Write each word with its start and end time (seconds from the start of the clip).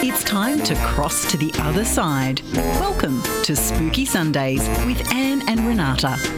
It's 0.00 0.22
time 0.22 0.62
to 0.62 0.76
cross 0.76 1.28
to 1.32 1.36
the 1.36 1.52
other 1.58 1.84
side. 1.84 2.40
Welcome 2.54 3.20
to 3.42 3.56
Spooky 3.56 4.04
Sundays 4.04 4.60
with 4.86 5.12
Anne 5.12 5.42
and 5.48 5.66
Renata. 5.66 6.37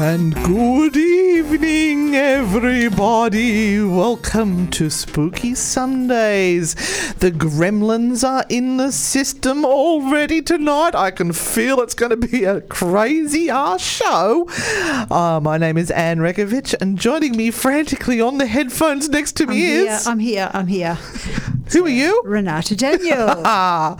And 0.00 0.32
good 0.44 0.96
evening, 0.96 2.14
everybody. 2.14 3.82
Welcome 3.82 4.70
to 4.70 4.90
Spooky 4.90 5.56
Sundays. 5.56 6.76
The 7.14 7.32
gremlins 7.32 8.22
are 8.22 8.44
in 8.48 8.76
the 8.76 8.92
system 8.92 9.64
already 9.64 10.40
tonight. 10.40 10.94
I 10.94 11.10
can 11.10 11.32
feel 11.32 11.80
it's 11.80 11.94
going 11.94 12.10
to 12.10 12.28
be 12.28 12.44
a 12.44 12.60
crazy 12.60 13.50
ass 13.50 13.82
show. 13.82 14.48
Uh, 15.10 15.40
my 15.42 15.58
name 15.58 15.76
is 15.76 15.90
Anne 15.90 16.18
Rekovich, 16.18 16.76
and 16.80 16.96
joining 16.96 17.36
me 17.36 17.50
frantically 17.50 18.20
on 18.20 18.38
the 18.38 18.46
headphones 18.46 19.08
next 19.08 19.32
to 19.38 19.48
me 19.48 19.54
I'm 19.54 19.58
me 19.58 19.66
here, 19.66 19.90
is. 19.90 20.06
I'm 20.06 20.18
here, 20.20 20.50
I'm 20.54 20.66
here. 20.68 20.96
Who 21.72 21.84
are 21.84 21.88
you? 21.88 22.22
Renata 22.24 22.74
Daniel. 22.76 23.26
Ah, 23.44 23.96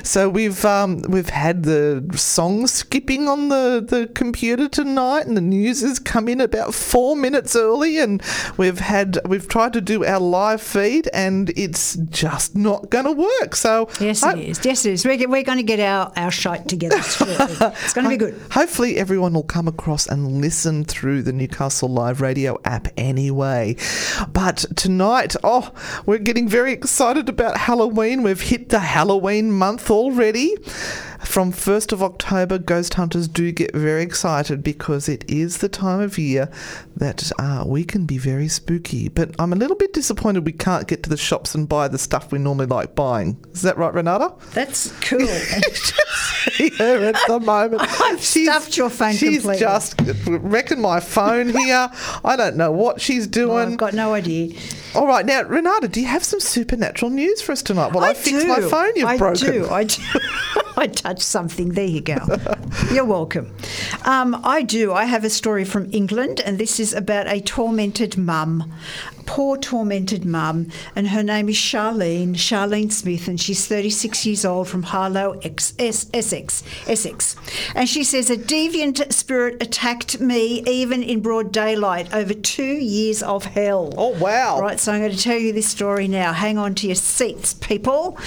so 0.04 0.28
we've 0.28 0.64
um, 0.64 1.02
we've 1.08 1.28
had 1.30 1.62
the 1.64 2.04
song 2.14 2.66
skipping 2.66 3.28
on 3.28 3.48
the, 3.48 3.84
the 3.86 4.06
computer 4.14 4.68
tonight, 4.68 5.26
and 5.26 5.36
the 5.36 5.40
news 5.40 5.80
has 5.80 5.98
come 5.98 6.28
in 6.28 6.40
about 6.40 6.74
four 6.74 7.16
minutes 7.16 7.56
early, 7.56 7.98
and 7.98 8.22
we've 8.56 8.78
had 8.80 9.18
we've 9.26 9.48
tried 9.48 9.72
to 9.72 9.80
do 9.80 10.04
our 10.04 10.20
live 10.20 10.62
feed, 10.62 11.08
and 11.12 11.50
it's 11.56 11.96
just 12.10 12.54
not 12.54 12.90
going 12.90 13.04
to 13.06 13.12
work. 13.12 13.56
So 13.56 13.88
yes, 14.00 14.22
I- 14.22 14.34
it 14.34 14.38
is. 14.50 14.64
Yes, 14.64 14.84
it 14.84 14.92
is. 14.92 15.04
We're, 15.04 15.28
we're 15.28 15.42
going 15.42 15.58
to 15.58 15.64
get 15.64 15.80
our, 15.80 16.12
our 16.16 16.30
shite 16.30 16.68
together 16.68 17.00
shortly. 17.02 17.36
It's 17.38 17.92
going 17.94 18.04
to 18.04 18.10
be 18.10 18.16
good. 18.24 18.40
Hopefully, 18.52 18.96
everyone 18.96 19.32
will 19.32 19.42
come 19.42 19.66
across 19.68 20.06
and 20.06 20.40
listen 20.40 20.84
through 20.84 21.22
the 21.22 21.32
Newcastle 21.32 21.88
Live 21.88 22.20
Radio 22.20 22.58
app 22.64 22.88
anyway. 22.96 23.76
But 24.32 24.64
tonight, 24.76 25.34
oh, 25.42 25.72
we're 26.06 26.18
getting 26.18 26.48
very 26.48 26.72
excited 26.72 27.07
about 27.16 27.56
Halloween. 27.56 28.22
We've 28.22 28.40
hit 28.40 28.68
the 28.68 28.80
Halloween 28.80 29.50
month 29.50 29.90
already. 29.90 30.54
From 31.24 31.52
1st 31.52 31.92
of 31.92 32.02
October, 32.02 32.58
ghost 32.58 32.94
hunters 32.94 33.28
do 33.28 33.52
get 33.52 33.74
very 33.74 34.02
excited 34.02 34.62
because 34.62 35.08
it 35.08 35.24
is 35.28 35.58
the 35.58 35.68
time 35.68 36.00
of 36.00 36.16
year 36.16 36.48
that 36.96 37.30
uh, 37.38 37.64
we 37.66 37.84
can 37.84 38.06
be 38.06 38.18
very 38.18 38.48
spooky. 38.48 39.08
But 39.08 39.34
I'm 39.38 39.52
a 39.52 39.56
little 39.56 39.76
bit 39.76 39.92
disappointed 39.92 40.46
we 40.46 40.52
can't 40.52 40.86
get 40.86 41.02
to 41.04 41.10
the 41.10 41.16
shops 41.16 41.54
and 41.54 41.68
buy 41.68 41.88
the 41.88 41.98
stuff 41.98 42.32
we 42.32 42.38
normally 42.38 42.66
like 42.66 42.94
buying. 42.94 43.36
Is 43.52 43.62
that 43.62 43.76
right, 43.76 43.92
Renata? 43.92 44.32
That's 44.52 44.92
cool. 45.00 45.26
see 46.58 46.70
her 46.70 47.04
at 47.04 47.16
the 47.26 47.40
moment. 47.40 47.82
I've 48.00 48.22
stuffed 48.22 48.76
your 48.76 48.90
phone 48.90 49.14
She's 49.14 49.42
completely. 49.42 49.58
just 49.60 50.00
wrecking 50.26 50.80
my 50.80 51.00
phone 51.00 51.50
here. 51.50 51.90
I 52.24 52.36
don't 52.36 52.56
know 52.56 52.72
what 52.72 53.00
she's 53.00 53.26
doing. 53.26 53.72
I've 53.72 53.76
got 53.76 53.94
no 53.94 54.14
idea. 54.14 54.56
All 54.94 55.06
right, 55.06 55.24
now 55.24 55.42
Renata, 55.42 55.88
do 55.88 56.00
you 56.00 56.06
have 56.06 56.24
some 56.24 56.40
supernatural 56.40 57.10
news 57.10 57.42
for 57.42 57.52
us 57.52 57.62
tonight? 57.62 57.92
Well, 57.92 58.04
I, 58.04 58.14
fixed 58.14 58.46
my 58.46 58.60
phone. 58.60 58.92
You've 58.96 59.08
I 59.08 59.18
broken. 59.18 59.52
do. 59.52 59.68
I 59.68 59.84
do. 59.84 60.02
I 60.76 60.86
touched 61.08 61.22
something. 61.22 61.70
There 61.70 61.86
you 61.86 62.02
go. 62.02 62.18
You're 62.92 63.04
welcome. 63.04 63.54
Um, 64.04 64.38
I 64.44 64.62
do. 64.62 64.92
I 64.92 65.06
have 65.06 65.24
a 65.24 65.30
story 65.30 65.64
from 65.64 65.88
England, 65.90 66.40
and 66.40 66.58
this 66.58 66.78
is 66.78 66.92
about 66.92 67.26
a 67.26 67.40
tormented 67.40 68.18
mum. 68.18 68.70
Poor 69.28 69.58
tormented 69.58 70.24
mum, 70.24 70.68
and 70.96 71.08
her 71.08 71.22
name 71.22 71.50
is 71.50 71.54
Charlene, 71.54 72.34
Charlene 72.34 72.90
Smith, 72.90 73.28
and 73.28 73.38
she's 73.38 73.66
36 73.68 74.24
years 74.24 74.42
old 74.42 74.68
from 74.68 74.84
Harlow, 74.84 75.38
Essex, 75.44 76.64
Essex. 76.88 77.36
And 77.74 77.86
she 77.86 78.04
says, 78.04 78.30
A 78.30 78.38
deviant 78.38 79.12
spirit 79.12 79.62
attacked 79.62 80.18
me 80.18 80.62
even 80.66 81.02
in 81.02 81.20
broad 81.20 81.52
daylight 81.52 82.12
over 82.14 82.32
two 82.32 82.64
years 82.64 83.22
of 83.22 83.44
hell. 83.44 83.92
Oh, 83.98 84.18
wow. 84.18 84.60
Right, 84.60 84.80
so 84.80 84.92
I'm 84.92 85.00
going 85.00 85.12
to 85.12 85.22
tell 85.22 85.36
you 85.36 85.52
this 85.52 85.68
story 85.68 86.08
now. 86.08 86.32
Hang 86.32 86.56
on 86.56 86.74
to 86.76 86.86
your 86.86 86.96
seats, 86.96 87.52
people. 87.52 88.18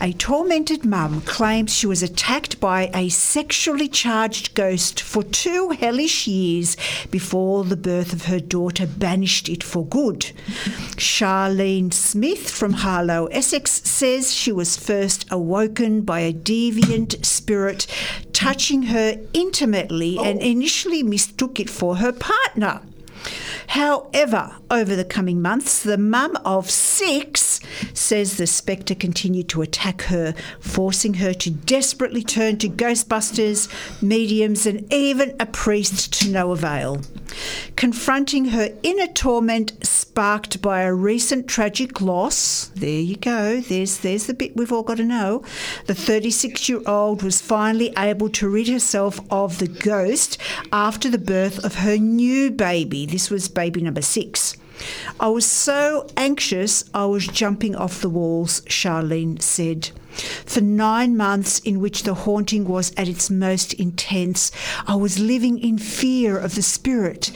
A 0.00 0.12
tormented 0.12 0.84
mum 0.84 1.20
claims 1.22 1.74
she 1.74 1.88
was 1.88 2.02
attacked 2.02 2.60
by 2.60 2.92
a 2.94 3.08
sexually 3.08 3.88
charged 3.88 4.54
ghost 4.54 5.00
for 5.00 5.24
two 5.24 5.70
hellish 5.70 6.28
years 6.28 6.76
before 7.10 7.64
the 7.64 7.76
birth 7.76 8.12
of 8.12 8.26
her 8.26 8.40
daughter 8.40 8.86
banished 8.86 9.48
it 9.48 9.64
for 9.64 9.84
good. 9.84 10.30
Charlene 10.96 11.92
Smith 11.92 12.50
from 12.50 12.74
Harlow, 12.74 13.26
Essex, 13.26 13.82
says 13.88 14.32
she 14.32 14.52
was 14.52 14.76
first 14.76 15.26
awoken 15.30 16.02
by 16.02 16.20
a 16.20 16.32
deviant 16.32 17.24
spirit 17.24 17.86
touching 18.32 18.84
her 18.84 19.18
intimately 19.32 20.18
and 20.18 20.38
oh. 20.38 20.42
initially 20.42 21.02
mistook 21.02 21.58
it 21.60 21.70
for 21.70 21.96
her 21.96 22.12
partner. 22.12 22.82
However, 23.68 24.56
over 24.70 24.96
the 24.96 25.04
coming 25.04 25.40
months, 25.40 25.82
the 25.82 25.98
mum 25.98 26.36
of 26.44 26.70
six 26.70 27.60
says 27.92 28.36
the 28.36 28.46
spectre 28.46 28.94
continued 28.94 29.48
to 29.50 29.62
attack 29.62 30.02
her, 30.02 30.34
forcing 30.60 31.14
her 31.14 31.32
to 31.34 31.50
desperately 31.50 32.22
turn 32.22 32.58
to 32.58 32.68
Ghostbusters, 32.68 33.68
mediums, 34.02 34.66
and 34.66 34.92
even 34.92 35.34
a 35.40 35.46
priest 35.46 36.12
to 36.14 36.30
no 36.30 36.52
avail. 36.52 37.00
Confronting 37.76 38.46
her 38.46 38.70
inner 38.82 39.08
torment 39.08 39.72
sparked 39.84 40.62
by 40.62 40.82
a 40.82 40.94
recent 40.94 41.48
tragic 41.48 42.00
loss, 42.00 42.70
there 42.74 43.00
you 43.00 43.16
go, 43.16 43.60
there's, 43.60 43.98
there's 43.98 44.26
the 44.26 44.34
bit 44.34 44.56
we've 44.56 44.72
all 44.72 44.82
got 44.82 44.98
to 44.98 45.04
know. 45.04 45.42
The 45.86 45.94
36 45.94 46.68
year 46.68 46.80
old 46.86 47.22
was 47.22 47.40
finally 47.40 47.92
able 47.98 48.28
to 48.30 48.48
rid 48.48 48.68
herself 48.68 49.20
of 49.30 49.58
the 49.58 49.66
ghost 49.66 50.38
after 50.72 51.10
the 51.10 51.18
birth 51.18 51.64
of 51.64 51.76
her 51.76 51.96
new 51.96 52.50
baby. 52.50 53.06
This 53.06 53.30
was 53.30 53.48
baby 53.54 53.80
number 53.80 54.02
six. 54.02 54.56
I 55.20 55.28
was 55.28 55.46
so 55.46 56.08
anxious 56.16 56.84
I 56.92 57.06
was 57.06 57.26
jumping 57.26 57.76
off 57.76 58.00
the 58.00 58.08
walls, 58.08 58.60
Charlene 58.62 59.40
said. 59.40 59.90
For 60.46 60.60
nine 60.60 61.16
months, 61.16 61.58
in 61.60 61.80
which 61.80 62.02
the 62.02 62.14
haunting 62.14 62.66
was 62.66 62.92
at 62.96 63.08
its 63.08 63.30
most 63.30 63.72
intense, 63.74 64.52
I 64.86 64.94
was 64.94 65.18
living 65.18 65.58
in 65.58 65.78
fear 65.78 66.38
of 66.38 66.54
the 66.54 66.62
spirit. 66.62 67.32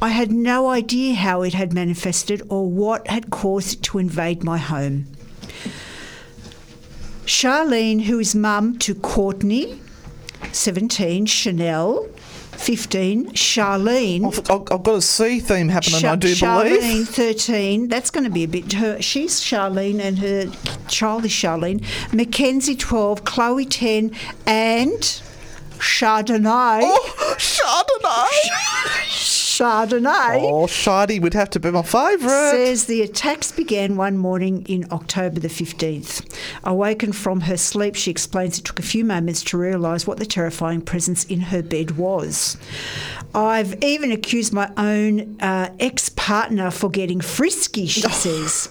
I 0.00 0.10
had 0.10 0.30
no 0.30 0.68
idea 0.68 1.14
how 1.14 1.42
it 1.42 1.54
had 1.54 1.72
manifested 1.72 2.42
or 2.48 2.68
what 2.68 3.06
had 3.08 3.30
caused 3.30 3.78
it 3.78 3.82
to 3.84 3.98
invade 3.98 4.44
my 4.44 4.58
home. 4.58 5.06
Charlene, 7.24 8.02
who 8.02 8.18
is 8.18 8.34
mum 8.34 8.78
to 8.78 8.94
Courtney, 8.94 9.80
17, 10.52 11.26
Chanel, 11.26 12.08
15, 12.58 13.30
Charlene. 13.32 14.26
I've, 14.26 14.38
I've 14.72 14.82
got 14.82 14.94
a 14.96 15.02
C 15.02 15.40
theme 15.40 15.68
happening, 15.68 16.00
Cha- 16.00 16.12
I 16.12 16.16
do 16.16 16.34
Charlene, 16.34 16.80
believe. 16.80 17.08
13. 17.10 17.88
That's 17.88 18.10
going 18.10 18.24
to 18.24 18.30
be 18.30 18.44
a 18.44 18.48
bit. 18.48 18.72
Her, 18.74 19.00
she's 19.00 19.40
Charlene, 19.40 20.00
and 20.00 20.18
her 20.18 20.46
child 20.88 21.24
is 21.24 21.30
Charlene. 21.30 21.82
Mackenzie, 22.12 22.76
12. 22.76 23.24
Chloe, 23.24 23.64
10. 23.64 24.10
And 24.46 25.00
Chardonnay. 25.78 26.80
Oh, 26.82 27.34
Chardonnay. 27.38 29.37
Chardonnay. 29.58 30.40
Oh, 30.44 30.66
Shardy 30.66 31.20
would 31.20 31.34
have 31.34 31.50
to 31.50 31.58
be 31.58 31.72
my 31.72 31.82
favourite. 31.82 32.52
Says 32.52 32.86
the 32.86 33.02
attacks 33.02 33.50
began 33.50 33.96
one 33.96 34.16
morning 34.16 34.64
in 34.68 34.86
October 34.92 35.40
the 35.40 35.48
15th. 35.48 36.32
Awakened 36.62 37.16
from 37.16 37.40
her 37.40 37.56
sleep, 37.56 37.96
she 37.96 38.12
explains 38.12 38.60
it 38.60 38.64
took 38.64 38.78
a 38.78 38.82
few 38.82 39.04
moments 39.04 39.42
to 39.42 39.58
realise 39.58 40.06
what 40.06 40.18
the 40.18 40.26
terrifying 40.26 40.80
presence 40.80 41.24
in 41.24 41.40
her 41.40 41.60
bed 41.60 41.96
was. 41.96 42.56
I've 43.38 43.80
even 43.84 44.10
accused 44.10 44.52
my 44.52 44.68
own 44.76 45.40
uh, 45.40 45.72
ex 45.78 46.08
partner 46.08 46.72
for 46.72 46.90
getting 46.90 47.20
frisky, 47.20 47.86
she 47.86 48.00
says. 48.00 48.68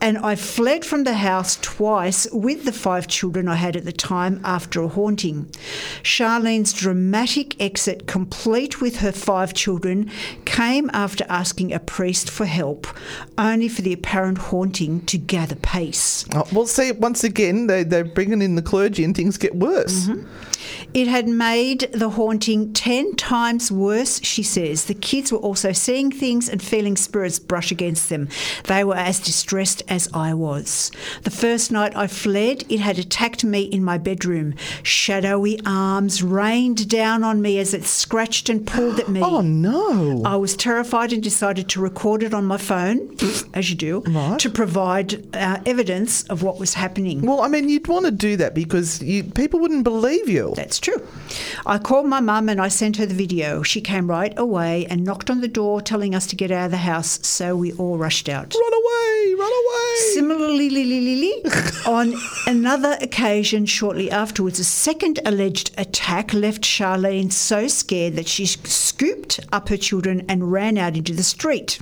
And 0.00 0.18
I 0.18 0.34
fled 0.34 0.84
from 0.84 1.04
the 1.04 1.14
house 1.14 1.56
twice 1.60 2.26
with 2.32 2.64
the 2.64 2.72
five 2.72 3.06
children 3.06 3.46
I 3.46 3.54
had 3.54 3.76
at 3.76 3.84
the 3.84 3.92
time 3.92 4.40
after 4.42 4.82
a 4.82 4.88
haunting. 4.88 5.48
Charlene's 6.02 6.72
dramatic 6.72 7.60
exit, 7.60 8.08
complete 8.08 8.80
with 8.80 8.96
her 8.96 9.12
five 9.12 9.54
children, 9.54 10.10
came 10.44 10.90
after 10.92 11.24
asking 11.28 11.72
a 11.72 11.78
priest 11.78 12.30
for 12.30 12.46
help, 12.46 12.88
only 13.38 13.68
for 13.68 13.82
the 13.82 13.92
apparent 13.92 14.38
haunting 14.38 15.02
to 15.06 15.18
gather 15.18 15.56
pace. 15.56 16.24
Oh, 16.34 16.48
well, 16.52 16.66
see, 16.66 16.90
once 16.92 17.22
again, 17.22 17.68
they, 17.68 17.84
they're 17.84 18.04
bringing 18.04 18.42
in 18.42 18.56
the 18.56 18.62
clergy 18.62 19.04
and 19.04 19.14
things 19.14 19.38
get 19.38 19.54
worse. 19.54 20.06
Mm-hmm. 20.06 20.49
It 20.94 21.06
had 21.08 21.28
made 21.28 21.88
the 21.92 22.10
haunting 22.10 22.72
10 22.72 23.14
times 23.16 23.70
worse, 23.70 24.20
she 24.24 24.42
says. 24.42 24.84
The 24.84 24.94
kids 24.94 25.32
were 25.32 25.38
also 25.38 25.72
seeing 25.72 26.10
things 26.10 26.48
and 26.48 26.62
feeling 26.62 26.96
spirits 26.96 27.38
brush 27.38 27.70
against 27.72 28.08
them. 28.08 28.28
They 28.64 28.84
were 28.84 28.96
as 28.96 29.20
distressed 29.20 29.82
as 29.88 30.08
I 30.12 30.34
was. 30.34 30.90
The 31.22 31.30
first 31.30 31.70
night 31.72 31.96
I 31.96 32.06
fled, 32.06 32.64
it 32.68 32.80
had 32.80 32.98
attacked 32.98 33.44
me 33.44 33.62
in 33.62 33.84
my 33.84 33.98
bedroom. 33.98 34.54
Shadowy 34.82 35.60
arms 35.64 36.22
rained 36.22 36.88
down 36.88 37.22
on 37.24 37.40
me 37.40 37.58
as 37.58 37.72
it 37.74 37.84
scratched 37.84 38.48
and 38.48 38.66
pulled 38.66 38.98
at 39.00 39.08
me. 39.08 39.20
Oh, 39.30 39.42
no. 39.42 40.22
I 40.24 40.34
was 40.36 40.56
terrified 40.56 41.12
and 41.12 41.22
decided 41.22 41.68
to 41.70 41.80
record 41.80 42.22
it 42.22 42.34
on 42.34 42.44
my 42.46 42.56
phone, 42.56 43.16
as 43.54 43.70
you 43.70 43.76
do, 43.76 44.00
Right. 44.06 44.38
to 44.40 44.50
provide 44.50 45.34
uh, 45.36 45.58
evidence 45.66 46.24
of 46.24 46.42
what 46.42 46.58
was 46.58 46.74
happening. 46.74 47.22
Well, 47.22 47.40
I 47.42 47.48
mean, 47.48 47.68
you'd 47.68 47.86
want 47.86 48.06
to 48.06 48.10
do 48.10 48.36
that 48.38 48.54
because 48.54 49.00
you, 49.02 49.22
people 49.24 49.60
wouldn't 49.60 49.84
believe 49.84 50.28
you. 50.28 50.54
That's 50.60 50.78
true. 50.78 51.02
I 51.64 51.78
called 51.78 52.06
my 52.06 52.20
mum 52.20 52.50
and 52.50 52.60
I 52.60 52.68
sent 52.68 52.98
her 52.98 53.06
the 53.06 53.14
video. 53.14 53.62
She 53.62 53.80
came 53.80 54.10
right 54.10 54.38
away 54.38 54.84
and 54.90 55.02
knocked 55.02 55.30
on 55.30 55.40
the 55.40 55.48
door 55.48 55.80
telling 55.80 56.14
us 56.14 56.26
to 56.26 56.36
get 56.36 56.50
out 56.50 56.66
of 56.66 56.70
the 56.70 56.76
house, 56.76 57.26
so 57.26 57.56
we 57.56 57.72
all 57.72 57.96
rushed 57.96 58.28
out. 58.28 58.54
Run 58.54 58.74
away, 58.74 59.34
run 59.38 59.50
away. 59.50 59.96
Similar 60.12 60.48
li, 60.48 60.68
li, 60.68 60.84
li, 60.84 61.00
li, 61.00 61.16
li. 61.16 61.44
On 61.86 62.14
another 62.46 62.98
occasion, 63.00 63.64
shortly 63.64 64.10
afterwards, 64.10 64.58
a 64.58 64.64
second 64.64 65.18
alleged 65.24 65.70
attack 65.78 66.34
left 66.34 66.60
Charlene 66.60 67.32
so 67.32 67.66
scared 67.66 68.16
that 68.16 68.28
she 68.28 68.44
scooped 68.44 69.40
up 69.52 69.70
her 69.70 69.78
children 69.78 70.26
and 70.28 70.52
ran 70.52 70.76
out 70.76 70.94
into 70.94 71.14
the 71.14 71.22
street. 71.22 71.78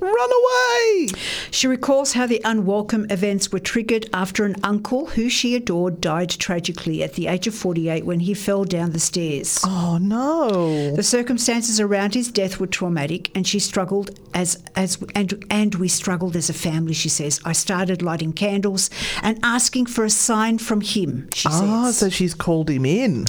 Run 0.00 0.30
away! 0.32 1.08
She 1.50 1.66
recalls 1.66 2.12
how 2.12 2.26
the 2.26 2.40
unwelcome 2.44 3.06
events 3.10 3.50
were 3.50 3.58
triggered 3.58 4.08
after 4.12 4.44
an 4.44 4.54
uncle 4.62 5.06
who 5.06 5.28
she 5.28 5.54
adored 5.56 6.00
died 6.00 6.30
tragically 6.30 7.02
at 7.02 7.14
the 7.14 7.26
age 7.26 7.46
of 7.46 7.54
48 7.54 8.04
when 8.06 8.20
he 8.20 8.34
fell 8.34 8.64
down 8.64 8.92
the 8.92 9.00
stairs. 9.00 9.58
Oh 9.64 9.98
no. 10.00 10.94
The 10.94 11.02
circumstances 11.02 11.80
around 11.80 12.14
his 12.14 12.30
death 12.30 12.60
were 12.60 12.66
traumatic, 12.66 13.30
and 13.34 13.46
she 13.46 13.58
struggled 13.58 14.10
as 14.34 14.62
as 14.76 14.98
and 15.14 15.44
and 15.50 15.74
we 15.74 15.88
struggled 15.88 16.36
as 16.36 16.48
a 16.48 16.54
family. 16.54 16.94
She 16.94 17.08
says, 17.08 17.40
"I 17.44 17.52
started 17.52 18.02
lighting 18.02 18.32
candles 18.34 18.90
and 19.22 19.38
asking 19.42 19.86
for 19.86 20.04
a 20.04 20.10
sign 20.10 20.58
from 20.58 20.80
him." 20.80 21.28
She 21.34 21.48
Ah, 21.48 21.86
says, 21.86 21.96
so 21.98 22.08
she's 22.08 22.34
called 22.34 22.70
him 22.70 22.86
in. 22.86 23.26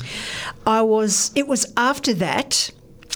"I 0.68 0.82
was. 0.84 1.32
It 1.36 1.48
was 1.48 1.66
after 1.76 2.14
that." 2.16 2.70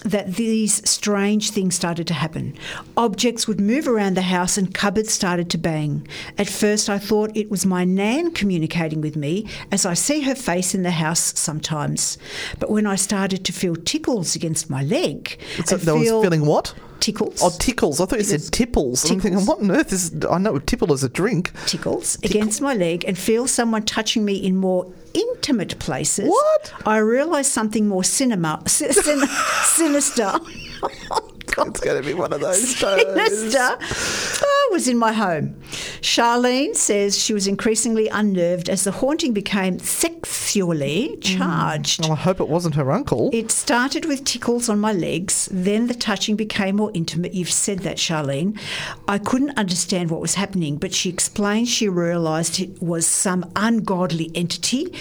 That 0.04 0.34
these 0.34 0.88
strange 0.88 1.50
things 1.50 1.74
started 1.74 2.06
to 2.08 2.14
happen. 2.14 2.54
Objects 2.96 3.48
would 3.48 3.58
move 3.58 3.88
around 3.88 4.14
the 4.16 4.22
house 4.22 4.58
and 4.58 4.72
cupboards 4.74 5.12
started 5.12 5.48
to 5.50 5.58
bang. 5.58 6.06
At 6.36 6.46
first, 6.48 6.90
I 6.90 6.98
thought 6.98 7.34
it 7.34 7.50
was 7.50 7.64
my 7.64 7.84
Nan 7.84 8.32
communicating 8.32 9.00
with 9.00 9.16
me, 9.16 9.48
as 9.72 9.86
I 9.86 9.94
see 9.94 10.20
her 10.20 10.34
face 10.34 10.74
in 10.74 10.82
the 10.82 10.90
house 10.90 11.38
sometimes. 11.38 12.18
But 12.58 12.70
when 12.70 12.86
I 12.86 12.96
started 12.96 13.44
to 13.46 13.52
feel 13.52 13.76
tickles 13.76 14.36
against 14.36 14.68
my 14.68 14.82
leg, 14.82 15.38
So 15.64 15.78
that 15.78 15.94
was 15.94 16.08
feeling 16.08 16.44
what? 16.44 16.74
tickles. 17.00 17.40
Oh, 17.42 17.50
tickles. 17.58 18.00
I 18.00 18.06
thought 18.06 18.18
you 18.18 18.24
said 18.24 18.52
tipples. 18.52 19.10
I'm 19.10 19.20
thinking, 19.20 19.44
what 19.46 19.60
on 19.60 19.70
earth 19.70 19.92
is. 19.92 20.12
I 20.30 20.38
know 20.38 20.58
tipple 20.58 20.92
is 20.92 21.02
a 21.02 21.08
drink. 21.08 21.50
tickles 21.66 22.16
against 22.22 22.60
my 22.60 22.74
leg 22.74 23.04
and 23.06 23.16
feel 23.16 23.46
someone 23.46 23.84
touching 23.84 24.24
me 24.24 24.34
in 24.36 24.56
more 24.56 24.90
intimate 25.14 25.78
places. 25.78 26.28
What? 26.28 26.72
I 26.84 26.98
realised 26.98 27.50
something 27.50 27.88
more 27.88 28.04
cinema, 28.04 28.62
sin, 28.66 28.92
sin- 28.92 29.28
It's 31.48 31.80
going 31.80 32.00
to 32.02 32.06
be 32.06 32.14
one 32.14 32.32
of 32.32 32.40
those 32.40 32.74
shows. 32.74 33.00
Sinister 33.30 33.58
uh, 33.58 34.44
was 34.70 34.88
in 34.88 34.98
my 34.98 35.12
home. 35.12 35.56
Charlene 36.00 36.74
says 36.74 37.18
she 37.18 37.32
was 37.32 37.46
increasingly 37.46 38.08
unnerved 38.08 38.68
as 38.68 38.84
the 38.84 38.90
haunting 38.90 39.32
became 39.32 39.78
sexually 39.78 41.16
charged. 41.20 42.02
Well, 42.02 42.12
I 42.12 42.16
hope 42.16 42.40
it 42.40 42.48
wasn't 42.48 42.74
her 42.74 42.90
uncle. 42.90 43.30
It 43.32 43.50
started 43.50 44.04
with 44.04 44.24
tickles 44.24 44.68
on 44.68 44.80
my 44.80 44.92
legs, 44.92 45.48
then 45.52 45.86
the 45.86 45.94
touching 45.94 46.36
became 46.36 46.76
more 46.76 46.90
intimate. 46.94 47.34
You've 47.34 47.50
said 47.50 47.80
that, 47.80 47.96
Charlene. 47.96 48.58
I 49.06 49.18
couldn't 49.18 49.56
understand 49.56 50.10
what 50.10 50.20
was 50.20 50.34
happening, 50.34 50.76
but 50.76 50.92
she 50.92 51.08
explained 51.08 51.68
she 51.68 51.88
realised 51.88 52.60
it 52.60 52.82
was 52.82 53.06
some 53.06 53.50
ungodly 53.56 54.30
entity 54.34 54.92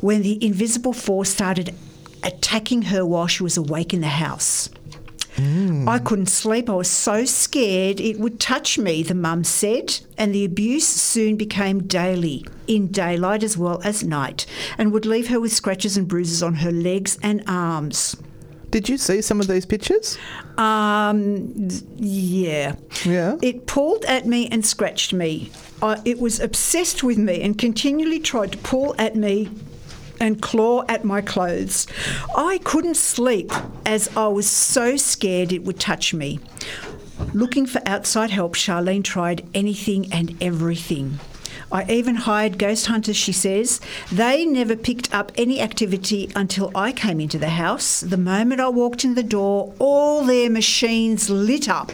when 0.00 0.22
the 0.22 0.44
invisible 0.44 0.92
force 0.92 1.30
started 1.30 1.74
attacking 2.22 2.82
her 2.82 3.04
while 3.06 3.26
she 3.26 3.42
was 3.42 3.56
awake 3.56 3.94
in 3.94 4.00
the 4.00 4.08
house. 4.08 4.68
I 5.88 5.98
couldn't 5.98 6.26
sleep. 6.26 6.68
I 6.68 6.74
was 6.74 6.90
so 6.90 7.24
scared 7.24 8.00
it 8.00 8.18
would 8.18 8.40
touch 8.40 8.78
me, 8.78 9.02
the 9.02 9.14
mum 9.14 9.44
said. 9.44 10.00
And 10.16 10.34
the 10.34 10.44
abuse 10.44 10.86
soon 10.86 11.36
became 11.36 11.86
daily, 11.86 12.44
in 12.66 12.88
daylight 12.88 13.42
as 13.42 13.56
well 13.56 13.80
as 13.84 14.04
night, 14.04 14.46
and 14.78 14.92
would 14.92 15.06
leave 15.06 15.28
her 15.28 15.40
with 15.40 15.52
scratches 15.52 15.96
and 15.96 16.06
bruises 16.06 16.42
on 16.42 16.54
her 16.54 16.72
legs 16.72 17.18
and 17.22 17.42
arms. 17.46 18.16
Did 18.70 18.88
you 18.88 18.98
see 18.98 19.20
some 19.20 19.40
of 19.40 19.48
these 19.48 19.66
pictures? 19.66 20.16
Um, 20.56 21.68
yeah. 21.96 22.76
Yeah. 23.04 23.36
It 23.42 23.66
pulled 23.66 24.04
at 24.04 24.26
me 24.26 24.48
and 24.48 24.64
scratched 24.64 25.12
me. 25.12 25.50
I, 25.82 26.00
it 26.04 26.20
was 26.20 26.38
obsessed 26.38 27.02
with 27.02 27.18
me 27.18 27.42
and 27.42 27.58
continually 27.58 28.20
tried 28.20 28.52
to 28.52 28.58
pull 28.58 28.94
at 28.98 29.16
me 29.16 29.50
and 30.20 30.40
claw 30.42 30.84
at 30.88 31.04
my 31.04 31.20
clothes. 31.20 31.86
I 32.36 32.58
couldn't 32.64 32.96
sleep 32.96 33.52
as 33.86 34.14
I 34.16 34.28
was 34.28 34.48
so 34.48 34.96
scared 34.96 35.52
it 35.52 35.64
would 35.64 35.80
touch 35.80 36.14
me. 36.14 36.38
Looking 37.32 37.66
for 37.66 37.80
outside 37.86 38.30
help, 38.30 38.54
Charlene 38.54 39.04
tried 39.04 39.46
anything 39.54 40.12
and 40.12 40.36
everything. 40.42 41.18
I 41.72 41.84
even 41.88 42.16
hired 42.16 42.58
ghost 42.58 42.86
hunters, 42.86 43.16
she 43.16 43.32
says. 43.32 43.80
They 44.10 44.44
never 44.44 44.74
picked 44.74 45.14
up 45.14 45.30
any 45.36 45.60
activity 45.60 46.30
until 46.34 46.72
I 46.74 46.90
came 46.90 47.20
into 47.20 47.38
the 47.38 47.50
house. 47.50 48.00
The 48.00 48.16
moment 48.16 48.60
I 48.60 48.68
walked 48.68 49.04
in 49.04 49.14
the 49.14 49.22
door, 49.22 49.72
all 49.78 50.24
their 50.24 50.50
machines 50.50 51.30
lit 51.30 51.68
up. 51.68 51.92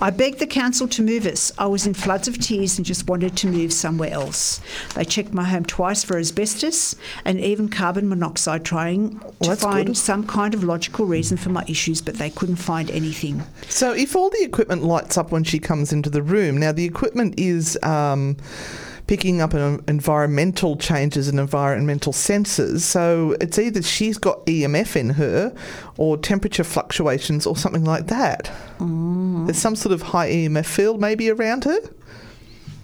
I 0.00 0.10
begged 0.10 0.38
the 0.38 0.46
council 0.46 0.86
to 0.88 1.02
move 1.02 1.26
us. 1.26 1.50
I 1.58 1.66
was 1.66 1.84
in 1.84 1.92
floods 1.92 2.28
of 2.28 2.38
tears 2.38 2.78
and 2.78 2.86
just 2.86 3.08
wanted 3.08 3.36
to 3.38 3.48
move 3.48 3.72
somewhere 3.72 4.12
else. 4.12 4.60
They 4.94 5.04
checked 5.04 5.34
my 5.34 5.42
home 5.42 5.64
twice 5.64 6.04
for 6.04 6.16
asbestos 6.16 6.94
and 7.24 7.40
even 7.40 7.68
carbon 7.68 8.08
monoxide, 8.08 8.64
trying 8.64 9.20
to 9.42 9.56
find 9.56 9.88
good. 9.88 9.96
some 9.96 10.24
kind 10.24 10.54
of 10.54 10.62
logical 10.62 11.04
reason 11.04 11.36
for 11.36 11.50
my 11.50 11.64
issues, 11.66 12.00
but 12.00 12.14
they 12.14 12.30
couldn't 12.30 12.56
find 12.56 12.90
anything. 12.92 13.42
So, 13.68 13.92
if 13.92 14.14
all 14.14 14.30
the 14.30 14.42
equipment 14.42 14.84
lights 14.84 15.18
up 15.18 15.32
when 15.32 15.42
she 15.42 15.58
comes 15.58 15.92
into 15.92 16.10
the 16.10 16.22
room, 16.22 16.58
now 16.58 16.70
the 16.70 16.84
equipment 16.84 17.34
is 17.36 17.76
um, 17.82 18.36
picking 19.08 19.40
up 19.40 19.52
an 19.52 19.82
environmental 19.88 20.76
changes 20.76 21.26
and 21.26 21.40
environmental 21.40 22.12
sensors. 22.12 22.80
So, 22.80 23.36
it's 23.40 23.58
either 23.58 23.82
she's 23.82 24.16
got 24.16 24.46
EMF 24.46 24.94
in 24.94 25.10
her 25.10 25.52
or 25.96 26.16
temperature 26.16 26.64
fluctuations 26.64 27.46
or 27.46 27.56
something 27.56 27.84
like 27.84 28.06
that. 28.06 28.48
There's 29.48 29.56
some 29.58 29.76
sort 29.76 29.94
of 29.94 30.02
high 30.02 30.28
EMF 30.30 30.66
field 30.66 31.00
maybe 31.00 31.30
around 31.30 31.64
her. 31.64 31.80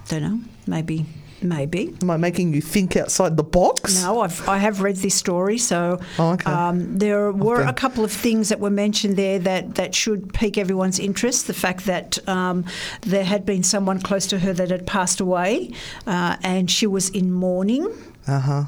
Don't 0.09 0.23
know. 0.23 0.41
Maybe. 0.67 1.05
Maybe. 1.43 1.95
Am 2.01 2.11
I 2.11 2.17
making 2.17 2.55
you 2.55 2.63
think 2.63 2.97
outside 2.97 3.37
the 3.37 3.43
box? 3.43 4.03
No, 4.03 4.21
I've, 4.23 4.49
I 4.49 4.57
have 4.57 4.81
read 4.81 4.97
this 4.97 5.15
story, 5.15 5.59
so 5.59 6.01
Oh, 6.19 6.31
okay. 6.33 6.51
um, 6.51 6.97
there 6.97 7.31
were 7.33 7.61
Okay. 7.61 7.69
a 7.69 7.75
couple 7.75 8.03
of 8.03 8.11
things 8.11 8.49
that 8.49 8.61
were 8.61 8.71
mentioned 8.71 9.17
there 9.19 9.39
that, 9.41 9.75
that 9.75 9.95
should 9.95 10.33
pique 10.33 10.57
everyone's 10.57 10.99
interest. 10.99 11.47
The 11.47 11.53
fact 11.53 11.85
that 11.85 12.27
um, 12.27 12.65
there 13.03 13.25
had 13.25 13.45
been 13.45 13.63
someone 13.63 14.01
close 14.01 14.27
to 14.29 14.39
her 14.39 14.55
that 14.55 14.71
had 14.71 14.87
passed 14.87 15.21
away, 15.21 15.73
uh, 16.07 16.39
and 16.43 16.71
she 16.71 16.87
was 16.87 17.11
in 17.11 17.31
mourning. 17.31 17.93
Uh 18.27 18.41
huh. 18.41 18.65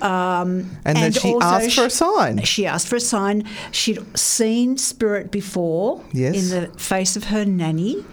Um, 0.00 0.70
And, 0.84 0.96
then 0.96 1.12
she 1.12 1.34
asked 1.40 1.74
for 1.74 1.84
a 1.86 1.90
sign. 1.90 2.42
She 2.42 2.66
asked 2.66 2.88
for 2.88 2.96
a 2.96 3.00
sign. 3.00 3.44
She'd 3.72 3.98
seen 4.16 4.76
spirit 4.78 5.30
before 5.30 6.02
Yes. 6.12 6.34
in 6.36 6.48
the 6.50 6.78
face 6.78 7.16
of 7.16 7.24
her 7.24 7.44
nanny, 7.44 8.04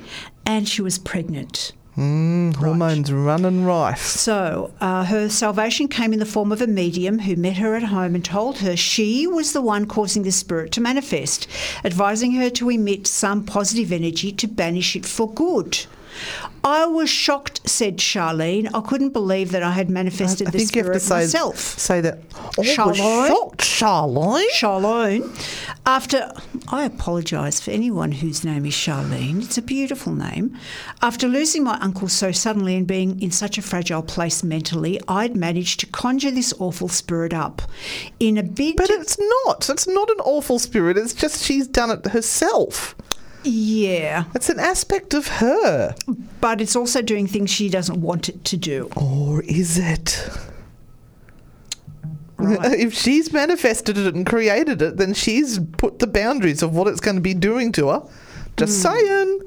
and 0.45 0.67
she 0.67 0.81
was 0.81 0.97
pregnant. 0.97 1.73
Mm, 1.97 2.55
hormones 2.55 3.11
running 3.11 3.65
rife. 3.65 4.01
So, 4.01 4.71
uh, 4.81 5.03
her 5.05 5.29
salvation 5.29 5.87
came 5.87 6.11
in 6.11 6.17
the 6.17 6.25
form 6.25 6.51
of 6.51 6.59
a 6.59 6.65
medium 6.65 7.19
who 7.19 7.35
met 7.35 7.57
her 7.57 7.75
at 7.75 7.83
home 7.83 8.15
and 8.15 8.25
told 8.25 8.57
her 8.59 8.75
she 8.75 9.27
was 9.27 9.53
the 9.53 9.61
one 9.61 9.85
causing 9.85 10.23
the 10.23 10.31
spirit 10.31 10.71
to 10.71 10.81
manifest, 10.81 11.47
advising 11.85 12.31
her 12.31 12.49
to 12.49 12.71
emit 12.71 13.05
some 13.05 13.43
positive 13.45 13.91
energy 13.91 14.31
to 14.31 14.47
banish 14.47 14.95
it 14.95 15.05
for 15.05 15.31
good. 15.31 15.85
I 16.63 16.85
was 16.85 17.09
shocked, 17.09 17.69
said 17.69 17.97
Charlene. 17.97 18.69
I 18.73 18.81
couldn't 18.81 19.09
believe 19.11 19.51
that 19.51 19.63
I 19.63 19.71
had 19.71 19.89
manifested 19.89 20.47
I 20.47 20.51
the 20.51 20.57
think 20.59 20.75
you 20.75 20.83
have 20.83 20.85
spirit 20.85 20.93
to 20.93 20.99
say 20.99 21.15
myself. 21.15 21.57
say 21.59 22.01
that. 22.01 22.19
We're 22.57 22.63
Charlotte? 22.63 22.97
shocked, 23.27 23.61
Charlotte. 23.61 24.49
Charlene. 24.53 25.77
After, 25.85 26.31
I 26.69 26.85
apologise 26.85 27.59
for 27.59 27.71
anyone 27.71 28.13
whose 28.13 28.45
name 28.45 28.65
is 28.65 28.73
Charlene. 28.73 29.43
It's 29.43 29.57
a 29.57 29.61
beautiful 29.61 30.13
name. 30.13 30.57
After 31.01 31.27
losing 31.27 31.63
my 31.65 31.77
uncle 31.79 32.07
so 32.07 32.31
suddenly 32.31 32.77
and 32.77 32.87
being 32.87 33.21
in 33.21 33.31
such 33.31 33.57
a 33.57 33.61
fragile 33.61 34.01
place 34.03 34.43
mentally, 34.43 35.01
I'd 35.09 35.35
managed 35.35 35.81
to 35.81 35.85
conjure 35.87 36.31
this 36.31 36.53
awful 36.59 36.87
spirit 36.87 37.33
up. 37.33 37.61
In 38.21 38.37
a 38.37 38.43
bid 38.43 38.77
But 38.77 38.89
it's 38.89 39.17
not. 39.45 39.69
It's 39.69 39.87
not 39.87 40.09
an 40.09 40.19
awful 40.21 40.59
spirit. 40.59 40.97
It's 40.97 41.13
just 41.13 41.43
she's 41.43 41.67
done 41.67 41.91
it 41.91 42.05
herself. 42.05 42.95
Yeah, 43.43 44.25
It's 44.35 44.49
an 44.49 44.59
aspect 44.59 45.13
of 45.13 45.27
her. 45.27 45.95
but 46.41 46.61
it's 46.61 46.75
also 46.75 47.01
doing 47.01 47.27
things 47.27 47.49
she 47.49 47.69
doesn't 47.69 48.01
want 48.01 48.29
it 48.29 48.43
to 48.45 48.57
do. 48.57 48.89
Or 48.95 49.41
is 49.43 49.77
it? 49.77 50.29
Right. 52.37 52.79
If 52.79 52.93
she's 52.93 53.31
manifested 53.31 53.97
it 53.97 54.13
and 54.13 54.25
created 54.25 54.81
it, 54.81 54.97
then 54.97 55.13
she's 55.13 55.59
put 55.59 55.99
the 55.99 56.07
boundaries 56.07 56.61
of 56.61 56.75
what 56.75 56.87
it's 56.87 56.99
going 56.99 57.15
to 57.15 57.21
be 57.21 57.33
doing 57.33 57.71
to 57.73 57.89
her. 57.89 58.03
Just 58.57 58.85
hmm. 58.85 58.89
saying. 58.89 59.39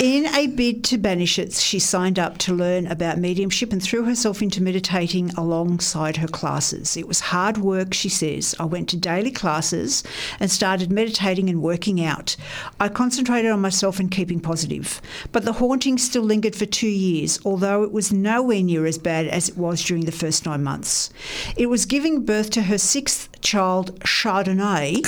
In 0.00 0.26
a 0.34 0.48
bid 0.48 0.84
to 0.84 0.98
banish 0.98 1.38
it, 1.38 1.54
she 1.54 1.78
signed 1.78 2.18
up 2.18 2.36
to 2.38 2.52
learn 2.52 2.86
about 2.88 3.18
mediumship 3.18 3.72
and 3.72 3.82
threw 3.82 4.04
herself 4.04 4.42
into 4.42 4.62
meditating 4.62 5.30
alongside 5.30 6.18
her 6.18 6.26
classes. 6.26 6.96
It 6.96 7.08
was 7.08 7.20
hard 7.20 7.58
work, 7.58 7.94
she 7.94 8.08
says. 8.08 8.54
I 8.58 8.64
went 8.64 8.88
to 8.90 8.96
daily 8.96 9.30
classes 9.30 10.02
and 10.38 10.50
started 10.50 10.90
meditating 10.90 11.48
and 11.48 11.62
working 11.62 12.04
out. 12.04 12.36
I 12.80 12.88
concentrated 12.88 13.50
on 13.50 13.60
myself 13.60 13.98
and 13.98 14.10
keeping 14.10 14.40
positive. 14.40 15.00
But 15.32 15.44
the 15.44 15.54
haunting 15.54 15.98
still 15.98 16.24
lingered 16.24 16.56
for 16.56 16.66
two 16.66 16.88
years, 16.88 17.38
although 17.44 17.82
it 17.82 17.92
was 17.92 18.12
nowhere 18.12 18.62
near 18.62 18.86
as 18.86 18.98
bad 18.98 19.28
as 19.28 19.48
it 19.48 19.56
was 19.56 19.82
during 19.82 20.04
the 20.04 20.12
first 20.12 20.44
nine 20.44 20.62
months. 20.62 21.10
It 21.56 21.66
was 21.66 21.86
giving 21.86 22.24
birth 22.24 22.50
to 22.50 22.62
her 22.62 22.78
sixth 22.78 23.28
child 23.40 23.98
Chardonnay, 24.00 25.02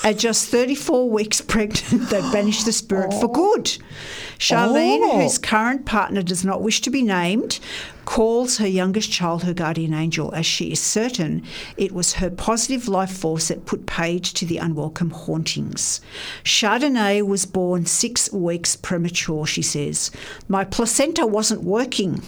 at 0.04 0.18
just 0.18 0.48
34 0.48 1.10
weeks 1.10 1.40
pregnant, 1.40 2.10
that 2.10 2.32
banished 2.32 2.64
the 2.66 2.72
spirit 2.72 3.12
for 3.12 3.26
oh. 3.26 3.28
good. 3.56 3.78
Charlene, 4.38 5.00
Oh. 5.02 5.20
whose 5.20 5.38
current 5.38 5.84
partner 5.84 6.22
does 6.22 6.44
not 6.44 6.62
wish 6.62 6.80
to 6.82 6.90
be 6.90 7.02
named, 7.02 7.60
calls 8.10 8.58
her 8.58 8.66
youngest 8.66 9.08
child 9.08 9.44
her 9.44 9.54
guardian 9.54 9.94
angel, 9.94 10.34
as 10.34 10.44
she 10.44 10.72
is 10.72 10.80
certain 10.80 11.40
it 11.76 11.92
was 11.92 12.14
her 12.14 12.28
positive 12.28 12.88
life 12.88 13.12
force 13.16 13.46
that 13.46 13.64
put 13.66 13.86
paid 13.86 14.24
to 14.24 14.44
the 14.44 14.58
unwelcome 14.58 15.10
hauntings. 15.10 16.00
Chardonnay 16.42 17.24
was 17.24 17.46
born 17.46 17.86
six 17.86 18.28
weeks 18.32 18.74
premature, 18.74 19.46
she 19.46 19.62
says. 19.62 20.10
My 20.48 20.64
placenta 20.64 21.24
wasn't 21.24 21.62
working. 21.62 22.20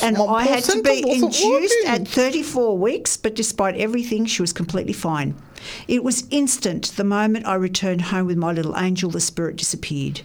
and 0.00 0.16
I 0.16 0.44
had 0.44 0.62
to 0.62 0.80
be 0.80 1.00
induced 1.00 1.44
working. 1.44 1.88
at 1.88 2.06
34 2.06 2.78
weeks, 2.78 3.16
but 3.16 3.34
despite 3.34 3.74
everything, 3.74 4.26
she 4.26 4.42
was 4.42 4.52
completely 4.52 4.92
fine. 4.92 5.34
It 5.88 6.04
was 6.04 6.26
instant. 6.30 6.92
The 6.96 7.04
moment 7.04 7.46
I 7.46 7.54
returned 7.54 8.02
home 8.02 8.26
with 8.26 8.36
my 8.36 8.52
little 8.52 8.76
angel, 8.76 9.10
the 9.10 9.20
spirit 9.20 9.56
disappeared. 9.56 10.20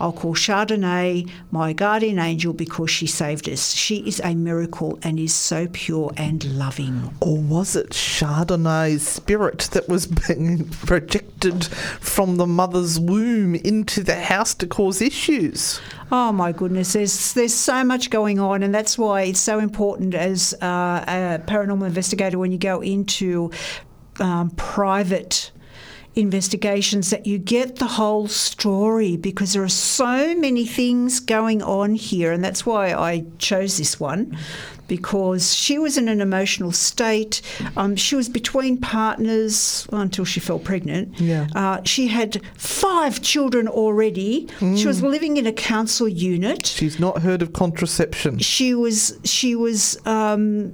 I'll 0.00 0.12
call 0.12 0.34
Chardonnay 0.34 1.28
my 1.50 1.72
guardian 1.72 2.18
angel 2.18 2.52
because 2.52 2.90
she 2.90 3.06
saved 3.06 3.48
us. 3.48 3.72
She 3.72 3.96
is 4.06 4.20
a 4.20 4.34
miracle 4.46 4.98
and 5.02 5.18
is 5.18 5.34
so 5.34 5.66
pure 5.72 6.12
and 6.16 6.44
loving. 6.56 7.14
Or 7.20 7.36
was 7.36 7.74
it 7.74 7.90
Chardonnay's 7.90 9.06
spirit 9.06 9.68
that 9.72 9.88
was 9.88 10.06
being 10.06 10.68
projected 10.86 11.66
from 12.00 12.36
the 12.36 12.46
mother's 12.46 12.98
womb 13.00 13.56
into 13.56 14.02
the 14.02 14.14
house 14.14 14.54
to 14.54 14.66
cause 14.66 15.02
issues? 15.02 15.80
Oh 16.12 16.30
my 16.30 16.52
goodness, 16.52 16.92
there's 16.92 17.34
there's 17.34 17.54
so 17.54 17.82
much 17.82 18.10
going 18.10 18.38
on, 18.38 18.62
and 18.62 18.72
that's 18.72 18.96
why 18.96 19.22
it's 19.22 19.40
so 19.40 19.58
important 19.58 20.14
as 20.14 20.54
uh, 20.62 21.04
a 21.06 21.42
paranormal 21.50 21.86
investigator 21.86 22.38
when 22.38 22.52
you 22.52 22.58
go 22.58 22.80
into 22.80 23.50
um, 24.20 24.50
private 24.50 25.50
investigations 26.16 27.10
that 27.10 27.26
you 27.26 27.38
get 27.38 27.76
the 27.76 27.86
whole 27.86 28.26
story 28.26 29.16
because 29.18 29.52
there 29.52 29.62
are 29.62 29.68
so 29.68 30.34
many 30.34 30.64
things 30.64 31.20
going 31.20 31.62
on 31.62 31.94
here, 31.94 32.32
and 32.32 32.42
that's 32.42 32.64
why 32.64 32.92
I 32.92 33.26
chose 33.38 33.76
this 33.76 34.00
one. 34.00 34.36
Because 34.88 35.52
she 35.52 35.78
was 35.78 35.98
in 35.98 36.08
an 36.08 36.20
emotional 36.20 36.70
state. 36.70 37.42
Um, 37.76 37.96
she 37.96 38.14
was 38.14 38.28
between 38.28 38.78
partners 38.78 39.84
until 39.92 40.24
she 40.24 40.38
fell 40.38 40.60
pregnant. 40.60 41.20
Yeah. 41.20 41.48
Uh, 41.56 41.82
she 41.84 42.06
had 42.06 42.40
five 42.54 43.20
children 43.20 43.66
already. 43.66 44.46
She 44.76 44.86
was 44.86 45.02
living 45.02 45.38
in 45.38 45.46
a 45.46 45.52
council 45.52 46.06
unit. 46.06 46.66
She's 46.66 47.00
not 47.00 47.22
heard 47.22 47.42
of 47.42 47.52
contraception. 47.52 48.38
She 48.38 48.74
was 48.74 49.18
she 49.24 49.56
was 49.56 49.98
um, 50.06 50.72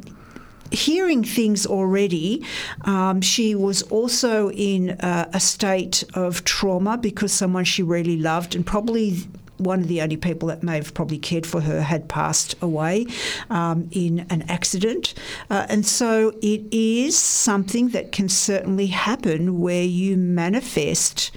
hearing 0.73 1.25
things 1.25 1.67
already. 1.67 2.45
Um, 2.83 3.21
she 3.21 3.55
was 3.55 3.83
also 3.83 4.51
in 4.51 4.91
uh, 4.91 5.31
a 5.33 5.41
state 5.41 6.05
of 6.15 6.45
trauma 6.45 6.97
because 6.99 7.33
someone 7.33 7.65
she 7.65 7.83
really 7.83 8.17
loved 8.19 8.55
and 8.55 8.67
probably. 8.67 9.19
One 9.59 9.83
of 9.83 9.87
the 9.87 10.03
only 10.03 10.17
people 10.17 10.49
that 10.49 10.65
may 10.65 10.75
have 10.75 10.93
probably 10.93 11.19
cared 11.19 11.47
for 11.47 11.61
her 11.61 11.83
had 11.83 12.09
passed 12.09 12.61
away 12.61 13.07
um, 13.49 13.89
in 13.93 14.27
an 14.29 14.43
accident. 14.49 15.15
Uh, 15.51 15.67
and 15.69 15.87
so 15.87 16.31
it 16.43 16.63
is 16.73 17.17
something 17.17 17.91
that 17.91 18.11
can 18.11 18.29
certainly 18.29 18.89
happen 18.89 19.61
where 19.61 19.85
you 19.85 20.17
manifest 20.17 21.31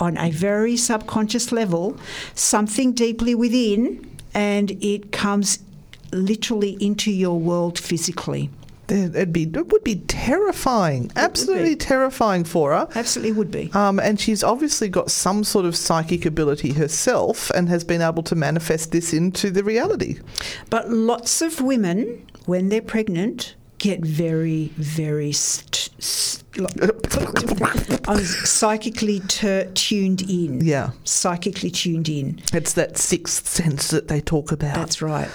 on 0.00 0.16
a 0.16 0.30
very 0.30 0.76
subconscious 0.76 1.52
level 1.52 1.96
something 2.34 2.92
deeply 2.92 3.34
within 3.34 4.14
and 4.34 4.72
it 4.82 5.12
comes 5.12 5.58
literally 6.14 6.76
into 6.80 7.10
your 7.10 7.38
world 7.38 7.78
physically. 7.78 8.50
It'd 8.88 9.32
be, 9.32 9.44
it 9.44 9.72
would 9.72 9.84
be 9.84 9.96
terrifying, 9.96 11.10
absolutely 11.16 11.74
terrifying 11.74 12.44
for 12.44 12.72
her. 12.72 12.86
Absolutely 12.94 13.32
would 13.32 13.50
be. 13.50 13.70
Um, 13.72 13.98
and 13.98 14.20
she's 14.20 14.44
obviously 14.44 14.88
got 14.88 15.10
some 15.10 15.42
sort 15.42 15.64
of 15.64 15.74
psychic 15.74 16.26
ability 16.26 16.72
herself 16.72 17.50
and 17.50 17.68
has 17.70 17.82
been 17.82 18.02
able 18.02 18.22
to 18.24 18.34
manifest 18.34 18.92
this 18.92 19.14
into 19.14 19.50
the 19.50 19.64
reality. 19.64 20.18
But 20.68 20.90
lots 20.90 21.40
of 21.40 21.62
women, 21.62 22.26
when 22.44 22.68
they're 22.68 22.82
pregnant, 22.82 23.54
get 23.78 24.04
very, 24.04 24.66
very 24.76 25.32
st- 25.32 25.90
st- 25.98 26.44
I'm 28.06 28.20
psychically 28.24 29.20
tur 29.20 29.64
tuned 29.74 30.22
in. 30.22 30.60
Yeah. 30.64 30.90
Psychically 31.04 31.70
tuned 31.70 32.08
in. 32.08 32.40
It's 32.52 32.74
that 32.74 32.96
sixth 32.96 33.48
sense 33.48 33.88
that 33.88 34.08
they 34.08 34.20
talk 34.20 34.52
about. 34.52 34.74
That's 34.74 35.02
right. 35.02 35.28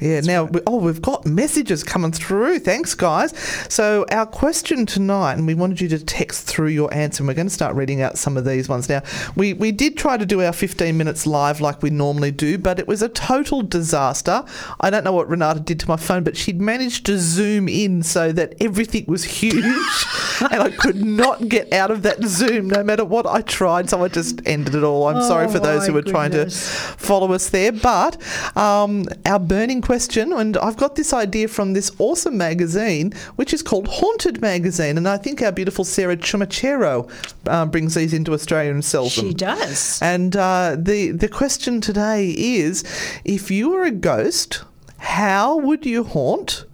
Yeah, 0.00 0.20
now, 0.20 0.44
we, 0.44 0.60
oh, 0.66 0.76
we've 0.76 1.02
got 1.02 1.26
messages 1.26 1.82
coming 1.82 2.12
through. 2.12 2.60
Thanks, 2.60 2.94
guys. 2.94 3.36
So, 3.68 4.06
our 4.10 4.26
question 4.26 4.86
tonight, 4.86 5.34
and 5.34 5.46
we 5.46 5.54
wanted 5.54 5.80
you 5.80 5.88
to 5.88 6.04
text 6.04 6.46
through 6.46 6.68
your 6.68 6.92
answer, 6.94 7.22
and 7.22 7.28
we're 7.28 7.34
going 7.34 7.48
to 7.48 7.52
start 7.52 7.74
reading 7.74 8.00
out 8.00 8.18
some 8.18 8.36
of 8.36 8.44
these 8.44 8.68
ones 8.68 8.88
now. 8.88 9.02
We, 9.34 9.54
we 9.54 9.72
did 9.72 9.96
try 9.96 10.16
to 10.16 10.24
do 10.26 10.42
our 10.42 10.52
15 10.52 10.96
minutes 10.96 11.26
live 11.26 11.60
like 11.60 11.82
we 11.82 11.90
normally 11.90 12.30
do, 12.30 12.58
but 12.58 12.78
it 12.78 12.86
was 12.86 13.02
a 13.02 13.08
total 13.08 13.62
disaster. 13.62 14.44
I 14.80 14.90
don't 14.90 15.04
know 15.04 15.12
what 15.12 15.28
Renata 15.28 15.60
did 15.60 15.80
to 15.80 15.88
my 15.88 15.96
phone, 15.96 16.22
but 16.24 16.36
she'd 16.36 16.60
managed 16.60 17.06
to 17.06 17.18
zoom 17.18 17.68
in 17.68 18.02
so 18.02 18.30
that 18.32 18.54
everything 18.60 19.04
was 19.08 19.24
huge, 19.24 19.54
and 20.52 20.62
I 20.62 20.70
could 20.70 21.04
not 21.04 21.48
get 21.48 21.72
out 21.72 21.90
of 21.90 22.02
that 22.02 22.22
zoom 22.24 22.68
no 22.68 22.84
matter 22.84 23.04
what 23.04 23.26
I 23.26 23.40
tried, 23.40 23.90
so 23.90 24.04
I 24.04 24.08
just 24.08 24.40
ended 24.46 24.74
it 24.74 24.84
all. 24.84 25.08
I'm 25.08 25.22
sorry 25.22 25.46
Oh, 25.46 25.50
for 25.50 25.58
those 25.60 25.86
who 25.86 25.92
were 25.92 26.02
trying 26.02 26.30
to 26.32 26.50
follow 26.50 27.32
us 27.32 27.48
there. 27.50 27.72
But 27.72 28.20
um, 28.56 29.06
our 29.24 29.38
burning 29.38 29.80
question, 29.88 30.34
and 30.34 30.58
I've 30.58 30.76
got 30.76 30.96
this 30.96 31.14
idea 31.14 31.48
from 31.48 31.72
this 31.72 31.90
awesome 31.98 32.36
magazine, 32.36 33.14
which 33.36 33.54
is 33.54 33.62
called 33.62 33.88
Haunted 33.88 34.38
Magazine, 34.42 34.98
and 34.98 35.08
I 35.08 35.16
think 35.16 35.40
our 35.40 35.50
beautiful 35.50 35.82
Sarah 35.82 36.14
Chumachero 36.18 37.10
uh, 37.46 37.64
brings 37.64 37.94
these 37.94 38.12
into 38.12 38.34
Australia 38.34 38.70
and 38.70 38.84
sells 38.84 39.12
She 39.12 39.22
them. 39.22 39.32
does. 39.32 39.98
And 40.02 40.36
uh, 40.36 40.76
the 40.78 41.12
the 41.12 41.28
question 41.28 41.80
today 41.80 42.34
is, 42.36 42.84
if 43.24 43.50
you 43.50 43.70
were 43.70 43.84
a 43.84 43.90
ghost, 43.90 44.62
how 44.98 45.56
would 45.56 45.86
you 45.86 46.04
haunt? 46.04 46.66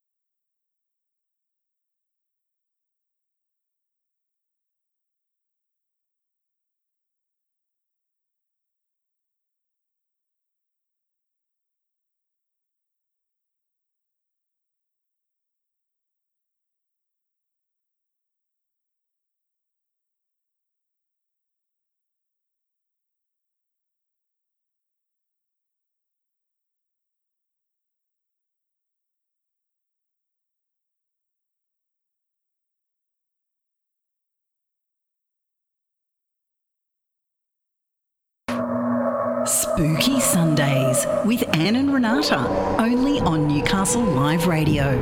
Spooky 39.76 40.22
Sundays 40.22 41.06
with 41.26 41.44
Anne 41.54 41.76
and 41.76 41.94
Renata, 41.94 42.48
only 42.80 43.20
on 43.20 43.46
Newcastle 43.46 44.02
Live 44.02 44.48
Radio. 44.48 44.94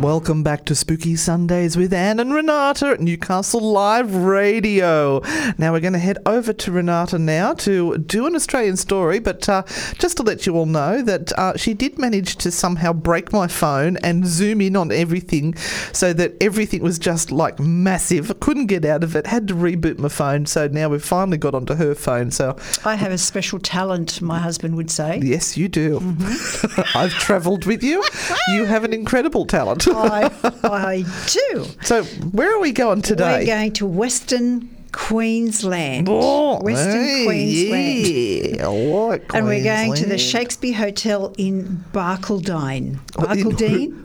Welcome 0.00 0.42
back 0.42 0.64
to 0.66 0.74
Spooky 0.74 1.16
Sundays 1.16 1.76
with 1.76 1.92
Anne 1.92 2.20
and 2.20 2.34
Renata 2.34 2.88
at 2.88 3.00
Newcastle 3.00 3.60
Live 3.60 4.14
Radio. 4.14 5.20
Now 5.56 5.72
we're 5.72 5.80
going 5.80 5.94
to 5.94 5.98
head 5.98 6.18
over 6.26 6.52
to 6.52 6.72
Renata 6.72 7.18
now 7.18 7.54
to 7.54 7.96
do 7.98 8.26
an 8.26 8.34
Australian 8.34 8.76
story, 8.76 9.18
but 9.18 9.48
uh, 9.48 9.62
just 9.98 10.18
to 10.18 10.22
let 10.22 10.46
you 10.46 10.56
all 10.56 10.66
know 10.66 11.00
that 11.00 11.32
uh, 11.38 11.56
she 11.56 11.72
did 11.72 11.98
manage 11.98 12.36
to 12.36 12.50
somehow 12.50 12.92
break 12.92 13.32
my 13.32 13.46
phone 13.46 13.96
and 13.98 14.26
zoom 14.26 14.60
in 14.60 14.76
on 14.76 14.92
everything 14.92 15.54
so 15.92 16.12
that 16.12 16.34
everything 16.40 16.82
was 16.82 16.98
just 16.98 17.30
like 17.32 17.58
massive. 17.58 18.30
I 18.30 18.34
Couldn't 18.34 18.66
get 18.66 18.84
out 18.84 19.04
of 19.04 19.16
it, 19.16 19.26
had 19.26 19.48
to 19.48 19.54
reboot 19.54 19.98
my 19.98 20.08
phone. 20.08 20.44
So 20.46 20.68
now 20.68 20.88
we've 20.90 21.04
finally 21.04 21.38
got 21.38 21.54
onto 21.54 21.74
her 21.76 21.94
phone. 21.94 22.30
So 22.30 22.56
I 22.84 22.96
have 22.96 23.12
a 23.12 23.18
special 23.18 23.58
talent, 23.58 24.20
my 24.20 24.38
husband 24.38 24.76
would 24.76 24.90
say. 24.90 25.20
yes, 25.22 25.56
you 25.56 25.68
do. 25.68 25.98
I've 26.94 27.12
travelled 27.12 27.64
with 27.64 27.82
you. 27.82 28.04
You 28.48 28.64
have 28.64 28.84
an 28.84 28.92
incredible 28.92 29.46
talent. 29.46 29.83
I, 29.92 30.30
I 30.64 31.04
do. 31.26 31.66
So, 31.82 32.04
where 32.04 32.54
are 32.54 32.60
we 32.60 32.72
going 32.72 33.02
today? 33.02 33.40
We're 33.40 33.46
going 33.46 33.72
to 33.74 33.86
Western 33.86 34.74
Queensland. 34.94 36.06
Oh, 36.08 36.60
Western 36.60 37.04
hey, 37.04 37.24
Queensland. 37.26 38.56
Yeah, 38.56 38.66
I 38.66 38.70
like 38.70 39.34
And 39.34 39.46
we're 39.46 39.64
going 39.64 39.94
to 39.94 40.06
the 40.06 40.18
Shakespeare 40.18 40.74
Hotel 40.74 41.34
in 41.36 41.84
Barcaldine. 41.92 43.00
Oh, 43.16 43.30
in- 43.32 43.44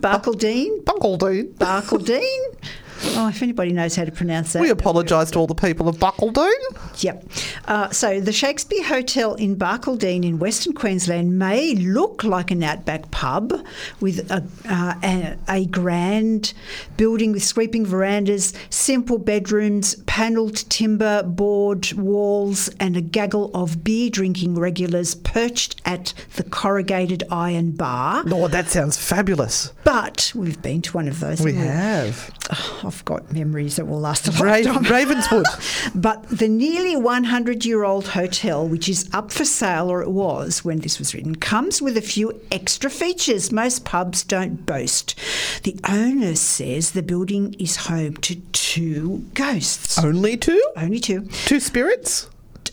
Barcaldine? 0.84 1.54
Barcaldine? 1.54 2.56
Oh, 3.02 3.28
if 3.28 3.42
anybody 3.42 3.72
knows 3.72 3.96
how 3.96 4.04
to 4.04 4.12
pronounce 4.12 4.52
that. 4.52 4.62
We 4.62 4.70
apologise 4.70 5.30
to 5.32 5.38
all 5.38 5.46
the 5.46 5.54
people 5.54 5.88
of 5.88 5.96
Buckledine. 5.96 7.02
Yep. 7.02 7.24
Uh, 7.66 7.90
so 7.90 8.20
the 8.20 8.32
Shakespeare 8.32 8.84
Hotel 8.84 9.34
in 9.34 9.56
Barcaldine 9.56 10.24
in 10.24 10.38
Western 10.38 10.72
Queensland 10.72 11.38
may 11.38 11.74
look 11.74 12.24
like 12.24 12.50
an 12.50 12.62
outback 12.62 13.10
pub 13.10 13.52
with 14.00 14.30
a, 14.30 14.44
uh, 14.68 14.94
a, 15.02 15.36
a 15.48 15.66
grand 15.66 16.52
building 16.96 17.32
with 17.32 17.42
sweeping 17.42 17.86
verandas, 17.86 18.54
simple 18.70 19.18
bedrooms, 19.18 19.94
panelled 20.10 20.56
timber 20.68 21.22
board 21.22 21.92
walls, 21.92 22.68
and 22.80 22.96
a 22.96 23.00
gaggle 23.00 23.48
of 23.54 23.84
beer 23.84 24.10
drinking 24.10 24.58
regulars 24.58 25.14
perched 25.14 25.80
at 25.84 26.12
the 26.34 26.42
corrugated 26.42 27.22
iron 27.30 27.70
bar. 27.70 28.24
Oh, 28.26 28.48
that 28.48 28.66
sounds 28.66 28.96
fabulous. 28.96 29.72
But 29.84 30.32
we've 30.34 30.60
been 30.60 30.82
to 30.82 30.92
one 30.94 31.06
of 31.06 31.20
those. 31.20 31.40
We 31.40 31.52
haven't 31.52 31.70
have. 31.70 32.30
Oh, 32.50 32.80
I've 32.86 33.04
got 33.04 33.32
memories 33.32 33.76
that 33.76 33.86
will 33.86 34.00
last 34.00 34.26
a 34.26 34.32
Ra- 34.32 34.50
lifetime. 34.50 34.82
Ravenswood. 34.82 35.46
But 35.94 36.28
the 36.28 36.48
nearly 36.48 36.96
100 36.96 37.64
year 37.64 37.84
old 37.84 38.08
hotel, 38.08 38.66
which 38.66 38.88
is 38.88 39.08
up 39.12 39.30
for 39.30 39.44
sale, 39.44 39.88
or 39.90 40.02
it 40.02 40.10
was 40.10 40.64
when 40.64 40.80
this 40.80 40.98
was 40.98 41.14
written, 41.14 41.36
comes 41.36 41.80
with 41.80 41.96
a 41.96 42.02
few 42.02 42.40
extra 42.50 42.90
features 42.90 43.52
most 43.52 43.84
pubs 43.84 44.24
don't 44.24 44.66
boast. 44.66 45.14
The 45.62 45.78
owner 45.88 46.34
says 46.34 46.90
the 46.92 47.02
building 47.02 47.54
is 47.60 47.76
home 47.76 48.16
to 48.18 48.36
two 48.52 49.24
ghosts. 49.34 49.99
Only 50.02 50.36
two? 50.36 50.62
Only 50.76 51.00
two. 51.00 51.22
Two 51.46 51.60
spirits? 51.60 52.28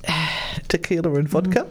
Tequila 0.68 1.14
and 1.16 1.28
vodka? 1.30 1.66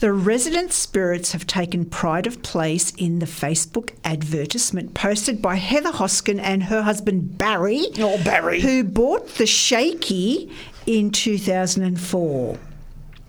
The 0.00 0.12
resident 0.12 0.72
spirits 0.72 1.32
have 1.32 1.46
taken 1.46 1.84
pride 1.84 2.26
of 2.26 2.42
place 2.42 2.90
in 2.96 3.18
the 3.18 3.26
Facebook 3.26 3.90
advertisement 4.04 4.94
posted 4.94 5.40
by 5.42 5.56
Heather 5.56 5.92
Hoskin 5.92 6.38
and 6.40 6.64
her 6.64 6.82
husband 6.82 7.36
Barry. 7.38 7.86
Oh, 7.98 8.22
Barry. 8.24 8.60
Who 8.60 8.84
bought 8.84 9.28
the 9.36 9.46
Shaky 9.46 10.50
in 10.86 11.10
2004. 11.10 12.58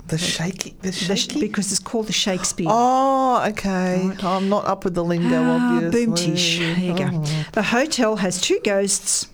the 0.08 0.18
shaky. 0.18 0.76
The 0.82 0.90
The 0.90 0.92
sh- 0.92 1.28
shaky? 1.28 1.40
because 1.42 1.72
it's 1.72 1.80
called 1.80 2.08
the 2.08 2.14
Shakespeare. 2.14 2.68
oh, 2.70 3.44
okay. 3.50 4.12
I'm 4.24 4.50
not 4.50 4.66
up 4.66 4.84
with 4.86 4.94
the 4.94 5.04
lingo, 5.04 5.42
Ah, 5.44 5.76
obviously. 5.78 6.06
boom 6.06 6.16
tish. 6.16 6.60
There 6.60 6.78
you 6.78 6.94
go. 6.98 7.10
Oh. 7.12 7.46
The 7.54 7.64
hotel 7.64 8.18
has 8.18 8.40
two 8.40 8.60
ghosts. 8.64 9.28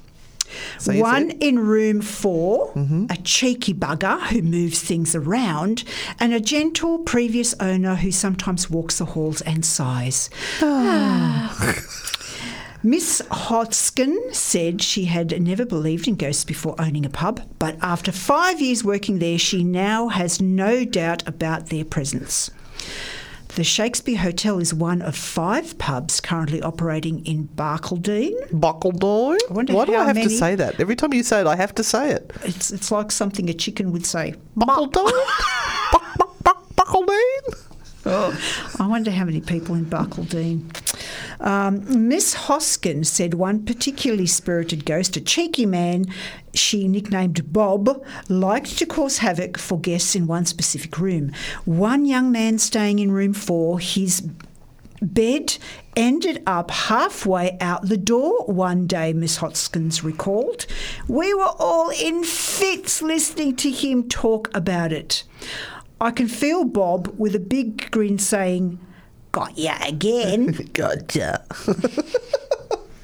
So 0.78 0.94
One 0.94 1.30
said- 1.30 1.40
Mm-hmm. 1.40 1.42
in 1.42 1.60
room 1.60 2.02
4 2.02 2.74
a 3.10 3.18
cheeky 3.24 3.74
bugger 3.74 4.20
who 4.28 4.42
moves 4.42 4.80
things 4.82 5.16
around, 5.16 5.84
and 6.20 6.34
a 6.34 6.40
gentle 6.40 7.00
previous 7.00 7.54
owner 7.60 7.96
who 7.96 8.12
sometimes 8.12 8.70
walks 8.70 8.98
the 9.00 9.06
halls 9.06 9.42
and 9.42 9.66
sighs. 9.66 10.30
Ah. 10.62 11.76
Miss 12.84 13.22
Hoskin 13.30 14.18
said 14.34 14.82
she 14.82 15.06
had 15.06 15.40
never 15.40 15.66
believed 15.66 16.08
in 16.08 16.16
ghosts 16.16 16.44
before 16.44 16.74
owning 16.80 17.06
a 17.06 17.10
pub, 17.12 17.42
but 17.60 17.78
after 17.82 18.12
five 18.12 18.60
years 18.60 18.84
working 18.84 19.20
there, 19.20 19.38
she 19.38 19.64
now 19.64 20.08
has 20.08 20.42
no 20.42 20.84
doubt 20.84 21.22
about 21.28 21.68
their 21.68 21.86
presence. 21.86 22.50
The 23.56 23.66
Shakespeare 23.66 24.18
Hotel 24.18 24.60
is 24.60 24.74
one 24.74 25.02
of 25.02 25.14
five 25.14 25.78
pubs 25.78 26.22
currently 26.22 26.62
operating 26.62 27.26
in 27.26 27.50
Barcaldine. 27.50 28.50
Wonder 29.50 29.74
Why 29.74 29.86
do 29.86 29.96
I 29.96 30.06
have 30.06 30.16
to 30.16 30.30
say 30.30 30.56
that? 30.56 30.80
Every 30.80 30.96
time 30.96 31.14
you 31.14 31.22
say 31.22 31.42
it, 31.42 31.48
I 31.48 31.58
have 31.58 31.76
to 31.76 31.84
say 31.84 32.12
it. 32.12 32.32
It's, 32.44 32.72
it's 32.72 32.92
like 32.92 33.12
something 33.12 33.50
a 33.50 33.54
chicken 33.54 33.92
would 33.92 34.06
say. 34.06 34.36
Buck, 34.56 34.94
buck, 34.94 35.02
oh, 38.06 38.76
I 38.80 38.88
wonder 38.88 39.12
how 39.12 39.26
many 39.26 39.42
people 39.42 39.76
in 39.76 39.86
Barcaldine. 39.86 40.64
Um, 41.40 42.08
Miss 42.08 42.34
Hoskin 42.34 43.04
said 43.06 43.34
one 43.34 43.66
particularly 43.66 44.28
spirited 44.28 44.86
ghost, 44.86 45.18
a 45.18 45.22
cheeky 45.22 45.66
man 45.66 46.06
she 46.54 46.88
nicknamed 46.88 47.54
Bob, 47.54 48.04
liked 48.30 48.78
to 48.78 48.86
cause 48.86 49.20
havoc 49.20 49.58
for 49.58 49.80
guests 49.80 50.16
in 50.16 50.28
one 50.28 50.46
specific 50.46 50.98
room. 50.98 51.32
One 51.66 52.06
young 52.06 52.32
man 52.32 52.58
staying 52.58 53.00
in 53.00 53.12
room 53.12 53.34
four, 53.34 53.80
his 53.80 54.28
bed 55.02 55.58
ended 55.96 56.44
up 56.46 56.72
halfway 56.72 57.58
out 57.60 57.88
the 57.88 57.98
door 57.98 58.46
one 58.46 58.88
day, 58.88 59.14
Miss 59.14 59.38
Hoskins 59.38 60.04
recalled. 60.04 60.66
We 61.08 61.34
were 61.34 61.54
all 61.60 61.90
in 61.90 62.24
fits 62.24 63.02
listening 63.02 63.56
to 63.58 63.72
him 63.72 64.08
talk 64.08 64.56
about 64.56 64.94
it. 64.94 65.24
I 66.00 66.12
can 66.12 66.28
feel 66.28 66.66
Bob 66.66 67.14
with 67.18 67.36
a 67.36 67.40
big 67.40 67.92
grin 67.92 68.20
saying, 68.20 68.80
Got 69.32 69.58
ya 69.58 69.78
again. 69.88 70.52
Gotcha. 70.74 71.46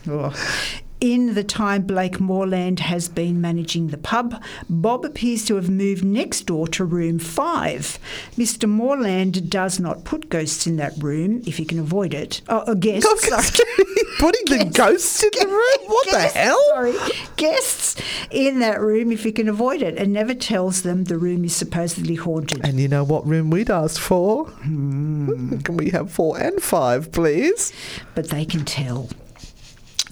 In 1.00 1.36
the 1.36 1.44
time 1.44 1.84
Blake 1.84 2.20
Moreland 2.20 2.80
has 2.80 3.08
been 3.08 3.40
managing 3.40 3.90
the 3.90 4.00
pub, 4.00 4.42
Bob 4.68 5.06
appears 5.06 5.46
to 5.46 5.56
have 5.56 5.70
moved 5.70 6.04
next 6.04 6.48
door 6.48 6.68
to 6.70 6.84
room 6.84 7.20
five. 7.20 8.00
Mr. 8.36 8.68
Moreland 8.68 9.48
does 9.48 9.80
not 9.80 10.06
put 10.06 10.30
ghosts 10.30 10.66
in 10.66 10.78
that 10.78 10.94
room 10.98 11.44
if 11.46 11.58
he 11.58 11.66
can 11.66 11.78
avoid 11.78 12.16
it. 12.16 12.42
Oh, 12.50 12.60
uh, 12.60 12.74
guests. 12.74 13.28
sorry. 13.28 13.68
Putting 14.18 14.58
the 14.58 14.72
ghosts 14.74 15.24
in 15.24 15.30
the 15.40 15.48
room? 15.48 15.88
What 15.88 16.10
the 16.10 16.20
hell? 16.20 16.60
Sorry, 16.70 16.94
guests 17.36 18.02
in 18.32 18.60
that 18.62 18.82
room 18.82 19.12
if 19.12 19.24
he 19.24 19.32
can 19.32 19.48
avoid 19.48 19.84
it, 19.84 19.96
and 20.00 20.12
never 20.12 20.34
tells 20.34 20.82
them 20.82 21.04
the 21.04 21.20
room 21.20 21.46
is 21.46 21.56
supposedly 21.56 22.16
haunted. 22.16 22.66
And 22.66 22.80
you 22.80 22.88
know 22.88 23.04
what 23.04 23.28
room 23.28 23.52
we'd 23.52 23.70
asked 23.70 24.00
for? 24.00 24.46
Can 24.64 25.78
we 25.78 25.92
have 25.92 26.12
four 26.12 26.40
and 26.40 26.60
five, 26.60 27.12
please? 27.12 27.72
but 28.16 28.30
they 28.30 28.46
can 28.46 28.66
tell. 28.66 29.10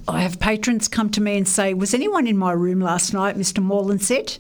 I 0.08 0.22
have 0.22 0.40
patrons 0.40 0.88
come 0.88 1.10
to 1.12 1.22
me 1.22 1.38
and 1.38 1.48
say, 1.48 1.74
Was 1.74 1.94
anyone 1.94 2.28
in 2.28 2.38
my 2.38 2.52
room 2.52 2.80
last 2.80 3.14
night? 3.14 3.38
Mr. 3.38 3.62
Morland 3.62 4.02
said. 4.04 4.38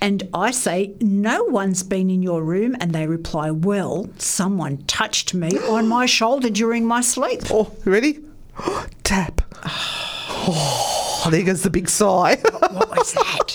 And 0.00 0.28
I 0.34 0.50
say, 0.50 0.94
No 1.00 1.44
one's 1.44 1.82
been 1.82 2.10
in 2.10 2.22
your 2.22 2.42
room. 2.42 2.76
And 2.80 2.92
they 2.92 3.06
reply, 3.06 3.50
Well, 3.50 4.08
someone 4.18 4.78
touched 4.86 5.34
me 5.34 5.58
on 5.58 5.88
my 5.88 6.06
shoulder 6.18 6.50
during 6.50 6.84
my 6.86 7.00
sleep. 7.00 7.42
Oh, 7.50 7.72
you 7.84 7.92
ready? 7.92 8.20
Tap. 9.04 9.40
Oh, 10.46 11.30
there 11.30 11.42
goes 11.42 11.62
the 11.62 11.70
big 11.70 11.88
sigh. 11.88 12.36
What 12.52 12.90
was 12.90 13.14
that? 13.14 13.54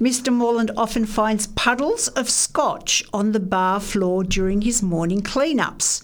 Mr. 0.00 0.32
Morland 0.32 0.70
often 0.78 1.04
finds 1.04 1.46
puddles 1.46 2.08
of 2.08 2.30
scotch 2.30 3.04
on 3.12 3.32
the 3.32 3.38
bar 3.40 3.80
floor 3.80 4.24
during 4.24 4.62
his 4.62 4.82
morning 4.82 5.20
cleanups. 5.20 6.02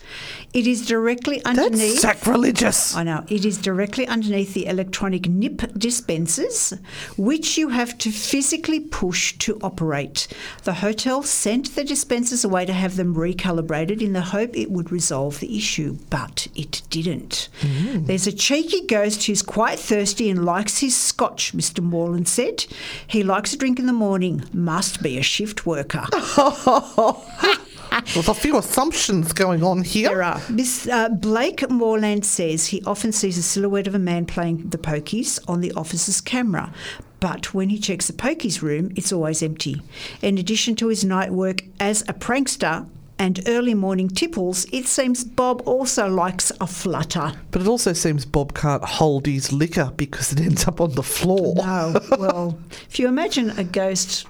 It 0.55 0.67
is 0.67 0.87
directly 0.87 1.45
underneath. 1.45 2.01
That's 2.01 2.21
sacrilegious. 2.21 2.97
I 2.97 3.03
know. 3.03 3.25
It 3.29 3.45
is 3.45 3.59
directly 3.59 4.07
underneath 4.07 4.55
the 4.55 4.67
electronic 4.67 5.29
nip 5.29 5.73
dispensers, 5.77 6.73
which 7.19 7.59
you 7.59 7.69
have 7.69 7.99
to 7.99 8.11
physically 8.11 8.81
push 8.81 9.37
to 9.39 9.59
operate. 9.63 10.27
The 10.65 10.75
hotel 10.75 11.23
sent 11.23 11.75
the 11.75 11.85
dispensers 11.85 12.45
away 12.45 12.65
to 12.65 12.73
have 12.73 12.97
them 12.97 13.15
recalibrated 13.15 14.01
in 14.01 14.15
the 14.15 14.23
hope 14.23 14.57
it 14.57 14.71
would 14.71 14.91
resolve 14.91 15.41
the 15.41 15.57
issue, 15.57 15.99
but 16.09 16.49
it 16.55 16.83
didn't. 16.89 17.49
Mm. 17.61 18.07
There's 18.07 18.27
a 18.27 18.33
cheeky 18.33 18.87
ghost 18.87 19.27
who's 19.27 19.43
quite 19.43 19.79
thirsty 19.79 20.31
and 20.31 20.47
likes 20.47 20.79
his 20.79 20.97
scotch, 20.97 21.53
Mr. 21.55 21.85
Morland 21.85 22.27
said. 22.27 22.65
He 23.07 23.23
likes 23.23 23.53
a 23.53 23.59
drink 23.59 23.79
in 23.79 23.87
the 23.87 23.93
morning. 23.93 24.45
Must 24.55 25.03
be 25.03 25.19
a 25.19 25.23
shift 25.23 25.67
worker. 25.67 26.07
There's 28.15 28.29
a 28.29 28.35
few 28.35 28.57
assumptions 28.57 29.33
going 29.33 29.63
on 29.63 29.83
here. 29.83 30.09
There 30.09 30.23
are. 30.23 30.41
Miss 30.51 30.87
uh, 30.89 31.09
Blake 31.09 31.69
Moreland 31.71 32.25
says 32.25 32.67
he 32.67 32.83
often 32.85 33.13
sees 33.13 33.39
a 33.39 33.43
silhouette 33.43 33.87
of 33.87 33.95
a 33.95 33.99
man 33.99 34.27
playing 34.27 34.71
the 34.71 34.79
pokies 34.79 35.39
on 35.49 35.61
the 35.61 35.73
officer's 35.73 36.21
camera. 36.21 36.73
But 37.21 37.53
when 37.53 37.69
he 37.69 37.79
checks 37.79 38.07
the 38.07 38.13
pokies 38.13 38.63
room, 38.63 38.93
it's 38.95 39.13
always 39.13 39.43
empty. 39.43 39.83
In 40.23 40.39
addition 40.39 40.77
to 40.77 40.89
his 40.89 41.05
night 41.05 41.33
work 41.33 41.63
as 41.81 42.03
a 42.03 42.13
prankster, 42.13 42.87
and 43.19 43.41
early 43.47 43.75
morning 43.75 44.09
tipples, 44.09 44.65
it 44.73 44.87
seems 44.87 45.25
Bob 45.25 45.63
also 45.67 46.09
likes 46.09 46.53
a 46.61 46.67
flutter. 46.67 47.33
But 47.51 47.63
it 47.63 47.69
also 47.69 47.93
seems 47.93 48.25
Bob 48.25 48.55
can't 48.55 48.85
hold 48.85 49.27
his 49.27 49.53
liquor 49.53 49.93
because 49.97 50.33
it 50.33 50.41
ends 50.41 50.69
up 50.69 50.81
on 50.81 50.93
the 50.93 51.03
floor. 51.03 51.55
No, 51.57 52.01
well, 52.19 52.59
if 52.89 52.99
you 52.99 53.09
imagine 53.09 53.51
a 53.59 53.65
ghost 53.65 54.27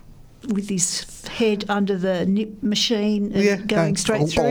with 0.48 0.68
his 0.68 1.26
head 1.28 1.64
under 1.68 1.96
the 1.96 2.26
nip 2.26 2.62
machine 2.62 3.32
and 3.32 3.68
going 3.68 3.96
straight 3.96 4.28
through. 4.28 4.44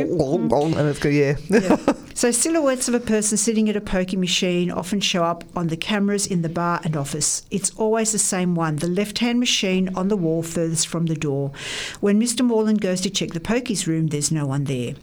and 0.77 0.89
it's 0.89 0.99
go, 0.99 1.09
yeah. 1.09 1.35
Yeah. 1.49 1.77
So 2.17 2.31
silhouettes 2.31 2.87
of 2.87 2.95
a 2.95 2.99
person 2.99 3.37
sitting 3.37 3.69
at 3.69 3.75
a 3.75 3.79
poker 3.79 4.17
machine 4.17 4.71
often 4.71 5.01
show 5.01 5.23
up 5.23 5.43
on 5.55 5.67
the 5.67 5.77
cameras 5.77 6.25
in 6.25 6.41
the 6.41 6.49
bar 6.49 6.81
and 6.83 6.97
office. 6.97 7.43
It's 7.51 7.69
always 7.75 8.11
the 8.11 8.17
same 8.17 8.55
one, 8.55 8.77
the 8.77 8.87
left-hand 8.87 9.39
machine 9.39 9.93
on 9.93 10.07
the 10.07 10.17
wall 10.17 10.41
furthest 10.41 10.87
from 10.87 11.05
the 11.05 11.15
door. 11.15 11.51
When 11.99 12.19
Mr. 12.19 12.43
Morland 12.43 12.81
goes 12.81 13.01
to 13.01 13.11
check 13.11 13.33
the 13.33 13.39
pokies 13.39 13.85
room, 13.85 14.07
there's 14.07 14.31
no 14.31 14.47
one 14.47 14.63
there. 14.63 14.95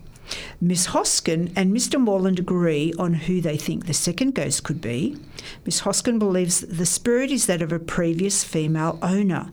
Miss 0.61 0.87
Hoskin 0.87 1.53
and 1.55 1.75
Mr. 1.75 2.01
Morland 2.01 2.39
agree 2.39 2.93
on 2.99 3.15
who 3.15 3.41
they 3.41 3.57
think 3.57 3.87
the 3.87 3.95
second 3.95 4.35
ghost 4.35 4.63
could 4.65 4.81
be. 4.81 5.17
Miss 5.65 5.81
Hoskin 5.81 6.19
believes 6.19 6.61
the 6.61 6.87
spirit 6.87 7.31
is 7.31 7.47
that 7.47 7.63
of 7.63 7.73
a 7.73 7.79
previous 7.79 8.45
female 8.45 8.99
owner. 9.03 9.51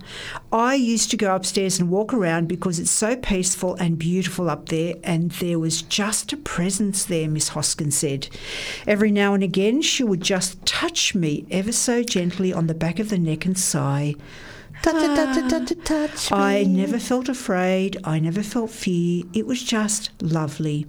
I 0.51 0.75
used 0.75 1.11
to 1.11 1.17
go 1.17 1.35
upstairs 1.35 1.79
and 1.79 1.89
walk 1.89 2.13
around 2.13 2.47
because 2.47 2.79
it's 2.79 2.91
so 2.91 3.15
peaceful 3.15 3.75
and 3.75 3.99
beautiful 3.99 4.49
up 4.49 4.69
there, 4.69 4.95
and 5.03 5.31
there 5.31 5.59
was 5.59 5.81
just 5.81 6.31
a 6.33 6.37
presence 6.37 7.05
there, 7.05 7.27
Miss 7.27 7.49
Hoskin 7.49 7.91
said. 7.91 8.27
Every 8.87 9.11
now 9.11 9.33
and 9.33 9.43
again, 9.43 9.81
she 9.81 10.03
would 10.03 10.21
just 10.21 10.65
touch 10.65 11.13
me 11.13 11.45
ever 11.51 11.71
so 11.71 12.03
gently 12.03 12.53
on 12.53 12.67
the 12.67 12.73
back 12.73 12.99
of 12.99 13.09
the 13.09 13.17
neck 13.17 13.45
and 13.45 13.57
sigh. 13.57 14.15
Touch, 14.81 15.15
touch, 15.15 15.49
touch, 15.49 15.83
touch 15.83 16.31
I 16.31 16.63
me. 16.63 16.65
never 16.65 16.99
felt 16.99 17.29
afraid. 17.29 17.97
I 18.03 18.19
never 18.19 18.43
felt 18.43 18.71
fear. 18.71 19.23
It 19.33 19.45
was 19.45 19.63
just 19.63 20.11
lovely. 20.21 20.87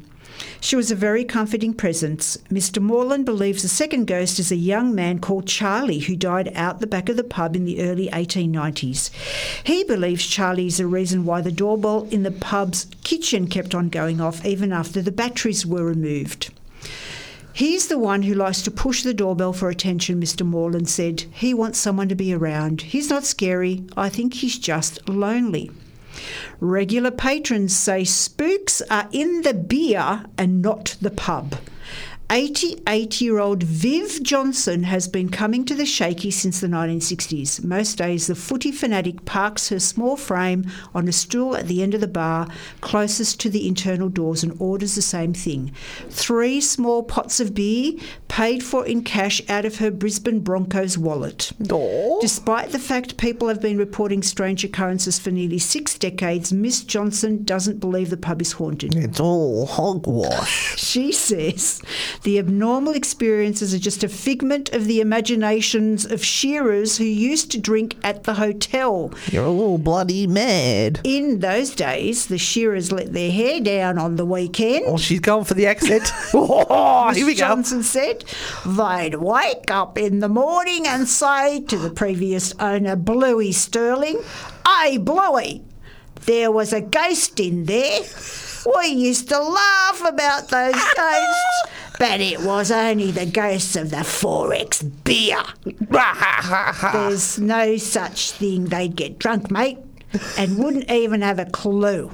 She 0.61 0.76
was 0.76 0.90
a 0.90 0.96
very 0.96 1.24
comforting 1.24 1.74
presence. 1.74 2.38
Mr. 2.50 2.81
Morland 2.81 3.24
believes 3.26 3.62
the 3.62 3.68
second 3.68 4.07
ghost 4.07 4.38
is 4.38 4.50
a 4.50 4.57
young 4.57 4.94
man 4.94 5.18
called 5.18 5.46
Charlie 5.46 6.00
who 6.00 6.16
died 6.16 6.50
out 6.55 6.81
the 6.81 6.87
back 6.87 7.09
of 7.09 7.16
the 7.16 7.24
pub 7.24 7.55
in 7.55 7.64
the 7.64 7.83
early 7.83 8.09
1890s. 8.09 9.11
He 9.64 9.85
believes 9.85 10.26
Charlie 10.26 10.66
is 10.66 10.78
the 10.78 10.87
reason 10.87 11.24
why 11.24 11.42
the 11.42 11.52
doorbell 11.52 12.09
in 12.11 12.22
the 12.22 12.31
pub's 12.31 12.87
kitchen 13.05 13.46
kept 13.46 13.74
on 13.74 13.88
going 13.90 14.20
off 14.20 14.44
even 14.44 14.72
after 14.72 15.02
the 15.02 15.12
batteries 15.12 15.66
were 15.66 15.85
removed. 15.85 16.50
He's 17.54 17.88
the 17.88 17.98
one 17.98 18.22
who 18.22 18.34
likes 18.34 18.62
to 18.62 18.70
push 18.70 19.02
the 19.02 19.12
doorbell 19.12 19.52
for 19.52 19.68
attention, 19.68 20.20
Mr. 20.20 20.46
Morland 20.46 20.88
said. 20.88 21.22
He 21.32 21.52
wants 21.52 21.78
someone 21.78 22.08
to 22.08 22.14
be 22.14 22.32
around. 22.32 22.80
He's 22.82 23.10
not 23.10 23.24
scary. 23.24 23.84
I 23.96 24.08
think 24.08 24.34
he's 24.34 24.58
just 24.58 25.06
lonely. 25.08 25.70
Regular 26.60 27.10
patrons 27.10 27.76
say 27.76 28.04
spooks 28.04 28.80
are 28.90 29.08
in 29.12 29.42
the 29.42 29.54
beer 29.54 30.24
and 30.38 30.62
not 30.62 30.96
the 31.00 31.10
pub. 31.10 31.56
88 32.30 33.20
year 33.20 33.38
old 33.38 33.62
Viv 33.62 34.22
Johnson 34.22 34.85
has 34.85 35.06
been 35.06 35.28
coming 35.28 35.64
to 35.66 35.74
the 35.74 35.85
Shaky 35.85 36.30
since 36.30 36.61
the 36.61 36.66
1960s. 36.66 37.62
Most 37.62 37.98
days, 37.98 38.26
the 38.26 38.35
footy 38.35 38.72
fanatic 38.72 39.24
parks 39.24 39.68
her 39.68 39.78
small 39.78 40.16
frame 40.16 40.64
on 40.94 41.08
a 41.08 41.12
stool 41.12 41.54
at 41.56 41.68
the 41.68 41.82
end 41.82 41.94
of 41.94 42.00
the 42.00 42.08
bar, 42.08 42.48
closest 42.80 43.38
to 43.40 43.50
the 43.50 43.68
internal 43.68 44.08
doors, 44.08 44.42
and 44.42 44.56
orders 44.58 44.94
the 44.94 45.02
same 45.02 45.35
thing 45.35 45.72
three 46.08 46.61
small 46.61 47.02
pots 47.02 47.40
of 47.40 47.54
beer, 47.54 47.92
paid 48.28 48.62
for 48.62 48.87
in 48.87 49.04
cash 49.04 49.42
out 49.50 49.66
of 49.66 49.76
her 49.76 49.90
Brisbane 49.90 50.40
Broncos 50.40 50.96
wallet. 50.96 51.52
Aw. 51.70 52.20
Despite 52.20 52.70
the 52.70 52.78
fact 52.78 53.18
people 53.18 53.48
have 53.48 53.61
been 53.61 53.76
reporting 53.76 54.22
strange 54.22 54.64
occurrences 54.64 55.18
for 55.18 55.30
nearly 55.30 55.58
six 55.58 55.98
decades, 55.98 56.52
Miss 56.52 56.82
Johnson 56.82 57.44
doesn't 57.44 57.78
believe 57.78 58.08
the 58.08 58.16
pub 58.16 58.40
is 58.40 58.52
haunted. 58.52 58.94
It's 58.94 59.20
all 59.20 59.66
hogwash. 59.66 60.78
She 60.78 61.12
says 61.12 61.82
the 62.22 62.38
abnormal 62.38 62.94
experiences 62.94 63.75
are 63.75 63.79
just 63.79 64.05
a 64.05 64.09
figment 64.09 64.72
of 64.72 64.87
the 64.87 65.01
imaginations 65.01 66.05
of 66.05 66.25
shearers 66.25 66.98
who 66.98 67.05
used 67.05 67.51
to 67.53 67.59
drink 67.59 67.96
at 68.05 68.25
the 68.25 68.35
hotel. 68.35 69.12
You're 69.31 69.44
a 69.44 69.51
little 69.51 69.79
bloody 69.79 70.27
mad. 70.27 71.01
In 71.05 71.40
those 71.40 71.75
days, 71.75 72.27
the 72.27 72.38
shearers 72.38 72.92
let 72.92 73.12
their 73.12 73.31
hair 73.31 73.61
down 73.61 73.98
on 73.98 74.16
the 74.16 74.27
weekend. 74.27 74.85
Oh, 74.87 74.98
she's 74.98 75.20
going 75.20 75.44
for 75.44 75.55
the 75.55 75.66
accent. 75.66 76.11
oh, 76.35 77.12
here 77.12 77.27
we 77.27 77.33
Miss 77.33 77.40
go. 77.40 77.46
Johnson 77.46 77.83
said 77.83 78.25
they'd 78.64 79.16
wake 79.16 79.70
up 79.70 79.98
in 79.98 80.20
the 80.20 80.29
morning 80.29 80.87
and 80.87 81.09
say 81.09 81.61
to 81.61 81.77
the 81.77 81.90
previous 81.90 82.55
owner, 82.59 82.96
Bluey 82.96 83.53
Sterling, 83.53 84.20
Hey, 84.66 84.96
Bluey, 84.96 85.62
there 86.27 86.51
was 86.51 86.72
a 86.72 86.81
ghost 86.81 87.40
in 87.40 87.64
there. 87.64 88.01
We 88.81 88.88
used 88.88 89.29
to 89.31 89.38
laugh 89.40 90.03
about 90.07 90.48
those 90.48 90.75
ghosts, 90.96 91.62
but 92.02 92.20
it 92.20 92.40
was 92.40 92.72
only 92.72 93.12
the 93.12 93.26
ghosts 93.26 93.76
of 93.76 93.90
the 93.90 93.98
XXXX 93.98 95.04
beer. 95.04 95.40
There's 96.92 97.38
no 97.38 97.76
such 97.76 98.32
thing. 98.32 98.64
They'd 98.64 98.96
get 98.96 99.20
drunk, 99.20 99.52
mate, 99.52 99.78
and 100.36 100.58
wouldn't 100.58 100.90
even 100.90 101.22
have 101.22 101.38
a 101.38 101.44
clue. 101.44 102.10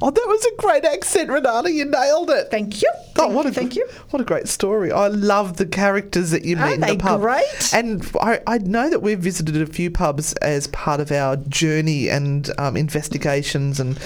Oh, 0.00 0.10
that 0.10 0.24
was 0.26 0.44
a 0.46 0.56
great 0.56 0.84
accent, 0.84 1.30
Renata. 1.30 1.70
You 1.70 1.84
nailed 1.84 2.30
it. 2.30 2.50
Thank 2.50 2.82
you. 2.82 2.90
Oh, 2.94 3.00
Thank 3.14 3.34
what 3.34 3.44
you. 3.44 3.50
a, 3.50 3.54
Thank 3.54 3.76
you. 3.76 3.86
What 4.10 4.20
a 4.20 4.24
great 4.24 4.48
story. 4.48 4.90
I 4.90 5.08
love 5.08 5.56
the 5.56 5.66
characters 5.66 6.30
that 6.30 6.44
you 6.44 6.56
meet 6.56 6.62
Aren't 6.62 6.74
in 6.74 6.80
the 6.80 6.96
pub. 6.96 7.20
great? 7.20 7.72
And 7.74 8.10
I, 8.20 8.40
I 8.46 8.58
know 8.58 8.90
that 8.90 9.00
we've 9.02 9.18
visited 9.18 9.56
a 9.56 9.66
few 9.66 9.90
pubs 9.90 10.32
as 10.34 10.66
part 10.68 11.00
of 11.00 11.12
our 11.12 11.36
journey 11.36 12.08
and 12.08 12.50
um, 12.58 12.76
investigations 12.76 13.78
and 13.80 13.98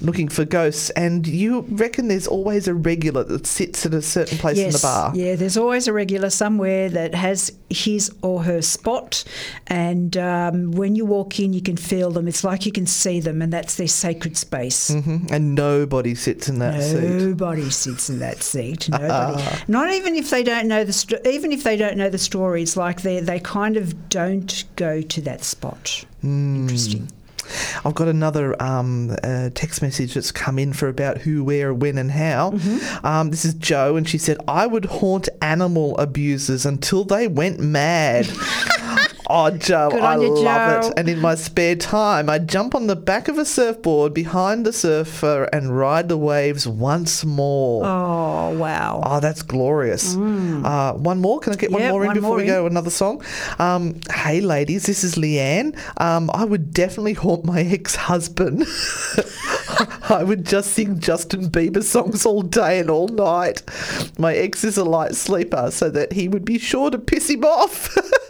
looking 0.00 0.28
for 0.28 0.44
ghosts. 0.44 0.90
And 0.90 1.26
you 1.26 1.60
reckon 1.68 2.08
there's 2.08 2.26
always 2.26 2.66
a 2.68 2.74
regular 2.74 3.24
that 3.24 3.46
sits 3.46 3.86
at 3.86 3.94
a 3.94 4.02
certain 4.02 4.38
place 4.38 4.58
in 4.58 4.70
the 4.70 4.78
bar. 4.82 5.12
Yeah, 5.14 5.36
there's 5.36 5.56
always 5.56 5.86
a 5.88 5.92
regular 5.92 6.30
somewhere 6.30 6.88
that 6.90 7.14
has 7.14 7.52
his 7.70 8.10
or 8.22 8.42
her 8.44 8.62
spot, 8.62 9.24
and 9.66 10.16
um, 10.16 10.72
when 10.72 10.94
you 10.96 11.04
walk 11.04 11.38
in, 11.40 11.52
you 11.52 11.60
can 11.62 11.76
feel 11.76 12.10
them. 12.10 12.28
It's 12.28 12.44
like 12.44 12.66
you 12.66 12.72
can 12.72 12.86
see 12.86 13.20
them, 13.20 13.42
and 13.42 13.52
that's 13.52 13.76
their 13.76 13.88
sacred 13.88 14.36
space. 14.36 14.90
Mhm. 15.04 15.30
And 15.30 15.54
nobody 15.54 16.14
sits 16.14 16.48
in 16.48 16.58
that 16.60 16.82
seat. 16.82 17.02
Nobody 17.02 17.70
sits 17.70 18.08
in 18.08 18.18
that 18.20 18.42
seat. 18.42 18.88
Nobody. 18.90 19.42
Not 19.68 19.92
even 19.92 20.14
if 20.14 20.30
they 20.30 20.42
don't 20.42 20.66
know 20.68 20.84
the 20.84 21.20
even 21.30 21.52
if 21.52 21.62
they 21.62 21.76
don't 21.76 21.96
know 21.96 22.10
the 22.10 22.18
stories. 22.18 22.76
Like 22.76 23.02
they 23.02 23.20
they 23.20 23.40
kind 23.40 23.76
of 23.76 24.08
don't 24.08 24.64
go 24.76 25.02
to 25.02 25.20
that 25.22 25.44
spot. 25.44 26.04
Hmm. 26.20 26.62
Interesting. 26.62 27.10
I've 27.84 27.94
got 27.94 28.08
another 28.08 28.60
um, 28.62 29.14
uh, 29.22 29.50
text 29.54 29.82
message 29.82 30.14
that's 30.14 30.32
come 30.32 30.58
in 30.58 30.72
for 30.72 30.88
about 30.88 31.18
who, 31.18 31.44
where, 31.44 31.74
when, 31.74 31.98
and 31.98 32.10
how. 32.10 32.52
Mm-hmm. 32.52 33.06
Um, 33.06 33.30
this 33.30 33.44
is 33.44 33.52
Joe, 33.54 33.96
and 33.96 34.08
she 34.08 34.16
said, 34.16 34.38
I 34.48 34.66
would 34.66 34.86
haunt 34.86 35.28
animal 35.42 35.96
abusers 35.98 36.64
until 36.64 37.04
they 37.04 37.28
went 37.28 37.60
mad. 37.60 38.26
Oh, 39.30 39.50
Joe, 39.50 39.88
Good 39.90 40.02
I 40.02 40.16
you, 40.16 40.28
love 40.28 40.82
Joe. 40.84 40.88
it. 40.88 40.94
And 40.98 41.08
in 41.08 41.18
my 41.18 41.34
spare 41.34 41.76
time, 41.76 42.28
I 42.28 42.38
jump 42.38 42.74
on 42.74 42.88
the 42.88 42.96
back 42.96 43.28
of 43.28 43.38
a 43.38 43.44
surfboard 43.46 44.12
behind 44.12 44.66
the 44.66 44.72
surfer 44.72 45.44
and 45.44 45.76
ride 45.76 46.10
the 46.10 46.18
waves 46.18 46.66
once 46.68 47.24
more. 47.24 47.86
Oh 47.86 48.50
wow. 48.58 49.00
Oh, 49.02 49.20
that's 49.20 49.40
glorious. 49.42 50.14
Uh, 50.14 50.92
one 50.94 51.20
more. 51.20 51.40
Can 51.40 51.54
I 51.54 51.56
get 51.56 51.72
one 51.72 51.88
more 51.88 52.02
in 52.02 52.08
one 52.08 52.14
before 52.16 52.28
more 52.28 52.36
we 52.36 52.42
in. 52.42 52.48
go 52.48 52.60
to 52.62 52.66
another 52.66 52.90
song? 52.90 53.22
Um, 53.58 53.98
hey, 54.12 54.42
ladies, 54.42 54.84
this 54.84 55.02
is 55.04 55.14
Leanne. 55.14 55.74
Um, 56.00 56.30
I 56.34 56.44
would 56.44 56.72
definitely 56.74 57.14
haunt 57.14 57.46
my 57.46 57.60
ex 57.62 57.96
husband. 57.96 58.64
I 60.10 60.22
would 60.22 60.44
just 60.44 60.72
sing 60.72 60.98
Justin 60.98 61.48
Bieber 61.50 61.82
songs 61.82 62.26
all 62.26 62.42
day 62.42 62.78
and 62.78 62.90
all 62.90 63.08
night. 63.08 63.62
My 64.18 64.34
ex 64.34 64.64
is 64.64 64.76
a 64.76 64.84
light 64.84 65.14
sleeper, 65.14 65.70
so 65.70 65.88
that 65.90 66.12
he 66.12 66.28
would 66.28 66.44
be 66.44 66.58
sure 66.58 66.90
to 66.90 66.98
piss 66.98 67.30
him 67.30 67.44
off. 67.44 67.96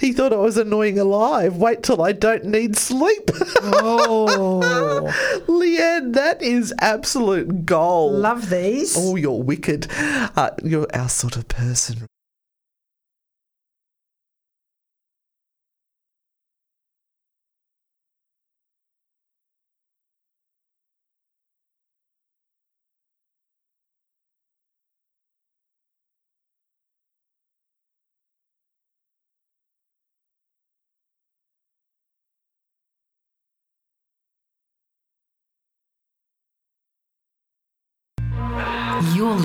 he 0.00 0.12
thought 0.12 0.32
I 0.32 0.36
was 0.36 0.56
annoying 0.56 0.98
alive. 0.98 1.56
Wait 1.56 1.82
till 1.82 2.02
I 2.02 2.12
don't 2.12 2.44
need 2.44 2.76
sleep. 2.76 3.30
Oh, 3.62 5.10
Leanne, 5.48 6.12
that 6.14 6.42
is 6.42 6.72
absolute 6.80 7.66
gold. 7.66 8.14
love 8.14 8.50
these. 8.50 8.94
Oh, 8.96 9.16
you're 9.16 9.42
wicked. 9.42 9.86
Uh, 9.90 10.50
you're 10.62 10.86
our 10.94 11.08
sort 11.08 11.36
of 11.36 11.48
person. 11.48 12.06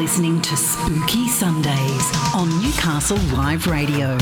Listening 0.01 0.41
to 0.41 0.57
Spooky 0.57 1.27
Sundays 1.27 2.11
on 2.33 2.49
Newcastle 2.59 3.19
Live 3.37 3.67
Radio. 3.67 4.17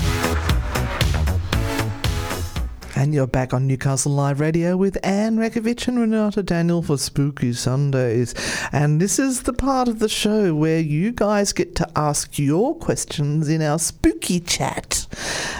And 2.97 3.13
you're 3.13 3.25
back 3.25 3.53
on 3.53 3.65
Newcastle 3.65 4.11
Live 4.11 4.41
Radio 4.41 4.75
with 4.75 4.97
Anne 5.05 5.37
Rakovich 5.37 5.87
and 5.87 5.97
Renata 5.97 6.43
Daniel 6.43 6.81
for 6.81 6.97
Spooky 6.97 7.53
Sundays. 7.53 8.35
And 8.73 8.99
this 8.99 9.19
is 9.19 9.43
the 9.43 9.53
part 9.53 9.87
of 9.87 9.99
the 9.99 10.09
show 10.09 10.53
where 10.53 10.81
you 10.81 11.13
guys 11.13 11.53
get 11.53 11.77
to 11.77 11.89
ask 11.95 12.37
your 12.37 12.75
questions 12.75 13.47
in 13.47 13.61
our 13.61 13.79
spooky 13.79 14.41
chat 14.41 15.07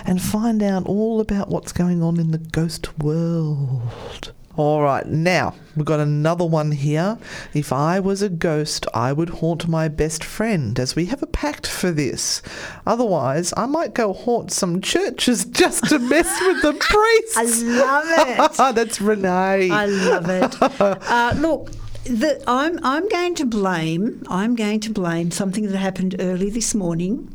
and 0.06 0.22
find 0.22 0.62
out 0.62 0.86
all 0.86 1.22
about 1.22 1.48
what's 1.48 1.72
going 1.72 2.04
on 2.04 2.20
in 2.20 2.32
the 2.32 2.40
ghost 2.40 3.00
world. 3.00 4.34
All 4.60 4.82
right, 4.82 5.08
now 5.08 5.56
we've 5.78 5.86
got 5.86 6.02
another 6.02 6.44
one 6.44 6.74
here. 6.74 7.18
If 7.54 7.72
I 7.72 8.02
was 8.02 8.22
a 8.22 8.28
ghost, 8.28 8.86
I 8.94 9.14
would 9.14 9.30
haunt 9.30 9.70
my 9.70 9.88
best 9.88 10.22
friend, 10.22 10.78
as 10.78 10.98
we 10.98 11.06
have 11.06 11.24
a 11.24 11.28
pact 11.28 11.66
for 11.66 11.92
this. 11.92 12.42
Otherwise, 12.86 13.54
I 13.56 13.68
might 13.68 13.94
go 13.94 14.12
haunt 14.12 14.52
some 14.52 14.82
churches 14.82 15.46
just 15.50 15.86
to 15.86 15.98
mess 15.98 16.28
with 16.42 16.62
the 16.62 16.74
priests. 16.78 17.38
I 17.38 17.44
love 17.70 18.52
it. 18.52 18.58
That's 18.76 19.00
Renee. 19.00 19.70
I 19.72 19.86
love 19.86 20.30
it. 20.30 20.62
Uh, 20.82 21.34
look, 21.38 21.72
the, 22.04 22.44
I'm 22.46 22.82
I'm 22.84 23.08
going 23.08 23.36
to 23.36 23.46
blame 23.46 24.26
I'm 24.28 24.56
going 24.56 24.82
to 24.82 24.90
blame 24.90 25.32
something 25.32 25.68
that 25.72 25.78
happened 25.78 26.18
early 26.20 26.50
this 26.50 26.76
morning 26.76 27.34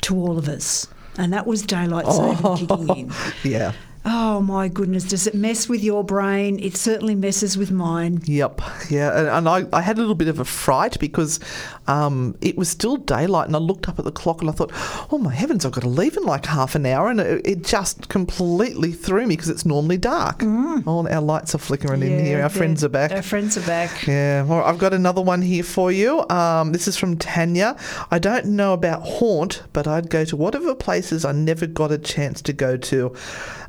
to 0.00 0.16
all 0.16 0.38
of 0.38 0.48
us, 0.48 0.86
and 1.18 1.30
that 1.34 1.46
was 1.46 1.60
daylight 1.60 2.06
saving 2.06 2.56
kicking 2.56 2.96
in. 2.96 3.12
yeah. 3.44 3.72
Oh 4.04 4.40
my 4.40 4.66
goodness, 4.66 5.04
does 5.04 5.28
it 5.28 5.34
mess 5.34 5.68
with 5.68 5.82
your 5.84 6.02
brain? 6.02 6.58
It 6.58 6.76
certainly 6.76 7.14
messes 7.14 7.56
with 7.56 7.70
mine. 7.70 8.20
Yep, 8.24 8.60
yeah, 8.90 9.16
and, 9.16 9.28
and 9.28 9.48
I, 9.48 9.64
I 9.72 9.80
had 9.80 9.96
a 9.96 10.00
little 10.00 10.16
bit 10.16 10.26
of 10.26 10.40
a 10.40 10.44
fright 10.44 10.98
because 10.98 11.38
um, 11.86 12.36
it 12.40 12.56
was 12.56 12.68
still 12.68 12.96
daylight, 12.96 13.46
and 13.46 13.56
I 13.56 13.58
looked 13.58 13.88
up 13.88 13.98
at 13.98 14.04
the 14.04 14.12
clock 14.12 14.40
and 14.40 14.48
I 14.50 14.52
thought, 14.52 14.70
"Oh 15.10 15.18
my 15.18 15.32
heavens, 15.32 15.64
I've 15.64 15.72
got 15.72 15.82
to 15.82 15.88
leave 15.88 16.16
in 16.16 16.24
like 16.24 16.46
half 16.46 16.74
an 16.74 16.86
hour," 16.86 17.08
and 17.08 17.20
it, 17.20 17.46
it 17.46 17.64
just 17.64 18.08
completely 18.08 18.92
threw 18.92 19.26
me 19.26 19.34
because 19.36 19.48
it's 19.48 19.66
normally 19.66 19.98
dark. 19.98 20.42
All 20.86 21.08
our 21.08 21.20
lights 21.20 21.54
are 21.54 21.58
flickering 21.58 22.02
in 22.02 22.24
here. 22.24 22.42
Our 22.42 22.48
friends 22.48 22.84
are 22.84 22.88
back. 22.88 23.10
Our 23.12 23.22
friends 23.22 23.56
are 23.56 23.66
back. 23.66 24.06
Yeah, 24.06 24.44
well, 24.44 24.62
I've 24.64 24.78
got 24.78 24.94
another 24.94 25.22
one 25.22 25.42
here 25.42 25.64
for 25.64 25.90
you. 25.90 26.28
Um, 26.28 26.72
this 26.72 26.86
is 26.86 26.96
from 26.96 27.16
Tanya. 27.16 27.76
I 28.10 28.18
don't 28.18 28.46
know 28.46 28.72
about 28.72 29.02
haunt, 29.02 29.62
but 29.72 29.86
I'd 29.86 30.10
go 30.10 30.24
to 30.24 30.36
whatever 30.36 30.74
places 30.74 31.24
I 31.24 31.32
never 31.32 31.66
got 31.66 31.90
a 31.90 31.98
chance 31.98 32.42
to 32.42 32.52
go 32.52 32.76
to. 32.76 33.14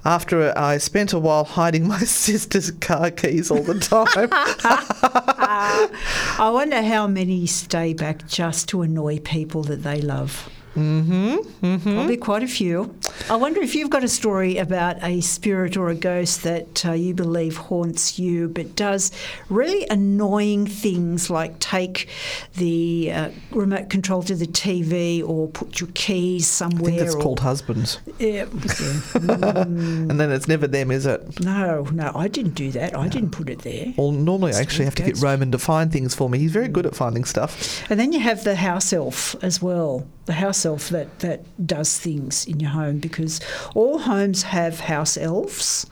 After 0.05 0.57
I 0.57 0.77
spent 0.79 1.13
a 1.13 1.19
while 1.19 1.45
hiding 1.45 1.87
my 1.93 1.99
sister's 1.99 2.71
car 2.71 3.09
keys 3.11 3.49
all 3.49 3.63
the 3.63 3.79
time. 3.79 4.29
I 6.39 6.49
wonder 6.51 6.81
how 6.81 7.07
many 7.07 7.47
stay 7.47 7.93
back 8.03 8.27
just 8.27 8.67
to 8.67 8.81
annoy 8.81 9.17
people 9.19 9.63
that 9.63 9.81
they 9.83 10.01
love. 10.01 10.49
Mm-hmm, 10.75 11.35
mm-hmm. 11.65 11.93
Probably 11.93 12.17
quite 12.17 12.43
a 12.43 12.47
few. 12.49 12.93
I 13.29 13.35
wonder 13.35 13.61
if 13.61 13.75
you've 13.75 13.89
got 13.89 14.03
a 14.03 14.07
story 14.07 14.57
about 14.57 15.03
a 15.03 15.21
spirit 15.21 15.77
or 15.77 15.89
a 15.89 15.95
ghost 15.95 16.43
that 16.43 16.85
uh, 16.85 16.91
you 16.91 17.13
believe 17.13 17.57
haunts 17.57 18.19
you, 18.19 18.47
but 18.49 18.75
does 18.75 19.11
really 19.49 19.87
annoying 19.89 20.67
things 20.67 21.29
like 21.29 21.59
take 21.59 22.09
the 22.55 23.11
uh, 23.11 23.29
remote 23.51 23.89
control 23.89 24.23
to 24.23 24.35
the 24.35 24.47
TV 24.47 25.27
or 25.27 25.47
put 25.49 25.79
your 25.79 25.89
keys 25.93 26.47
somewhere. 26.47 26.93
I 26.93 26.95
think 26.97 27.01
it's 27.07 27.15
or- 27.15 27.21
called 27.21 27.39
husbands. 27.39 27.99
Yeah, 28.19 28.45
yeah. 28.45 29.63
And 29.63 30.19
then 30.19 30.31
it's 30.31 30.47
never 30.47 30.67
them, 30.67 30.91
is 30.91 31.05
it? 31.05 31.39
No, 31.43 31.83
no, 31.91 32.11
I 32.13 32.27
didn't 32.27 32.55
do 32.55 32.71
that. 32.71 32.95
I 32.95 33.07
didn't 33.07 33.31
put 33.31 33.49
it 33.49 33.59
there. 33.59 33.93
Well, 33.97 34.11
normally 34.11 34.53
I 34.53 34.59
actually 34.59 34.85
have 34.85 34.95
to 34.95 35.03
get. 35.03 35.17
Roman 35.23 35.51
to 35.51 35.57
find 35.57 35.91
things 35.91 36.13
for 36.13 36.29
me. 36.29 36.39
He's 36.39 36.51
very 36.51 36.67
good 36.67 36.85
at 36.85 36.95
finding 36.95 37.23
stuff. 37.23 37.89
And 37.89 37.99
then 37.99 38.11
you 38.11 38.19
have 38.19 38.43
the 38.43 38.55
house 38.55 38.91
elf 38.91 39.35
as 39.41 39.61
well. 39.61 40.05
The 40.25 40.33
house 40.33 40.65
elf 40.65 40.89
that, 40.89 41.19
that 41.19 41.43
does 41.65 41.97
things 41.99 42.45
in 42.45 42.59
your 42.59 42.71
home 42.71 42.99
because 43.03 43.39
all 43.75 43.99
homes 43.99 44.41
have 44.41 44.79
house 44.79 45.17
elves 45.17 45.85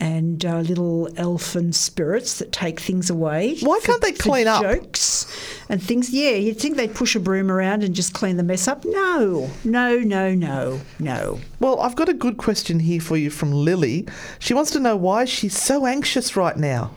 and 0.00 0.44
uh, 0.44 0.60
little 0.60 1.08
elfin 1.16 1.72
spirits 1.72 2.38
that 2.38 2.52
take 2.52 2.78
things 2.78 3.08
away. 3.08 3.56
Why 3.60 3.80
can't 3.82 4.02
they 4.02 4.12
for 4.12 4.22
clean 4.22 4.46
up? 4.46 4.62
Jokes 4.62 5.26
and 5.68 5.82
things. 5.82 6.10
Yeah, 6.10 6.32
you'd 6.32 6.58
think 6.58 6.76
they'd 6.76 6.94
push 6.94 7.16
a 7.16 7.20
broom 7.20 7.50
around 7.50 7.82
and 7.82 7.94
just 7.94 8.12
clean 8.12 8.36
the 8.36 8.42
mess 8.42 8.68
up. 8.68 8.84
No, 8.84 9.50
no, 9.64 9.98
no, 9.98 10.34
no, 10.34 10.80
no. 10.98 11.40
Well, 11.60 11.80
I've 11.80 11.96
got 11.96 12.08
a 12.08 12.14
good 12.14 12.36
question 12.36 12.80
here 12.80 13.00
for 13.00 13.16
you 13.16 13.30
from 13.30 13.52
Lily. 13.52 14.06
She 14.38 14.54
wants 14.54 14.70
to 14.72 14.80
know 14.80 14.96
why 14.96 15.24
she's 15.24 15.56
so 15.56 15.86
anxious 15.86 16.36
right 16.36 16.56
now. 16.56 16.92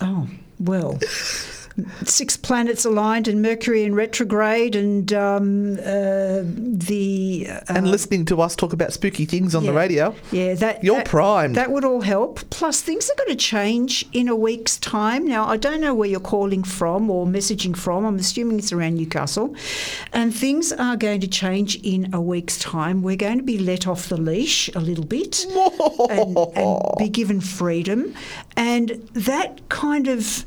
Oh, 0.00 0.28
well. 0.58 0.98
Six 2.04 2.36
planets 2.36 2.84
aligned 2.84 3.28
and 3.28 3.40
Mercury 3.42 3.84
in 3.84 3.94
retrograde, 3.94 4.74
and 4.74 5.12
um, 5.12 5.74
uh, 5.78 6.42
the 6.44 7.46
uh, 7.48 7.60
and 7.68 7.90
listening 7.90 8.24
to 8.26 8.40
us 8.40 8.56
talk 8.56 8.72
about 8.72 8.92
spooky 8.92 9.24
things 9.24 9.54
on 9.54 9.64
the 9.64 9.72
radio. 9.72 10.14
Yeah, 10.32 10.54
that 10.54 10.82
You're 10.82 10.96
that- 10.96 11.06
primed. 11.06 11.54
That 11.56 11.70
would 11.70 11.84
all 11.84 12.00
help. 12.00 12.40
Plus, 12.50 12.80
things 12.80 13.08
are 13.10 13.14
going 13.16 13.30
to 13.30 13.36
change 13.36 14.04
in 14.12 14.28
a 14.28 14.36
week's 14.36 14.76
time. 14.78 15.26
Now, 15.26 15.46
I 15.46 15.56
don't 15.56 15.80
know 15.80 15.94
where 15.94 16.08
you're 16.08 16.20
calling 16.20 16.62
from 16.64 17.10
or 17.10 17.26
messaging 17.26 17.76
from. 17.76 18.04
I'm 18.04 18.16
assuming 18.16 18.58
it's 18.58 18.72
around 18.72 18.96
Newcastle, 18.96 19.54
and 20.12 20.34
things 20.34 20.72
are 20.72 20.96
going 20.96 21.20
to 21.20 21.28
change 21.28 21.76
in 21.82 22.12
a 22.12 22.20
week's 22.20 22.58
time. 22.58 23.02
We're 23.02 23.16
going 23.16 23.38
to 23.38 23.44
be 23.44 23.58
let 23.58 23.86
off 23.86 24.08
the 24.08 24.16
leash 24.16 24.68
a 24.74 24.80
little 24.80 25.04
bit 25.04 25.44
and, 26.10 26.36
and 26.36 26.82
be 26.98 27.08
given 27.08 27.40
freedom, 27.40 28.14
and 28.56 28.90
that 29.14 29.68
kind 29.68 30.08
of 30.08 30.44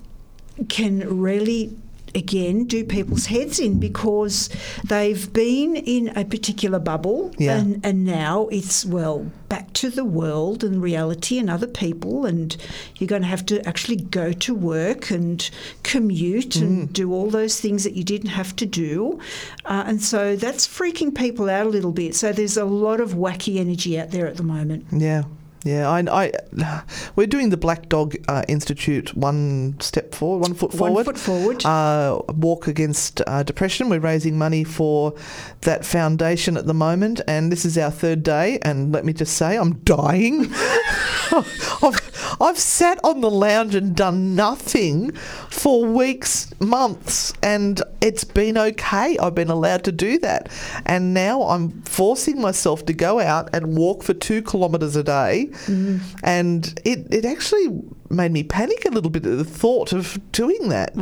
can 0.69 1.19
really 1.21 1.76
again 2.13 2.65
do 2.65 2.84
people's 2.84 3.28
heads 3.28 3.58
in 3.58 3.80
because 3.80 4.50
they've 4.84 5.32
been 5.32 5.78
in 5.78 6.10
a 6.10 6.26
particular 6.26 6.78
bubble 6.78 7.32
Yeah. 7.38 7.58
and, 7.58 7.86
and 7.86 8.04
now 8.04 8.47
it's 8.52 8.84
well 8.86 9.32
back 9.47 9.71
to 9.76 9.89
the 9.89 10.04
world 10.04 10.62
and 10.62 10.82
reality 10.82 11.39
and 11.39 11.50
other 11.50 11.67
people 11.67 12.26
and 12.26 12.58
you're 12.97 13.08
going 13.08 13.21
to 13.21 13.30
have 13.30 13.45
to 13.45 13.65
actually 13.65 13.95
go 13.95 14.34
to 14.34 14.54
work 14.54 15.10
and 15.10 15.50
commute 15.84 16.58
and 16.58 16.91
do 16.91 17.13
all 17.13 17.30
those 17.30 17.62
things 17.62 17.86
that 17.86 17.93
you 17.93 18.04
didn't 18.04 18.32
have 18.32 18.58
to 18.58 18.65
do 18.65 19.17
uh, 19.63 19.86
and 19.88 20.02
so 20.02 20.36
that's 20.36 20.67
freaking 20.67 21.15
people 21.15 21.50
out 21.50 21.65
a 21.65 21.69
little 21.69 21.93
bit 21.93 22.13
so 22.13 22.34
there's 22.34 22.58
a 22.58 22.65
lot 22.65 23.00
of 23.00 23.12
wacky 23.13 23.58
energy 23.58 23.97
out 23.97 24.12
there 24.12 24.28
at 24.28 24.36
the 24.36 24.43
moment 24.43 24.86
Yeah. 24.91 25.24
Yeah, 25.63 25.89
I, 25.89 26.04
I, 26.12 26.84
we're 27.15 27.28
doing 27.28 27.50
the 27.50 27.58
Black 27.58 27.88
Dog 27.88 28.15
uh, 28.28 28.43
Institute 28.47 29.15
one 29.15 29.80
step 29.80 30.15
forward, 30.15 30.41
one 30.41 30.54
foot 30.56 30.74
forward. 30.74 30.93
One 30.93 31.06
foot 31.06 31.17
forward. 31.19 31.65
Uh, 31.65 32.21
walk 32.30 32.67
against 32.67 33.21
uh, 33.28 33.43
depression. 33.43 33.89
We're 33.89 34.00
raising 34.00 34.38
money 34.38 34.63
for 34.63 35.13
that 35.62 35.86
foundation 35.86 36.58
at 36.58 36.65
the 36.65 36.74
moment, 36.74 37.21
and 37.28 37.52
this 37.52 37.63
is 37.63 37.78
our 37.78 37.91
third 37.91 38.24
day. 38.24 38.58
And 38.63 38.91
let 38.91 39.06
me 39.06 39.13
just 39.13 39.38
say, 39.38 39.56
I'm 39.56 39.76
dying. 39.80 40.52
I've 42.39 42.57
sat 42.57 42.99
on 43.03 43.21
the 43.21 43.29
lounge 43.29 43.75
and 43.75 43.95
done 43.95 44.36
nothing 44.36 45.12
for 45.49 45.86
weeks, 45.86 46.51
months, 46.60 47.34
and 47.41 47.81
it's 48.01 48.23
been 48.23 48.57
okay. 48.57 49.17
I've 49.17 49.36
been 49.36 49.49
allowed 49.49 49.84
to 49.86 49.91
do 49.91 50.17
that. 50.19 50.49
And 50.86 51.13
now 51.13 51.43
I'm 51.43 51.81
forcing 51.84 52.41
myself 52.41 52.86
to 52.86 52.93
go 52.93 53.19
out 53.19 53.49
and 53.53 53.77
walk 53.77 54.03
for 54.03 54.13
two 54.13 54.41
kilometres 54.41 54.95
a 54.95 55.03
day. 55.03 55.49
Mm-hmm. 55.51 55.97
And 56.23 56.79
it, 56.86 57.07
it 57.12 57.25
actually 57.25 57.81
made 58.12 58.32
me 58.32 58.43
panic 58.43 58.86
a 58.86 58.89
little 58.89 59.10
bit 59.10 59.26
at 59.26 59.38
the 59.38 59.43
thought 59.43 59.93
of 59.93 60.19
doing 60.32 60.69
that. 60.69 60.93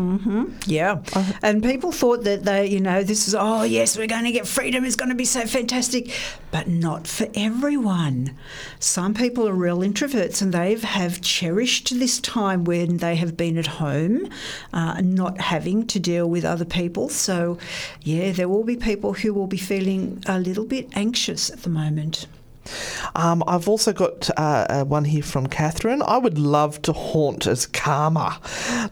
Yeah. 0.65 1.01
and 1.41 1.63
people 1.63 1.91
thought 1.91 2.23
that 2.23 2.43
they, 2.43 2.67
you 2.67 2.79
know, 2.79 3.03
this 3.03 3.27
is, 3.27 3.35
oh, 3.35 3.63
yes, 3.63 3.97
we're 3.97 4.07
going 4.07 4.25
to 4.25 4.31
get 4.31 4.47
freedom. 4.47 4.85
It's 4.85 4.95
going 4.95 5.09
to 5.09 5.15
be 5.15 5.25
so 5.25 5.45
fantastic. 5.45 6.11
But 6.51 6.67
not 6.67 7.07
for 7.07 7.27
everyone. 7.35 8.35
Some 8.79 9.13
people 9.13 9.47
are 9.47 9.53
real 9.53 9.79
introverts 9.79 10.41
and 10.41 10.53
they 10.53 10.75
have 10.75 11.21
cherished 11.21 11.99
this 11.99 12.19
time 12.19 12.63
when 12.63 12.97
they 12.97 13.15
have 13.15 13.37
been 13.37 13.57
at 13.57 13.67
home, 13.67 14.29
uh, 14.73 15.01
not 15.01 15.39
having 15.41 15.85
to 15.87 15.99
deal 15.99 16.29
with 16.29 16.45
other 16.45 16.65
people. 16.65 17.09
So, 17.09 17.57
yeah, 18.01 18.31
there 18.31 18.49
will 18.49 18.63
be 18.63 18.75
people 18.75 19.13
who 19.13 19.33
will 19.33 19.47
be 19.47 19.57
feeling 19.57 20.23
a 20.25 20.39
little 20.39 20.65
bit 20.65 20.87
anxious 20.93 21.49
at 21.49 21.63
the 21.63 21.69
moment. 21.69 22.27
Um, 23.15 23.43
I've 23.47 23.67
also 23.67 23.93
got 23.93 24.29
uh, 24.37 24.65
uh, 24.69 24.83
one 24.85 25.05
here 25.05 25.23
from 25.23 25.47
Catherine. 25.47 26.01
I 26.01 26.17
would 26.17 26.37
love 26.37 26.81
to 26.83 26.93
haunt 26.93 27.47
as 27.47 27.65
Karma. 27.65 28.39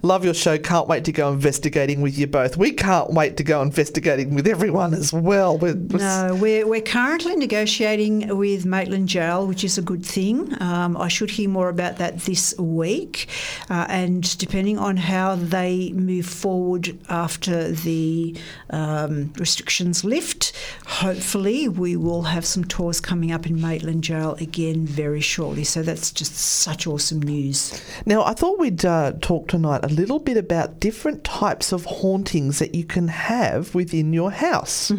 Love 0.02 0.26
your 0.26 0.34
show. 0.34 0.58
Can't 0.58 0.88
wait 0.88 1.06
to 1.06 1.12
go 1.12 1.32
investigating 1.32 2.02
with 2.02 2.18
you 2.18 2.28
both. 2.28 2.58
We 2.58 2.72
can't 2.72 3.12
wait 3.12 3.38
to 3.38 3.44
go 3.44 3.62
investigating 3.62 4.36
with 4.36 4.48
everyone 4.48 4.94
as 4.94 5.14
well. 5.14 5.58
We're, 5.58 5.76
No, 5.76 6.38
we're, 6.40 6.68
we're 6.68 6.82
currently 6.82 7.36
negotiating 7.36 8.38
with 8.38 8.66
Maitland 8.66 9.12
Gaol, 9.12 9.48
which 9.48 9.64
is 9.64 9.78
a 9.78 9.82
good 9.82 10.06
thing. 10.06 10.56
Um, 10.62 10.98
I 10.98 11.08
should 11.08 11.32
hear 11.32 11.50
more 11.50 11.70
about 11.70 11.98
that 11.98 12.20
this 12.20 12.58
week. 12.58 13.28
Uh, 13.70 13.86
and 13.90 14.38
depending 14.38 14.78
on 14.78 14.98
how 14.98 15.36
they 15.36 15.92
move 15.92 16.26
forward 16.26 16.98
after 17.10 17.72
the 17.72 18.36
um, 18.70 19.34
restrictions 19.38 20.04
lift, 20.04 20.54
hopefully 20.86 21.68
we 21.68 21.96
will 21.96 22.24
have 22.24 22.46
some 22.46 22.64
tours 22.64 23.00
coming 23.00 23.32
up 23.32 23.46
in 23.46 23.60
Maitland 23.68 24.08
Gaol 24.08 24.36
again 24.36 24.86
very 24.86 25.20
shortly. 25.22 25.64
So 25.64 25.82
that's 25.84 26.12
just 26.12 26.34
such 26.36 26.88
awesome 26.88 27.22
news. 27.22 27.82
Now, 28.06 28.24
I 28.24 28.34
thought 28.34 28.60
we'd 28.60 28.86
uh, 28.86 29.14
talk 29.22 29.50
tonight 29.50 29.82
a 29.84 29.88
little 29.90 30.20
bit 30.20 30.38
about 30.38 30.80
different 30.80 31.24
types 31.24 31.72
of 31.74 31.84
hauntings 31.86 32.60
that 32.60 32.76
you 32.76 32.86
can 32.86 33.10
have 33.10 33.76
within 33.76 34.14
your 34.14 34.32
house. 34.32 34.92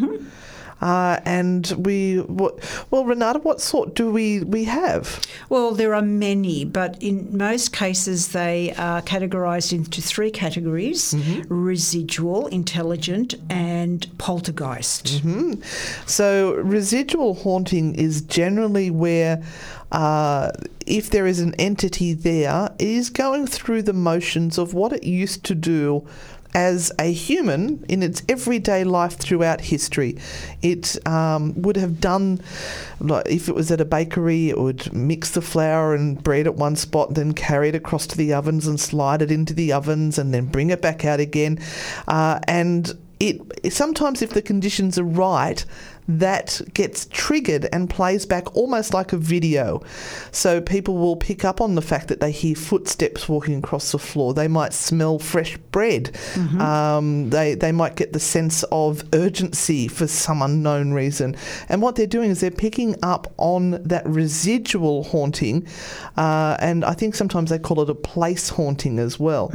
Uh, 0.80 1.18
and 1.24 1.72
we, 1.78 2.18
what, 2.18 2.58
well, 2.90 3.04
Renata, 3.04 3.40
what 3.40 3.60
sort 3.60 3.94
do 3.94 4.10
we, 4.10 4.40
we 4.44 4.64
have? 4.64 5.20
Well, 5.48 5.72
there 5.72 5.94
are 5.94 6.02
many, 6.02 6.64
but 6.64 7.02
in 7.02 7.36
most 7.36 7.72
cases 7.72 8.28
they 8.28 8.72
are 8.74 9.02
categorised 9.02 9.72
into 9.72 10.00
three 10.00 10.30
categories 10.30 11.14
residual, 11.48 12.46
intelligent, 12.48 13.34
and 13.50 14.06
poltergeist. 14.18 15.22
So, 16.06 16.54
residual 16.54 17.34
haunting 17.34 17.94
is 17.94 18.22
generally 18.22 18.90
where, 18.90 19.42
uh, 19.92 20.50
if 20.86 21.10
there 21.10 21.26
is 21.26 21.40
an 21.40 21.54
entity 21.58 22.12
there, 22.14 22.70
it 22.78 22.88
is 22.88 23.10
going 23.10 23.46
through 23.46 23.82
the 23.82 23.92
motions 23.92 24.58
of 24.58 24.74
what 24.74 24.92
it 24.92 25.04
used 25.04 25.44
to 25.44 25.54
do 25.54 26.06
as 26.54 26.90
a 26.98 27.12
human 27.12 27.84
in 27.88 28.02
its 28.02 28.22
everyday 28.28 28.84
life 28.84 29.16
throughout 29.16 29.61
history. 29.61 30.18
It 30.62 30.96
um, 31.06 31.61
would 31.62 31.76
have 31.76 32.00
done, 32.00 32.40
like, 33.00 33.26
if 33.28 33.48
it 33.48 33.54
was 33.54 33.70
at 33.70 33.80
a 33.80 33.84
bakery, 33.84 34.50
it 34.50 34.58
would 34.58 34.92
mix 34.92 35.30
the 35.30 35.42
flour 35.42 35.94
and 35.94 36.22
bread 36.22 36.46
at 36.46 36.54
one 36.56 36.76
spot, 36.76 37.14
then 37.14 37.32
carry 37.32 37.68
it 37.68 37.74
across 37.74 38.06
to 38.08 38.16
the 38.16 38.32
ovens 38.32 38.66
and 38.66 38.80
slide 38.80 39.22
it 39.22 39.30
into 39.30 39.54
the 39.54 39.72
ovens 39.72 40.18
and 40.18 40.32
then 40.32 40.46
bring 40.46 40.70
it 40.70 40.82
back 40.82 41.04
out 41.04 41.20
again. 41.20 41.58
Uh, 42.06 42.40
and 42.48 42.96
it 43.20 43.72
sometimes, 43.72 44.22
if 44.22 44.30
the 44.30 44.42
conditions 44.42 44.98
are 44.98 45.04
right, 45.04 45.64
that 46.08 46.60
gets 46.74 47.06
triggered 47.10 47.68
and 47.72 47.88
plays 47.90 48.24
back 48.26 48.56
almost 48.56 48.94
like 48.94 49.12
a 49.12 49.16
video. 49.18 49.82
So 50.32 50.60
people 50.60 50.96
will 50.96 51.16
pick 51.16 51.44
up 51.44 51.60
on 51.60 51.74
the 51.74 51.82
fact 51.82 52.08
that 52.08 52.20
they 52.20 52.30
hear 52.32 52.54
footsteps 52.54 53.28
walking 53.28 53.58
across 53.58 53.92
the 53.92 53.98
floor. 53.98 54.32
They 54.34 54.48
might 54.48 54.72
smell 54.72 55.18
fresh 55.18 55.56
bread. 55.70 56.16
Um, 56.60 57.30
they 57.30 57.54
they 57.54 57.72
might 57.72 57.96
get 57.96 58.12
the 58.12 58.20
sense 58.20 58.62
of 58.72 59.04
urgency 59.12 59.86
for 59.88 60.06
some 60.06 60.40
unknown 60.42 60.92
reason. 60.92 61.36
And 61.68 61.82
what 61.82 61.96
they're 61.96 62.06
doing 62.06 62.30
is 62.30 62.40
they're 62.40 62.50
picking 62.50 62.96
up 63.02 63.32
on 63.36 63.82
that 63.82 64.06
residual 64.06 65.04
haunting, 65.04 65.66
uh, 66.16 66.56
and 66.60 66.84
I 66.84 66.94
think 66.94 67.14
sometimes 67.14 67.50
they 67.50 67.58
call 67.58 67.82
it 67.82 67.90
a 67.90 67.94
place 67.94 68.48
haunting 68.48 68.98
as 68.98 69.20
well. 69.20 69.52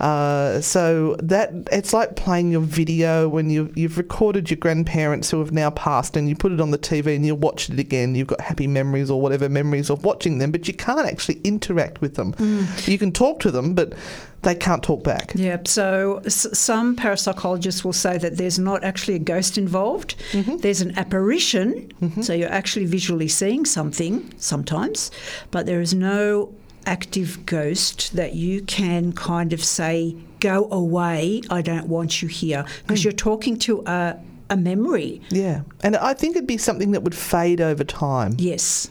Uh, 0.00 0.60
so 0.60 1.16
that 1.22 1.50
it's 1.72 1.92
like 1.92 2.14
playing 2.16 2.52
your 2.52 2.60
video 2.60 3.28
when 3.28 3.50
you 3.50 3.72
you've 3.74 3.98
recorded 3.98 4.50
your 4.50 4.58
grandparents 4.58 5.30
who 5.30 5.38
have 5.40 5.52
now 5.52 5.70
passed, 5.70 5.87
and 6.16 6.28
you 6.28 6.36
put 6.36 6.52
it 6.52 6.60
on 6.60 6.70
the 6.70 6.78
TV 6.78 7.16
and 7.16 7.24
you 7.24 7.34
watch 7.34 7.68
it 7.70 7.78
again. 7.78 8.14
You've 8.14 8.26
got 8.26 8.40
happy 8.40 8.66
memories 8.66 9.10
or 9.10 9.20
whatever 9.20 9.48
memories 9.48 9.90
of 9.90 10.04
watching 10.04 10.38
them, 10.38 10.50
but 10.52 10.68
you 10.68 10.74
can't 10.74 11.06
actually 11.06 11.40
interact 11.42 12.00
with 12.00 12.14
them. 12.14 12.32
Mm. 12.34 12.88
You 12.88 12.98
can 12.98 13.12
talk 13.12 13.40
to 13.40 13.50
them, 13.50 13.74
but 13.74 13.94
they 14.42 14.54
can't 14.54 14.82
talk 14.82 15.02
back. 15.02 15.32
Yeah, 15.34 15.58
so 15.64 16.20
s- 16.24 16.46
some 16.52 16.96
parapsychologists 16.96 17.84
will 17.84 17.92
say 17.92 18.18
that 18.18 18.36
there's 18.36 18.58
not 18.58 18.84
actually 18.84 19.14
a 19.14 19.20
ghost 19.20 19.58
involved. 19.58 20.14
Mm-hmm. 20.32 20.58
There's 20.58 20.80
an 20.80 20.96
apparition, 20.98 21.92
mm-hmm. 22.00 22.22
so 22.22 22.32
you're 22.32 22.52
actually 22.52 22.86
visually 22.86 23.28
seeing 23.28 23.64
something 23.64 24.32
sometimes, 24.36 25.10
but 25.50 25.66
there 25.66 25.80
is 25.80 25.94
no 25.94 26.54
active 26.86 27.44
ghost 27.46 28.14
that 28.16 28.34
you 28.34 28.62
can 28.62 29.12
kind 29.12 29.52
of 29.52 29.62
say, 29.62 30.16
go 30.40 30.68
away, 30.70 31.42
I 31.50 31.62
don't 31.62 31.88
want 31.88 32.22
you 32.22 32.28
here, 32.28 32.64
because 32.82 33.00
mm. 33.00 33.04
you're 33.04 33.12
talking 33.12 33.58
to 33.58 33.82
a, 33.86 34.16
a 34.50 34.56
memory. 34.56 35.20
Yeah, 35.30 35.62
and 35.82 35.96
I 35.96 36.14
think 36.14 36.36
it'd 36.36 36.46
be 36.46 36.58
something 36.58 36.92
that 36.92 37.02
would 37.02 37.14
fade 37.14 37.60
over 37.60 37.84
time. 37.84 38.34
Yes. 38.38 38.88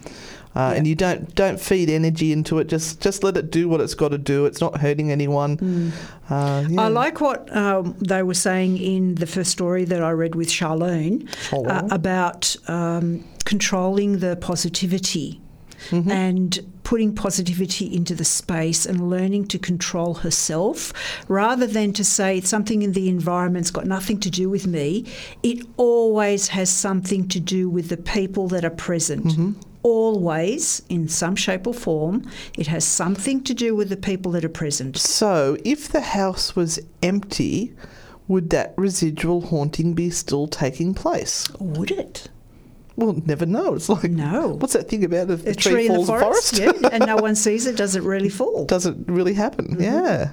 Uh, 0.55 0.73
And 0.75 0.87
you 0.87 0.95
don't 0.95 1.35
don't 1.35 1.59
feed 1.59 1.87
energy 1.87 2.31
into 2.31 2.57
it. 2.57 2.67
Just 2.67 2.99
just 2.99 3.23
let 3.23 3.37
it 3.37 3.51
do 3.51 3.69
what 3.69 3.79
it's 3.79 3.93
got 3.93 4.09
to 4.09 4.17
do. 4.17 4.47
It's 4.47 4.59
not 4.59 4.77
hurting 4.77 5.11
anyone. 5.11 5.91
Uh, 6.29 6.65
yeah. 6.67 6.81
I 6.81 6.87
like 6.87 7.21
what 7.21 7.55
um, 7.55 7.95
they 7.99 8.23
were 8.23 8.33
saying 8.33 8.77
in 8.79 9.15
the 9.15 9.27
first 9.27 9.51
story 9.51 9.85
that 9.85 10.01
I 10.01 10.09
read 10.11 10.33
with 10.33 10.47
Charlene 10.49 11.27
uh, 11.53 11.87
about 11.91 12.55
um, 12.67 13.23
controlling 13.45 14.17
the 14.19 14.35
positivity 14.35 15.39
Mm-hmm. 15.89 16.11
and 16.11 16.59
putting 16.87 17.13
positivity 17.13 17.93
into 17.93 18.15
the 18.15 18.23
space 18.23 18.85
and 18.85 19.09
learning 19.09 19.45
to 19.45 19.59
control 19.59 20.13
herself 20.13 20.93
rather 21.27 21.67
than 21.67 21.91
to 21.91 22.01
say 22.01 22.37
it's 22.37 22.47
something 22.47 22.81
in 22.81 22.93
the 22.93 23.09
environment's 23.09 23.71
got 23.71 23.85
nothing 23.85 24.17
to 24.21 24.29
do 24.29 24.49
with 24.49 24.65
me. 24.65 25.05
It 25.43 25.67
always 25.75 26.47
has 26.47 26.69
something 26.69 27.27
to 27.27 27.41
do 27.41 27.69
with 27.69 27.89
the 27.89 27.97
people 27.97 28.47
that 28.47 28.63
are 28.63 28.69
present. 28.69 29.25
Mm-hmm. 29.25 29.51
Always, 29.83 30.81
in 30.87 31.09
some 31.09 31.35
shape 31.35 31.67
or 31.67 31.73
form, 31.73 32.29
it 32.57 32.67
has 32.67 32.85
something 32.85 33.43
to 33.43 33.53
do 33.53 33.75
with 33.75 33.89
the 33.89 33.97
people 33.97 34.31
that 34.31 34.45
are 34.45 34.49
present. 34.49 34.95
So, 34.95 35.57
if 35.65 35.89
the 35.89 36.01
house 36.01 36.55
was 36.55 36.79
empty, 37.03 37.73
would 38.29 38.49
that 38.51 38.73
residual 38.77 39.41
haunting 39.41 39.93
be 39.93 40.09
still 40.09 40.47
taking 40.47 40.93
place? 40.93 41.49
Would 41.59 41.91
it? 41.91 42.29
Well, 42.97 43.21
never 43.25 43.45
know. 43.45 43.75
It's 43.75 43.87
like 43.89 44.09
No. 44.11 44.57
What's 44.59 44.73
that 44.73 44.89
thing 44.89 45.05
about 45.05 45.29
if 45.29 45.43
the 45.45 45.51
a 45.51 45.55
tree, 45.55 45.71
tree 45.71 45.85
in 45.85 45.91
the 45.93 45.97
falls 46.03 46.07
forest, 46.09 46.57
forest? 46.57 46.81
yeah, 46.81 46.89
and 46.91 47.05
no 47.05 47.15
one 47.27 47.35
sees 47.35 47.65
it, 47.67 47.77
does 47.77 47.95
it 47.95 48.01
really 48.03 48.27
fall? 48.29 48.65
Does 48.65 48.85
it 48.87 48.95
really 49.05 49.33
happen? 49.35 49.67
Mm-hmm. 49.67 49.81
Yeah. 49.81 50.31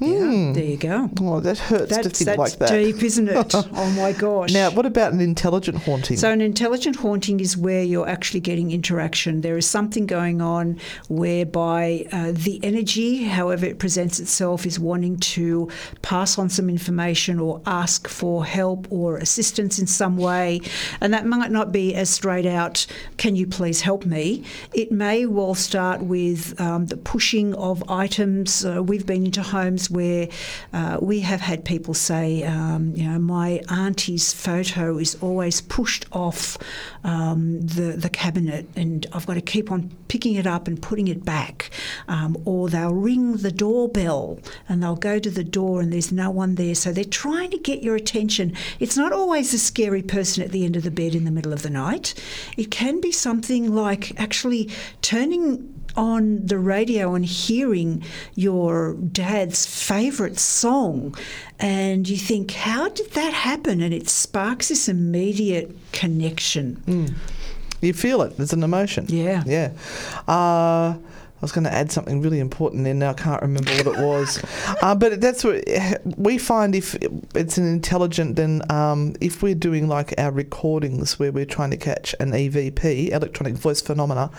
Yeah, 0.00 0.52
there 0.52 0.64
you 0.64 0.76
go. 0.76 1.08
Oh, 1.20 1.38
that 1.38 1.56
hurts 1.56 1.96
to 1.96 2.02
That's, 2.02 2.18
think 2.18 2.26
that's 2.26 2.38
like 2.38 2.58
that. 2.58 2.68
deep, 2.70 3.00
isn't 3.00 3.28
it? 3.28 3.54
oh 3.54 3.90
my 3.96 4.12
gosh. 4.12 4.52
Now, 4.52 4.70
what 4.70 4.86
about 4.86 5.12
an 5.12 5.20
intelligent 5.20 5.78
haunting? 5.84 6.16
So, 6.16 6.32
an 6.32 6.40
intelligent 6.40 6.96
haunting 6.96 7.38
is 7.38 7.56
where 7.56 7.82
you're 7.84 8.08
actually 8.08 8.40
getting 8.40 8.72
interaction. 8.72 9.42
There 9.42 9.56
is 9.56 9.68
something 9.68 10.06
going 10.06 10.42
on 10.42 10.80
whereby 11.08 12.06
uh, 12.10 12.32
the 12.34 12.58
energy, 12.64 13.22
however 13.22 13.66
it 13.66 13.78
presents 13.78 14.18
itself, 14.18 14.66
is 14.66 14.80
wanting 14.80 15.16
to 15.18 15.70
pass 16.02 16.38
on 16.38 16.48
some 16.48 16.68
information 16.68 17.38
or 17.38 17.62
ask 17.64 18.08
for 18.08 18.44
help 18.44 18.88
or 18.90 19.18
assistance 19.18 19.78
in 19.78 19.86
some 19.86 20.16
way. 20.16 20.60
And 21.00 21.14
that 21.14 21.24
might 21.24 21.52
not 21.52 21.70
be 21.70 21.94
as 21.94 22.10
straight 22.10 22.46
out, 22.46 22.84
can 23.16 23.36
you 23.36 23.46
please 23.46 23.82
help 23.82 24.04
me? 24.04 24.42
It 24.72 24.90
may 24.90 25.24
well 25.26 25.54
start 25.54 26.02
with 26.02 26.60
um, 26.60 26.86
the 26.86 26.96
pushing 26.96 27.54
of 27.54 27.88
items. 27.88 28.64
Uh, 28.64 28.82
we've 28.82 29.06
been 29.06 29.26
into 29.26 29.42
homes 29.42 29.83
where 29.90 30.28
uh, 30.72 30.98
we 31.00 31.20
have 31.20 31.40
had 31.40 31.64
people 31.64 31.94
say, 31.94 32.42
um, 32.44 32.94
you 32.96 33.08
know, 33.08 33.18
my 33.18 33.60
auntie's 33.68 34.32
photo 34.32 34.98
is 34.98 35.16
always 35.20 35.60
pushed 35.60 36.06
off 36.12 36.56
um, 37.04 37.60
the, 37.60 37.92
the 37.96 38.08
cabinet 38.08 38.66
and 38.76 39.06
I've 39.12 39.26
got 39.26 39.34
to 39.34 39.40
keep 39.40 39.70
on 39.70 39.90
picking 40.08 40.34
it 40.34 40.46
up 40.46 40.68
and 40.68 40.80
putting 40.80 41.08
it 41.08 41.24
back. 41.24 41.70
Um, 42.08 42.36
or 42.44 42.68
they'll 42.68 42.94
ring 42.94 43.38
the 43.38 43.52
doorbell 43.52 44.38
and 44.68 44.82
they'll 44.82 44.96
go 44.96 45.18
to 45.18 45.30
the 45.30 45.44
door 45.44 45.80
and 45.80 45.92
there's 45.92 46.12
no 46.12 46.30
one 46.30 46.54
there. 46.54 46.74
So 46.74 46.92
they're 46.92 47.04
trying 47.04 47.50
to 47.50 47.58
get 47.58 47.82
your 47.82 47.96
attention. 47.96 48.54
It's 48.80 48.96
not 48.96 49.12
always 49.12 49.52
a 49.54 49.58
scary 49.58 50.02
person 50.02 50.42
at 50.42 50.50
the 50.50 50.64
end 50.64 50.76
of 50.76 50.82
the 50.82 50.90
bed 50.90 51.14
in 51.14 51.24
the 51.24 51.30
middle 51.30 51.52
of 51.52 51.62
the 51.62 51.70
night. 51.70 52.14
It 52.56 52.70
can 52.70 53.00
be 53.00 53.12
something 53.12 53.74
like 53.74 54.18
actually 54.18 54.70
turning 55.02 55.73
on 55.96 56.46
the 56.46 56.58
radio 56.58 57.14
and 57.14 57.24
hearing 57.24 58.02
your 58.34 58.94
dad's 58.94 59.66
favourite 59.66 60.38
song, 60.38 61.14
and 61.58 62.08
you 62.08 62.16
think, 62.16 62.52
how 62.52 62.88
did 62.88 63.10
that 63.12 63.32
happen? 63.32 63.80
And 63.80 63.94
it 63.94 64.08
sparks 64.08 64.68
this 64.68 64.88
immediate 64.88 65.74
connection. 65.92 67.16
You 67.80 67.92
feel 67.92 68.22
it. 68.22 68.36
There's 68.36 68.52
an 68.52 68.62
emotion. 68.62 69.06
Yeah. 69.08 69.42
Yeah. 69.46 69.72
Uh, 70.26 70.94
I 70.96 71.44
was 71.44 71.52
going 71.52 71.64
to 71.64 71.74
add 71.74 71.92
something 71.92 72.22
really 72.22 72.40
important 72.40 72.86
in. 72.86 73.00
Now 73.00 73.10
I 73.10 73.14
can't 73.14 73.42
remember 73.42 73.70
what 73.72 73.86
it 73.86 73.98
was. 73.98 74.42
uh, 74.82 74.94
but 74.94 75.20
that's 75.20 75.44
what 75.44 75.62
we 76.16 76.38
find 76.38 76.74
if 76.74 76.96
it's 77.34 77.58
an 77.58 77.66
intelligent, 77.66 78.36
then 78.36 78.62
um, 78.70 79.14
if 79.20 79.42
we're 79.42 79.54
doing 79.54 79.86
like 79.86 80.14
our 80.16 80.30
recordings 80.30 81.18
where 81.18 81.30
we're 81.30 81.44
trying 81.44 81.70
to 81.70 81.76
catch 81.76 82.14
an 82.18 82.30
EVP, 82.32 83.10
electronic 83.10 83.56
voice 83.56 83.82
phenomena, 83.82 84.30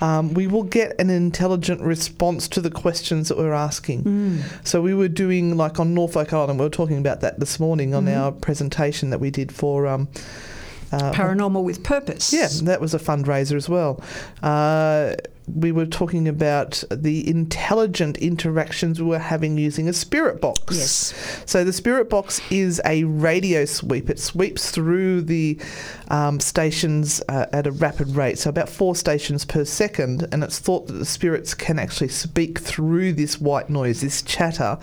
um, 0.00 0.34
we 0.34 0.46
will 0.46 0.62
get 0.62 0.98
an 1.00 1.10
intelligent 1.10 1.80
response 1.80 2.48
to 2.48 2.60
the 2.60 2.70
questions 2.70 3.28
that 3.28 3.38
we're 3.38 3.52
asking. 3.52 4.42
So 4.64 4.80
we 4.80 4.94
were 4.94 5.08
doing 5.08 5.56
like 5.56 5.78
on 5.78 5.94
Norfolk 5.94 6.32
Island, 6.32 6.58
we 6.58 6.64
were 6.66 6.70
talking 6.70 6.98
about 6.98 7.20
that 7.20 7.38
this 7.40 7.60
morning 7.60 7.94
on 7.94 8.08
our 8.08 8.32
presentation 8.32 9.10
that 9.10 9.18
we 9.20 9.30
did 9.30 9.52
for. 9.52 9.86
Um, 9.86 10.08
uh, 10.92 11.12
Paranormal 11.12 11.62
with 11.62 11.84
purpose. 11.84 12.32
yeah, 12.32 12.48
that 12.64 12.80
was 12.80 12.94
a 12.94 12.98
fundraiser 12.98 13.54
as 13.54 13.68
well. 13.68 14.02
Uh, 14.42 15.14
we 15.46 15.72
were 15.72 15.86
talking 15.86 16.28
about 16.28 16.82
the 16.90 17.28
intelligent 17.28 18.18
interactions 18.18 19.00
we 19.00 19.08
were 19.08 19.18
having 19.18 19.58
using 19.58 19.88
a 19.88 19.92
spirit 19.92 20.40
box. 20.40 20.76
Yes. 20.76 21.42
So 21.46 21.64
the 21.64 21.72
spirit 21.72 22.08
box 22.08 22.40
is 22.50 22.80
a 22.84 23.04
radio 23.04 23.64
sweep. 23.64 24.10
It 24.10 24.18
sweeps 24.18 24.70
through 24.70 25.22
the 25.22 25.58
um, 26.08 26.40
stations 26.40 27.22
uh, 27.28 27.46
at 27.52 27.66
a 27.66 27.72
rapid 27.72 28.08
rate, 28.10 28.38
so 28.38 28.50
about 28.50 28.68
four 28.68 28.94
stations 28.94 29.44
per 29.44 29.64
second, 29.64 30.26
and 30.32 30.44
it's 30.44 30.58
thought 30.58 30.86
that 30.86 30.94
the 30.94 31.04
spirits 31.04 31.54
can 31.54 31.78
actually 31.78 32.08
speak 32.08 32.58
through 32.58 33.12
this 33.12 33.40
white 33.40 33.70
noise, 33.70 34.00
this 34.00 34.22
chatter, 34.22 34.78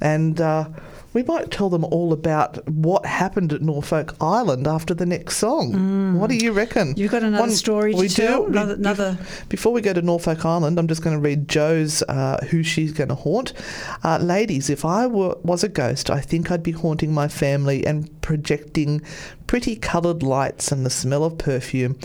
and. 0.00 0.40
Uh, 0.40 0.68
We 1.14 1.22
might 1.22 1.50
tell 1.50 1.70
them 1.70 1.84
all 1.84 2.12
about 2.12 2.68
what 2.68 3.06
happened 3.06 3.52
at 3.52 3.62
Norfolk 3.62 4.14
Island 4.20 4.66
after 4.66 4.92
the 4.94 5.06
next 5.06 5.36
song. 5.38 6.18
What 6.18 6.28
do 6.28 6.36
you 6.36 6.52
reckon? 6.52 6.92
Mm. 6.94 6.98
You've 6.98 7.12
got 7.12 7.22
another 7.22 7.50
story 7.52 7.92
to 7.92 7.98
we 7.98 8.08
tell? 8.08 8.42
Do. 8.42 8.48
Another- 8.48 8.74
another- 8.74 9.18
Before 9.48 9.72
we 9.72 9.80
go 9.80 9.92
to 9.92 10.02
Norfolk 10.02 10.44
Island, 10.44 10.78
I'm 10.78 10.88
just 10.88 11.02
going 11.02 11.16
to 11.16 11.22
read 11.22 11.48
Joe's 11.48 12.02
uh, 12.02 12.44
who 12.50 12.62
she's 12.62 12.92
going 12.92 13.08
to 13.10 13.14
haunt. 13.14 13.52
Uh, 14.02 14.18
ladies, 14.18 14.68
if 14.68 14.84
I 14.84 15.06
were, 15.06 15.36
was 15.42 15.62
a 15.64 15.68
ghost, 15.68 16.10
I 16.10 16.20
think 16.20 16.50
I'd 16.50 16.62
be 16.64 16.72
haunting 16.72 17.14
my 17.14 17.28
family 17.28 17.86
and 17.86 18.10
projecting 18.20 19.00
pretty 19.46 19.76
coloured 19.76 20.22
lights 20.22 20.72
and 20.72 20.84
the 20.84 20.90
smell 20.90 21.22
of 21.22 21.38
perfume. 21.38 21.96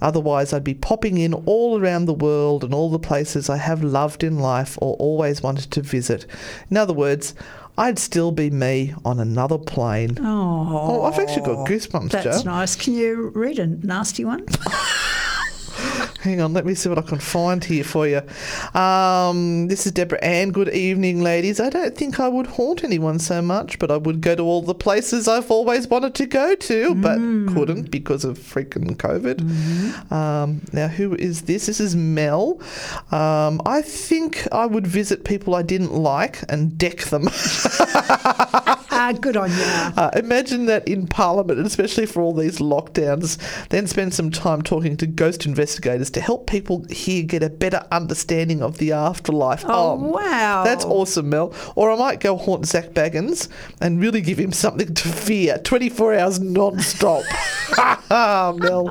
Otherwise, 0.00 0.52
I'd 0.52 0.62
be 0.62 0.74
popping 0.74 1.18
in 1.18 1.34
all 1.34 1.80
around 1.80 2.04
the 2.04 2.14
world 2.14 2.62
and 2.62 2.72
all 2.72 2.90
the 2.90 2.98
places 2.98 3.50
I 3.50 3.56
have 3.56 3.82
loved 3.82 4.22
in 4.22 4.38
life 4.38 4.78
or 4.80 4.94
always 4.96 5.42
wanted 5.42 5.70
to 5.72 5.82
visit. 5.82 6.26
In 6.70 6.76
other 6.76 6.92
words, 6.92 7.34
I'd 7.78 7.98
still 7.98 8.32
be 8.32 8.50
me 8.50 8.94
on 9.04 9.18
another 9.18 9.58
plane. 9.58 10.18
Oh, 10.20 10.68
Oh, 10.70 11.02
I've 11.04 11.18
actually 11.18 11.46
got 11.46 11.66
goosebumps, 11.66 12.10
That's 12.10 12.42
Joe. 12.42 12.50
nice. 12.50 12.76
Can 12.76 12.94
you 12.94 13.30
read 13.34 13.58
a 13.58 13.66
nasty 13.66 14.24
one? 14.24 14.46
Hang 16.22 16.40
on, 16.40 16.52
let 16.52 16.64
me 16.64 16.74
see 16.74 16.88
what 16.88 16.98
I 16.98 17.02
can 17.02 17.18
find 17.18 17.64
here 17.64 17.82
for 17.82 18.06
you. 18.06 18.22
Um, 18.78 19.66
this 19.66 19.86
is 19.86 19.92
Deborah 19.92 20.22
Ann. 20.22 20.50
Good 20.50 20.68
evening, 20.68 21.20
ladies. 21.20 21.58
I 21.58 21.68
don't 21.68 21.96
think 21.96 22.20
I 22.20 22.28
would 22.28 22.46
haunt 22.46 22.84
anyone 22.84 23.18
so 23.18 23.42
much, 23.42 23.80
but 23.80 23.90
I 23.90 23.96
would 23.96 24.20
go 24.20 24.36
to 24.36 24.42
all 24.42 24.62
the 24.62 24.74
places 24.74 25.26
I've 25.26 25.50
always 25.50 25.88
wanted 25.88 26.14
to 26.14 26.26
go 26.26 26.54
to, 26.54 26.94
but 26.94 27.18
couldn't 27.52 27.90
because 27.90 28.24
of 28.24 28.38
freaking 28.38 28.96
COVID. 28.96 30.12
Um, 30.12 30.60
now, 30.72 30.86
who 30.86 31.16
is 31.16 31.42
this? 31.42 31.66
This 31.66 31.80
is 31.80 31.96
Mel. 31.96 32.60
Um, 33.10 33.60
I 33.66 33.82
think 33.82 34.46
I 34.52 34.66
would 34.66 34.86
visit 34.86 35.24
people 35.24 35.54
I 35.56 35.62
didn't 35.62 35.92
like 35.92 36.44
and 36.48 36.78
deck 36.78 36.98
them. 36.98 37.24
Ah, 39.02 39.12
good 39.12 39.36
on 39.36 39.50
you. 39.50 39.56
Uh, 39.96 40.10
imagine 40.14 40.66
that 40.66 40.86
in 40.86 41.06
Parliament, 41.08 41.58
especially 41.66 42.06
for 42.06 42.22
all 42.22 42.32
these 42.32 42.58
lockdowns, 42.58 43.36
then 43.68 43.86
spend 43.86 44.14
some 44.14 44.30
time 44.30 44.62
talking 44.62 44.96
to 44.98 45.06
ghost 45.06 45.44
investigators 45.44 46.08
to 46.10 46.20
help 46.20 46.46
people 46.46 46.84
here 46.88 47.22
get 47.24 47.42
a 47.42 47.50
better 47.50 47.84
understanding 47.90 48.62
of 48.62 48.78
the 48.78 48.92
afterlife. 48.92 49.64
Oh, 49.66 49.94
wow. 49.94 50.62
That's 50.64 50.84
awesome, 50.84 51.30
Mel. 51.30 51.52
Or 51.74 51.90
I 51.90 51.96
might 51.96 52.20
go 52.20 52.36
haunt 52.36 52.66
Zak 52.66 52.90
Bagans 52.90 53.48
and 53.80 54.00
really 54.00 54.20
give 54.20 54.38
him 54.38 54.52
something 54.52 54.94
to 54.94 55.08
fear 55.08 55.58
24 55.58 56.14
hours 56.14 56.38
non 56.40 56.78
stop. 56.78 57.24
Mel, 58.12 58.84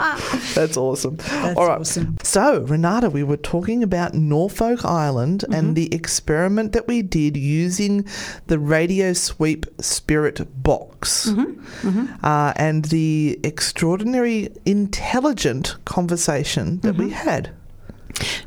that's 0.56 0.76
awesome. 0.78 1.16
That's 1.18 1.58
all 1.58 1.68
right. 1.68 1.80
awesome. 1.80 2.18
So, 2.24 2.62
Renata, 2.62 3.10
we 3.10 3.24
were 3.24 3.38
talking 3.38 3.84
about 3.84 4.14
Norfolk 4.14 4.84
Island 4.84 5.22
Mm-hmm. 5.32 5.54
and 5.54 5.76
the 5.76 5.94
experiment 5.94 6.74
that 6.74 6.88
we 6.88 7.02
did 7.02 7.38
using 7.38 8.06
the 8.48 8.58
Radio 8.60 9.14
Sweep 9.14 9.66
Spirit 10.02 10.38
Box 10.64 11.30
Mm-hmm. 11.30 12.06
Uh, 12.24 12.54
and 12.56 12.86
the 12.86 13.40
extraordinary 13.44 14.50
intelligent 14.66 15.76
conversation 15.86 16.80
that 16.82 16.96
Mm-hmm. 16.96 17.04
we 17.06 17.10
had. 17.12 17.44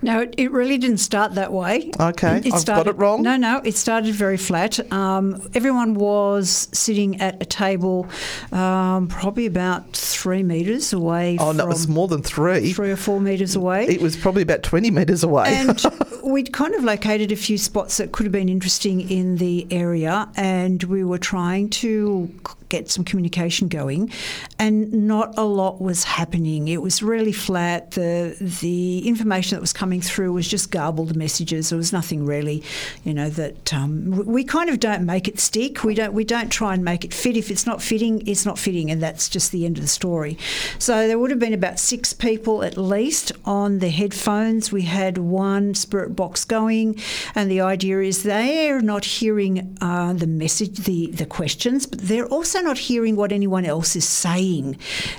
No, 0.02 0.20
it, 0.20 0.34
it 0.36 0.50
really 0.50 0.78
didn't 0.78 0.98
start 0.98 1.34
that 1.34 1.52
way. 1.52 1.90
Okay, 1.98 2.42
I've 2.52 2.66
got 2.66 2.86
it 2.86 2.96
wrong? 2.96 3.22
No, 3.22 3.36
no, 3.36 3.60
it 3.64 3.76
started 3.76 4.14
very 4.14 4.36
flat. 4.36 4.80
Um, 4.92 5.48
everyone 5.54 5.94
was 5.94 6.68
sitting 6.72 7.20
at 7.20 7.40
a 7.40 7.46
table, 7.46 8.06
um, 8.52 9.08
probably 9.08 9.46
about 9.46 9.92
three 9.92 10.42
metres 10.42 10.92
away. 10.92 11.36
Oh, 11.40 11.48
from, 11.48 11.56
no, 11.58 11.64
it 11.64 11.68
was 11.68 11.88
more 11.88 12.08
than 12.08 12.22
three. 12.22 12.72
three 12.72 12.90
or 12.90 12.96
four 12.96 13.20
metres 13.20 13.56
away. 13.56 13.86
It 13.86 14.00
was 14.00 14.16
probably 14.16 14.42
about 14.42 14.62
20 14.62 14.90
metres 14.90 15.22
away. 15.22 15.44
and 15.48 15.82
we'd 16.24 16.52
kind 16.52 16.74
of 16.74 16.84
located 16.84 17.32
a 17.32 17.36
few 17.36 17.58
spots 17.58 17.96
that 17.98 18.12
could 18.12 18.24
have 18.24 18.32
been 18.32 18.48
interesting 18.48 19.08
in 19.10 19.36
the 19.36 19.66
area, 19.70 20.28
and 20.36 20.82
we 20.84 21.04
were 21.04 21.18
trying 21.18 21.70
to 21.70 22.32
get 22.68 22.90
some 22.90 23.04
communication 23.04 23.68
going, 23.68 24.10
and 24.58 24.92
not 24.92 25.34
a 25.36 25.44
lot 25.44 25.80
was 25.80 26.04
happening. 26.04 26.68
It 26.68 26.82
was 26.82 27.02
really 27.02 27.32
flat. 27.32 27.92
the 27.92 28.36
The 28.62 29.06
information 29.06 29.56
that 29.56 29.60
was 29.60 29.72
coming 29.72 30.00
through 30.00 30.32
was 30.32 30.48
just 30.48 30.70
garbled 30.70 31.16
messages. 31.16 31.70
There 31.70 31.78
was 31.78 31.92
nothing 31.92 32.24
really, 32.26 32.62
you 33.04 33.14
know, 33.14 33.30
that 33.30 33.72
um, 33.72 34.10
we 34.26 34.44
kind 34.44 34.70
of 34.70 34.80
don't 34.80 35.04
make 35.04 35.28
it 35.28 35.38
stick. 35.38 35.84
We 35.84 35.94
don't 35.94 36.12
we 36.12 36.24
don't 36.24 36.50
try 36.50 36.74
and 36.74 36.84
make 36.84 37.04
it 37.04 37.12
fit. 37.12 37.36
If 37.36 37.50
it's 37.50 37.66
not 37.66 37.82
fitting, 37.82 38.26
it's 38.26 38.46
not 38.46 38.58
fitting, 38.58 38.90
and 38.90 39.02
that's 39.02 39.28
just 39.28 39.52
the 39.52 39.64
end 39.66 39.78
of 39.78 39.82
the 39.82 39.88
story. 39.88 40.38
So 40.78 41.06
there 41.06 41.18
would 41.18 41.30
have 41.30 41.40
been 41.40 41.54
about 41.54 41.78
six 41.78 42.12
people 42.12 42.62
at 42.62 42.76
least 42.76 43.32
on 43.44 43.78
the 43.78 43.90
headphones. 43.90 44.72
We 44.72 44.82
had 44.82 45.18
one 45.18 45.74
spirit 45.74 46.14
box 46.16 46.44
going, 46.44 47.00
and 47.34 47.50
the 47.50 47.60
idea 47.60 48.00
is 48.00 48.22
they're 48.22 48.80
not 48.80 49.04
hearing 49.04 49.76
uh, 49.80 50.12
the 50.12 50.26
message, 50.26 50.76
the 50.84 51.10
the 51.10 51.26
questions, 51.26 51.86
but 51.86 52.00
they're 52.00 52.26
also 52.26 52.53
not 52.62 52.78
hearing 52.78 53.16
what 53.16 53.32
anyone 53.32 53.64
else 53.64 53.96
is 53.96 54.08
saying. 54.08 54.78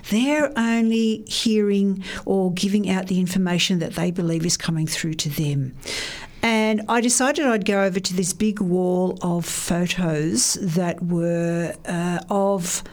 They're 0.09 0.51
only 0.57 1.23
hearing 1.27 2.03
or 2.25 2.53
giving 2.53 2.89
out 2.89 3.07
the 3.07 3.19
information 3.19 3.79
that 3.79 3.93
they 3.95 4.11
believe 4.11 4.45
is 4.45 4.57
coming 4.57 4.87
through 4.87 5.15
to 5.15 5.29
them. 5.29 5.75
And 6.41 6.83
I 6.87 7.01
decided 7.01 7.47
I'd 7.47 7.65
go 7.65 7.83
over 7.83 7.99
to 7.99 8.13
this 8.13 8.31
big 8.31 8.61
wall 8.61 9.17
of 9.23 9.45
photos 9.45 10.53
that 10.61 11.01
were 11.01 11.73
uh, 11.85 12.19
of 12.29 12.83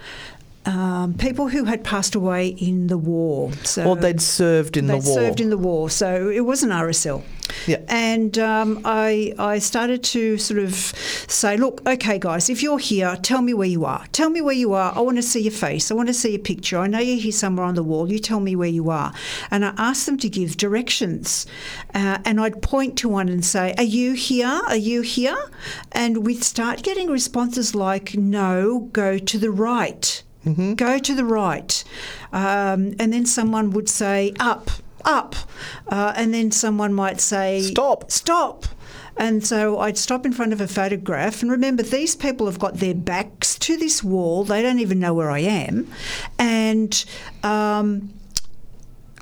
um, 0.65 1.15
people 1.15 1.49
who 1.49 1.65
had 1.65 1.85
passed 1.85 2.15
away 2.15 2.49
in 2.49 2.87
the 2.87 2.99
war. 2.99 3.53
So 3.65 3.85
or 3.85 3.97
they'd 3.97 4.21
served 4.21 4.77
in 4.77 4.87
the 4.87 4.95
they'd 4.95 5.05
war. 5.05 5.15
served 5.15 5.41
in 5.41 5.51
the 5.51 5.59
war, 5.59 5.91
so 5.91 6.29
it 6.29 6.41
was 6.41 6.63
an 6.63 6.71
RSL. 6.71 7.23
Yeah. 7.67 7.81
And 7.89 8.39
um, 8.39 8.81
I, 8.85 9.35
I 9.39 9.59
started 9.59 10.03
to 10.05 10.39
sort 10.39 10.61
of 10.61 10.75
say, 10.75 11.57
look, 11.57 11.87
okay, 11.87 12.19
guys, 12.19 12.49
if 12.49 12.63
you're 12.63 12.79
here, 12.79 13.17
tell 13.23 13.43
me 13.43 13.55
where 13.55 13.69
you 13.69 13.85
are. 13.85 14.07
Tell 14.13 14.31
me 14.31 14.41
where 14.41 14.55
you 14.55 14.73
are. 14.73 14.93
I 14.95 15.01
want 15.01 15.17
to 15.19 15.23
see 15.23 15.41
your 15.41 15.53
face. 15.53 15.91
I 15.91 15.95
want 15.95 16.09
to 16.09 16.15
see 16.15 16.31
your 16.31 16.41
picture. 16.41 16.79
I 16.79 16.87
know 16.87 16.99
you're 16.99 17.21
here 17.21 17.33
somewhere 17.33 17.67
on 17.67 17.75
the 17.75 17.83
wall. 17.83 18.11
You 18.11 18.19
tell 18.19 18.41
me 18.41 18.57
where 18.57 18.69
you 18.69 18.91
are. 18.91 19.13
And 19.51 19.65
I 19.65 19.75
asked 19.77 20.07
them 20.07 20.19
to 20.19 20.29
give 20.29 20.57
directions. 20.57 21.47
Uh, 21.95 22.19
and 22.25 22.41
I'd 22.41 22.63
point 22.63 22.97
to 22.99 23.09
one 23.09 23.29
and 23.29 23.45
say, 23.45 23.75
Are 23.79 23.85
you 23.85 24.15
here? 24.15 24.63
Are 24.69 24.77
you 24.77 25.03
here? 25.03 25.51
And 25.93 26.25
we'd 26.27 26.43
start 26.43 26.83
getting 26.83 27.11
responses 27.11 27.75
like, 27.75 28.15
No, 28.15 28.89
go 28.93 29.19
to 29.19 29.39
the 29.39 29.51
right. 29.51 30.23
Go 30.76 30.99
to 30.99 31.14
the 31.14 31.24
right. 31.24 31.84
Um, 32.32 32.95
and 32.99 33.12
then 33.12 33.26
someone 33.26 33.70
would 33.70 33.88
say, 33.88 34.34
Up 34.40 34.70
up. 35.05 35.34
Uh, 35.88 36.12
and 36.16 36.32
then 36.32 36.51
someone 36.51 36.93
might 36.93 37.20
say, 37.20 37.61
Stop. 37.62 38.11
Stop. 38.11 38.66
And 39.16 39.47
so 39.47 39.78
I'd 39.78 39.99
stop 39.99 40.24
in 40.24 40.32
front 40.32 40.53
of 40.53 40.61
a 40.61 40.66
photograph. 40.66 41.43
And 41.43 41.51
remember, 41.51 41.82
these 41.82 42.16
people 42.16 42.47
have 42.47 42.59
got 42.59 42.78
their 42.78 42.95
backs 42.95 43.59
to 43.59 43.76
this 43.76 44.03
wall. 44.03 44.45
They 44.45 44.62
don't 44.62 44.78
even 44.78 44.99
know 44.99 45.12
where 45.12 45.30
I 45.30 45.40
am. 45.40 45.86
And 46.38 47.05
um, 47.43 48.12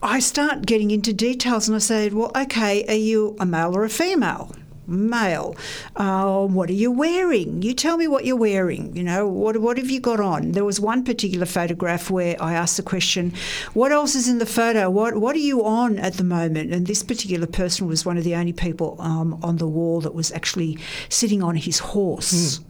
I 0.03 0.21
start 0.21 0.65
getting 0.65 0.91
into 0.93 1.13
details 1.13 1.69
and 1.69 1.75
I 1.75 1.81
said, 1.81 2.15
Well, 2.15 2.31
okay, 2.37 2.85
are 2.87 2.95
you 2.95 3.37
a 3.41 3.47
male 3.47 3.77
or 3.77 3.85
a 3.85 3.91
female? 3.91 4.55
Male. 4.91 5.57
Uh, 5.97 6.47
what 6.47 6.69
are 6.69 6.75
you 6.75 6.91
wearing? 6.91 7.63
You 7.63 7.75
tell 7.75 7.97
me 7.97 8.09
what 8.09 8.25
you're 8.25 8.37
wearing. 8.37 8.97
You 8.97 9.05
know, 9.05 9.27
what, 9.27 9.57
what 9.59 9.79
have 9.79 9.91
you 9.91 10.01
got 10.01 10.21
on? 10.21 10.53
There 10.53 10.65
was 10.65 10.81
one 10.81 11.05
particular 11.05 11.47
photograph 11.47 12.11
where 12.11 12.37
I 12.43 12.55
asked 12.55 12.77
the 12.77 12.83
question, 12.83 13.33
What 13.73 13.93
else 13.93 14.15
is 14.15 14.29
in 14.29 14.39
the 14.39 14.47
photo? 14.47 14.91
What, 14.91 15.17
what 15.17 15.37
are 15.37 15.41
you 15.41 15.65
on 15.65 15.99
at 15.99 16.15
the 16.15 16.25
moment? 16.25 16.73
And 16.73 16.87
this 16.87 17.03
particular 17.03 17.47
person 17.47 17.87
was 17.87 18.05
one 18.05 18.19
of 18.19 18.25
the 18.25 18.35
only 18.35 18.53
people 18.53 18.97
um, 18.99 19.39
on 19.43 19.57
the 19.57 19.67
wall 19.67 20.01
that 20.01 20.15
was 20.15 20.33
actually 20.33 20.79
sitting 21.09 21.43
on 21.43 21.57
his 21.57 21.79
horse. 21.79 22.61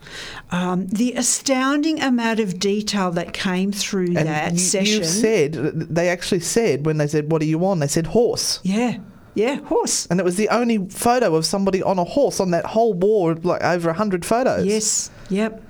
Um, 0.50 0.86
the 0.88 1.14
astounding 1.14 2.00
amount 2.00 2.40
of 2.40 2.58
detail 2.58 3.10
that 3.12 3.32
came 3.32 3.72
through 3.72 4.16
and 4.16 4.28
that 4.28 4.52
you, 4.52 4.58
session. 4.58 4.98
you 4.98 5.04
said, 5.04 5.52
they 5.54 6.08
actually 6.08 6.40
said, 6.40 6.84
when 6.86 6.98
they 6.98 7.06
said, 7.06 7.30
What 7.30 7.42
are 7.42 7.46
you 7.46 7.64
on? 7.64 7.78
They 7.78 7.86
said 7.86 8.08
horse. 8.08 8.60
Yeah, 8.62 8.98
yeah, 9.34 9.56
horse. 9.56 10.06
And 10.06 10.20
it 10.20 10.24
was 10.24 10.36
the 10.36 10.48
only 10.48 10.88
photo 10.88 11.34
of 11.34 11.46
somebody 11.46 11.82
on 11.82 11.98
a 11.98 12.04
horse 12.04 12.40
on 12.40 12.50
that 12.50 12.66
whole 12.66 12.94
wall, 12.94 13.34
like 13.42 13.62
over 13.62 13.88
100 13.88 14.24
photos. 14.24 14.66
Yes, 14.66 15.10
yep. 15.28 15.62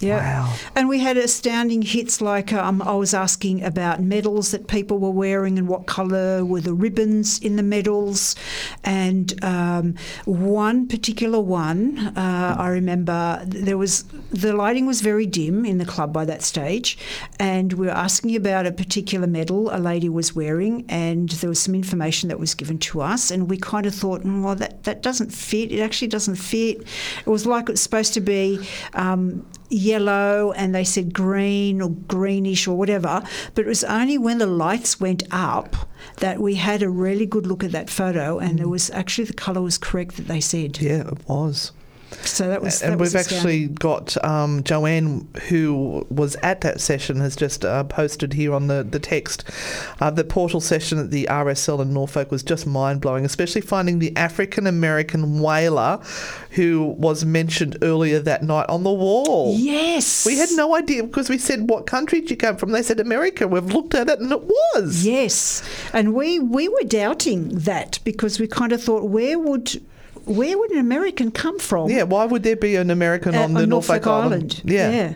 Yeah, 0.00 0.16
Wow. 0.44 0.54
and 0.74 0.88
we 0.88 1.00
had 1.00 1.16
astounding 1.16 1.82
hits 1.82 2.20
like 2.20 2.52
um, 2.52 2.80
I 2.82 2.94
was 2.94 3.12
asking 3.14 3.62
about 3.62 4.00
medals 4.00 4.50
that 4.52 4.66
people 4.66 4.98
were 4.98 5.10
wearing 5.10 5.58
and 5.58 5.68
what 5.68 5.86
colour 5.86 6.44
were 6.44 6.60
the 6.62 6.72
ribbons 6.72 7.38
in 7.40 7.56
the 7.56 7.62
medals, 7.62 8.34
and 8.82 9.32
um, 9.44 9.94
one 10.24 10.88
particular 10.88 11.38
one 11.40 11.98
uh, 12.16 12.56
I 12.58 12.68
remember 12.68 13.42
there 13.46 13.76
was 13.76 14.04
the 14.30 14.52
lighting 14.54 14.86
was 14.86 15.00
very 15.02 15.26
dim 15.26 15.64
in 15.66 15.78
the 15.78 15.84
club 15.84 16.12
by 16.12 16.24
that 16.24 16.42
stage, 16.42 16.96
and 17.38 17.72
we 17.74 17.86
were 17.86 17.92
asking 17.92 18.34
about 18.36 18.66
a 18.66 18.72
particular 18.72 19.26
medal 19.26 19.68
a 19.70 19.78
lady 19.78 20.08
was 20.08 20.34
wearing, 20.34 20.84
and 20.88 21.28
there 21.40 21.50
was 21.50 21.60
some 21.60 21.74
information 21.74 22.28
that 22.30 22.38
was 22.40 22.54
given 22.54 22.78
to 22.78 23.00
us, 23.02 23.30
and 23.30 23.50
we 23.50 23.56
kind 23.58 23.84
of 23.86 23.94
thought, 23.94 24.22
"Mm, 24.22 24.42
well, 24.42 24.54
that 24.56 24.84
that 24.84 25.02
doesn't 25.02 25.30
fit. 25.30 25.70
It 25.72 25.80
actually 25.80 26.08
doesn't 26.08 26.36
fit. 26.36 26.82
It 27.26 27.26
was 27.30 27.44
like 27.46 27.68
it 27.68 27.72
was 27.72 27.80
supposed 27.82 28.14
to 28.14 28.20
be. 28.20 28.66
Um, 28.94 29.44
yellow 29.90 30.52
and 30.52 30.74
they 30.74 30.84
said 30.84 31.12
green 31.12 31.80
or 31.82 31.90
greenish 31.90 32.66
or 32.66 32.76
whatever. 32.76 33.22
But 33.54 33.64
it 33.64 33.68
was 33.68 33.84
only 33.84 34.18
when 34.18 34.38
the 34.38 34.46
lights 34.46 35.00
went 35.00 35.22
up 35.30 35.76
that 36.18 36.40
we 36.40 36.54
had 36.54 36.82
a 36.82 36.90
really 36.90 37.26
good 37.26 37.46
look 37.46 37.64
at 37.64 37.72
that 37.72 37.90
photo 37.90 38.38
and 38.38 38.60
it 38.60 38.66
mm. 38.66 38.70
was 38.70 38.90
actually 38.90 39.24
the 39.24 39.32
colour 39.34 39.62
was 39.62 39.78
correct 39.78 40.16
that 40.16 40.28
they 40.28 40.40
said. 40.40 40.80
Yeah, 40.80 41.08
it 41.08 41.28
was. 41.28 41.72
So 42.22 42.48
that 42.48 42.62
was. 42.62 42.82
and 42.82 42.98
was 42.98 43.14
we've 43.14 43.20
actually 43.20 43.68
got 43.68 44.22
um, 44.24 44.62
Joanne, 44.64 45.28
who 45.48 46.06
was 46.10 46.36
at 46.36 46.60
that 46.62 46.80
session, 46.80 47.20
has 47.20 47.36
just 47.36 47.64
uh, 47.64 47.84
posted 47.84 48.32
here 48.32 48.52
on 48.52 48.66
the, 48.66 48.82
the 48.82 48.98
text. 48.98 49.44
Uh, 50.00 50.10
the 50.10 50.24
portal 50.24 50.60
session 50.60 50.98
at 50.98 51.10
the 51.10 51.26
RSL 51.30 51.80
in 51.80 51.92
Norfolk 51.92 52.30
was 52.30 52.42
just 52.42 52.66
mind 52.66 53.00
blowing, 53.00 53.24
especially 53.24 53.60
finding 53.60 53.98
the 53.98 54.16
African 54.16 54.66
American 54.66 55.40
whaler 55.40 56.00
who 56.50 56.94
was 56.98 57.24
mentioned 57.24 57.78
earlier 57.82 58.18
that 58.18 58.42
night 58.42 58.66
on 58.68 58.82
the 58.82 58.92
wall. 58.92 59.54
Yes. 59.56 60.26
We 60.26 60.36
had 60.36 60.50
no 60.52 60.74
idea 60.74 61.04
because 61.04 61.28
we 61.28 61.38
said, 61.38 61.70
What 61.70 61.86
country 61.86 62.20
did 62.20 62.30
you 62.30 62.36
come 62.36 62.56
from? 62.56 62.72
They 62.72 62.82
said 62.82 63.00
America. 63.00 63.46
We've 63.46 63.64
looked 63.64 63.94
at 63.94 64.08
it 64.08 64.18
and 64.18 64.32
it 64.32 64.42
was. 64.42 65.04
Yes, 65.04 65.62
and 65.92 66.14
we 66.14 66.38
we 66.38 66.68
were 66.68 66.84
doubting 66.86 67.48
that 67.50 67.98
because 68.04 68.40
we 68.40 68.46
kind 68.46 68.72
of 68.72 68.82
thought, 68.82 69.04
where 69.04 69.38
would 69.38 69.80
where 70.30 70.56
would 70.58 70.70
an 70.70 70.78
American 70.78 71.30
come 71.30 71.58
from? 71.58 71.90
Yeah, 71.90 72.04
why 72.04 72.24
would 72.24 72.42
there 72.42 72.56
be 72.56 72.76
an 72.76 72.90
American 72.90 73.34
Uh, 73.34 73.42
on 73.44 73.54
the 73.54 73.66
Norfolk, 73.66 74.06
Island? 74.06 74.62
Yeah. 74.64 74.90
yeah. 74.90 75.14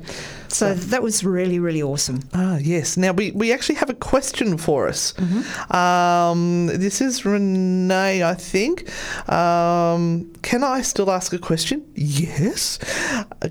So 0.48 0.72
that 0.72 1.02
was 1.02 1.24
really 1.24 1.58
really 1.58 1.82
awesome. 1.82 2.20
Ah, 2.32 2.58
yes. 2.58 2.96
Now, 2.96 3.12
we, 3.12 3.32
we 3.32 3.52
actually 3.52 3.74
have 3.76 3.90
a 3.90 3.94
question 3.94 4.56
for 4.58 4.88
us. 4.88 5.12
Mm-hmm. 5.16 5.76
Um, 5.76 6.66
this 6.66 7.00
is 7.00 7.24
Renee, 7.24 8.22
I 8.22 8.34
think. 8.34 8.88
Um, 9.28 10.30
can 10.42 10.62
I 10.62 10.82
still 10.82 11.10
ask 11.10 11.32
a 11.32 11.38
question? 11.38 11.82
Yes. 11.96 12.78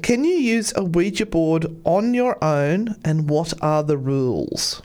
Can 0.01 0.23
you 0.23 0.35
use 0.55 0.71
a 0.77 0.83
Ouija 0.83 1.25
board 1.25 1.65
on 1.83 2.13
your 2.13 2.41
own, 2.41 2.95
and 3.03 3.29
what 3.29 3.53
are 3.61 3.83
the 3.83 3.97
rules? 3.97 4.81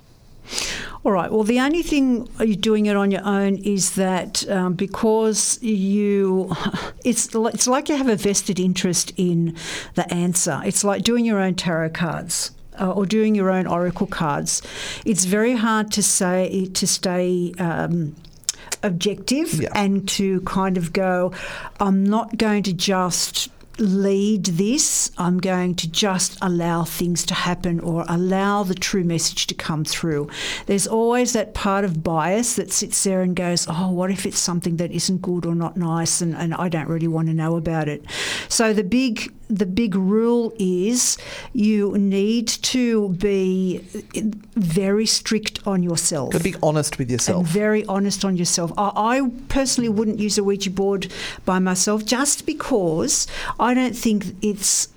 All 1.04 1.12
right. 1.12 1.30
Well, 1.30 1.44
the 1.44 1.60
only 1.60 1.82
thing 1.82 2.28
you're 2.38 2.56
doing 2.56 2.86
it 2.86 2.96
on 2.96 3.10
your 3.10 3.24
own 3.24 3.56
is 3.58 3.94
that 3.94 4.48
um, 4.50 4.74
because 4.74 5.62
you, 5.62 6.52
it's 7.04 7.28
it's 7.34 7.66
like 7.68 7.88
you 7.88 7.96
have 7.96 8.08
a 8.08 8.16
vested 8.16 8.58
interest 8.58 9.12
in 9.16 9.56
the 9.94 10.12
answer. 10.12 10.60
It's 10.64 10.82
like 10.84 11.02
doing 11.02 11.24
your 11.24 11.38
own 11.40 11.54
tarot 11.54 11.90
cards. 11.90 12.52
Uh, 12.80 12.92
or 12.92 13.04
doing 13.06 13.34
your 13.34 13.50
own 13.50 13.66
oracle 13.66 14.06
cards, 14.06 14.62
it's 15.04 15.24
very 15.24 15.56
hard 15.56 15.90
to 15.90 16.00
say 16.00 16.66
to 16.66 16.86
stay 16.86 17.52
um, 17.58 18.14
objective 18.84 19.52
Yeah. 19.54 19.70
and 19.74 20.08
to 20.10 20.40
kind 20.42 20.76
of 20.76 20.92
go. 20.92 21.32
I'm 21.80 22.04
not 22.04 22.38
going 22.38 22.62
to 22.62 22.72
just 22.72 23.48
lead 23.78 24.44
this. 24.44 25.10
I'm 25.18 25.38
going 25.38 25.74
to 25.76 25.90
just 25.90 26.38
allow 26.42 26.84
things 26.84 27.24
to 27.26 27.34
happen 27.34 27.80
or 27.80 28.04
allow 28.08 28.62
the 28.62 28.74
true 28.74 29.04
message 29.04 29.46
to 29.48 29.54
come 29.54 29.84
through. 29.84 30.28
There's 30.66 30.86
always 30.86 31.32
that 31.32 31.54
part 31.54 31.84
of 31.84 32.02
bias 32.02 32.56
that 32.56 32.72
sits 32.72 33.02
there 33.04 33.22
and 33.22 33.34
goes, 33.36 33.66
Oh, 33.68 33.90
what 33.90 34.10
if 34.10 34.26
it's 34.26 34.38
something 34.38 34.76
that 34.76 34.90
isn't 34.90 35.22
good 35.22 35.46
or 35.46 35.54
not 35.54 35.76
nice 35.76 36.20
and, 36.20 36.34
and 36.34 36.54
I 36.54 36.68
don't 36.68 36.88
really 36.88 37.08
want 37.08 37.28
to 37.28 37.34
know 37.34 37.56
about 37.56 37.88
it. 37.88 38.04
So 38.48 38.72
the 38.72 38.84
big 38.84 39.32
the 39.48 39.66
big 39.66 39.94
rule 39.94 40.52
is 40.58 41.16
you 41.52 41.96
need 41.98 42.48
to 42.48 43.08
be 43.10 43.78
very 44.54 45.06
strict 45.06 45.66
on 45.66 45.82
yourself 45.82 46.32
To 46.32 46.40
be 46.40 46.54
honest 46.62 46.98
with 46.98 47.06
and 47.06 47.12
yourself. 47.12 47.46
very 47.46 47.84
honest 47.86 48.24
on 48.24 48.36
yourself. 48.36 48.72
I, 48.76 48.90
I 48.94 49.30
personally 49.48 49.88
wouldn't 49.88 50.18
use 50.18 50.36
a 50.38 50.44
Ouija 50.44 50.70
board 50.70 51.10
by 51.44 51.58
myself 51.58 52.04
just 52.04 52.44
because 52.46 53.26
I 53.58 53.74
don't 53.74 53.96
think 53.96 54.36
it's 54.42 54.88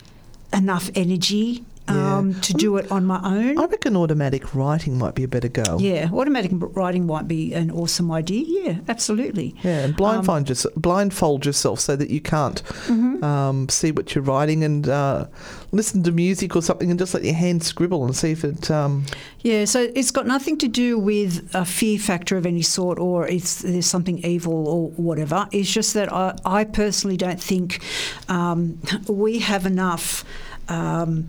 enough 0.54 0.90
energy 0.96 1.64
um, 1.92 2.34
to 2.42 2.54
do 2.54 2.78
it 2.78 2.92
on 2.92 3.06
my 3.06 3.20
own. 3.24 3.58
I 3.60 3.66
reckon 3.66 3.96
automatic 3.98 4.54
writing 4.56 4.98
might 4.98 5.16
be 5.16 5.24
a 5.24 5.28
better 5.28 5.48
go. 5.50 5.78
yeah, 5.80 6.10
automatic 6.14 6.52
writing 6.54 7.06
might 7.06 7.28
be 7.28 7.54
an 7.54 7.72
awesome 7.72 8.12
idea. 8.12 8.44
Yeah, 8.48 8.80
absolutely. 8.88 9.56
Yeah, 9.64 9.80
and 9.86 9.96
blindfold, 9.96 10.50
yourse- 10.50 10.66
blindfold 10.76 11.46
yourself 11.46 11.80
so 11.80 11.96
that 11.96 12.10
you 12.10 12.22
can't 12.22 12.62
Mm-hmm. 12.88 13.24
um, 13.24 13.70
see 13.70 13.92
what 13.92 14.14
you're 14.16 14.24
writing 14.24 14.64
and 14.64 14.88
uh, 14.88 15.28
listen 15.72 16.04
to 16.04 16.12
music 16.12 16.56
or 16.56 16.62
something 16.62 16.90
and 16.90 17.00
just 17.00 17.14
let 17.14 17.24
your 17.24 17.34
hand 17.36 17.64
scribble 17.64 18.04
and 18.06 18.16
see 18.16 18.32
if 18.32 18.44
it. 18.44 18.70
Um, 18.72 19.06
Yeah, 19.42 19.66
so 19.66 19.90
it's 19.96 20.12
got 20.12 20.28
nothing 20.28 20.58
to 20.60 20.68
do 20.68 20.98
with 21.00 21.50
a 21.54 21.66
fear 21.66 21.98
factor 22.00 22.38
of 22.38 22.46
any 22.46 22.62
sort 22.62 23.00
or 23.00 23.28
it's 23.28 23.62
there's 23.62 23.86
something 23.86 24.20
evil 24.26 24.68
or 24.68 24.90
whatever. 24.92 25.48
It's 25.52 25.72
just 25.72 25.94
that 25.94 26.12
I, 26.12 26.36
I 26.46 26.64
personally 26.66 27.18
don't 27.18 27.42
think 27.42 27.82
um, 28.30 28.80
we 29.08 29.40
have 29.40 29.66
enough. 29.66 30.24
Um, 30.70 31.28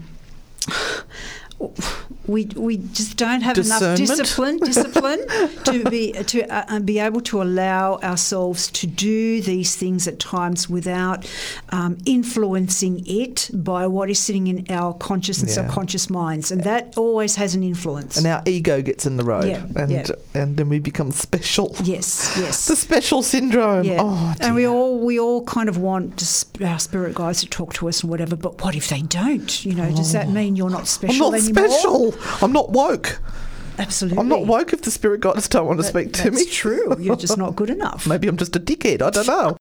我。 1.59 1.73
we, 2.27 2.45
we 2.57 2.77
just 2.77 3.17
don't 3.17 3.41
have 3.41 3.59
enough 3.59 3.97
discipline 3.97 4.59
discipline 4.73 5.27
to 5.65 5.85
be 5.91 6.13
to 6.13 6.43
uh, 6.49 6.65
uh, 6.69 6.79
be 6.81 6.99
able 7.01 7.21
to 7.23 7.43
allow 7.43 7.97
ourselves 7.99 8.71
to 8.71 8.87
do 8.87 9.41
these 9.43 9.75
things 9.75 10.07
at 10.07 10.19
times 10.21 10.69
without 10.71 11.29
um, 11.71 11.99
influencing 12.07 13.03
it 13.07 13.51
by 13.53 13.87
what 13.87 14.09
is 14.09 14.19
sitting 14.19 14.47
in 14.47 14.65
our 14.71 14.95
conscious 14.95 15.41
and 15.41 15.49
Yeah. 15.49 15.55
subconscious 15.57 16.09
minds, 16.11 16.51
and 16.53 16.63
that 16.65 16.95
always 16.97 17.35
has 17.37 17.55
an 17.55 17.63
influence. 17.63 18.17
and 18.17 18.27
our 18.27 18.43
ego 18.47 18.81
gets 18.83 19.05
in 19.07 19.17
the 19.17 19.25
road, 19.25 19.47
Yeah, 19.47 19.65
and 19.77 20.11
and 20.35 20.57
then 20.57 20.69
we 20.69 20.79
become 20.79 21.11
special. 21.11 21.75
Yes, 21.83 22.35
yes. 22.39 22.67
The 22.73 22.77
special 22.77 23.23
syndrome. 23.23 23.85
yeah. 23.85 23.99
Oh, 24.01 24.35
and 24.41 24.55
we 24.55 24.67
all 24.67 24.99
we 24.99 25.19
all 25.19 25.43
kind 25.45 25.69
of 25.69 25.77
want 25.79 26.23
our 26.65 26.79
spirit 26.79 27.15
guides 27.15 27.41
to 27.41 27.47
talk 27.49 27.75
to 27.75 27.89
us 27.89 28.03
and 28.03 28.11
whatever. 28.11 28.37
But 28.37 28.63
what 28.63 28.75
if 28.77 28.89
they 28.89 29.03
don't? 29.03 29.65
You 29.65 29.75
know, 29.75 29.91
does 29.95 30.13
that 30.13 30.29
mean 30.31 30.57
you're 30.57 30.71
not 30.71 30.87
special? 30.87 31.27
I'm 31.27 31.33
not 31.33 31.41
anymore? 31.43 31.69
special. 31.69 32.12
I'm 32.43 32.53
not 32.53 32.71
woke. 32.71 33.21
Absolutely. 33.79 34.19
I'm 34.19 34.29
not 34.29 34.47
woke 34.47 34.73
if 34.73 34.83
the 34.83 34.91
spirit 34.91 35.21
guides 35.23 35.49
don't 35.49 35.67
want 35.67 35.79
to 35.81 35.85
speak 35.85 36.13
to 36.15 36.31
That's 36.31 36.45
me. 36.45 36.51
true. 36.51 36.95
You're 37.01 37.17
just 37.17 37.39
not 37.39 37.57
good 37.57 37.71
enough. 37.79 38.07
Maybe 38.07 38.29
I'm 38.29 38.37
just 38.37 38.55
a 38.55 38.61
dickhead. 38.61 39.03
I 39.03 39.11
don't 39.11 39.27
know. 39.27 39.57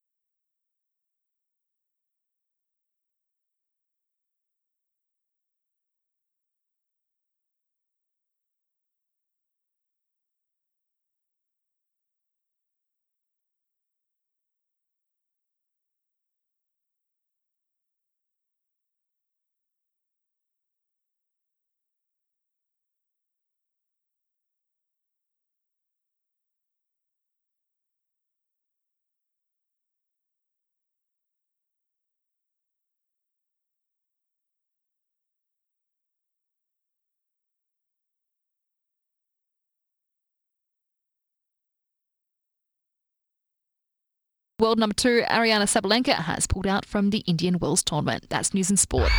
World 44.62 44.78
number 44.78 44.94
two, 44.94 45.24
Aryna 45.28 45.66
Sabalenka, 45.66 46.14
has 46.14 46.46
pulled 46.46 46.68
out 46.68 46.86
from 46.86 47.10
the 47.10 47.24
Indian 47.26 47.58
Wells 47.58 47.82
tournament. 47.82 48.28
That's 48.30 48.54
news 48.54 48.70
and 48.70 48.78
sport. 48.78 49.10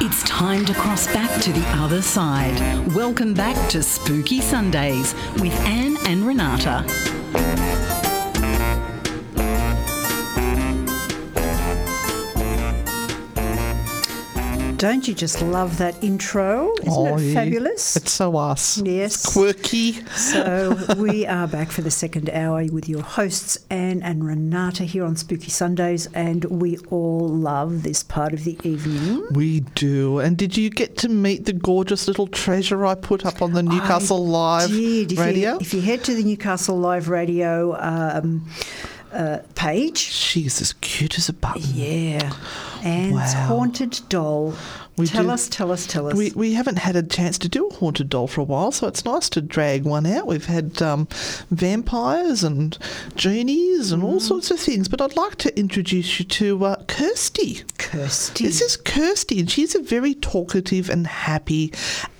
It's 0.00 0.24
time 0.24 0.64
to 0.64 0.74
cross 0.74 1.06
back 1.12 1.40
to 1.42 1.52
the 1.52 1.64
other 1.76 2.02
side. 2.02 2.58
Welcome 2.92 3.34
back 3.34 3.70
to 3.70 3.84
Spooky 3.84 4.40
Sundays 4.40 5.14
with 5.34 5.54
Anne 5.60 5.96
and 6.08 6.26
Renata. 6.26 7.13
Don't 14.76 15.06
you 15.06 15.14
just 15.14 15.40
love 15.40 15.78
that 15.78 16.02
intro? 16.02 16.72
Isn't 16.82 16.92
Oh, 16.92 17.16
it 17.16 17.22
yeah. 17.22 17.34
fabulous? 17.34 17.96
It's 17.96 18.10
so 18.12 18.36
us. 18.36 18.78
Yes. 18.78 19.24
Quirky. 19.24 19.92
So 20.16 20.76
we 20.98 21.26
are 21.26 21.46
back 21.46 21.70
for 21.70 21.80
the 21.82 21.90
second 21.90 22.28
hour 22.30 22.64
with 22.72 22.88
your 22.88 23.00
hosts 23.02 23.56
Anne 23.70 24.02
and 24.02 24.26
Renata 24.26 24.84
here 24.84 25.04
on 25.04 25.16
Spooky 25.16 25.50
Sundays, 25.50 26.06
and 26.12 26.44
we 26.46 26.76
all 26.90 27.28
love 27.28 27.82
this 27.82 28.02
part 28.02 28.32
of 28.32 28.44
the 28.44 28.58
evening. 28.64 29.24
We 29.30 29.60
do. 29.74 30.18
And 30.18 30.36
did 30.36 30.56
you 30.56 30.70
get 30.70 30.98
to 30.98 31.08
meet 31.08 31.44
the 31.46 31.52
gorgeous 31.52 32.08
little 32.08 32.26
treasure 32.26 32.84
I 32.84 32.94
put 32.96 33.24
up 33.24 33.40
on 33.42 33.52
the 33.52 33.62
Newcastle 33.62 34.26
Live 34.26 34.70
Did. 34.70 35.12
If 35.12 35.18
radio? 35.18 35.52
You, 35.52 35.58
if 35.60 35.72
you 35.72 35.80
head 35.82 36.02
to 36.04 36.14
the 36.14 36.24
Newcastle 36.24 36.76
Live 36.76 37.08
Radio 37.08 37.76
um, 37.80 38.44
uh, 39.14 39.38
page, 39.54 39.98
She's 39.98 40.60
as 40.60 40.72
cute 40.74 41.16
as 41.18 41.28
a 41.28 41.32
button. 41.32 41.62
yeah, 41.74 42.32
Anne's 42.82 43.14
Wow. 43.34 43.46
haunted 43.46 44.00
doll. 44.08 44.54
We 44.96 45.06
tell 45.08 45.24
do- 45.24 45.30
us, 45.30 45.48
tell 45.48 45.72
us, 45.72 45.86
tell 45.86 46.06
us. 46.06 46.14
We, 46.14 46.30
we 46.36 46.52
haven't 46.54 46.78
had 46.78 46.94
a 46.94 47.02
chance 47.02 47.36
to 47.38 47.48
do 47.48 47.66
a 47.68 47.74
haunted 47.74 48.08
doll 48.08 48.26
for 48.28 48.40
a 48.40 48.44
while, 48.44 48.70
so 48.70 48.86
it's 48.86 49.04
nice 49.04 49.28
to 49.30 49.40
drag 49.40 49.84
one 49.84 50.06
out. 50.06 50.26
We've 50.28 50.44
had 50.46 50.80
um, 50.82 51.08
vampires 51.50 52.44
and 52.44 52.76
genies 53.16 53.90
and 53.92 54.02
Mm. 54.02 54.06
all 54.06 54.20
sorts 54.20 54.50
of 54.50 54.60
things, 54.60 54.86
but 54.88 55.00
I'd 55.00 55.16
like 55.16 55.36
to 55.36 55.58
introduce 55.58 56.18
you 56.18 56.24
to 56.26 56.64
uh, 56.64 56.76
Kirsty. 56.86 57.62
Kirsty. 57.78 58.44
This 58.44 58.60
is 58.60 58.76
Kirsty, 58.76 59.40
and 59.40 59.50
she's 59.50 59.74
a 59.74 59.80
very 59.82 60.14
talkative 60.14 60.88
and 60.90 61.06
happy 61.06 61.72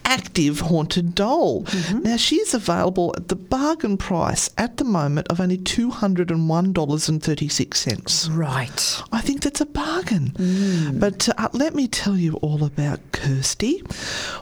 active 0.05 0.61
haunted 0.61 1.14
doll. 1.14 1.62
Mm-hmm. 1.64 2.02
Now, 2.02 2.16
she's 2.16 2.55
available 2.55 3.14
at 3.16 3.28
the 3.28 3.36
bargain 3.36 3.96
price 3.96 4.50
at 4.59 4.76
the 4.76 4.84
moment 4.84 5.28
of 5.28 5.40
only 5.40 5.59
$201.36. 5.59 8.36
Right. 8.36 9.02
I 9.12 9.20
think 9.20 9.42
that's 9.42 9.61
a 9.61 9.66
bargain. 9.66 10.32
Mm. 10.36 11.00
But 11.00 11.28
uh, 11.38 11.48
let 11.52 11.74
me 11.74 11.88
tell 11.88 12.16
you 12.16 12.34
all 12.34 12.64
about 12.64 13.00
Kirsty. 13.12 13.82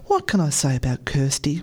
What 0.06 0.26
can 0.26 0.40
I 0.40 0.50
say 0.50 0.76
about 0.76 1.04
Kirsty? 1.04 1.62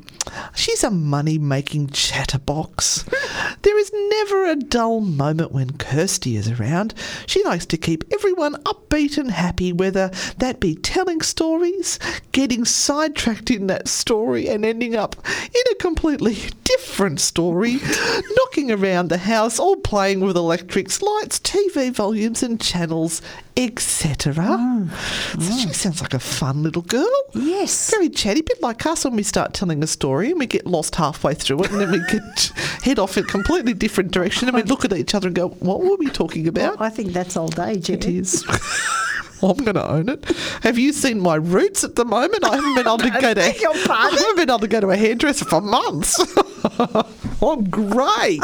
She's 0.56 0.84
a 0.84 0.92
money 0.92 1.38
making 1.38 1.90
chatterbox. 1.90 3.06
there 3.62 3.78
is 3.78 3.92
never 3.94 4.46
a 4.46 4.56
dull 4.56 5.02
moment 5.02 5.52
when 5.52 5.78
Kirsty 5.78 6.36
is 6.36 6.50
around. 6.50 6.94
She 7.26 7.44
likes 7.44 7.66
to 7.68 7.78
keep 7.78 8.04
everyone 8.14 8.56
upbeat 8.64 9.18
and 9.18 9.32
happy, 9.32 9.74
whether 9.74 10.12
that 10.38 10.60
be 10.60 10.76
telling 10.76 11.22
stories, 11.22 12.00
getting 12.32 12.66
sidetracked 12.66 13.52
in 13.52 13.68
that 13.68 13.88
story, 13.90 14.48
and 14.48 14.66
ending 14.66 14.96
up 14.96 15.16
in 15.26 15.64
a 15.72 15.76
completely 15.76 16.38
different 16.64 17.20
story, 17.20 17.78
knocking 18.38 18.72
around 18.72 19.10
the 19.10 19.18
house, 19.18 19.60
or 19.60 19.76
playing 19.78 20.22
with 20.22 20.38
electrics, 20.38 21.02
lights, 21.02 21.40
TV 21.40 21.92
volumes, 21.92 22.44
and 22.44 22.62
channels, 22.62 23.22
etc. 23.58 24.34
Mm. 24.34 24.92
So 25.34 25.58
she 25.58 25.68
mm. 25.68 25.76
sounds 25.76 26.02
like 26.02 26.14
a 26.14 26.20
fun 26.20 26.64
little 26.64 26.82
girl. 26.82 27.10
Yes. 27.34 27.92
Very 27.92 28.10
chatty, 28.10 28.42
bit 28.42 28.62
like 28.62 28.86
us 28.86 29.04
when 29.04 29.16
we 29.16 29.24
start 29.24 29.54
telling 29.54 29.84
a 29.84 29.88
story 29.88 30.30
and 30.30 30.40
we 30.40 30.48
get 30.48 30.66
lost 30.66 30.96
halfway 30.96 31.34
through 31.34 31.64
it 31.64 31.72
and 31.72 31.82
then 31.82 31.92
we 31.92 32.00
get 32.00 32.52
head 32.84 33.00
off 33.00 33.18
in 33.18 33.24
a 33.24 33.28
completely 33.28 33.74
different 33.74 34.12
direction 34.12 34.48
and 34.48 34.56
we 34.56 34.64
look 34.64 34.86
at 34.86 34.94
each 34.94 35.14
other 35.14 35.28
and 35.28 35.36
go, 35.36 35.50
What 35.50 35.82
were 35.82 35.96
we 35.98 36.08
talking 36.08 36.48
about? 36.48 36.80
I 36.80 36.90
think 36.90 37.12
that's 37.12 37.36
old 37.36 37.60
age. 37.60 37.90
It 37.90 38.06
is. 38.06 38.46
I'm 39.44 39.58
going 39.58 39.76
to 39.76 39.90
own 39.90 40.10
it. 40.10 40.26
Have 40.64 40.78
you 40.78 40.92
seen 40.94 41.20
my 41.20 41.36
roots 41.36 41.84
at 41.84 41.96
the 41.96 42.06
moment? 42.06 42.44
I 42.44 42.56
haven't 42.56 42.76
been 42.76 42.88
able 42.88 42.98
to 42.98 43.10
go 43.22 43.34
to. 43.34 43.42
I 43.92 44.10
haven't 44.10 44.36
been 44.36 44.50
able 44.50 44.60
to 44.60 44.68
go 44.68 44.82
to 44.82 44.90
a 44.90 44.98
hairdresser 44.98 45.46
for 45.46 45.62
months. 45.62 46.20
I'm 47.42 47.70
great. 47.70 48.42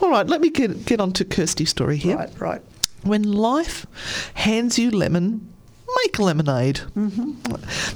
All 0.00 0.10
right, 0.10 0.26
let 0.26 0.40
me 0.40 0.50
get 0.50 0.84
get 0.86 1.00
on 1.00 1.12
to 1.14 1.24
Kirsty's 1.24 1.70
story 1.70 1.96
here. 1.96 2.16
Right, 2.16 2.40
right. 2.40 2.62
When 3.02 3.22
life 3.32 3.86
hands 4.34 4.78
you 4.78 4.90
lemon, 4.90 5.52
make 6.04 6.18
lemonade. 6.18 6.80
Mm-hmm. 6.96 7.32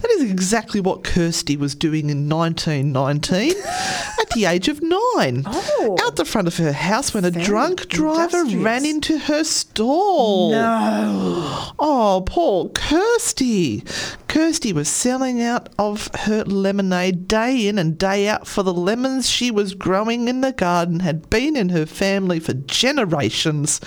That 0.00 0.10
is 0.10 0.30
exactly 0.30 0.80
what 0.80 1.04
Kirsty 1.04 1.56
was 1.56 1.74
doing 1.74 2.08
in 2.10 2.28
1919 2.28 3.54
at 4.20 4.30
the 4.30 4.44
age 4.46 4.68
of 4.68 4.80
nine. 4.82 5.42
Oh. 5.46 5.96
Out 6.02 6.16
the 6.16 6.24
front 6.24 6.48
of 6.48 6.56
her 6.58 6.72
house 6.72 7.12
when 7.12 7.24
a 7.24 7.30
Very 7.30 7.44
drunk 7.44 7.88
driver 7.88 8.38
industrious. 8.38 8.54
ran 8.64 8.84
into 8.86 9.18
her 9.18 9.44
stall. 9.44 10.52
No. 10.52 11.72
Oh, 11.78 12.22
poor 12.26 12.68
Kirsty. 12.70 13.84
Kirsty 14.28 14.72
was 14.72 14.88
selling 14.88 15.42
out 15.42 15.68
of 15.78 16.08
her 16.20 16.44
lemonade 16.44 17.26
day 17.26 17.66
in 17.66 17.78
and 17.78 17.98
day 17.98 18.28
out 18.28 18.46
for 18.46 18.62
the 18.62 18.72
lemons 18.72 19.28
she 19.28 19.50
was 19.50 19.74
growing 19.74 20.28
in 20.28 20.40
the 20.40 20.52
garden 20.52 21.00
had 21.00 21.28
been 21.30 21.56
in 21.56 21.70
her 21.70 21.84
family 21.86 22.38
for 22.38 22.52
generations. 22.54 23.80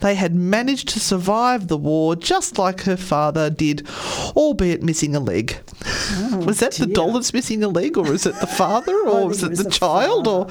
They 0.00 0.16
had 0.16 0.34
managed 0.34 0.88
to 0.90 1.00
survive 1.00 1.68
the 1.68 1.76
war 1.76 2.16
just 2.16 2.58
like 2.58 2.82
her 2.82 2.96
father 2.96 3.50
did, 3.56 3.86
albeit 4.36 4.82
missing 4.82 5.14
a 5.14 5.20
leg. 5.20 5.58
Oh, 6.16 6.44
was 6.46 6.60
that 6.60 6.72
the 6.72 6.86
doll 6.86 7.12
that's 7.12 7.32
missing 7.32 7.62
a 7.62 7.68
leg, 7.68 7.96
or 7.96 8.12
is 8.12 8.26
it 8.26 8.34
the 8.40 8.46
father, 8.46 8.94
or 9.06 9.28
was 9.28 9.42
it 9.42 9.50
was 9.50 9.58
the 9.58 9.64
the 9.64 9.70
child, 9.70 10.26
or 10.26 10.48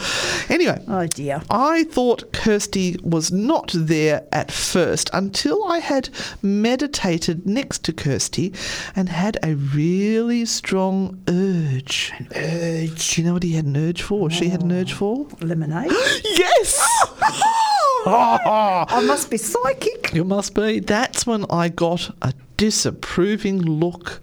anyway? 0.50 0.84
Oh 0.88 1.08
dear. 1.08 1.42
I 1.50 1.84
thought 1.86 2.32
Kirsty 2.34 2.98
was 3.04 3.32
not 3.32 3.72
there 3.74 4.26
at 4.32 4.52
first 4.52 5.10
until 5.14 5.64
I 5.66 5.80
had 5.80 6.10
meditated 6.42 7.46
next 7.46 7.84
to 7.86 7.94
Kirsty 7.94 8.54
and 8.96 9.10
had 9.10 9.38
a 9.44 9.56
really 9.56 10.46
strong 10.46 11.22
urge. 11.28 12.12
An 12.18 12.28
urge. 12.36 13.16
Do 13.16 13.22
you 13.22 13.28
know 13.28 13.34
what 13.34 13.44
he 13.44 13.54
had 13.54 13.66
an 13.66 13.78
urge 13.78 14.02
for? 14.02 14.30
She 14.30 14.50
had 14.50 14.62
an 14.62 14.72
urge 14.72 14.94
oh. 14.94 15.28
for? 15.30 15.46
Lemonade. 15.46 15.92
Yes! 16.24 16.82
I 18.06 19.02
must 19.06 19.30
be 19.30 19.38
psychic. 19.38 20.14
You 20.14 20.26
must 20.26 20.54
be. 20.54 20.80
That's 20.80 21.26
when 21.26 21.46
I 21.50 21.70
got 21.70 22.14
a 22.22 22.34
disapproving 22.58 23.62
look. 23.62 24.22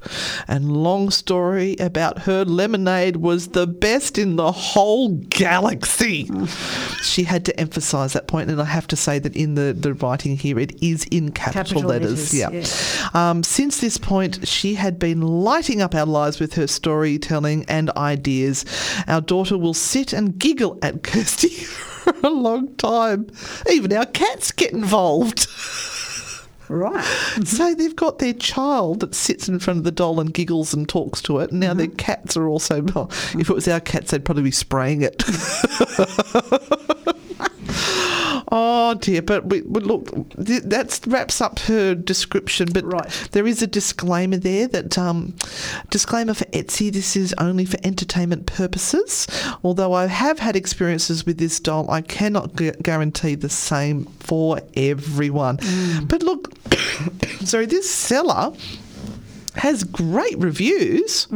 And 0.49 0.73
long 0.73 1.11
story 1.11 1.77
about 1.79 2.21
her 2.21 2.45
lemonade 2.45 3.17
was 3.17 3.49
the 3.49 3.67
best 3.67 4.19
in 4.19 4.37
the 4.37 4.53
whole 4.53 5.11
galaxy. 5.11 6.29
she 7.03 7.25
had 7.25 7.45
to 7.47 7.61
emphasise 7.61 8.13
that 8.13 8.27
point, 8.27 8.51
and 8.51 8.61
I 8.61 8.65
have 8.65 8.87
to 8.89 8.97
say 8.97 9.19
that 9.19 9.37
in 9.37 9.55
the, 9.55 9.73
the 9.73 9.95
writing 9.95 10.37
here, 10.37 10.59
it 10.59 10.81
is 10.83 11.05
in 11.11 11.33
capital, 11.33 11.63
Capital 11.63 11.83
letters. 11.83 12.11
letters, 12.11 12.35
yeah. 12.35 12.51
yes. 12.51 13.15
Um, 13.15 13.43
since 13.43 13.81
this 13.81 13.99
point, 13.99 14.47
she 14.47 14.75
had 14.75 14.99
been 14.99 15.21
lighting 15.21 15.81
up 15.81 15.95
our 15.95 16.07
lives 16.07 16.41
with 16.41 16.55
her 16.55 16.67
storytelling 16.67 17.65
and 17.69 17.91
ideas. 17.91 18.65
Our 19.07 19.21
daughter 19.21 19.59
will 19.59 19.75
sit 19.75 20.13
and 20.13 20.39
giggle 20.39 20.79
at 20.83 21.03
Kirsty 21.03 21.49
for 21.49 22.15
a 22.25 22.31
long 22.31 22.75
time. 22.77 23.29
Even 23.71 23.93
our 23.93 24.07
cats 24.07 24.53
get 24.53 24.73
involved. 24.73 25.47
Right. 26.71 27.05
So 27.45 27.75
they've 27.75 27.97
got 27.97 28.19
their 28.19 28.35
child 28.35 29.01
that 29.01 29.15
sits 29.15 29.49
in 29.49 29.59
front 29.61 29.79
of 29.79 29.85
the 29.85 29.91
doll 29.91 30.21
and 30.21 30.33
giggles 30.33 30.75
and 30.75 30.89
talks 30.89 31.23
to 31.23 31.39
it. 31.39 31.51
And 31.51 31.61
now 31.61 31.75
their 31.75 31.87
mm-hmm. 31.87 31.97
cats 31.97 32.37
are 32.37 32.49
also. 32.49 32.83
Well, 32.83 33.09
if 33.35 33.49
it 33.49 33.55
was 33.55 33.67
our 33.69 33.81
cats, 33.81 34.11
they'd 34.11 34.25
probably 34.25 34.43
be 34.43 34.51
spraying 34.51 35.03
it. 35.03 35.23
oh 38.51 38.95
dear! 38.95 39.23
But 39.23 39.47
we, 39.47 39.63
we 39.63 39.81
look, 39.81 40.11
th- 40.45 40.63
that 40.65 41.01
wraps 41.07 41.41
up 41.41 41.59
her 41.61 41.95
description. 41.95 42.69
But 42.73 42.85
Right. 42.85 43.29
there 43.33 43.47
is 43.47 43.63
a 43.63 43.67
disclaimer 43.67 44.37
there 44.37 44.67
that 44.69 44.99
um, 44.99 45.35
disclaimer 45.91 46.35
for 46.35 46.45
Etsy. 46.47 46.93
This 46.93 47.17
is 47.17 47.35
only 47.39 47.65
for 47.65 47.79
entertainment 47.85 48.47
purposes. 48.47 49.27
Although 49.63 49.93
I 49.93 50.07
have 50.07 50.39
had 50.39 50.57
experiences 50.57 51.25
with 51.27 51.39
this 51.39 51.61
doll, 51.61 51.91
I 51.91 52.01
cannot 52.01 52.57
gu- 52.57 52.73
guarantee 52.83 53.35
the 53.35 53.49
same 53.49 54.05
for 54.21 54.61
everyone. 54.75 55.59
But 56.05 56.23
look, 56.23 56.53
sorry, 57.45 57.67
this 57.67 57.91
seller 57.91 58.53
has 59.61 59.85
great 59.85 60.39
reviews. 60.39 61.27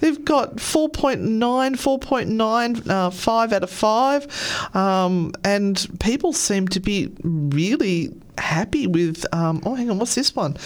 They've 0.00 0.22
got 0.24 0.56
4.9, 0.56 1.18
4.9, 1.18 2.90
uh, 2.90 3.10
5 3.10 3.52
out 3.52 3.62
of 3.62 3.70
5. 3.70 4.76
Um, 4.76 5.32
and 5.44 5.86
people 5.98 6.32
seem 6.34 6.68
to 6.68 6.80
be 6.80 7.10
really 7.22 8.14
happy 8.36 8.86
with. 8.86 9.24
Um, 9.32 9.62
oh, 9.64 9.74
hang 9.74 9.90
on, 9.90 9.98
what's 9.98 10.14
this 10.14 10.36
one? 10.36 10.56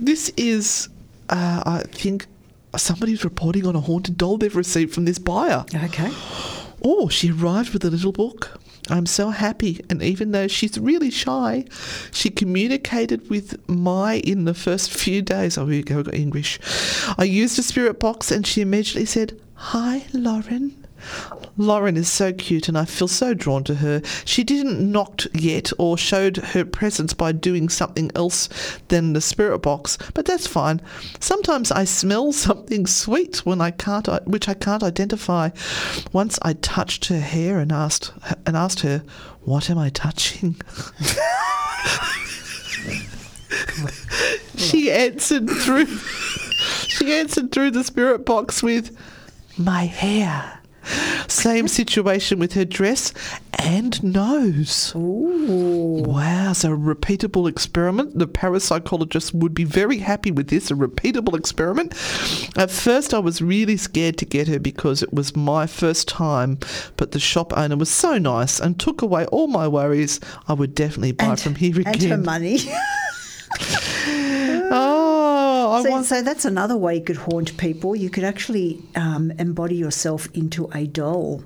This 0.00 0.32
is, 0.38 0.88
uh, 1.28 1.62
I 1.66 1.82
think, 1.92 2.26
somebody's 2.76 3.22
reporting 3.24 3.66
on 3.66 3.76
a 3.76 3.80
haunted 3.80 4.16
doll 4.16 4.38
they've 4.38 4.56
received 4.56 4.94
from 4.94 5.04
this 5.04 5.18
buyer. 5.18 5.64
Okay. 5.74 6.10
Oh, 6.82 7.08
she 7.08 7.30
arrived 7.30 7.72
with 7.74 7.84
a 7.84 7.90
little 7.90 8.12
book. 8.12 8.58
I'm 8.88 9.06
so 9.06 9.30
happy. 9.30 9.84
And 9.90 10.02
even 10.02 10.30
though 10.32 10.48
she's 10.48 10.78
really 10.78 11.10
shy, 11.10 11.64
she 12.12 12.30
communicated 12.30 13.28
with 13.28 13.68
Mai 13.68 14.14
in 14.14 14.44
the 14.44 14.54
first 14.54 14.90
few 14.90 15.22
days. 15.22 15.58
Oh, 15.58 15.66
here 15.66 15.78
we 15.78 15.82
go, 15.82 16.10
English. 16.12 16.60
I 17.18 17.24
used 17.24 17.58
a 17.58 17.62
spirit 17.62 17.98
box 17.98 18.30
and 18.30 18.46
she 18.46 18.60
immediately 18.60 19.06
said, 19.06 19.40
Hi, 19.54 20.04
Lauren. 20.12 20.85
Lauren 21.56 21.96
is 21.96 22.10
so 22.10 22.32
cute 22.32 22.68
and 22.68 22.76
I 22.76 22.84
feel 22.84 23.08
so 23.08 23.34
drawn 23.34 23.64
to 23.64 23.76
her. 23.76 24.02
She 24.24 24.44
didn't 24.44 24.80
knock 24.80 25.22
yet 25.32 25.72
or 25.78 25.96
showed 25.96 26.38
her 26.38 26.64
presence 26.64 27.14
by 27.14 27.32
doing 27.32 27.68
something 27.68 28.10
else 28.14 28.48
than 28.88 29.12
the 29.12 29.20
spirit 29.20 29.60
box, 29.60 29.98
but 30.14 30.26
that's 30.26 30.46
fine. 30.46 30.80
Sometimes 31.20 31.72
I 31.72 31.84
smell 31.84 32.32
something 32.32 32.86
sweet 32.86 33.46
when 33.46 33.60
I 33.60 33.70
can't 33.70 34.08
uh, 34.08 34.20
which 34.24 34.48
I 34.48 34.54
can't 34.54 34.82
identify. 34.82 35.50
Once 36.12 36.38
I 36.42 36.54
touched 36.54 37.06
her 37.06 37.20
hair 37.20 37.58
and 37.58 37.72
asked 37.72 38.12
and 38.44 38.56
asked 38.56 38.80
her, 38.80 39.02
"What 39.42 39.70
am 39.70 39.78
I 39.78 39.90
touching?" 39.90 40.56
she 44.56 44.90
answered 44.90 45.48
through 45.48 45.86
she 45.86 47.12
answered 47.12 47.52
through 47.52 47.70
the 47.70 47.84
spirit 47.84 48.24
box 48.24 48.62
with 48.62 48.96
my 49.58 49.86
hair. 49.86 50.60
Same 51.28 51.68
situation 51.68 52.38
with 52.38 52.52
her 52.54 52.64
dress 52.64 53.12
and 53.58 54.02
nose. 54.02 54.92
Ooh. 54.94 56.02
Wow, 56.06 56.52
so 56.52 56.72
a 56.72 56.76
repeatable 56.76 57.48
experiment. 57.48 58.18
The 58.18 58.28
parapsychologist 58.28 59.34
would 59.34 59.54
be 59.54 59.64
very 59.64 59.98
happy 59.98 60.30
with 60.30 60.48
this, 60.48 60.70
a 60.70 60.74
repeatable 60.74 61.36
experiment. 61.36 61.92
At 62.56 62.70
first, 62.70 63.14
I 63.14 63.18
was 63.18 63.42
really 63.42 63.76
scared 63.76 64.18
to 64.18 64.24
get 64.24 64.48
her 64.48 64.58
because 64.58 65.02
it 65.02 65.12
was 65.12 65.34
my 65.34 65.66
first 65.66 66.08
time, 66.08 66.58
but 66.96 67.12
the 67.12 67.20
shop 67.20 67.56
owner 67.56 67.76
was 67.76 67.90
so 67.90 68.18
nice 68.18 68.60
and 68.60 68.78
took 68.78 69.02
away 69.02 69.26
all 69.26 69.46
my 69.46 69.66
worries. 69.68 70.20
I 70.48 70.52
would 70.52 70.74
definitely 70.74 71.12
buy 71.12 71.36
from 71.36 71.54
here 71.54 71.80
again. 71.80 71.94
And 71.94 72.02
her 72.02 72.18
money. 72.18 72.58
Oh, 75.66 75.72
I 75.72 75.82
so, 75.82 75.90
want. 75.90 76.06
so 76.06 76.22
that's 76.22 76.44
another 76.44 76.76
way 76.76 76.96
you 76.96 77.02
could 77.02 77.16
haunt 77.16 77.56
people. 77.56 77.96
You 77.96 78.08
could 78.08 78.22
actually 78.22 78.80
um, 78.94 79.32
embody 79.32 79.74
yourself 79.74 80.28
into 80.32 80.70
a 80.72 80.86
doll. 80.86 81.42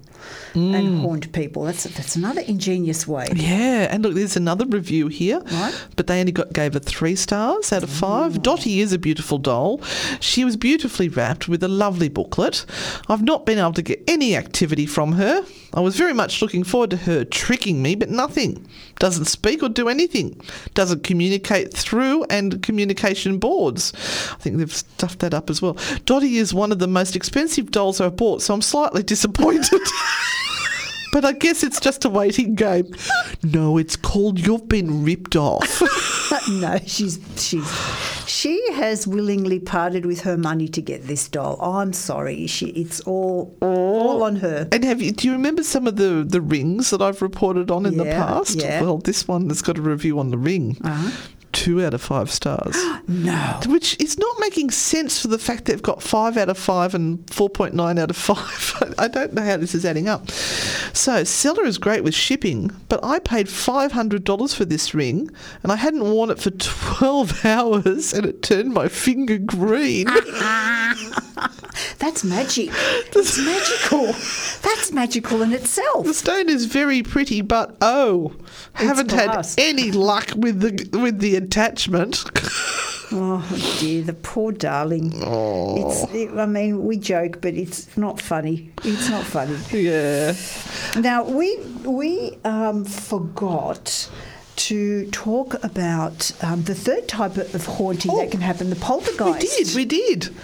And 0.54 0.74
mm. 0.74 1.00
haunt 1.02 1.32
people. 1.32 1.64
That's 1.64 1.84
that's 1.84 2.16
another 2.16 2.40
ingenious 2.42 3.06
way. 3.06 3.28
Yeah, 3.34 3.88
and 3.90 4.02
look, 4.02 4.14
there's 4.14 4.36
another 4.36 4.66
review 4.66 5.08
here, 5.08 5.40
Right. 5.40 5.86
but 5.96 6.06
they 6.06 6.20
only 6.20 6.32
got 6.32 6.52
gave 6.52 6.74
her 6.74 6.80
three 6.80 7.16
stars 7.16 7.72
out 7.72 7.82
of 7.82 7.90
five. 7.90 8.34
Mm. 8.34 8.42
Dottie 8.42 8.80
is 8.80 8.92
a 8.92 8.98
beautiful 8.98 9.38
doll. 9.38 9.80
She 10.20 10.44
was 10.44 10.56
beautifully 10.56 11.08
wrapped 11.08 11.48
with 11.48 11.62
a 11.62 11.68
lovely 11.68 12.08
booklet. 12.08 12.64
I've 13.08 13.22
not 13.22 13.46
been 13.46 13.58
able 13.58 13.72
to 13.74 13.82
get 13.82 14.02
any 14.08 14.36
activity 14.36 14.86
from 14.86 15.12
her. 15.12 15.44
I 15.72 15.80
was 15.80 15.96
very 15.96 16.12
much 16.12 16.42
looking 16.42 16.64
forward 16.64 16.90
to 16.90 16.96
her 16.96 17.24
tricking 17.24 17.80
me, 17.80 17.94
but 17.94 18.10
nothing. 18.10 18.66
Doesn't 18.98 19.26
speak 19.26 19.62
or 19.62 19.68
do 19.68 19.88
anything. 19.88 20.40
Doesn't 20.74 21.04
communicate 21.04 21.72
through 21.72 22.24
and 22.24 22.60
communication 22.62 23.38
boards. 23.38 23.92
I 24.32 24.36
think 24.36 24.56
they've 24.56 24.74
stuffed 24.74 25.20
that 25.20 25.32
up 25.32 25.48
as 25.48 25.62
well. 25.62 25.76
Dottie 26.06 26.38
is 26.38 26.52
one 26.52 26.72
of 26.72 26.80
the 26.80 26.88
most 26.88 27.14
expensive 27.14 27.70
dolls 27.70 28.00
I've 28.00 28.16
bought, 28.16 28.42
so 28.42 28.52
I'm 28.52 28.62
slightly 28.62 29.02
disappointed. 29.14 29.80
But 31.12 31.24
I 31.24 31.32
guess 31.32 31.64
it's 31.64 31.80
just 31.80 32.04
a 32.04 32.08
waiting 32.08 32.54
game. 32.54 32.94
No, 33.42 33.78
it's 33.78 33.96
called 33.96 34.38
You've 34.38 34.68
Been 34.68 35.02
Ripped 35.02 35.34
Off. 35.34 35.82
no, 36.48 36.78
she's 36.86 37.18
she's 37.36 37.68
she 38.28 38.62
has 38.74 39.08
willingly 39.08 39.58
parted 39.58 40.06
with 40.06 40.20
her 40.20 40.36
money 40.36 40.68
to 40.68 40.80
get 40.80 41.08
this 41.08 41.28
doll. 41.28 41.60
I'm 41.60 41.92
sorry, 41.92 42.46
she 42.46 42.66
it's 42.68 43.00
all 43.00 43.56
all 43.60 44.22
on 44.22 44.36
her. 44.36 44.68
and 44.70 44.84
have 44.84 45.02
you 45.02 45.10
do 45.10 45.26
you 45.26 45.32
remember 45.32 45.64
some 45.64 45.88
of 45.88 45.96
the, 45.96 46.24
the 46.26 46.40
rings 46.40 46.90
that 46.90 47.02
I've 47.02 47.22
reported 47.22 47.72
on 47.72 47.86
in 47.86 47.96
the 47.96 48.04
Yeah, 48.04 48.24
past? 48.26 48.54
yeah. 48.62 48.80
Well, 48.80 48.98
this 48.98 49.26
one 49.26 49.48
has 49.48 49.62
got 49.62 49.78
a 49.78 49.82
review 49.82 50.20
on 50.20 50.30
the 50.30 50.38
ring. 50.38 50.78
Uh-huh. 50.84 51.10
Two 51.60 51.84
out 51.84 51.92
of 51.92 52.00
five 52.00 52.30
stars. 52.30 52.76
No. 53.10 53.58
Which 53.66 53.96
is 53.98 54.18
not 54.18 54.36
making 54.38 54.70
sense 54.70 55.20
for 55.20 55.26
the 55.26 55.38
fact 55.38 55.64
they've 55.64 55.82
got 55.82 56.00
five 56.00 56.36
out 56.36 56.48
of 56.48 56.56
five 56.56 56.94
and 56.94 57.26
4.9 57.26 57.98
out 57.98 58.08
of 58.10 58.16
five. 58.16 58.94
I 58.98 59.08
don't 59.08 59.32
know 59.32 59.42
how 59.42 59.56
this 59.56 59.74
is 59.74 59.84
adding 59.84 60.08
up. 60.08 60.30
So, 60.30 61.24
seller 61.24 61.64
is 61.64 61.76
great 61.76 62.04
with 62.04 62.14
shipping, 62.14 62.70
but 62.88 63.04
I 63.04 63.18
paid 63.18 63.48
$500 63.48 64.54
for 64.54 64.64
this 64.64 64.94
ring 64.94 65.28
and 65.64 65.72
I 65.72 65.76
hadn't 65.76 66.04
worn 66.04 66.30
it 66.30 66.38
for 66.38 66.50
12 66.52 67.44
hours 67.44 68.12
and 68.12 68.24
it 68.26 68.42
turned 68.42 68.72
my 68.72 68.86
finger 68.86 69.38
green. 69.38 70.06
That's 72.00 72.24
magic. 72.24 72.70
It's 73.12 73.38
magical. 73.38 74.06
That's 74.62 74.92
magical 74.92 75.42
in 75.42 75.52
itself. 75.52 76.06
The 76.06 76.14
stone 76.14 76.48
is 76.48 76.64
very 76.64 77.02
pretty, 77.02 77.42
but 77.42 77.76
oh, 77.82 78.32
haven't 78.72 79.10
had 79.10 79.46
any 79.58 79.90
luck 79.92 80.30
with 80.34 80.60
the 80.60 80.98
with 80.98 81.20
the 81.20 81.36
attachment. 81.36 82.24
Oh 83.12 83.44
dear, 83.80 84.04
the 84.04 84.12
poor 84.12 84.52
darling. 84.52 85.12
It's, 85.16 86.14
it, 86.14 86.30
I 86.38 86.46
mean, 86.46 86.84
we 86.84 86.96
joke, 86.96 87.40
but 87.40 87.54
it's 87.54 87.96
not 87.96 88.20
funny. 88.20 88.70
It's 88.84 89.08
not 89.08 89.24
funny. 89.24 89.58
yeah. 89.72 90.34
Now 90.96 91.24
we 91.24 91.56
we 91.84 92.38
um, 92.44 92.84
forgot 92.84 94.08
to 94.56 95.10
talk 95.10 95.54
about 95.64 96.30
um, 96.44 96.62
the 96.62 96.74
third 96.76 97.08
type 97.08 97.36
of 97.36 97.66
haunting 97.66 98.16
that 98.16 98.30
can 98.30 98.42
happen: 98.42 98.70
the 98.70 98.76
poltergeist. 98.76 99.74
We 99.74 99.84
did, 99.84 100.22
we 100.22 100.28
did. 100.28 100.36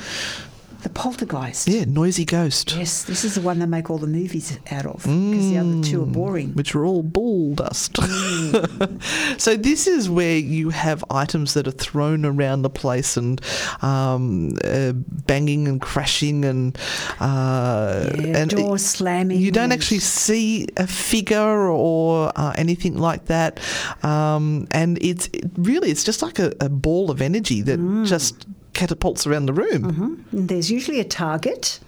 The 0.87 0.93
poltergeist. 0.93 1.67
Yeah, 1.67 1.85
noisy 1.85 2.25
ghost. 2.25 2.77
Yes, 2.77 3.03
this 3.03 3.25
is 3.25 3.35
the 3.35 3.41
one 3.41 3.59
they 3.59 3.67
make 3.67 3.91
all 3.91 3.99
the 3.99 4.07
movies 4.07 4.57
out 4.71 4.87
of 4.87 5.03
because 5.03 5.51
the 5.51 5.59
other 5.59 5.81
two 5.83 6.03
are 6.03 6.07
boring. 6.07 6.53
which 6.55 6.75
are 6.77 6.85
all 6.85 7.03
ball 7.03 7.55
dust. 7.55 7.97
so 9.39 9.57
this 9.57 9.87
is 9.89 10.09
where 10.09 10.37
you 10.39 10.71
have 10.71 11.05
items 11.11 11.55
that 11.55 11.67
are 11.67 11.73
thrown 11.73 12.25
around 12.25 12.63
the 12.63 12.71
place 12.71 13.17
and 13.17 13.41
um, 13.83 14.57
uh, 14.65 14.93
banging 15.27 15.67
and 15.67 15.81
crashing 15.81 16.45
and 16.45 16.79
uh, 17.21 18.09
Yeah, 18.19 18.39
and 18.39 18.51
doors 18.51 18.85
slamming 18.85 19.41
You 19.41 19.51
don't 19.51 19.73
actually 19.73 20.01
see 20.01 20.69
a 20.77 20.87
figure 20.87 21.69
or 21.69 22.31
uh, 22.37 22.53
anything 22.57 22.97
like 22.97 23.25
that, 23.27 23.59
um, 24.05 24.69
and 24.71 24.99
it's 25.03 25.29
it 25.33 25.51
really 25.57 25.91
it's 25.91 26.05
just 26.05 26.23
like 26.23 26.39
a, 26.39 26.53
a 26.61 26.69
ball 26.69 27.11
of 27.11 27.21
energy 27.21 27.63
that 27.63 27.77
Mm. 27.81 28.07
just 28.07 28.47
catapults 28.77 29.27
around 29.27 29.47
the 29.47 29.53
room. 29.53 29.83
Mm-hmm. 29.83 30.47
There's 30.47 30.71
usually 30.71 31.01
a 31.01 31.05
target, 31.05 31.81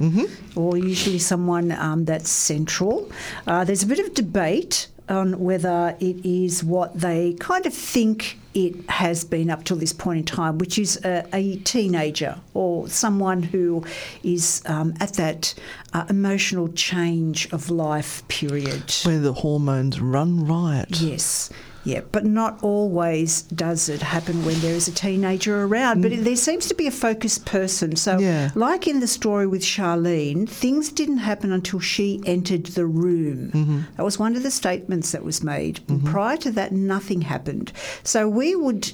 or 0.57 0.77
usually 0.77 1.19
someone 1.19 1.71
um, 1.73 2.05
that's 2.07 2.31
central. 2.31 3.11
Uh, 3.47 3.63
there's 3.65 3.83
a 3.83 3.87
bit 3.87 4.01
of 4.01 4.15
debate 4.15 4.89
on 5.09 5.39
whether 5.39 5.97
it 6.01 6.25
is 6.25 6.63
what 6.63 6.99
they 6.99 7.35
kind 7.41 7.65
of 7.67 7.73
think 7.73 8.39
it 8.55 8.75
has 8.91 9.25
been 9.25 9.51
up 9.51 9.65
till 9.65 9.77
this 9.77 9.93
point 9.93 10.19
in 10.19 10.25
time, 10.25 10.59
which 10.59 10.79
is 10.79 10.97
a, 11.05 11.25
a 11.33 11.57
teenager 11.59 12.39
or 12.55 12.89
someone 12.89 13.43
who 13.43 13.85
is 14.23 14.63
um, 14.67 14.95
at 15.01 15.15
that 15.15 15.55
uh, 15.93 16.05
emotional 16.11 16.69
change 16.69 17.51
of 17.53 17.71
life 17.71 18.27
period. 18.29 18.95
Where 19.05 19.21
the 19.21 19.33
hormones 19.33 20.01
run 20.01 20.47
riot. 20.47 21.01
Yes. 21.01 21.51
Yeah, 21.89 22.03
but 22.13 22.27
not 22.27 22.63
always 22.63 23.43
does 23.43 23.89
it 23.89 24.03
happen 24.03 24.45
when 24.45 24.61
there 24.61 24.75
is 24.75 24.89
a 24.89 24.93
teenager 24.93 25.65
around. 25.65 26.03
But 26.03 26.13
mm. 26.13 26.23
there 26.23 26.37
seems 26.37 26.67
to 26.67 26.75
be 26.75 26.87
a 26.87 26.91
focused 26.91 27.47
person. 27.47 27.97
So, 27.97 28.19
Yeah. 28.19 28.51
like 28.55 28.87
in 28.87 29.01
the 29.01 29.07
story 29.07 29.47
with 29.47 29.63
Charlene, 29.63 30.47
things 30.47 30.93
didn't 30.93 31.19
happen 31.19 31.51
until 31.51 31.81
she 31.81 32.21
entered 32.27 32.67
the 32.67 32.85
room. 32.85 33.51
Mm-hmm. 33.53 33.81
That 33.97 34.03
was 34.03 34.19
one 34.19 34.37
of 34.37 34.43
the 34.43 34.51
statements 34.51 35.13
that 35.13 35.25
was 35.25 35.43
made. 35.43 35.81
Mm-hmm. 35.87 36.09
Prior 36.09 36.37
to 36.39 36.51
that, 36.53 36.73
nothing 36.73 37.23
happened. 37.23 37.73
So, 38.03 38.29
we 38.29 38.55
would 38.55 38.93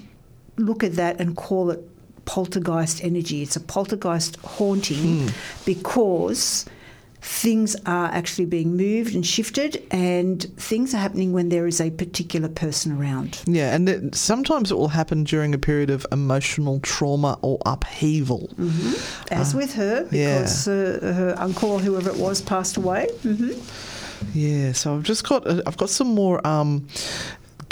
look 0.56 0.84
at 0.84 0.94
that 0.94 1.20
and 1.20 1.36
call 1.36 1.70
it 1.70 1.80
poltergeist 2.26 3.02
energy. 3.02 3.42
It's 3.42 3.56
a 3.56 3.60
poltergeist 3.60 4.36
haunting 4.36 5.26
hmm. 5.26 5.28
because 5.66 6.64
things 7.24 7.74
are 7.86 8.06
actually 8.06 8.44
being 8.44 8.76
moved 8.76 9.14
and 9.14 9.26
shifted, 9.26 9.82
and 9.90 10.42
things 10.58 10.92
are 10.94 10.98
happening 10.98 11.32
when 11.32 11.48
there 11.48 11.66
is 11.66 11.80
a 11.80 11.90
particular 11.90 12.48
person 12.50 12.92
around. 12.92 13.40
Yeah, 13.46 13.74
and 13.74 13.88
it, 13.88 14.14
sometimes 14.14 14.70
it 14.70 14.74
will 14.76 14.88
happen 14.88 15.24
during 15.24 15.54
a 15.54 15.58
period 15.58 15.88
of 15.88 16.06
emotional 16.12 16.80
trauma 16.80 17.38
or 17.40 17.58
upheaval. 17.64 18.50
As 19.30 19.54
with 19.54 19.72
her, 19.74 20.06
yeah. 20.12 20.40
because 20.40 20.68
uh, 20.68 20.98
her 21.02 21.34
uncle 21.38 21.70
or 21.70 21.80
whoever 21.80 22.10
it 22.10 22.16
was 22.16 22.42
passed 22.42 22.76
away. 22.76 23.08
hmm 23.22 23.52
Yeah, 24.34 24.72
so 24.72 24.94
I've 24.94 25.02
just 25.02 25.26
got 25.26 25.46
uh, 25.46 25.62
I've 25.66 25.78
got 25.78 25.88
some 25.88 26.08
more 26.08 26.46
um, 26.46 26.86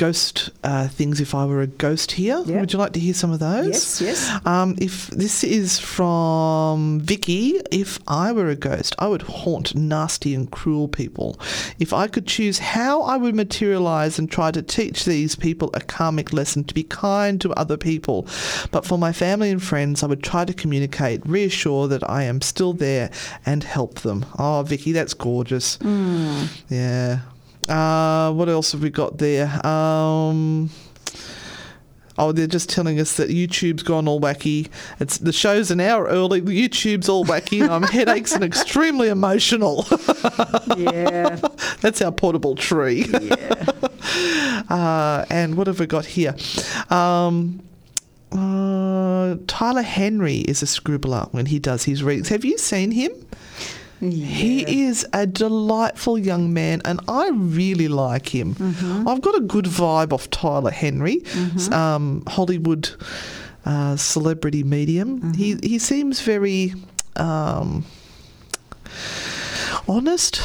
ghost 0.07 0.51
uh, 0.65 0.89
things. 0.89 1.21
If 1.21 1.33
I 1.35 1.45
were 1.51 1.63
a 1.63 1.67
ghost 1.87 2.09
here, 2.13 2.43
Yeah. 2.45 2.59
would 2.61 2.73
you 2.73 2.79
like 2.85 2.93
to 2.95 3.01
hear 3.07 3.15
some 3.15 3.31
of 3.37 3.39
those? 3.39 3.69
Yes, 3.69 4.01
yes. 4.09 4.47
Um, 4.55 4.71
if 4.89 4.97
this 5.23 5.45
is 5.45 5.79
from 5.79 7.01
Vicky, 7.01 7.61
if 7.71 7.91
I 8.09 8.33
were 8.33 8.49
a 8.49 8.57
ghost, 8.57 8.95
I 8.99 9.07
would 9.07 9.23
haunt 9.23 9.75
nasty 9.77 10.35
and 10.35 10.51
cruel 10.51 10.89
people. 10.89 11.39
If 11.79 11.93
I 11.93 12.09
could 12.09 12.27
choose 12.27 12.59
how 12.59 13.03
I 13.03 13.17
would 13.17 13.35
materialize 13.37 14.19
and 14.19 14.29
try 14.31 14.51
to 14.51 14.63
teach 14.63 15.05
these 15.05 15.37
people 15.37 15.71
a 15.75 15.81
karmic 15.81 16.33
lesson 16.33 16.65
to 16.65 16.75
be 16.75 16.83
kind 16.83 17.41
to 17.41 17.53
other 17.53 17.77
people, 17.77 18.27
but 18.73 18.85
for 18.85 18.99
my 18.99 19.13
family 19.13 19.51
and 19.51 19.63
friends, 19.63 20.03
I 20.03 20.07
would 20.07 20.23
try 20.25 20.45
to 20.45 20.53
communicate, 20.63 21.21
reassure 21.27 21.87
that 21.89 22.03
I 22.11 22.25
am 22.25 22.41
still 22.41 22.73
there, 22.73 23.11
and 23.47 23.63
help 23.63 24.01
them. 24.01 24.27
Oh, 24.39 24.63
Vicky, 24.67 24.93
that's 24.93 25.15
gorgeous. 25.15 25.79
Yeah. 26.69 27.21
Uh, 27.69 28.33
what 28.33 28.49
else 28.49 28.73
have 28.73 28.83
we 28.83 28.91
got 28.91 29.19
there? 29.19 29.65
Um, 29.67 30.71
oh, 32.19 32.33
they're 32.33 32.47
just 32.47 32.69
telling 32.69 33.01
us 33.01 33.17
that 33.17 33.31
YouTube's 33.31 33.83
gone 33.83 34.09
all 34.09 34.21
wacky. 34.21 34.69
It's 35.01 35.19
the 35.19 35.33
show's 35.33 35.71
an 35.71 35.81
hour 35.81 36.07
early. 36.07 36.41
YouTube's 36.41 37.09
all 37.09 37.25
wacky, 37.25 37.63
and 37.63 37.71
I'm 37.73 37.83
headaches 37.83 38.33
and 38.33 38.45
extremely 38.45 39.09
emotional. 39.09 39.87
Yeah. 40.77 41.37
That's 41.81 42.03
our 42.03 42.13
portable 42.13 42.55
tree. 42.55 43.07
uh, 44.69 45.25
and 45.31 45.57
what 45.57 45.67
have 45.67 45.81
we 45.81 45.87
got 45.87 46.07
here? 46.07 46.35
Um, 46.91 47.63
uh, 48.33 49.37
Tyler 49.47 49.83
Henry 49.83 50.39
is 50.39 50.63
a 50.63 50.67
scribbler 50.67 51.33
when 51.33 51.47
he 51.47 51.59
does 51.59 51.85
his 51.85 52.03
readings. 52.03 52.29
Have 52.29 52.45
you 52.45 52.59
seen 52.59 52.91
him? 52.93 53.13
He 54.03 54.83
is 54.85 55.07
a 55.13 55.27
delightful 55.27 56.19
young 56.19 56.53
man, 56.53 56.83
and 56.85 57.01
I 57.09 57.31
really 57.31 57.89
like 57.89 58.29
him. 58.35 58.57
I've 59.07 59.21
got 59.21 59.37
a 59.37 59.41
good 59.41 59.67
vibe 59.67 60.13
off 60.13 60.29
Tyler 60.31 60.71
Henry, 60.73 61.23
s- 61.55 61.71
um, 61.71 62.23
Hollywood 62.27 62.91
uh, 63.65 63.97
celebrity 63.97 64.65
medium. 64.65 65.33
He 65.35 65.57
he 65.63 65.79
seems 65.79 66.21
very. 66.21 66.75
Um, 67.17 67.85
honest. 69.89 70.41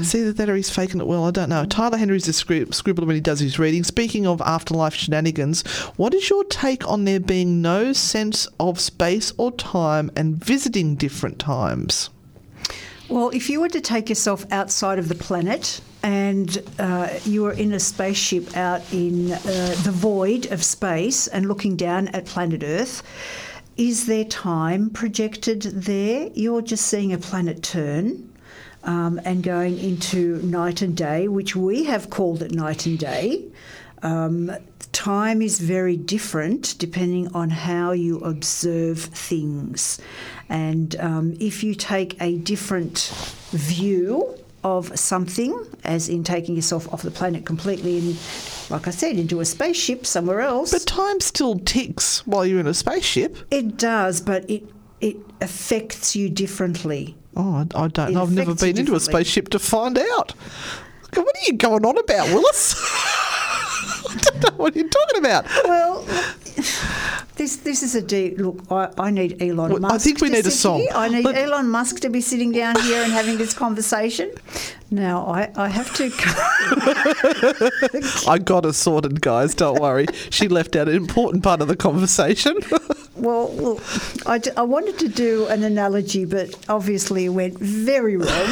It's 0.00 0.14
either 0.14 0.32
that 0.32 0.48
or 0.48 0.56
he's 0.56 0.70
faking 0.70 1.00
it 1.00 1.06
well. 1.06 1.24
I 1.24 1.30
don't 1.30 1.48
know. 1.48 1.64
Tyler 1.66 1.96
Henry's 1.98 2.28
a 2.28 2.32
scri- 2.32 2.66
scribbler 2.74 3.06
when 3.06 3.14
he 3.14 3.20
does 3.20 3.40
his 3.40 3.58
reading. 3.58 3.84
Speaking 3.84 4.26
of 4.26 4.40
afterlife 4.42 4.94
shenanigans, 4.94 5.62
what 5.96 6.14
is 6.14 6.28
your 6.28 6.44
take 6.44 6.86
on 6.88 7.04
there 7.04 7.20
being 7.20 7.62
no 7.62 7.92
sense 7.92 8.46
of 8.60 8.80
space 8.80 9.32
or 9.38 9.52
time 9.52 10.10
and 10.16 10.36
visiting 10.36 10.94
different 10.96 11.38
times? 11.38 12.10
Well, 13.08 13.30
if 13.30 13.48
you 13.48 13.60
were 13.60 13.68
to 13.68 13.80
take 13.80 14.08
yourself 14.08 14.44
outside 14.50 14.98
of 14.98 15.08
the 15.08 15.14
planet 15.14 15.80
and 16.02 16.58
uh, 16.78 17.08
you 17.24 17.42
were 17.42 17.52
in 17.52 17.72
a 17.72 17.80
spaceship 17.80 18.56
out 18.56 18.82
in 18.92 19.32
uh, 19.32 19.38
the 19.84 19.92
void 19.92 20.46
of 20.52 20.62
space 20.64 21.26
and 21.28 21.46
looking 21.46 21.76
down 21.76 22.08
at 22.08 22.26
planet 22.26 22.62
Earth, 22.64 23.02
is 23.76 24.06
there 24.06 24.24
time 24.24 24.90
projected 24.90 25.62
there? 25.62 26.30
You're 26.34 26.62
just 26.62 26.86
seeing 26.86 27.12
a 27.12 27.18
planet 27.18 27.62
turn. 27.62 28.28
um, 28.86 29.20
and 29.24 29.42
going 29.42 29.78
into 29.78 30.40
night 30.42 30.80
and 30.80 30.96
day, 30.96 31.28
which 31.28 31.56
we 31.56 31.84
have 31.84 32.08
called 32.08 32.42
it 32.42 32.52
night 32.52 32.86
and 32.86 32.98
day. 32.98 33.44
Um, 34.02 34.52
time 34.96 35.42
is 35.42 35.60
very 35.60 35.96
different 35.96 36.74
depending 36.78 37.28
on 37.34 37.50
how 37.50 37.92
you 37.92 38.18
observe 38.20 38.98
things. 38.98 39.98
And 40.48 40.96
um, 41.00 41.36
if 41.38 41.62
you 41.62 41.74
take 41.74 42.16
a 42.20 42.38
different 42.38 43.12
view 43.50 44.34
of 44.64 44.98
something, 44.98 45.52
as 45.84 46.08
in 46.08 46.24
taking 46.24 46.56
yourself 46.56 46.92
off 46.92 47.02
the 47.02 47.10
planet 47.10 47.44
completely 47.44 47.98
and, 47.98 48.16
like 48.70 48.88
I 48.88 48.90
said, 48.90 49.16
into 49.18 49.40
a 49.40 49.44
spaceship 49.44 50.06
somewhere 50.06 50.40
else, 50.40 50.72
But 50.72 50.86
time 50.86 51.20
still 51.20 51.58
ticks 51.58 52.26
while 52.26 52.46
you're 52.46 52.58
in 52.60 52.66
a 52.66 52.74
spaceship. 52.74 53.36
it 53.50 53.76
does, 53.76 54.20
but 54.20 54.48
it 54.50 54.64
it 55.00 55.16
affects 55.42 56.16
you 56.16 56.30
differently. 56.30 57.14
Oh, 57.36 57.54
I, 57.56 57.84
I 57.84 57.88
don't 57.88 58.08
It 58.08 58.12
know. 58.14 58.22
I've 58.22 58.32
never 58.32 58.54
been 58.54 58.78
into 58.78 58.94
a 58.94 59.00
spaceship 59.00 59.50
to 59.50 59.58
find 59.58 59.98
out. 59.98 60.32
What 61.12 61.26
are 61.36 61.46
you 61.46 61.52
going 61.52 61.84
on 61.84 61.98
about, 61.98 62.28
Willis? 62.28 62.74
I 64.16 64.20
don't 64.40 64.42
know 64.42 64.56
what 64.56 64.74
you're 64.76 64.88
talking 64.88 65.18
about. 65.18 65.44
Well, 65.64 66.02
this 67.36 67.56
this 67.56 67.82
is 67.82 67.94
a 67.94 68.00
deep 68.02 68.38
look. 68.38 68.62
I, 68.70 68.88
I 68.98 69.10
need 69.10 69.42
Elon 69.42 69.70
Well, 69.72 69.84
I 69.86 69.92
Musk. 69.92 70.04
think 70.04 70.20
we 70.20 70.28
to 70.28 70.34
need 70.36 70.46
a 70.46 70.50
song. 70.50 70.80
here. 70.80 70.90
I 70.94 71.08
need 71.08 71.24
Let- 71.24 71.36
Elon 71.36 71.68
Musk 71.68 72.00
to 72.00 72.08
be 72.08 72.20
sitting 72.20 72.52
down 72.52 72.80
here 72.80 73.02
and 73.02 73.12
having 73.12 73.36
this 73.38 73.52
conversation. 73.54 74.30
Now 74.90 75.26
I, 75.26 75.50
I 75.56 75.68
have 75.68 75.92
to. 75.96 76.10
I 78.30 78.38
got 78.38 78.64
her 78.64 78.72
sorted, 78.72 79.20
guys. 79.20 79.54
Don't 79.54 79.80
worry. 79.80 80.06
She 80.30 80.48
left 80.48 80.76
out 80.76 80.88
an 80.88 80.94
important 80.96 81.42
part 81.42 81.60
of 81.60 81.68
the 81.68 81.76
conversation. 81.76 82.56
Well, 83.16 83.52
look, 83.54 83.82
I, 84.26 84.38
d- 84.38 84.50
I 84.56 84.62
wanted 84.62 84.98
to 85.00 85.08
do 85.08 85.46
an 85.46 85.62
analogy, 85.62 86.24
but 86.24 86.54
obviously 86.68 87.24
it 87.26 87.30
went 87.30 87.58
very 87.58 88.16
wrong. 88.16 88.46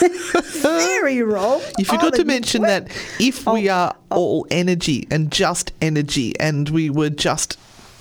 very 0.60 1.22
wrong. 1.22 1.60
You 1.78 1.84
forgot 1.84 2.14
Oh, 2.14 2.16
to 2.18 2.24
mention 2.24 2.62
that 2.62 2.88
if 3.18 3.46
we 3.46 3.68
oh, 3.70 3.74
are 3.74 3.96
oh. 4.10 4.16
all 4.16 4.46
energy 4.50 5.06
and 5.10 5.30
just 5.32 5.72
energy, 5.80 6.38
and 6.38 6.68
we 6.68 6.90
were 6.90 7.10
just 7.10 7.56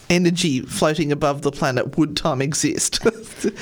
energy 0.10 0.62
floating 0.62 1.12
above 1.12 1.44
the 1.44 1.52
planet, 1.52 1.98
would 1.98 2.18
time 2.18 2.42
exist? 2.42 3.00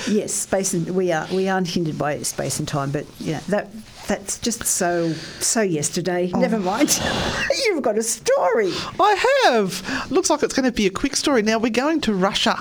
Yes, 0.09 0.33
space 0.33 0.73
and 0.73 0.89
we 0.91 1.11
are 1.11 1.27
we 1.31 1.47
aren't 1.47 1.67
hindered 1.67 1.99
by 1.99 2.19
space 2.23 2.57
and 2.57 2.67
time, 2.67 2.89
but 2.89 3.05
yeah, 3.19 3.41
that 3.49 3.69
that's 4.07 4.39
just 4.39 4.63
so 4.63 5.11
so 5.39 5.61
yesterday. 5.61 6.31
Oh. 6.33 6.39
Never 6.39 6.59
mind. 6.59 6.99
You've 7.65 7.81
got 7.83 7.97
a 7.97 8.03
story. 8.03 8.71
I 8.99 9.41
have. 9.45 10.09
Looks 10.11 10.29
like 10.29 10.43
it's 10.43 10.53
going 10.53 10.65
to 10.65 10.71
be 10.71 10.85
a 10.85 10.89
quick 10.89 11.15
story. 11.15 11.41
Now 11.41 11.59
we're 11.59 11.69
going 11.71 12.01
to 12.01 12.13
Russia 12.13 12.57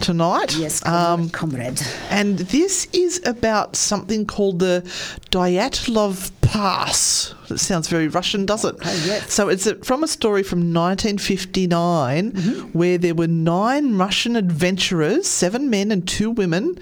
tonight. 0.00 0.54
Yes, 0.56 0.84
Um, 0.86 1.30
comrade. 1.30 1.80
and 2.10 2.38
this 2.38 2.86
is 2.92 3.20
about 3.24 3.74
something 3.76 4.26
called 4.26 4.58
the 4.58 4.82
Dyatlov 5.30 6.30
Pass. 6.46 7.34
It 7.50 7.58
sounds 7.58 7.88
very 7.88 8.08
Russian, 8.08 8.46
does 8.46 8.64
it? 8.64 8.74
Oh, 8.82 9.02
yes. 9.06 9.32
So 9.32 9.48
it's 9.48 9.70
from 9.84 10.02
a 10.02 10.08
story 10.08 10.42
from 10.42 10.72
1959 10.74 12.32
Mm-hmm. 12.32 12.68
where 12.78 12.98
there 12.98 13.14
were 13.14 13.26
nine 13.26 13.96
Russian 13.98 14.36
adventurers, 14.36 15.26
seven 15.26 15.70
men 15.70 15.90
and 15.92 16.06
two 16.06 16.30
women, 16.30 16.78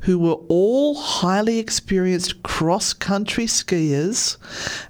who 0.00 0.18
were 0.18 0.38
all 0.48 0.94
highly 0.96 1.58
experienced 1.58 2.42
cross 2.42 2.92
country 2.92 3.46
skiers 3.46 4.36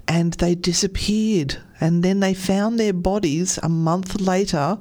and 0.06 0.34
they 0.34 0.54
disappeared. 0.54 1.58
And 1.80 2.02
then 2.02 2.20
they 2.20 2.34
found 2.34 2.78
their 2.78 2.92
bodies 2.92 3.58
a 3.62 3.68
month 3.68 4.20
later. 4.20 4.78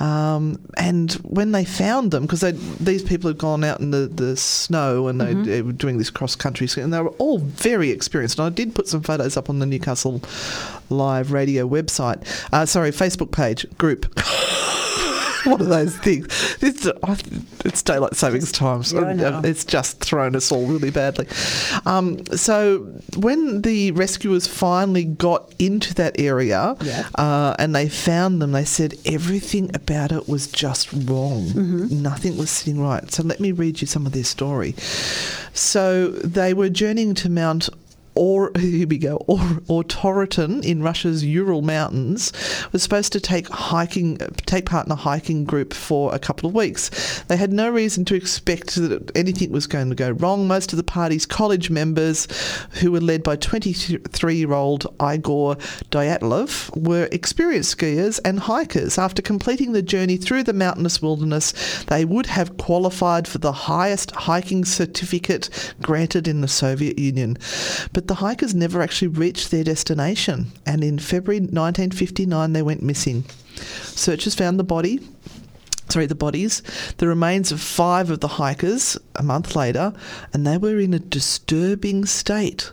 Um, 0.00 0.58
and 0.76 1.12
when 1.22 1.52
they 1.52 1.64
found 1.64 2.10
them, 2.10 2.22
because 2.26 2.40
these 2.80 3.02
people 3.02 3.28
had 3.28 3.38
gone 3.38 3.64
out 3.64 3.80
in 3.80 3.90
the, 3.90 4.06
the 4.06 4.36
snow 4.36 5.08
and 5.08 5.20
they, 5.20 5.34
they 5.34 5.62
were 5.62 5.72
doing 5.72 5.98
this 5.98 6.10
cross 6.10 6.34
country 6.34 6.66
and 6.76 6.92
they 6.92 7.00
were 7.00 7.10
all 7.10 7.38
very 7.38 7.90
experienced. 7.90 8.38
And 8.38 8.46
I 8.46 8.50
did 8.50 8.74
put 8.74 8.88
some 8.88 9.02
photos 9.02 9.36
up 9.36 9.48
on 9.48 9.58
the 9.58 9.66
Newcastle 9.66 10.20
Live 10.90 11.32
Radio 11.32 11.68
website, 11.68 12.26
uh, 12.52 12.66
sorry, 12.66 12.90
Facebook 12.90 13.32
page 13.32 13.66
group. 13.78 14.06
One 15.44 15.60
of 15.60 15.68
those 15.68 15.96
things. 15.98 16.26
It's, 16.62 16.86
it's 17.64 17.82
daylight 17.82 18.14
savings 18.14 18.52
time. 18.52 18.82
so 18.82 19.08
Yeah, 19.10 19.40
It's 19.44 19.64
just 19.64 20.00
thrown 20.00 20.34
us 20.36 20.50
all 20.52 20.66
really 20.66 20.90
badly. 20.90 21.26
Um, 21.84 22.24
so 22.36 22.78
when 23.16 23.62
the 23.62 23.90
rescuers 23.92 24.46
finally 24.46 25.04
got 25.04 25.52
into 25.58 25.94
that 25.94 26.18
area 26.20 26.76
Yeah. 26.80 27.08
uh, 27.16 27.54
and 27.58 27.74
they 27.74 27.88
found 27.88 28.40
them, 28.42 28.52
they 28.52 28.64
said 28.64 28.94
everything 29.04 29.70
about 29.74 30.12
it 30.12 30.28
was 30.28 30.46
just 30.46 30.92
wrong. 30.92 31.46
Mm-hmm. 31.46 32.02
Nothing 32.02 32.36
was 32.36 32.50
sitting 32.50 32.80
right. 32.80 33.10
So 33.12 33.22
let 33.22 33.40
me 33.40 33.52
read 33.52 33.80
you 33.80 33.86
some 33.86 34.06
of 34.06 34.12
their 34.12 34.24
story. 34.24 34.72
So 35.52 36.08
they 36.10 36.54
were 36.54 36.68
journeying 36.68 37.14
to 37.16 37.30
Mount 37.30 37.68
or 38.16 38.50
here 38.58 38.88
we 38.88 38.98
go, 38.98 39.16
or 39.26 39.38
Otorten 39.68 40.64
in 40.64 40.82
Russia's 40.82 41.24
Ural 41.24 41.62
Mountains 41.62 42.32
was 42.72 42.82
supposed 42.82 43.12
to 43.12 43.20
take 43.20 43.48
hiking, 43.48 44.16
take 44.46 44.66
part 44.66 44.86
in 44.86 44.92
a 44.92 44.96
hiking 44.96 45.44
group 45.44 45.72
for 45.72 46.14
a 46.14 46.18
couple 46.18 46.48
of 46.48 46.54
weeks. 46.54 47.22
They 47.28 47.36
had 47.36 47.52
no 47.52 47.70
reason 47.70 48.04
to 48.06 48.14
expect 48.14 48.74
that 48.76 49.12
anything 49.14 49.52
was 49.52 49.66
going 49.66 49.90
to 49.90 49.94
go 49.94 50.10
wrong. 50.10 50.48
Most 50.48 50.72
of 50.72 50.76
the 50.78 50.82
party's 50.82 51.26
college 51.26 51.70
members, 51.70 52.26
who 52.80 52.90
were 52.90 53.00
led 53.00 53.22
by 53.22 53.36
23-year-old 53.36 54.86
Igor 55.00 55.56
Dyatlov, 55.90 56.76
were 56.76 57.08
experienced 57.12 57.76
skiers 57.76 58.18
and 58.24 58.40
hikers. 58.40 58.98
After 58.98 59.22
completing 59.22 59.72
the 59.72 59.82
journey 59.82 60.16
through 60.16 60.44
the 60.44 60.52
mountainous 60.52 61.02
wilderness, 61.02 61.84
they 61.84 62.04
would 62.04 62.26
have 62.26 62.56
qualified 62.56 63.28
for 63.28 63.38
the 63.38 63.52
highest 63.52 64.10
hiking 64.12 64.64
certificate 64.64 65.74
granted 65.82 66.26
in 66.26 66.40
the 66.40 66.48
Soviet 66.48 66.98
Union. 66.98 67.36
But 67.92 68.05
the 68.08 68.16
hikers 68.16 68.54
never 68.54 68.82
actually 68.82 69.08
reached 69.08 69.50
their 69.50 69.64
destination, 69.64 70.52
and 70.64 70.82
in 70.82 70.98
February 70.98 71.40
1959 71.40 72.52
they 72.52 72.62
went 72.62 72.82
missing. 72.82 73.24
Searchers 73.82 74.34
found 74.34 74.58
the 74.58 74.64
body. 74.64 75.00
Sorry, 75.88 76.06
the 76.06 76.16
bodies, 76.16 76.62
the 76.96 77.06
remains 77.06 77.52
of 77.52 77.60
five 77.60 78.10
of 78.10 78.18
the 78.18 78.28
hikers 78.28 78.98
a 79.14 79.22
month 79.22 79.54
later, 79.54 79.92
and 80.32 80.44
they 80.44 80.58
were 80.58 80.80
in 80.80 80.92
a 80.92 80.98
disturbing 80.98 82.04
state. 82.04 82.72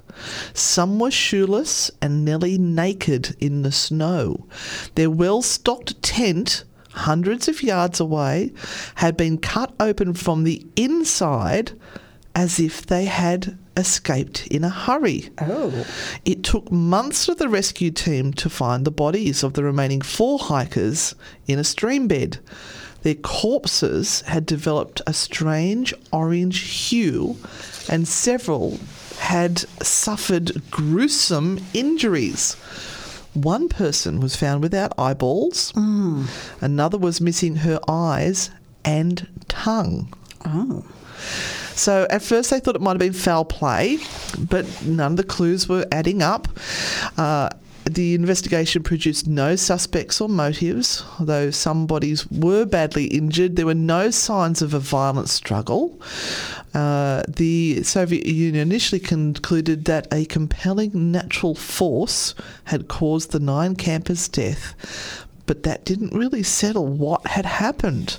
Some 0.53 0.97
were 0.97 1.11
shoeless 1.11 1.91
and 2.01 2.25
nearly 2.25 2.57
naked 2.57 3.35
in 3.39 3.61
the 3.61 3.71
snow. 3.71 4.47
Their 4.95 5.11
well 5.11 5.43
stocked 5.43 6.01
tent, 6.01 6.63
hundreds 6.89 7.47
of 7.47 7.61
yards 7.61 7.99
away, 7.99 8.51
had 8.95 9.15
been 9.15 9.37
cut 9.37 9.75
open 9.79 10.15
from 10.15 10.43
the 10.43 10.65
inside 10.75 11.73
as 12.35 12.59
if 12.59 12.85
they 12.85 13.05
had 13.05 13.57
escaped 13.77 14.47
in 14.47 14.63
a 14.63 14.69
hurry. 14.69 15.29
Oh. 15.39 15.85
It 16.25 16.43
took 16.43 16.71
months 16.71 17.25
for 17.25 17.35
the 17.35 17.49
rescue 17.49 17.91
team 17.91 18.33
to 18.33 18.49
find 18.49 18.85
the 18.85 18.91
bodies 18.91 19.43
of 19.43 19.53
the 19.53 19.63
remaining 19.63 20.01
four 20.01 20.39
hikers 20.39 21.15
in 21.47 21.59
a 21.59 21.63
stream 21.63 22.07
bed. 22.07 22.39
Their 23.01 23.15
corpses 23.15 24.21
had 24.21 24.45
developed 24.45 25.01
a 25.05 25.13
strange 25.13 25.93
orange 26.11 26.59
hue, 26.59 27.37
and 27.89 28.07
several 28.07 28.79
had 29.19 29.59
suffered 29.83 30.61
gruesome 30.71 31.59
injuries. 31.73 32.53
One 33.33 33.67
person 33.67 34.19
was 34.19 34.35
found 34.35 34.61
without 34.61 34.93
eyeballs, 34.97 35.73
mm. 35.73 36.27
another 36.61 36.97
was 36.97 37.19
missing 37.19 37.57
her 37.57 37.79
eyes 37.89 38.51
and 38.85 39.27
tongue. 39.47 40.13
Oh. 40.45 40.85
So 41.75 42.07
at 42.09 42.21
first 42.21 42.49
they 42.49 42.59
thought 42.59 42.75
it 42.75 42.81
might 42.81 42.91
have 42.91 42.99
been 42.99 43.13
foul 43.13 43.45
play, 43.45 43.99
but 44.39 44.65
none 44.83 45.13
of 45.13 45.17
the 45.17 45.23
clues 45.23 45.67
were 45.67 45.85
adding 45.91 46.21
up. 46.21 46.47
Uh, 47.17 47.49
the 47.85 48.13
investigation 48.13 48.81
produced 48.81 49.27
no 49.27 49.55
suspects 49.55 50.21
or 50.21 50.29
motives, 50.29 51.03
though 51.19 51.51
some 51.51 51.85
bodies 51.85 52.29
were 52.31 52.65
badly 52.65 53.05
injured. 53.07 53.55
There 53.55 53.65
were 53.65 53.73
no 53.73 54.09
signs 54.09 54.61
of 54.61 54.73
a 54.73 54.79
violent 54.79 55.29
struggle. 55.29 55.99
Uh, 56.73 57.23
the 57.27 57.83
Soviet 57.83 58.25
Union 58.25 58.55
initially 58.55 58.99
concluded 59.01 59.85
that 59.85 60.07
a 60.13 60.25
compelling 60.25 61.11
natural 61.11 61.55
force 61.55 62.35
had 62.65 62.87
caused 62.87 63.31
the 63.31 63.39
nine 63.39 63.75
campers' 63.75 64.29
death, 64.29 64.73
but 65.45 65.63
that 65.63 65.85
didn't 65.85 66.13
really 66.13 66.43
settle 66.43 66.87
what 66.87 67.25
had 67.27 67.45
happened. 67.45 68.17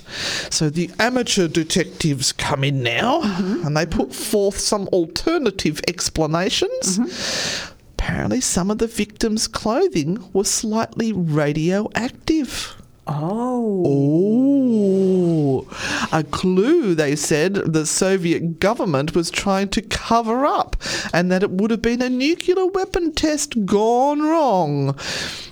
So 0.49 0.69
the 0.69 0.91
amateur 0.99 1.47
detectives 1.47 2.31
come 2.31 2.63
in 2.63 2.83
now 2.83 3.21
mm-hmm. 3.21 3.65
and 3.65 3.75
they 3.75 3.85
put 3.85 4.13
forth 4.13 4.59
some 4.59 4.87
alternative 4.89 5.81
explanations. 5.87 6.99
Mm-hmm. 6.99 7.73
Apparently, 7.97 8.41
some 8.41 8.69
of 8.69 8.77
the 8.77 8.87
victims' 8.87 9.47
clothing 9.47 10.29
was 10.33 10.49
slightly 10.49 11.11
radioactive. 11.11 12.75
Oh. 13.07 13.83
Oh, 13.87 15.67
a 16.11 16.23
clue, 16.23 16.95
they 16.95 17.15
said, 17.15 17.53
the 17.53 17.85
Soviet 17.85 18.59
government 18.59 19.15
was 19.15 19.29
trying 19.29 19.69
to 19.69 19.81
cover 19.81 20.45
up, 20.45 20.75
and 21.13 21.31
that 21.31 21.43
it 21.43 21.51
would 21.51 21.71
have 21.71 21.81
been 21.81 22.01
a 22.01 22.09
nuclear 22.09 22.65
weapon 22.65 23.13
test 23.13 23.65
gone 23.65 24.21
wrong. 24.21 24.97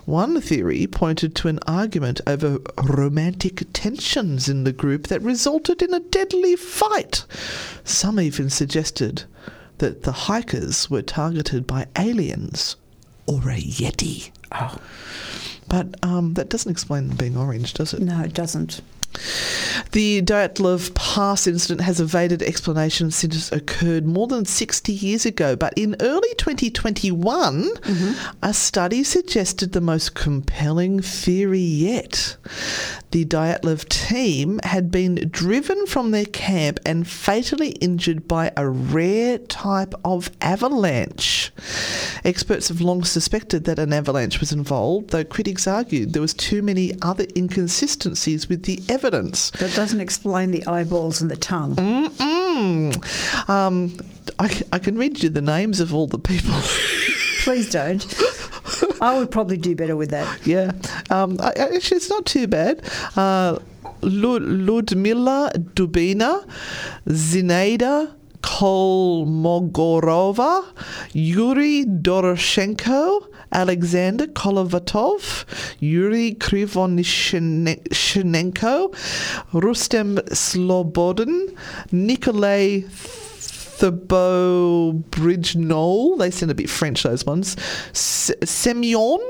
One 0.06 0.42
theory 0.42 0.88
pointed 0.88 1.36
to 1.36 1.48
an 1.48 1.60
argument 1.68 2.22
over 2.26 2.60
romantic 2.84 3.64
tensions 3.72 4.50
in 4.50 4.64
the 4.64 4.74
group 4.74 5.08
that 5.08 5.22
resulted 5.22 5.82
in 5.82 5.94
a 5.94 6.00
deadly 6.00 6.56
fight. 6.56 7.26
Some 7.84 8.20
even 8.20 8.50
suggested 8.50 9.24
that 9.78 10.04
the 10.04 10.12
hikers 10.12 10.90
were 10.90 11.02
targeted 11.02 11.68
by 11.68 11.88
aliens 11.98 12.76
or 13.26 13.50
a 13.50 13.62
Yeti. 13.62 14.32
Oh. 14.52 14.78
But 15.74 15.96
um, 16.04 16.36
that 16.36 16.50
doesn't 16.50 16.70
explain 16.70 17.08
them 17.08 17.18
being 17.18 17.36
orange, 17.36 17.74
does 17.74 17.96
it? 17.96 18.00
No, 18.00 18.22
it 18.22 18.36
doesn't. 18.36 18.82
The 19.92 20.22
Dyatlov 20.24 20.94
Pass 20.96 21.46
incident 21.46 21.82
has 21.82 22.00
evaded 22.00 22.42
explanation 22.42 23.12
since 23.12 23.52
it 23.52 23.56
occurred 23.56 24.06
more 24.06 24.28
than 24.28 24.46
60 24.46 24.92
years 24.92 25.26
ago. 25.26 25.56
But 25.56 25.74
in 25.78 25.96
early 26.00 26.34
2021, 26.38 27.64
mm-hmm. 27.64 28.36
a 28.42 28.54
study 28.54 29.04
suggested 29.04 29.72
the 29.72 29.82
most 29.82 30.16
compelling 30.16 31.00
theory 31.02 31.60
yet. 31.60 32.38
The 33.12 33.26
Dyatlov 33.26 33.88
team 33.90 34.60
had 34.64 34.90
been 34.90 35.30
driven 35.30 35.86
from 35.86 36.10
their 36.10 36.26
camp 36.26 36.80
and 36.84 37.08
fatally 37.08 37.70
injured 37.74 38.28
by 38.28 38.52
a 38.58 38.68
rare 38.68 39.38
type 39.38 39.94
of 40.04 40.32
avalanche. 40.42 41.52
Experts 42.26 42.70
have 42.70 42.82
long 42.82 43.04
suspected 43.04 43.66
that 43.66 43.78
an 43.78 43.94
avalanche 43.94 44.40
was 44.40 44.52
involved, 44.52 45.12
though 45.12 45.24
critics 45.24 45.68
argued 45.68 46.14
there 46.14 46.22
was 46.24 46.34
too 46.34 46.64
many 46.64 46.94
other 47.04 47.28
inconsistencies 47.36 48.50
with 48.50 48.64
the 48.64 48.82
evidence. 48.90 49.03
That 49.52 49.74
doesn't 49.76 50.00
explain 50.02 50.52
the 50.52 50.66
eyeballs 50.66 51.22
and 51.22 51.30
the 51.30 51.36
tongue. 51.36 51.76
Mm-mm. 51.76 53.50
Um, 53.50 53.98
I, 54.40 54.62
I 54.72 54.80
can 54.80 54.98
read 54.98 55.22
you 55.24 55.30
the 55.30 55.42
names 55.42 55.80
of 55.80 55.94
all 55.94 56.08
the 56.08 56.20
people. 56.20 56.54
Please 57.44 57.70
don't. 57.70 58.06
I 59.02 59.18
would 59.18 59.32
probably 59.32 59.58
do 59.58 59.76
better 59.76 59.96
with 59.96 60.12
that. 60.12 60.46
yeah, 60.48 60.72
um, 61.10 61.38
I, 61.42 61.52
actually, 61.52 61.98
it's 61.98 62.10
not 62.10 62.26
too 62.26 62.48
bad. 62.48 62.82
Uh, 63.18 63.60
Lud- 64.02 64.42
Ludmila 64.44 65.52
Dubina, 65.76 66.46
Zinaida 67.08 68.14
Kolmogorova, 68.44 70.64
Yuri 71.14 71.86
Doroshenko, 71.86 73.28
Alexander 73.52 74.28
Kolovatov, 74.28 75.46
Yuri 75.80 76.36
Krivonishenko, 76.36 78.94
Rustem 79.54 80.20
Slobodin, 80.30 81.58
Nikolay 81.92 82.82
Thabo 82.82 84.94
Bridge 85.10 85.56
Knoll. 85.56 86.18
They 86.18 86.30
sound 86.30 86.52
a 86.52 86.56
bit 86.56 86.70
French, 86.70 87.02
those 87.04 87.26
ones. 87.26 87.56
Semyon. 87.94 89.20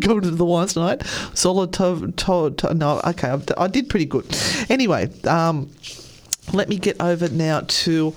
Going 0.00 0.22
to 0.22 0.30
the 0.30 0.44
wines 0.44 0.74
tonight. 0.74 1.00
Solotov. 1.34 2.16
To, 2.16 2.50
to, 2.54 2.74
no, 2.74 3.00
okay, 3.04 3.38
I 3.56 3.68
did 3.68 3.88
pretty 3.88 4.06
good. 4.06 4.26
Anyway, 4.68 5.08
um, 5.24 5.70
let 6.52 6.68
me 6.68 6.76
get 6.78 7.00
over 7.00 7.28
now 7.28 7.62
to 7.66 8.14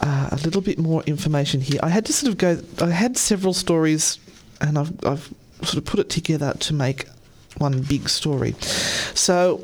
uh, 0.00 0.28
a 0.32 0.36
little 0.36 0.60
bit 0.60 0.78
more 0.78 1.02
information 1.04 1.60
here. 1.60 1.80
I 1.82 1.88
had 1.88 2.06
to 2.06 2.12
sort 2.12 2.30
of 2.30 2.38
go, 2.38 2.60
I 2.84 2.90
had 2.90 3.16
several 3.16 3.54
stories 3.54 4.18
and 4.60 4.78
I've, 4.78 4.92
I've 5.04 5.34
sort 5.62 5.78
of 5.78 5.84
put 5.84 6.00
it 6.00 6.10
together 6.10 6.54
to 6.60 6.74
make 6.74 7.06
one 7.58 7.82
big 7.82 8.08
story. 8.08 8.54
So, 9.14 9.62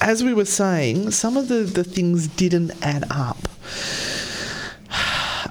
as 0.00 0.24
we 0.24 0.32
were 0.32 0.46
saying, 0.46 1.10
some 1.10 1.36
of 1.36 1.48
the, 1.48 1.62
the 1.62 1.84
things 1.84 2.26
didn't 2.28 2.72
add 2.82 3.04
up. 3.10 3.38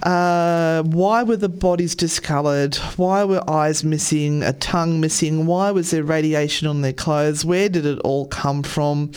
Uh, 0.04 0.84
why 0.84 1.24
were 1.24 1.36
the 1.36 1.50
bodies 1.50 1.95
discoloured? 1.95 2.76
Why 2.95 3.24
were 3.24 3.47
eyes 3.50 3.84
missing? 3.84 4.43
A 4.43 4.54
tongue 4.54 5.00
missing? 5.00 5.45
Why 5.45 5.72
was 5.72 5.91
there 5.91 6.04
radiation 6.04 6.68
on 6.68 6.82
their 6.82 6.93
clothes? 6.93 7.43
Where 7.43 7.70
did 7.70 7.86
it 7.86 8.00
all 8.00 8.28
come 8.28 8.64
from? 8.64 9.12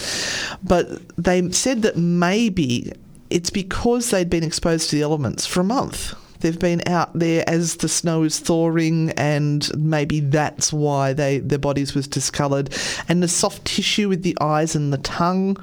But 0.62 1.16
they 1.16 1.50
said 1.52 1.82
that 1.82 1.96
maybe 1.96 2.92
it's 3.30 3.50
because 3.50 4.10
they'd 4.10 4.30
been 4.30 4.44
exposed 4.44 4.90
to 4.90 4.96
the 4.96 5.02
elements 5.02 5.46
for 5.46 5.60
a 5.60 5.64
month. 5.64 6.14
They've 6.40 6.58
been 6.58 6.82
out 6.88 7.16
there 7.16 7.44
as 7.48 7.76
the 7.76 7.88
snow 7.88 8.24
is 8.24 8.40
thawing, 8.40 9.10
and 9.12 9.70
maybe 9.78 10.18
that's 10.18 10.72
why 10.72 11.12
they 11.12 11.38
their 11.38 11.58
bodies 11.58 11.94
was 11.94 12.08
discoloured. 12.08 12.76
And 13.08 13.22
the 13.22 13.28
soft 13.28 13.64
tissue 13.64 14.08
with 14.08 14.24
the 14.24 14.36
eyes 14.40 14.74
and 14.74 14.92
the 14.92 14.98
tongue, 14.98 15.56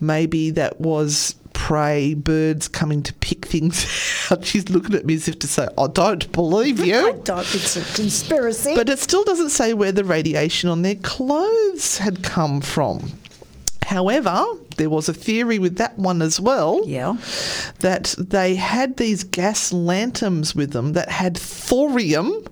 maybe 0.00 0.50
that 0.50 0.80
was 0.80 1.36
prey, 1.64 2.12
birds 2.12 2.68
coming 2.68 3.02
to 3.02 3.14
pick 3.14 3.46
things 3.46 3.86
out. 4.30 4.44
She's 4.44 4.68
looking 4.68 4.94
at 4.94 5.06
me 5.06 5.14
as 5.14 5.28
if 5.28 5.38
to 5.38 5.48
say, 5.48 5.66
"I 5.78 5.86
don't 5.86 6.30
believe 6.30 6.84
you. 6.84 6.94
I 6.94 7.06
you." 7.12 7.20
don't, 7.24 7.54
it's 7.54 7.76
a 7.76 7.96
conspiracy. 7.96 8.74
But 8.74 8.90
it 8.90 8.98
still 8.98 9.24
doesn't 9.24 9.48
say 9.48 9.72
where 9.72 9.90
the 9.90 10.04
radiation 10.04 10.68
on 10.68 10.82
their 10.82 10.96
clothes 10.96 11.96
had 11.96 12.22
come 12.22 12.60
from. 12.60 13.12
However, 13.86 14.44
there 14.76 14.90
was 14.90 15.08
a 15.08 15.14
theory 15.14 15.58
with 15.58 15.76
that 15.76 15.98
one 15.98 16.20
as 16.20 16.38
well 16.38 16.82
yeah. 16.84 17.16
that 17.78 18.14
they 18.18 18.56
had 18.56 18.98
these 18.98 19.24
gas 19.24 19.72
lanterns 19.72 20.54
with 20.54 20.72
them 20.72 20.92
that 20.92 21.08
had 21.08 21.36
thorium 21.38 22.44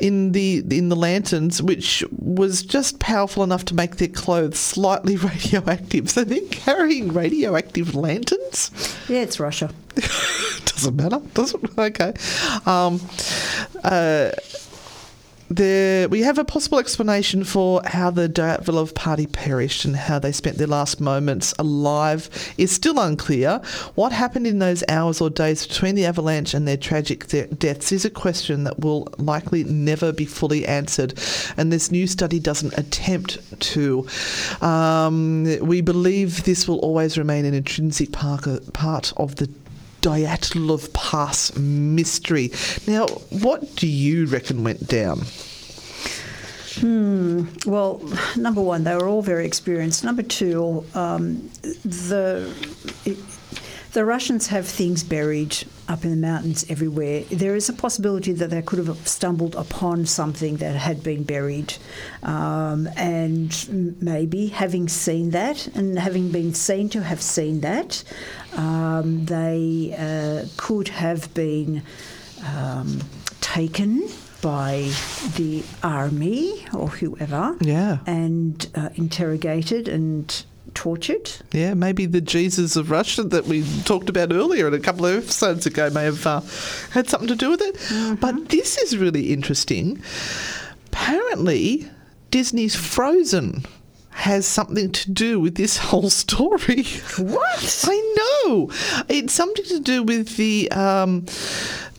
in 0.00 0.32
the 0.32 0.64
in 0.70 0.88
the 0.88 0.96
lanterns, 0.96 1.62
which 1.62 2.04
was 2.10 2.62
just 2.62 2.98
powerful 2.98 3.42
enough 3.42 3.64
to 3.66 3.74
make 3.74 3.96
their 3.96 4.08
clothes 4.08 4.58
slightly 4.58 5.16
radioactive. 5.16 6.10
So 6.10 6.24
they're 6.24 6.40
carrying 6.50 7.12
radioactive 7.12 7.94
lanterns. 7.94 8.70
Yeah, 9.08 9.20
it's 9.20 9.40
Russia. 9.40 9.70
Doesn't 9.94 10.96
matter, 10.96 11.20
does 11.32 11.54
it? 11.54 11.78
Okay. 11.78 12.12
Um, 12.66 13.00
uh, 13.82 14.32
there, 15.48 16.08
we 16.08 16.22
have 16.22 16.38
a 16.38 16.44
possible 16.44 16.78
explanation 16.78 17.44
for 17.44 17.80
how 17.84 18.10
the 18.10 18.28
Dyatlov 18.28 18.94
party 18.94 19.26
perished 19.26 19.84
and 19.84 19.94
how 19.94 20.18
they 20.18 20.32
spent 20.32 20.58
their 20.58 20.66
last 20.66 21.00
moments 21.00 21.54
alive 21.58 22.28
is 22.58 22.72
still 22.72 22.98
unclear. 22.98 23.60
What 23.94 24.12
happened 24.12 24.46
in 24.46 24.58
those 24.58 24.82
hours 24.88 25.20
or 25.20 25.30
days 25.30 25.66
between 25.66 25.94
the 25.94 26.06
avalanche 26.06 26.54
and 26.54 26.66
their 26.66 26.76
tragic 26.76 27.28
de- 27.28 27.46
deaths 27.46 27.92
is 27.92 28.04
a 28.04 28.10
question 28.10 28.64
that 28.64 28.80
will 28.80 29.08
likely 29.18 29.64
never 29.64 30.12
be 30.12 30.24
fully 30.24 30.66
answered, 30.66 31.14
and 31.56 31.72
this 31.72 31.90
new 31.90 32.06
study 32.06 32.40
doesn't 32.40 32.76
attempt 32.76 33.38
to. 33.60 34.06
Um, 34.60 35.44
we 35.60 35.80
believe 35.80 36.44
this 36.44 36.66
will 36.66 36.78
always 36.78 37.16
remain 37.16 37.44
an 37.44 37.54
intrinsic 37.54 38.12
part, 38.12 38.46
part 38.72 39.12
of 39.16 39.36
the 39.36 39.48
Dyatlov 40.06 40.92
Pass 40.92 41.56
mystery. 41.56 42.52
Now, 42.86 43.06
what 43.42 43.74
do 43.74 43.88
you 43.88 44.26
reckon 44.26 44.62
went 44.62 44.86
down? 44.86 45.22
Hmm. 46.76 47.46
Well, 47.66 48.00
number 48.36 48.62
one, 48.62 48.84
they 48.84 48.94
were 48.94 49.08
all 49.08 49.22
very 49.22 49.44
experienced. 49.44 50.04
Number 50.04 50.22
two, 50.22 50.84
um, 50.94 51.50
the 51.84 52.54
the 53.96 54.04
Russians 54.04 54.48
have 54.48 54.66
things 54.66 55.02
buried 55.02 55.56
up 55.88 56.04
in 56.04 56.10
the 56.10 56.16
mountains 56.30 56.66
everywhere. 56.68 57.20
There 57.30 57.56
is 57.56 57.70
a 57.70 57.72
possibility 57.72 58.32
that 58.34 58.50
they 58.50 58.60
could 58.60 58.78
have 58.86 59.08
stumbled 59.08 59.54
upon 59.54 60.04
something 60.04 60.58
that 60.58 60.76
had 60.76 61.02
been 61.02 61.22
buried, 61.22 61.72
um, 62.22 62.88
and 62.94 63.96
maybe 64.02 64.48
having 64.48 64.86
seen 64.86 65.30
that 65.30 65.66
and 65.68 65.98
having 65.98 66.30
been 66.30 66.52
seen 66.52 66.90
to 66.90 67.00
have 67.02 67.22
seen 67.22 67.62
that, 67.62 68.04
um, 68.54 69.24
they 69.24 69.94
uh, 69.98 70.46
could 70.58 70.88
have 70.88 71.32
been 71.32 71.82
um, 72.54 73.00
taken 73.40 74.06
by 74.42 74.90
the 75.36 75.62
army 75.82 76.66
or 76.74 76.88
whoever 76.88 77.56
Yeah. 77.62 77.98
and 78.06 78.54
uh, 78.74 78.90
interrogated 78.96 79.88
and 79.88 80.44
tortured. 80.76 81.32
Yeah, 81.52 81.74
maybe 81.74 82.06
the 82.06 82.20
Jesus 82.20 82.76
of 82.76 82.90
Russia 82.90 83.24
that 83.24 83.46
we 83.46 83.64
talked 83.84 84.08
about 84.08 84.32
earlier 84.32 84.66
and 84.66 84.76
a 84.76 84.78
couple 84.78 85.06
of 85.06 85.24
episodes 85.24 85.66
ago 85.66 85.90
may 85.90 86.04
have 86.04 86.24
uh, 86.24 86.40
had 86.90 87.08
something 87.08 87.28
to 87.28 87.34
do 87.34 87.50
with 87.50 87.62
it. 87.62 88.20
But 88.20 88.50
this 88.50 88.76
is 88.78 88.96
really 88.96 89.32
interesting. 89.32 90.00
Apparently, 90.86 91.90
Disney's 92.30 92.76
Frozen 92.76 93.64
has 94.10 94.46
something 94.46 94.92
to 94.92 95.10
do 95.10 95.40
with 95.40 95.56
this 95.56 95.76
whole 95.88 96.10
story. 96.10 96.84
What? 97.18 97.84
I 97.88 98.14
know. 98.46 98.70
It's 99.08 99.32
something 99.32 99.64
to 99.64 99.80
do 99.80 100.02
with 100.02 100.36
the. 100.36 100.70
Um, 100.70 101.26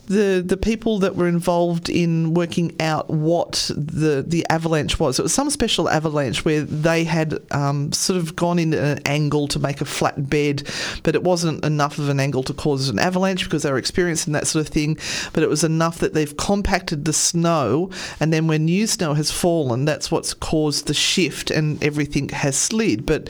the, 0.07 0.41
the 0.45 0.57
people 0.57 0.99
that 0.99 1.15
were 1.15 1.27
involved 1.27 1.89
in 1.89 2.33
working 2.33 2.75
out 2.79 3.09
what 3.09 3.69
the, 3.75 4.23
the 4.25 4.45
avalanche 4.49 4.99
was. 4.99 5.19
It 5.19 5.23
was 5.23 5.33
some 5.33 5.49
special 5.49 5.89
avalanche 5.89 6.45
where 6.45 6.61
they 6.61 7.03
had 7.03 7.39
um, 7.51 7.91
sort 7.91 8.17
of 8.17 8.35
gone 8.35 8.57
in 8.57 8.73
an 8.73 8.99
angle 9.05 9.47
to 9.49 9.59
make 9.59 9.81
a 9.81 9.85
flat 9.85 10.29
bed, 10.29 10.63
but 11.03 11.13
it 11.13 11.23
wasn't 11.23 11.63
enough 11.65 11.97
of 11.97 12.07
an 12.07 12.21
angle 12.21 12.43
to 12.43 12.53
cause 12.53 12.87
an 12.87 12.99
avalanche 12.99 13.43
because 13.43 13.63
they 13.63 13.71
were 13.71 13.77
experiencing 13.77 14.31
that 14.33 14.47
sort 14.47 14.65
of 14.65 14.73
thing. 14.73 14.97
But 15.33 15.43
it 15.43 15.49
was 15.49 15.63
enough 15.63 15.99
that 15.99 16.13
they've 16.13 16.35
compacted 16.37 17.03
the 17.03 17.13
snow, 17.13 17.91
and 18.19 18.31
then 18.31 18.47
when 18.47 18.65
new 18.65 18.87
snow 18.87 19.13
has 19.13 19.29
fallen, 19.29 19.83
that's 19.83 20.09
what's 20.09 20.33
caused 20.33 20.87
the 20.87 20.93
shift, 20.93 21.51
and 21.51 21.83
everything 21.83 22.29
has 22.29 22.55
slid. 22.55 23.05
But 23.05 23.29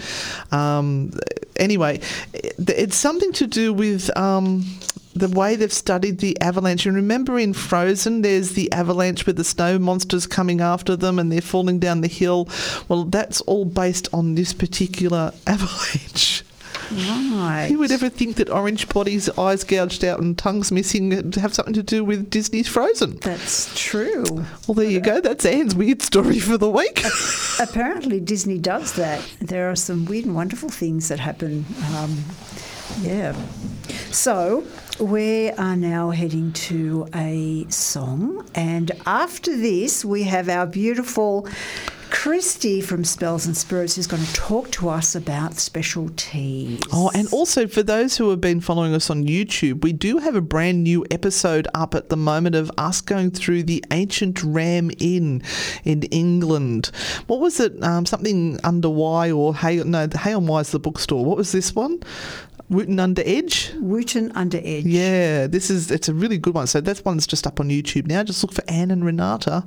um, 0.51 1.11
anyway, 1.55 2.01
it's 2.34 2.97
something 2.97 3.34
to 3.34 3.47
do 3.47 3.73
with. 3.73 4.15
Um, 4.15 4.63
the 5.18 5.30
way 5.30 5.55
they've 5.55 5.74
studied 5.74 6.20
the 6.20 6.39
avalanche. 6.39 6.86
And 6.86 6.95
remember 6.95 7.38
in 7.38 7.53
Frozen, 7.53 8.22
there's 8.22 8.51
the 8.51 8.72
avalanche 8.72 9.26
with 9.26 9.38
the 9.38 9.43
snow 9.43 9.80
monsters 9.80 10.28
coming 10.28 10.61
after 10.61 10.95
them 10.95 11.20
and 11.20 11.32
they're 11.32 11.41
falling 11.41 11.80
down 11.80 12.01
the 12.01 12.07
hill. 12.07 12.47
Well, 12.88 13.05
that's 13.05 13.41
all 13.41 13.65
based 13.65 14.07
on 14.13 14.36
this 14.36 14.53
particular 14.53 15.34
avalanche. 15.47 16.43
Right. 16.91 17.68
Who 17.70 17.80
would 17.80 17.91
ever 17.91 18.09
think 18.09 18.38
that 18.38 18.49
orange 18.49 18.88
bodies, 18.88 19.30
eyes 19.38 19.63
gouged 19.63 20.05
out, 20.05 20.20
and 20.20 20.38
tongues 20.38 20.72
missing 20.72 21.34
have 21.34 21.53
something 21.53 21.74
to 21.74 21.84
do 21.84 22.03
with 22.03 22.30
Disney's 22.30 22.68
Frozen? 22.68 23.18
That's 23.18 23.70
true. 23.76 24.24
Well, 24.68 24.76
there 24.76 24.89
you 24.89 25.01
go. 25.01 25.20
That's 25.20 25.45
Anne's 25.45 25.76
weird 25.76 26.01
story 26.01 26.39
for 26.39 26.57
the 26.57 26.70
week. 26.70 27.03
Apparently, 27.59 28.20
Disney 28.20 28.57
does 28.57 28.93
that. 28.93 29.22
There 29.41 29.70
are 29.70 29.76
some 29.76 30.05
weird 30.05 30.26
and 30.26 30.36
wonderful 30.36 30.70
things 30.70 31.09
that 31.09 31.20
happen. 31.20 31.65
Um, 31.95 32.24
yeah. 33.01 33.36
So, 34.11 34.65
we 35.00 35.52
are 35.52 35.76
now 35.76 36.10
heading 36.10 36.52
to 36.54 37.08
a 37.14 37.66
song, 37.70 38.45
and 38.56 38.91
after 39.06 39.56
this, 39.56 40.04
we 40.04 40.24
have 40.24 40.50
our 40.50 40.66
beautiful 40.66 41.48
Christy 42.10 42.80
from 42.80 43.04
Spells 43.04 43.45
and 43.45 43.56
Spirits 43.56 43.95
who's 43.95 44.08
going 44.08 44.24
to 44.24 44.34
talk 44.34 44.72
to 44.72 44.89
us 44.89 45.14
about 45.14 45.56
special 45.56 46.10
teas. 46.16 46.80
Oh, 46.91 47.12
and 47.14 47.28
also 47.34 47.68
for 47.68 47.84
those 47.84 48.18
who 48.18 48.30
have 48.30 48.39
been 48.39 48.62
following 48.62 48.93
us 48.93 49.10
on 49.10 49.26
YouTube, 49.26 49.84
we 49.84 49.93
do 49.93 50.18
have 50.18 50.36
a 50.36 50.41
brand 50.41 50.84
new 50.84 51.06
episode 51.12 51.68
up 51.74 51.93
at 51.93 52.10
the 52.10 52.18
moment 52.18 52.56
of 52.56 52.72
us 52.78 53.02
going 53.02 53.32
through 53.32 53.64
the 53.64 53.84
ancient 53.91 54.41
Ram 54.41 54.89
Inn 55.00 55.43
in 55.84 56.04
England. 56.04 56.91
What 57.28 57.39
was 57.39 57.60
it? 57.60 57.84
Um, 57.84 58.06
something 58.06 58.60
under 58.64 58.89
Y 58.89 59.30
or 59.32 59.54
Hay? 59.56 59.78
No, 59.78 60.08
Hay 60.18 60.34
on 60.34 60.48
Wye 60.48 60.62
is 60.62 60.72
the 60.72 60.80
bookstore. 60.80 61.26
What 61.26 61.38
was 61.38 61.52
this 61.52 61.76
one? 61.76 62.00
Wotton 62.70 62.99
Under 62.99 63.24
Edge. 63.26 63.72
Wotton 63.80 64.32
Under 64.36 64.59
Edge. 64.63 64.86
Yeah, 64.86 65.47
this 65.47 65.70
is 65.70 65.89
it's 65.91 66.09
a 66.09 66.13
really 66.13 66.38
good 66.38 66.53
one. 66.53 66.68
So 66.68 66.82
that 66.82 67.03
one's 67.05 67.26
just 67.26 67.47
up 67.47 67.59
on 67.59 67.70
YouTube 67.70 68.07
now. 68.07 68.24
Just 68.24 68.43
look 68.43 68.53
for 68.53 68.63
Anne 68.68 68.91
and 68.91 69.05
Renata. 69.05 69.65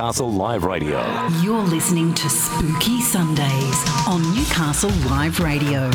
Newcastle 0.00 0.30
Live 0.30 0.62
Radio. 0.62 1.28
You're 1.42 1.60
listening 1.60 2.14
to 2.14 2.30
Spooky 2.30 3.00
Sundays 3.00 3.84
on 4.06 4.22
Newcastle 4.32 4.92
Live 5.10 5.40
Radio. 5.40 5.90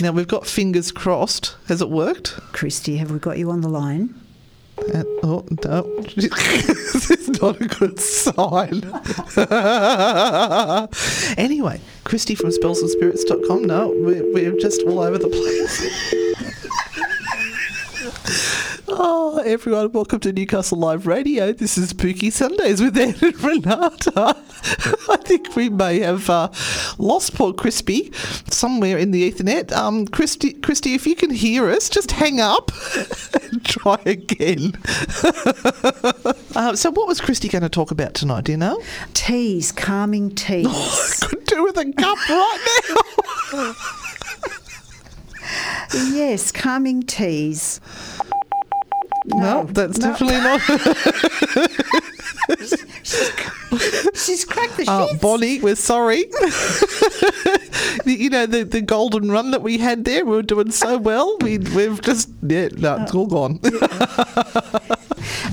Now 0.00 0.12
we've 0.12 0.28
got 0.28 0.46
fingers 0.46 0.92
crossed. 0.92 1.56
Has 1.66 1.82
it 1.82 1.90
worked? 1.90 2.34
Christy, 2.52 2.98
have 2.98 3.10
we 3.10 3.18
got 3.18 3.36
you 3.36 3.50
on 3.50 3.62
the 3.62 3.68
line? 3.68 4.14
Uh, 4.78 5.02
oh 5.24 5.44
no, 5.64 5.82
this 6.16 7.10
is 7.10 7.28
not 7.42 7.60
a 7.60 7.66
good 7.66 7.98
sign. 7.98 8.84
anyway, 11.36 11.80
Christy 12.04 12.36
from 12.36 12.50
spellsandspirits.com. 12.50 13.64
No, 13.64 13.88
we're, 13.88 14.32
we're 14.32 14.56
just 14.58 14.82
all 14.82 15.00
over 15.00 15.18
the 15.18 15.28
place. 15.28 16.36
Oh, 19.02 19.38
everyone, 19.46 19.92
welcome 19.92 20.20
to 20.20 20.30
Newcastle 20.30 20.76
Live 20.76 21.06
Radio. 21.06 21.54
This 21.54 21.78
is 21.78 21.88
Spooky 21.88 22.28
Sundays 22.28 22.82
with 22.82 22.98
Anne 22.98 23.14
and 23.22 23.42
Renata. 23.42 24.12
I 25.08 25.16
think 25.22 25.56
we 25.56 25.70
may 25.70 26.00
have 26.00 26.28
uh, 26.28 26.50
lost 26.98 27.34
poor 27.34 27.54
Crispy 27.54 28.12
somewhere 28.50 28.98
in 28.98 29.10
the 29.10 29.32
Ethernet. 29.32 29.72
Um, 29.72 30.06
Christy, 30.06 30.52
Christy, 30.52 30.92
if 30.92 31.06
you 31.06 31.16
can 31.16 31.30
hear 31.30 31.70
us, 31.70 31.88
just 31.88 32.10
hang 32.10 32.40
up 32.40 32.72
and 33.50 33.64
try 33.64 33.96
again. 34.04 34.72
uh, 36.54 36.76
so, 36.76 36.90
what 36.90 37.08
was 37.08 37.22
Christy 37.22 37.48
going 37.48 37.62
to 37.62 37.70
talk 37.70 37.90
about 37.90 38.12
tonight? 38.12 38.44
Do 38.44 38.52
you 38.52 38.58
know? 38.58 38.82
Teas, 39.14 39.72
calming 39.72 40.34
teas. 40.34 40.66
I 41.22 41.26
could 41.26 41.46
do 41.46 41.64
with 41.64 41.78
a 41.78 41.90
cup 41.90 42.18
right 42.28 42.84
now. 43.54 43.74
yes, 46.12 46.52
calming 46.52 47.02
teas. 47.02 47.80
No, 49.26 49.64
that's 49.64 49.98
no. 49.98 50.06
definitely 50.12 50.38
not. 50.38 50.60
She's 54.16 54.44
cracked 54.44 54.76
the 54.76 54.84
Uh, 54.88 55.06
sheets. 55.08 55.20
Bonnie, 55.20 55.60
we're 55.60 55.76
sorry. 55.76 56.24
The- 56.24 58.00
you 58.18 58.30
know, 58.30 58.46
the, 58.46 58.64
the 58.64 58.80
golden 58.80 59.30
run 59.30 59.50
that 59.52 59.62
we 59.62 59.78
had 59.78 60.04
there, 60.04 60.24
we 60.24 60.32
were 60.36 60.42
doing 60.42 60.70
so 60.70 60.98
well. 60.98 61.36
We, 61.40 61.58
we've 61.58 62.00
just, 62.02 62.30
yeah, 62.42 62.68
no, 62.76 63.02
it's 63.02 63.14
all 63.14 63.26
gone. 63.26 63.60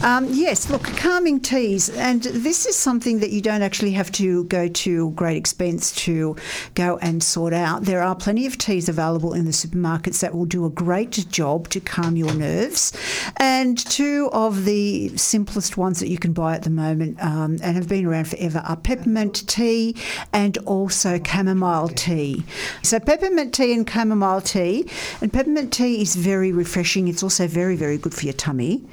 Um, 0.03 0.27
yes, 0.31 0.69
look, 0.69 0.83
calming 0.83 1.39
teas, 1.39 1.89
and 1.89 2.21
this 2.23 2.65
is 2.65 2.75
something 2.75 3.19
that 3.19 3.31
you 3.31 3.41
don't 3.41 3.61
actually 3.61 3.91
have 3.91 4.11
to 4.13 4.43
go 4.45 4.67
to 4.67 5.11
great 5.11 5.37
expense 5.37 5.91
to 6.03 6.35
go 6.75 6.97
and 6.97 7.23
sort 7.23 7.53
out. 7.53 7.83
There 7.83 8.03
are 8.03 8.15
plenty 8.15 8.45
of 8.45 8.57
teas 8.57 8.89
available 8.89 9.33
in 9.33 9.45
the 9.45 9.51
supermarkets 9.51 10.19
that 10.19 10.35
will 10.35 10.45
do 10.45 10.65
a 10.65 10.69
great 10.69 11.25
job 11.29 11.69
to 11.69 11.79
calm 11.79 12.15
your 12.15 12.33
nerves. 12.33 12.93
And 13.37 13.77
two 13.77 14.29
of 14.33 14.65
the 14.65 15.15
simplest 15.17 15.77
ones 15.77 15.99
that 15.99 16.09
you 16.09 16.17
can 16.17 16.33
buy 16.33 16.55
at 16.55 16.63
the 16.63 16.69
moment 16.69 17.21
um, 17.23 17.57
and 17.63 17.75
have 17.75 17.87
been 17.87 18.05
around 18.05 18.27
forever 18.27 18.59
are 18.67 18.77
peppermint 18.77 19.47
tea 19.47 19.95
and 20.33 20.57
also 20.59 21.19
chamomile 21.19 21.89
tea. 21.89 22.43
So, 22.83 22.99
peppermint 22.99 23.53
tea 23.53 23.73
and 23.73 23.89
chamomile 23.89 24.41
tea, 24.41 24.87
and 25.21 25.31
peppermint 25.31 25.73
tea 25.73 26.01
is 26.01 26.15
very 26.15 26.51
refreshing. 26.51 27.07
It's 27.07 27.23
also 27.23 27.47
very, 27.47 27.75
very 27.75 27.97
good 27.97 28.13
for 28.13 28.25
your 28.25 28.33
tummy. 28.33 28.83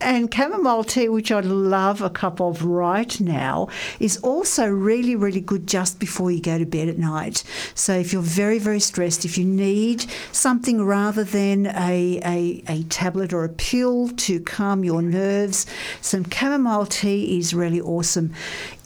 And 0.00 0.19
chamomile 0.28 0.82
tea, 0.82 1.08
which 1.08 1.30
I 1.30 1.40
love 1.40 2.02
a 2.02 2.10
cup 2.10 2.40
of 2.40 2.64
right 2.64 3.20
now, 3.20 3.68
is 4.00 4.16
also 4.18 4.66
really, 4.66 5.14
really 5.14 5.40
good 5.40 5.66
just 5.68 6.00
before 6.00 6.30
you 6.30 6.40
go 6.40 6.58
to 6.58 6.66
bed 6.66 6.88
at 6.88 6.98
night. 6.98 7.44
So 7.74 7.92
if 7.94 8.12
you're 8.12 8.22
very, 8.22 8.58
very 8.58 8.80
stressed, 8.80 9.24
if 9.24 9.38
you 9.38 9.44
need 9.44 10.06
something 10.32 10.84
rather 10.84 11.22
than 11.22 11.66
a, 11.66 12.20
a, 12.24 12.62
a 12.68 12.82
tablet 12.84 13.32
or 13.32 13.44
a 13.44 13.48
pill 13.48 14.08
to 14.08 14.40
calm 14.40 14.82
your 14.82 15.02
nerves, 15.02 15.66
some 16.00 16.24
chamomile 16.28 16.86
tea 16.86 17.38
is 17.38 17.54
really 17.54 17.80
awesome. 17.80 18.32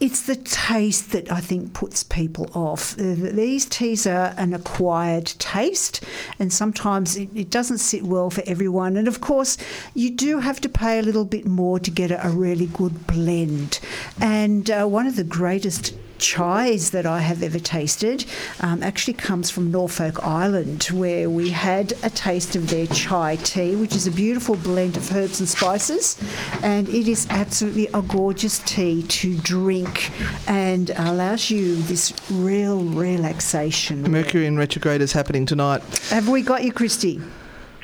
It's 0.01 0.23
the 0.23 0.37
taste 0.37 1.13
that 1.13 1.33
I 1.33 1.41
think 1.41 1.73
puts 1.73 2.03
people 2.03 2.51
off. 2.55 2.99
Uh, 2.99 3.15
These 3.15 3.67
teas 3.67 4.07
are 4.07 4.35
an 4.37 4.53
acquired 4.53 5.27
taste, 5.39 6.05
and 6.39 6.53
sometimes 6.53 7.17
it, 7.17 7.31
it 7.35 7.51
doesn't 7.51 7.79
sit 7.79 8.03
well 8.03 8.29
for 8.29 8.43
everyone. 8.47 8.97
And 8.97 9.09
of 9.09 9.21
course, 9.21 9.57
you 9.95 10.11
do 10.11 10.41
have 10.41 10.61
to 10.61 10.69
pay 10.69 10.99
a 10.99 11.03
little 11.03 11.24
bit 11.25 11.47
more 11.47 11.79
to 11.79 11.91
get 11.91 12.11
a, 12.11 12.27
a 12.27 12.31
really 12.31 12.67
good 12.67 13.07
blend. 13.07 13.81
And 14.21 14.71
uh, 14.71 14.87
one 14.87 15.07
of 15.07 15.17
the 15.17 15.25
greatest 15.25 15.95
chais 16.19 16.91
that 16.93 17.07
I 17.07 17.21
have 17.21 17.43
ever 17.43 17.59
tasted 17.59 18.25
um, 18.61 18.83
actually 18.83 19.15
comes 19.15 19.51
from 19.51 19.71
Norfolk 19.71 20.25
Island, 20.25 20.85
where 20.85 21.29
we 21.29 21.51
had 21.51 21.93
a 22.03 22.11
taste 22.11 22.57
of 22.57 22.71
their 22.71 22.87
chai 22.87 23.37
tea, 23.37 23.77
which 23.77 23.95
is 23.95 24.07
a 24.07 24.11
beautiful 24.11 24.57
blend 24.57 24.97
of 24.97 25.15
herbs 25.15 25.41
and 25.41 25.49
spices. 25.49 26.19
And 26.63 26.89
it 26.89 27.09
is 27.09 27.27
absolutely 27.31 27.89
a 27.89 28.03
gorgeous 28.03 28.61
tea 28.61 29.03
to 29.03 29.37
drink 29.39 30.11
and 30.49 30.91
allows 30.97 31.51
you 31.51 31.77
this 31.83 32.15
real 32.31 32.83
relaxation. 32.85 34.03
Mercury 34.11 34.47
in 34.47 34.57
retrograde 34.57 35.01
is 35.01 35.13
happening 35.13 35.47
tonight. 35.47 35.83
Have 36.09 36.29
we 36.29 36.43
got 36.43 36.65
you, 36.65 36.73
Christy? 36.73 37.21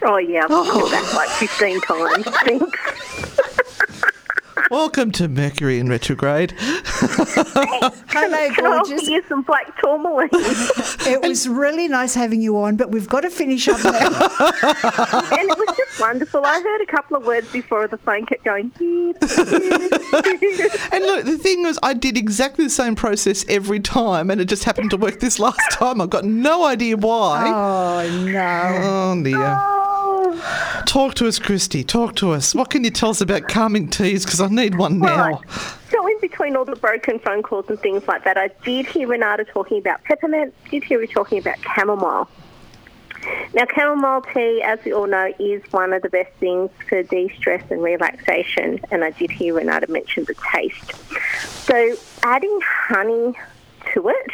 Oh 0.02 0.16
yeah, 0.16 0.44
I've 0.44 0.50
oh. 0.50 0.88
that 0.88 1.12
like 1.14 1.28
fifteen 1.30 1.80
times. 1.82 2.24
Thanks. 2.24 3.36
Welcome 4.70 5.10
to 5.12 5.26
Mercury 5.26 5.80
in 5.80 5.88
retrograde. 5.88 6.54
Hello, 6.60 7.90
Can 8.06 8.32
I 8.34 8.54
gorgeous. 8.54 9.08
you 9.08 9.20
some 9.28 9.42
black 9.42 9.76
tourmaline? 9.80 10.28
It 11.10 11.22
was 11.22 11.48
really 11.48 11.88
nice 11.88 12.14
having 12.14 12.40
you 12.40 12.56
on, 12.58 12.76
but 12.76 12.90
we've 12.92 13.08
got 13.08 13.22
to 13.22 13.30
finish 13.30 13.66
up 13.66 13.82
now. 13.82 13.90
and 13.96 15.50
it 15.50 15.58
was 15.58 15.76
just 15.76 15.98
wonderful. 16.00 16.44
I 16.44 16.60
heard 16.60 16.80
a 16.82 16.86
couple 16.86 17.16
of 17.16 17.26
words 17.26 17.50
before 17.50 17.88
the 17.88 17.96
phone 17.98 18.26
kept 18.26 18.44
going. 18.44 18.70
And 18.78 19.16
look, 21.04 21.24
the 21.24 21.38
thing 21.42 21.62
was, 21.64 21.78
I 21.82 21.94
did 21.94 22.16
exactly 22.16 22.64
the 22.64 22.70
same 22.70 22.94
process 22.94 23.44
every 23.48 23.80
time, 23.80 24.30
and 24.30 24.40
it 24.40 24.44
just 24.44 24.62
happened 24.64 24.90
to 24.90 24.96
work 24.96 25.18
this 25.18 25.40
last 25.40 25.60
time. 25.72 26.00
I've 26.00 26.10
got 26.10 26.24
no 26.24 26.64
idea 26.64 26.96
why. 26.96 27.48
oh, 27.48 28.24
no. 28.24 28.78
Oh, 28.82 29.20
dear. 29.22 29.56
oh, 29.58 30.82
Talk 30.86 31.14
to 31.14 31.26
us, 31.26 31.38
Christy. 31.38 31.82
Talk 31.82 32.14
to 32.16 32.30
us. 32.32 32.54
What 32.54 32.70
can 32.70 32.84
you 32.84 32.90
tell 32.90 33.10
us 33.10 33.20
about 33.20 33.48
calming 33.48 33.88
teas? 33.88 34.24
Because 34.24 34.40
I 34.40 34.46
need 34.60 34.74
one 34.76 34.98
now. 34.98 35.30
right. 35.30 35.50
So 35.90 36.06
in 36.06 36.20
between 36.20 36.56
all 36.56 36.64
the 36.64 36.76
broken 36.76 37.18
phone 37.18 37.42
calls 37.42 37.66
and 37.68 37.78
things 37.80 38.06
like 38.06 38.24
that, 38.24 38.36
I 38.36 38.48
did 38.64 38.86
hear 38.86 39.08
Renata 39.08 39.44
talking 39.44 39.78
about 39.78 40.04
peppermint. 40.04 40.54
Did 40.70 40.84
hear 40.84 41.00
her 41.00 41.06
talking 41.06 41.38
about 41.38 41.56
chamomile. 41.74 42.28
Now, 43.52 43.66
chamomile 43.74 44.22
tea, 44.32 44.62
as 44.62 44.78
we 44.84 44.92
all 44.92 45.06
know, 45.06 45.32
is 45.38 45.62
one 45.72 45.92
of 45.92 46.02
the 46.02 46.08
best 46.08 46.32
things 46.38 46.70
for 46.88 47.02
de-stress 47.02 47.62
and 47.70 47.82
relaxation. 47.82 48.80
And 48.90 49.04
I 49.04 49.10
did 49.10 49.30
hear 49.30 49.54
Renata 49.54 49.90
mention 49.90 50.24
the 50.24 50.34
taste. 50.52 50.94
So 51.66 51.96
adding 52.22 52.60
honey 52.62 53.34
to 53.92 54.08
it 54.08 54.32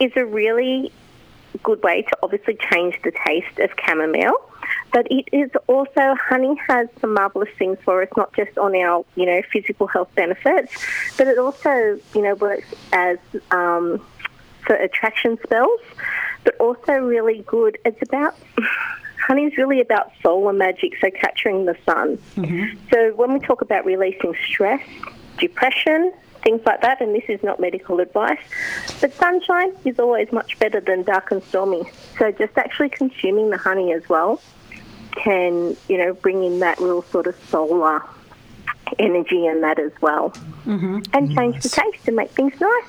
is 0.00 0.12
a 0.16 0.24
really 0.24 0.92
good 1.62 1.82
way 1.82 2.02
to 2.02 2.16
obviously 2.22 2.56
change 2.70 2.98
the 3.02 3.12
taste 3.26 3.58
of 3.58 3.70
chamomile. 3.84 4.36
But 4.92 5.06
it 5.10 5.28
is 5.32 5.50
also 5.68 6.14
honey 6.28 6.54
has 6.68 6.88
some 7.00 7.14
marvelous 7.14 7.48
things 7.58 7.78
for 7.84 8.02
us, 8.02 8.08
not 8.16 8.34
just 8.34 8.56
on 8.58 8.74
our 8.76 9.04
you 9.16 9.26
know 9.26 9.42
physical 9.50 9.86
health 9.86 10.14
benefits, 10.14 10.72
but 11.16 11.26
it 11.26 11.38
also 11.38 11.98
you 12.14 12.22
know 12.22 12.34
works 12.34 12.68
as 12.92 13.18
um, 13.50 14.04
for 14.66 14.74
attraction 14.74 15.38
spells, 15.42 15.80
but 16.44 16.56
also 16.58 16.92
really 16.92 17.42
good. 17.46 17.78
It's 17.84 18.02
about 18.02 18.36
honey 19.26 19.44
is 19.44 19.56
really 19.56 19.80
about 19.80 20.12
solar 20.22 20.52
magic, 20.52 20.94
so 21.00 21.10
capturing 21.10 21.64
the 21.64 21.76
sun. 21.86 22.18
So 22.90 23.14
when 23.14 23.32
we 23.32 23.40
talk 23.40 23.62
about 23.62 23.84
releasing 23.84 24.34
stress, 24.46 24.82
depression, 25.38 26.12
things 26.42 26.60
like 26.66 26.82
that, 26.82 27.00
and 27.00 27.14
this 27.14 27.24
is 27.28 27.42
not 27.42 27.60
medical 27.60 28.00
advice, 28.00 28.40
but 29.00 29.12
sunshine 29.14 29.72
is 29.84 29.98
always 29.98 30.30
much 30.32 30.58
better 30.58 30.80
than 30.80 31.02
dark 31.02 31.30
and 31.30 31.42
stormy. 31.44 31.84
So 32.18 32.30
just 32.32 32.58
actually 32.58 32.90
consuming 32.90 33.50
the 33.50 33.56
honey 33.56 33.92
as 33.92 34.08
well 34.08 34.40
can, 35.12 35.76
you 35.88 35.98
know, 35.98 36.12
bring 36.14 36.42
in 36.44 36.60
that 36.60 36.78
real 36.80 37.02
sort 37.02 37.26
of 37.26 37.36
solar 37.48 38.02
energy 38.98 39.46
in 39.46 39.60
that 39.62 39.78
as 39.78 39.92
well. 40.00 40.34
And 41.12 41.34
change 41.34 41.62
the 41.62 41.68
taste 41.68 42.06
and 42.06 42.16
make 42.16 42.30
things 42.30 42.52
nice. 42.60 42.84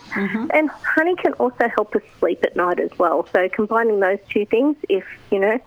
And 0.53 0.69
honey 0.69 1.15
can 1.15 1.33
also 1.33 1.69
help 1.69 1.95
us 1.95 2.01
sleep 2.19 2.43
at 2.43 2.55
night 2.55 2.79
as 2.79 2.91
well. 2.97 3.27
So 3.33 3.47
combining 3.49 3.99
those 3.99 4.19
two 4.29 4.45
things, 4.45 4.75
if, 4.89 5.05
you 5.31 5.39
know, 5.39 5.59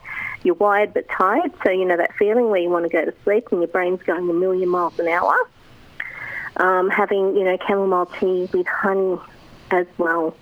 you're 0.43 0.55
wired 0.55 0.95
but 0.95 1.09
tired, 1.09 1.53
so 1.65 1.71
you 1.71 1.85
know 1.85 1.97
that 1.97 2.15
feeling 2.17 2.51
where 2.51 2.61
you 2.61 2.71
want 2.71 2.85
to 2.85 2.89
go 2.91 3.05
to 3.05 3.15
sleep 3.25 3.49
and 3.51 3.61
your 3.61 3.69
brain's 3.69 4.03
going 4.03 4.29
a 4.29 4.33
million 4.33 4.69
miles 4.69 4.99
an 4.99 5.09
hour, 5.09 5.35
um, 6.59 6.91
having, 6.91 7.37
you 7.37 7.45
know, 7.45 7.57
chamomile 7.67 8.07
tea 8.07 8.49
with 8.53 8.67
honey 8.67 9.19
as 9.71 9.87
well 9.99 10.37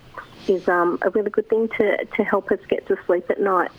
is 0.47 0.69
um, 0.69 0.99
a 1.03 1.11
really 1.11 1.31
good 1.31 1.49
thing 1.49 1.69
to, 1.69 2.05
to 2.05 2.25
help 2.25 2.51
us 2.51 2.59
get 2.69 2.87
to 2.87 2.99
sleep 3.07 3.31
at 3.31 3.41
night. 3.41 3.71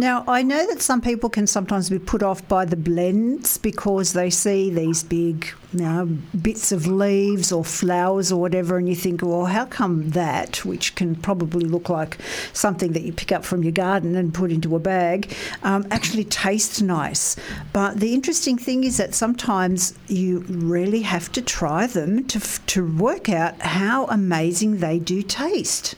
Now, 0.00 0.24
I 0.26 0.42
know 0.42 0.66
that 0.66 0.82
some 0.82 1.00
people 1.00 1.30
can 1.30 1.46
sometimes 1.46 1.88
be 1.88 2.00
put 2.00 2.22
off 2.22 2.46
by 2.48 2.64
the 2.64 2.76
blends 2.76 3.58
because 3.58 4.12
they 4.12 4.28
see 4.28 4.68
these 4.68 5.04
big 5.04 5.52
you 5.72 5.80
know, 5.80 6.06
bits 6.40 6.72
of 6.72 6.86
leaves 6.86 7.52
or 7.52 7.64
flowers 7.64 8.32
or 8.32 8.40
whatever, 8.40 8.76
and 8.76 8.88
you 8.88 8.94
think, 8.94 9.22
well, 9.22 9.46
how 9.46 9.66
come 9.66 10.10
that, 10.10 10.64
which 10.64 10.94
can 10.94 11.14
probably 11.16 11.64
look 11.64 11.88
like 11.88 12.18
something 12.52 12.92
that 12.92 13.02
you 13.02 13.12
pick 13.12 13.32
up 13.32 13.44
from 13.44 13.62
your 13.62 13.72
garden 13.72 14.16
and 14.16 14.34
put 14.34 14.50
into 14.50 14.74
a 14.74 14.80
bag, 14.80 15.32
um, 15.62 15.86
actually 15.90 16.24
tastes 16.24 16.80
nice? 16.80 17.36
But 17.72 18.00
the 18.00 18.14
interesting 18.14 18.58
thing 18.58 18.84
is 18.84 18.96
that 18.96 19.14
sometimes 19.14 19.94
you 20.08 20.40
really 20.48 21.02
have 21.02 21.30
to 21.32 21.42
try 21.42 21.86
them 21.86 22.24
to, 22.28 22.40
to 22.66 22.96
work 22.96 23.28
out 23.28 23.60
how 23.60 24.06
amazing 24.06 24.78
they 24.78 24.98
do 24.98 25.22
taste. 25.22 25.94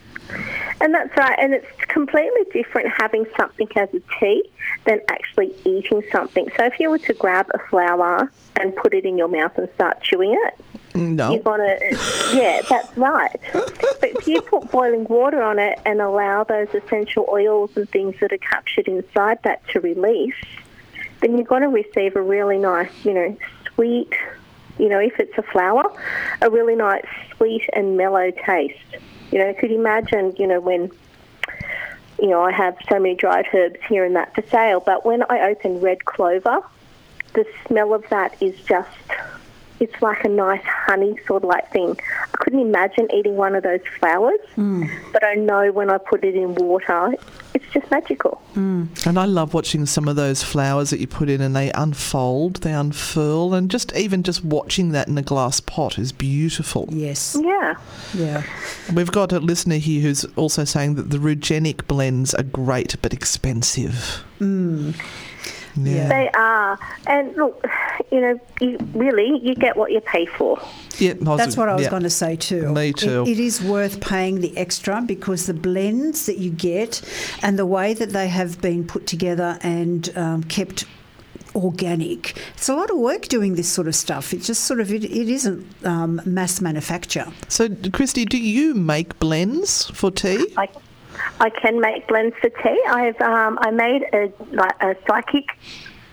And 0.81 0.93
that's 0.93 1.17
right, 1.17 1.39
and 1.39 1.55
it's 1.55 1.67
completely 1.97 2.45
different 2.53 2.87
having 2.95 3.25
something 3.39 3.67
as 3.75 3.89
a 3.95 4.01
tea 4.21 4.43
than 4.85 5.01
actually 5.09 5.55
eating 5.65 6.03
something. 6.13 6.47
So 6.55 6.67
if 6.67 6.79
you 6.79 6.91
were 6.91 6.99
to 6.99 7.15
grab 7.15 7.47
a 7.55 7.59
flower 7.71 8.31
and 8.61 8.77
put 8.77 8.93
it 8.93 9.07
in 9.07 9.17
your 9.17 9.29
mouth 9.29 9.57
and 9.57 9.67
start 9.77 10.03
chewing 10.03 10.39
it, 10.47 10.95
No. 10.95 11.33
you're 11.33 11.43
gonna, 11.43 11.79
yeah, 12.35 12.61
that's 12.69 12.95
right. 12.99 13.35
but 13.55 14.11
if 14.11 14.29
you 14.29 14.43
put 14.43 14.71
boiling 14.71 15.05
water 15.05 15.43
on 15.43 15.59
it 15.59 15.79
and 15.87 16.03
allow 16.03 16.45
those 16.45 16.69
essential 16.75 17.25
oils 17.33 17.75
and 17.79 17.89
things 17.89 18.15
that 18.21 18.31
are 18.31 18.45
captured 18.53 18.89
inside 18.89 19.39
that 19.45 19.67
to 19.69 19.81
release, 19.81 20.35
then 21.23 21.39
you're 21.39 21.47
going 21.47 21.63
to 21.63 21.69
receive 21.69 22.15
a 22.15 22.21
really 22.21 22.59
nice, 22.59 22.93
you 23.07 23.15
know, 23.15 23.35
sweet, 23.75 24.13
you 24.79 24.91
know, 24.91 24.99
if 24.99 25.19
it's 25.19 25.39
a 25.39 25.43
flower, 25.45 25.85
a 26.43 26.51
really 26.51 26.77
nice 26.77 27.07
sweet 27.35 27.67
and 27.73 27.97
mellow 27.97 28.31
taste. 28.45 28.97
You 29.33 29.39
know, 29.39 29.55
could 29.55 29.71
you 29.71 29.79
imagine, 29.81 30.35
you 30.39 30.47
know, 30.47 30.61
when, 30.61 30.91
you 32.21 32.29
know, 32.29 32.43
I 32.43 32.53
have 32.53 32.77
so 32.91 32.99
many 32.99 33.15
dried 33.15 33.47
herbs 33.53 33.79
here 33.89 34.05
and 34.05 34.17
that 34.17 34.35
for 34.35 34.43
sale, 34.43 34.81
but 34.81 35.05
when 35.05 35.23
I 35.29 35.51
open 35.51 35.81
red 35.81 36.05
clover, 36.05 36.61
the 37.35 37.47
smell 37.67 37.93
of 37.95 38.09
that 38.11 38.41
is 38.41 38.59
just, 38.63 38.89
it's 39.81 40.01
like 40.01 40.25
a 40.25 40.29
nice 40.29 40.65
honey 40.65 41.19
sort 41.27 41.43
of 41.43 41.49
like 41.49 41.71
thing. 41.73 41.99
I 42.33 42.37
couldn't 42.39 42.61
imagine 42.61 43.09
eating 43.13 43.37
one 43.37 43.55
of 43.55 43.63
those 43.63 43.81
flowers, 43.99 44.41
hmm. 44.55 44.85
but 45.13 45.25
I 45.25 45.35
know 45.35 45.73
when 45.73 45.91
I 45.91 45.99
put 45.99 46.25
it 46.25 46.35
in 46.35 46.55
water, 46.55 47.15
it's 47.55 47.65
just 47.73 47.91
magical. 47.91 48.41
Hmm. 48.55 48.85
And 49.05 49.19
I 49.19 49.25
love 49.25 49.55
watching 49.55 49.87
some 49.87 50.09
of 50.09 50.17
those 50.17 50.43
flowers 50.43 50.91
that 50.91 51.01
you 51.01 51.07
put 51.07 51.29
in 51.29 51.41
and 51.41 51.55
they 51.55 51.71
unfold, 51.73 52.57
they 52.57 52.73
unfurl, 52.73 53.55
and 53.55 53.71
just 53.71 53.95
even 53.95 54.23
just 54.23 54.45
watching 54.45 54.93
that 54.93 55.09
in 55.09 55.19
a 55.19 55.23
glass 55.23 55.61
pot 55.61 55.99
is 55.99 56.13
beautiful. 56.13 56.89
Yes. 56.91 57.37
Yeah. 57.41 57.75
Yeah. 58.15 58.43
We've 58.95 59.13
got 59.13 59.33
a 59.33 59.41
listener 59.41 59.77
here 59.77 60.03
who's 60.03 60.25
also 60.37 60.65
saying 60.65 60.95
that 60.95 61.11
the 61.11 61.19
Rugenic 61.19 61.87
blends 61.87 62.35
are 62.35 62.43
great 62.43 62.97
but 63.03 63.13
expensive. 63.13 64.25
Hmm. 64.39 64.93
Yeah. 65.77 66.09
They 66.09 66.31
are. 66.31 66.79
And 67.07 67.37
look, 67.37 67.65
you 68.11 68.21
know, 68.21 68.41
you 68.61 68.79
really, 68.95 69.39
you 69.43 69.55
get 69.55 69.77
what 69.77 69.93
you 69.93 70.01
pay 70.01 70.27
for. 70.27 70.59
Yeah, 70.99 71.13
I 71.27 71.37
That's 71.37 71.57
what 71.57 71.69
I 71.69 71.75
was 71.75 71.85
yeah. 71.85 71.91
going 71.91 72.03
to 72.05 72.11
say 72.11 72.37
too. 72.37 72.73
Me 72.73 72.89
It- 72.89 72.97
too. 72.97 73.25
it 73.27 73.39
is 73.39 73.63
worth 73.63 74.01
paying 74.01 74.41
the 74.41 74.57
extra 74.57 75.03
because 75.03 75.47
the 75.47 75.55
blends 75.55 76.27
that 76.27 76.39
you 76.39 76.51
get 76.51 77.03
and 77.43 77.59
the 77.59 77.67
way 77.67 77.93
that 77.95 78.11
they 78.11 78.29
have 78.29 78.61
been 78.61 78.87
put 78.87 79.07
together 79.07 79.59
and 79.63 80.11
um, 80.17 80.43
kept 80.45 80.85
organic. 81.55 82.37
It's 82.55 82.69
a 82.69 82.75
lot 82.75 82.91
of 82.91 82.99
work 82.99 83.29
doing 83.29 83.55
this 83.55 83.69
sort 83.69 83.89
of 83.89 83.95
stuff. 83.95 84.33
It's 84.35 84.47
just 84.47 84.65
sort 84.65 84.81
of 84.81 84.93
it, 84.93 85.05
it 85.05 85.29
isn't 85.29 85.67
um, 85.85 86.21
mass 86.25 86.61
manufacture. 86.61 87.27
So, 87.49 87.69
Christy, 87.93 88.25
do 88.25 88.39
you 88.39 88.75
make 88.75 89.19
blends 89.19 89.87
for 89.91 90.11
tea? 90.11 90.53
I, 90.57 90.69
I 91.41 91.51
can 91.51 91.81
make 91.81 92.07
blends 92.09 92.37
for 92.41 92.49
tea. 92.49 92.83
I've 92.89 93.21
um, 93.21 93.59
I 93.61 93.71
made 93.71 94.03
a 94.13 94.33
like 94.53 94.83
a 94.83 94.97
psychic 95.07 95.49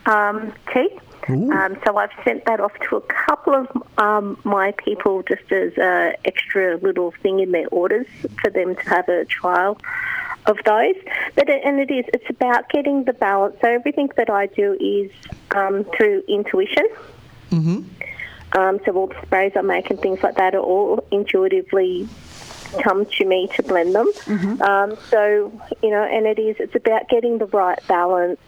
um, 0.06 0.54
tea. 0.74 0.90
Um, 1.54 1.78
so 1.86 1.96
I've 1.96 2.12
sent 2.26 2.44
that 2.46 2.60
off 2.60 2.74
to 2.90 2.98
a 2.98 3.02
couple 3.02 3.56
of 3.56 3.68
um, 3.98 4.38
my 4.44 4.74
people 4.74 5.24
just 5.24 5.50
as 5.54 5.72
a 5.78 6.16
extra 6.26 6.76
little 6.78 7.12
thing 7.22 7.40
in 7.40 7.52
their 7.52 7.68
orders 7.70 8.08
for 8.42 8.50
them 8.50 8.76
to 8.76 8.82
have 8.90 9.08
a 9.08 9.24
trial 9.24 9.78
of 10.46 10.58
those. 10.66 10.96
But 11.36 11.48
it, 11.48 11.62
and 11.64 11.80
it 11.80 11.90
is 11.92 12.06
it's 12.14 12.30
about 12.30 12.68
getting 12.70 13.06
the 13.06 13.14
balance. 13.14 13.56
So 13.62 13.70
everything 13.70 14.10
that 14.18 14.30
I 14.30 14.48
do 14.48 14.74
is 14.74 15.12
um, 15.56 15.86
through 15.96 16.24
intuition. 16.28 16.88
Um, 18.56 18.80
so 18.86 18.92
all 18.96 19.08
the 19.08 19.20
sprays 19.24 19.54
I 19.56 19.62
make 19.62 19.90
and 19.90 20.00
things 20.00 20.22
like 20.22 20.36
that 20.36 20.54
are 20.54 20.60
all 20.60 21.04
intuitively 21.10 22.08
come 22.82 23.06
to 23.06 23.26
me 23.26 23.50
to 23.56 23.64
blend 23.64 23.96
them. 23.96 24.08
Um, 24.62 24.98
so 25.10 25.52
you 25.82 25.90
know, 25.90 26.04
and 26.04 26.26
it 26.26 26.40
is 26.40 26.56
it's 26.60 26.76
about 26.76 27.10
getting 27.10 27.38
the 27.38 27.46
right 27.48 27.80
balance 27.88 28.40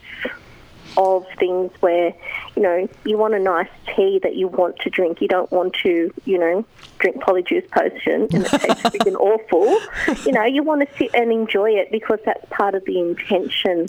of 0.98 1.26
things 1.38 1.72
where 1.82 2.14
you 2.56 2.62
know 2.62 2.88
you 3.04 3.18
want 3.18 3.34
a 3.34 3.40
nice 3.40 3.70
tea 3.96 4.20
that 4.24 4.36
you 4.36 4.48
want 4.48 4.78
to 4.80 4.90
drink. 4.90 5.22
You 5.22 5.28
don't 5.28 5.52
want 5.52 5.74
to 5.84 6.14
you 6.26 6.38
know 6.38 6.66
drink 7.00 7.18
polyjuice 7.18 7.70
potion 7.72 8.28
and 8.34 8.46
it 8.46 8.50
tastes 8.50 8.82
freaking 8.84 9.16
awful. 9.16 9.80
You 10.26 10.32
know, 10.32 10.44
you 10.46 10.64
want 10.64 10.88
to 10.88 10.98
sit 10.98 11.14
and 11.14 11.32
enjoy 11.32 11.72
it 11.72 11.92
because 11.92 12.20
that's 12.26 12.46
part 12.50 12.76
of 12.76 12.86
the 12.86 13.00
intention, 13.00 13.88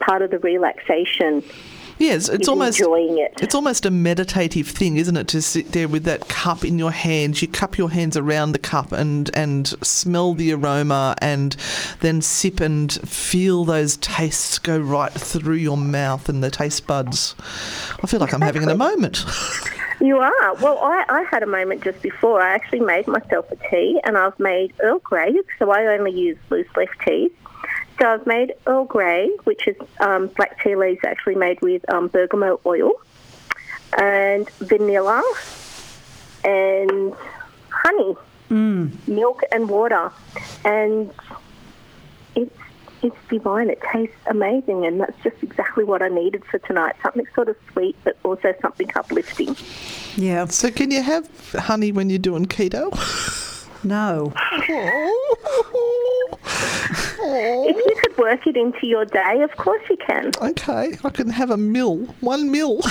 part 0.00 0.22
of 0.22 0.30
the 0.30 0.38
relaxation. 0.38 1.42
Yes, 1.98 2.28
it's 2.28 2.48
almost 2.48 2.80
enjoying 2.80 3.18
it. 3.18 3.34
It's 3.40 3.54
almost 3.54 3.86
a 3.86 3.90
meditative 3.90 4.68
thing, 4.68 4.96
isn't 4.96 5.16
it? 5.16 5.28
To 5.28 5.42
sit 5.42 5.72
there 5.72 5.88
with 5.88 6.04
that 6.04 6.28
cup 6.28 6.64
in 6.64 6.78
your 6.78 6.90
hands, 6.90 7.42
you 7.42 7.48
cup 7.48 7.78
your 7.78 7.90
hands 7.90 8.16
around 8.16 8.52
the 8.52 8.58
cup 8.58 8.92
and 8.92 9.30
and 9.34 9.68
smell 9.84 10.34
the 10.34 10.52
aroma, 10.52 11.14
and 11.20 11.56
then 12.00 12.22
sip 12.22 12.60
and 12.60 12.92
feel 13.08 13.64
those 13.64 13.96
tastes 13.98 14.58
go 14.58 14.78
right 14.78 15.12
through 15.12 15.56
your 15.56 15.76
mouth 15.76 16.28
and 16.28 16.42
the 16.42 16.50
taste 16.50 16.86
buds. 16.86 17.34
I 18.02 18.06
feel 18.06 18.20
like 18.20 18.32
I'm 18.32 18.40
having 18.40 18.68
a 18.68 18.74
moment. 18.74 19.24
You 20.00 20.18
are. 20.18 20.54
Well, 20.56 20.80
I, 20.82 21.04
I 21.08 21.22
had 21.30 21.44
a 21.44 21.46
moment 21.46 21.84
just 21.84 22.02
before. 22.02 22.42
I 22.42 22.54
actually 22.54 22.80
made 22.80 23.06
myself 23.06 23.48
a 23.52 23.56
tea, 23.70 24.00
and 24.02 24.18
I've 24.18 24.36
made 24.40 24.72
Earl 24.80 24.98
Grey, 24.98 25.32
so 25.60 25.70
I 25.70 25.86
only 25.96 26.10
use 26.10 26.36
loose 26.50 26.66
leaf 26.76 26.90
teas. 27.06 27.30
So 28.02 28.08
I've 28.08 28.26
made 28.26 28.54
Earl 28.66 28.84
Grey, 28.84 29.30
which 29.44 29.68
is 29.68 29.76
um, 30.00 30.26
black 30.26 30.60
tea 30.60 30.74
leaves 30.74 30.98
actually 31.06 31.36
made 31.36 31.60
with 31.60 31.88
um, 31.88 32.08
bergamot 32.08 32.58
oil, 32.66 32.90
and 33.96 34.50
vanilla, 34.58 35.22
and 36.42 37.14
honey, 37.70 38.16
milk, 39.06 39.42
and 39.52 39.68
water, 39.68 40.10
and 40.64 41.12
it's 42.34 42.58
it's 43.02 43.16
divine. 43.30 43.70
It 43.70 43.80
tastes 43.92 44.16
amazing, 44.26 44.84
and 44.84 45.00
that's 45.00 45.22
just 45.22 45.40
exactly 45.40 45.84
what 45.84 46.02
I 46.02 46.08
needed 46.08 46.44
for 46.46 46.58
tonight. 46.58 46.96
Something 47.04 47.28
sort 47.36 47.50
of 47.50 47.56
sweet, 47.72 47.94
but 48.02 48.18
also 48.24 48.52
something 48.60 48.90
uplifting. 48.96 49.54
Yeah. 50.16 50.46
So, 50.46 50.72
can 50.72 50.90
you 50.90 51.04
have 51.04 51.28
honey 51.52 51.92
when 51.92 52.10
you're 52.10 52.18
doing 52.18 52.46
keto? 52.46 52.90
No. 53.84 54.32
If 57.24 57.76
you 57.76 57.96
could 58.02 58.18
work 58.18 58.46
it 58.46 58.56
into 58.56 58.86
your 58.86 59.04
day, 59.04 59.42
of 59.42 59.56
course 59.56 59.82
you 59.88 59.96
can. 59.96 60.32
Okay, 60.40 60.96
I 61.04 61.10
can 61.10 61.28
have 61.28 61.50
a 61.50 61.56
mill, 61.56 61.98
one 62.20 62.50
mill. 62.50 62.82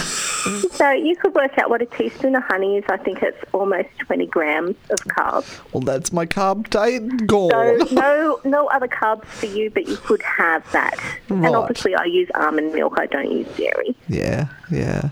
So 0.71 0.89
you 0.89 1.15
could 1.17 1.35
work 1.35 1.57
out 1.59 1.69
what 1.69 1.81
a 1.81 1.85
teaspoon 1.85 2.35
of 2.35 2.43
honey 2.43 2.77
is. 2.77 2.83
I 2.89 2.97
think 2.97 3.21
it's 3.21 3.37
almost 3.53 3.89
20 3.99 4.25
grams 4.27 4.75
of 4.89 4.99
carbs. 5.01 5.59
Well, 5.71 5.81
that's 5.81 6.11
my 6.11 6.25
carb 6.25 6.69
day 6.69 6.99
gone. 7.25 7.87
So 7.87 7.93
no, 7.93 8.39
no 8.43 8.67
other 8.67 8.87
carbs 8.87 9.25
for 9.25 9.45
you, 9.45 9.69
but 9.69 9.87
you 9.87 9.97
could 9.97 10.21
have 10.23 10.69
that. 10.71 10.95
Right. 11.29 11.45
And 11.45 11.55
obviously, 11.55 11.93
I 11.93 12.05
use 12.05 12.29
almond 12.33 12.73
milk. 12.73 12.95
I 12.97 13.05
don't 13.05 13.31
use 13.31 13.47
dairy. 13.55 13.95
Yeah, 14.07 14.47
yeah. 14.71 15.09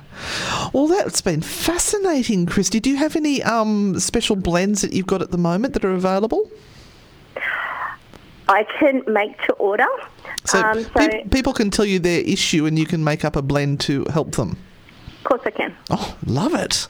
Well, 0.74 0.88
that's 0.88 1.22
been 1.22 1.42
fascinating, 1.42 2.46
Christy. 2.46 2.80
Do 2.80 2.90
you 2.90 2.98
have 2.98 3.16
any 3.16 3.44
um, 3.44 4.00
special 4.00 4.36
blends 4.36 4.82
that 4.82 4.94
you've 4.94 5.08
got 5.08 5.22
at 5.22 5.32
the 5.32 5.38
moment 5.38 5.69
that 5.74 5.86
are 5.86 5.92
available? 5.92 6.50
I 8.48 8.66
can 8.80 9.04
make 9.08 9.38
to 9.44 9.54
order. 9.54 9.86
So, 10.46 10.60
um, 10.60 10.84
so 10.84 10.90
pe- 10.96 11.24
people 11.26 11.54
can 11.54 11.70
tell 11.70 11.86
you 11.86 12.00
their 12.00 12.22
issue 12.22 12.66
and 12.66 12.80
you 12.80 12.88
can 12.88 13.04
make 13.04 13.24
up 13.24 13.36
a 13.36 13.44
blend 13.44 13.80
to 13.82 14.06
help 14.06 14.32
them. 14.32 14.58
of 15.20 15.24
course, 15.24 15.42
I 15.46 15.52
can. 15.52 15.76
Oh, 15.92 16.18
love 16.26 16.56
it. 16.56 16.88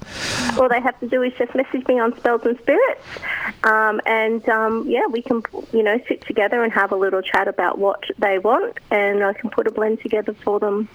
All 0.58 0.70
they 0.70 0.80
have 0.80 0.98
to 1.02 1.08
do 1.08 1.22
is 1.22 1.34
just 1.38 1.54
message 1.54 1.86
me 1.88 2.00
on 2.00 2.16
Spells 2.18 2.44
and 2.46 2.58
Spirits, 2.60 3.06
um, 3.66 4.00
and 4.06 4.48
um, 4.48 4.86
yeah, 4.88 5.06
we 5.08 5.22
can 5.22 5.44
you 5.74 5.84
know 5.84 6.00
sit 6.08 6.26
together 6.26 6.64
and 6.64 6.72
have 6.72 6.94
a 6.94 6.96
little 6.96 7.22
chat 7.22 7.50
about 7.50 7.78
what 7.78 8.04
they 8.18 8.40
want, 8.40 8.80
and 8.90 9.22
I 9.24 9.34
can 9.34 9.50
put 9.50 9.68
a 9.68 9.72
blend 9.72 10.02
together 10.02 10.34
for 10.34 10.62
them 10.62 10.88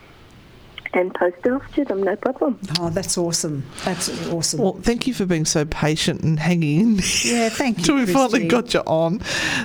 and 0.95 1.12
post 1.15 1.37
it 1.45 1.53
off 1.53 1.62
to 1.75 1.85
them. 1.85 2.03
No 2.03 2.16
problem. 2.16 2.59
Oh, 2.81 2.91
that's 2.91 3.16
awesome. 3.19 3.65
That's 3.85 4.09
awesome. 4.33 4.61
Well, 4.61 4.75
thank 4.83 5.07
you 5.07 5.15
for 5.15 5.27
being 5.27 5.45
so 5.45 5.65
patient 5.65 6.23
and 6.23 6.39
hanging 6.39 6.81
in. 6.81 6.95
yeah, 7.25 7.49
thank 7.49 7.79
you. 7.79 7.85
Till 7.85 7.97
we 7.97 8.07
finally 8.07 8.47
got 8.49 8.75
you 8.75 8.81
on. 8.81 9.21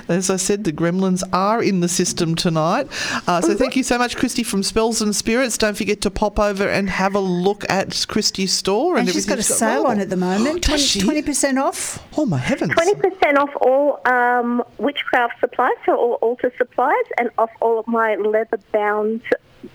As 0.08 0.30
I 0.30 0.36
said, 0.36 0.64
the 0.64 0.72
gremlins 0.72 1.22
are 1.32 1.62
in 1.62 1.80
the 1.80 1.88
system 1.88 2.34
tonight. 2.34 2.88
Uh, 3.26 3.40
so 3.40 3.54
thank 3.54 3.76
you 3.76 3.82
so 3.82 3.98
much, 3.98 4.16
Christy 4.16 4.42
from 4.42 4.62
Spells 4.62 5.00
and 5.00 5.14
Spirits. 5.14 5.56
Don't 5.58 5.76
forget 5.76 6.00
to 6.02 6.10
pop 6.10 6.38
over 6.38 6.68
and 6.68 6.90
have 6.90 7.14
a 7.14 7.20
look 7.20 7.68
at 7.70 8.04
Christy's 8.08 8.52
store. 8.52 8.96
And, 8.96 9.06
And 9.06 9.14
she's 9.14 9.26
got 9.26 9.32
a 9.32 9.40
everything's 9.40 9.58
sale 9.58 9.84
on 9.86 10.00
at 10.00 10.10
the 10.10 10.16
moment. 10.16 10.62
Does 10.66 10.84
she? 10.86 11.00
Twenty 11.00 11.22
percent 11.22 11.58
off. 11.58 12.02
Oh, 12.18 12.26
my 12.26 12.38
heavens. 12.38 12.72
Twenty 12.74 12.94
percent 12.94 13.38
off 13.38 13.50
all 13.60 14.00
um, 14.06 14.62
witchcraft 14.78 15.40
supplies, 15.40 15.74
so 15.86 15.96
all 15.96 16.14
altar 16.14 16.52
supplies, 16.58 17.04
and 17.18 17.30
off 17.38 17.50
all 17.60 17.78
of 17.78 17.86
my 17.86 18.16
leather-bound 18.16 19.22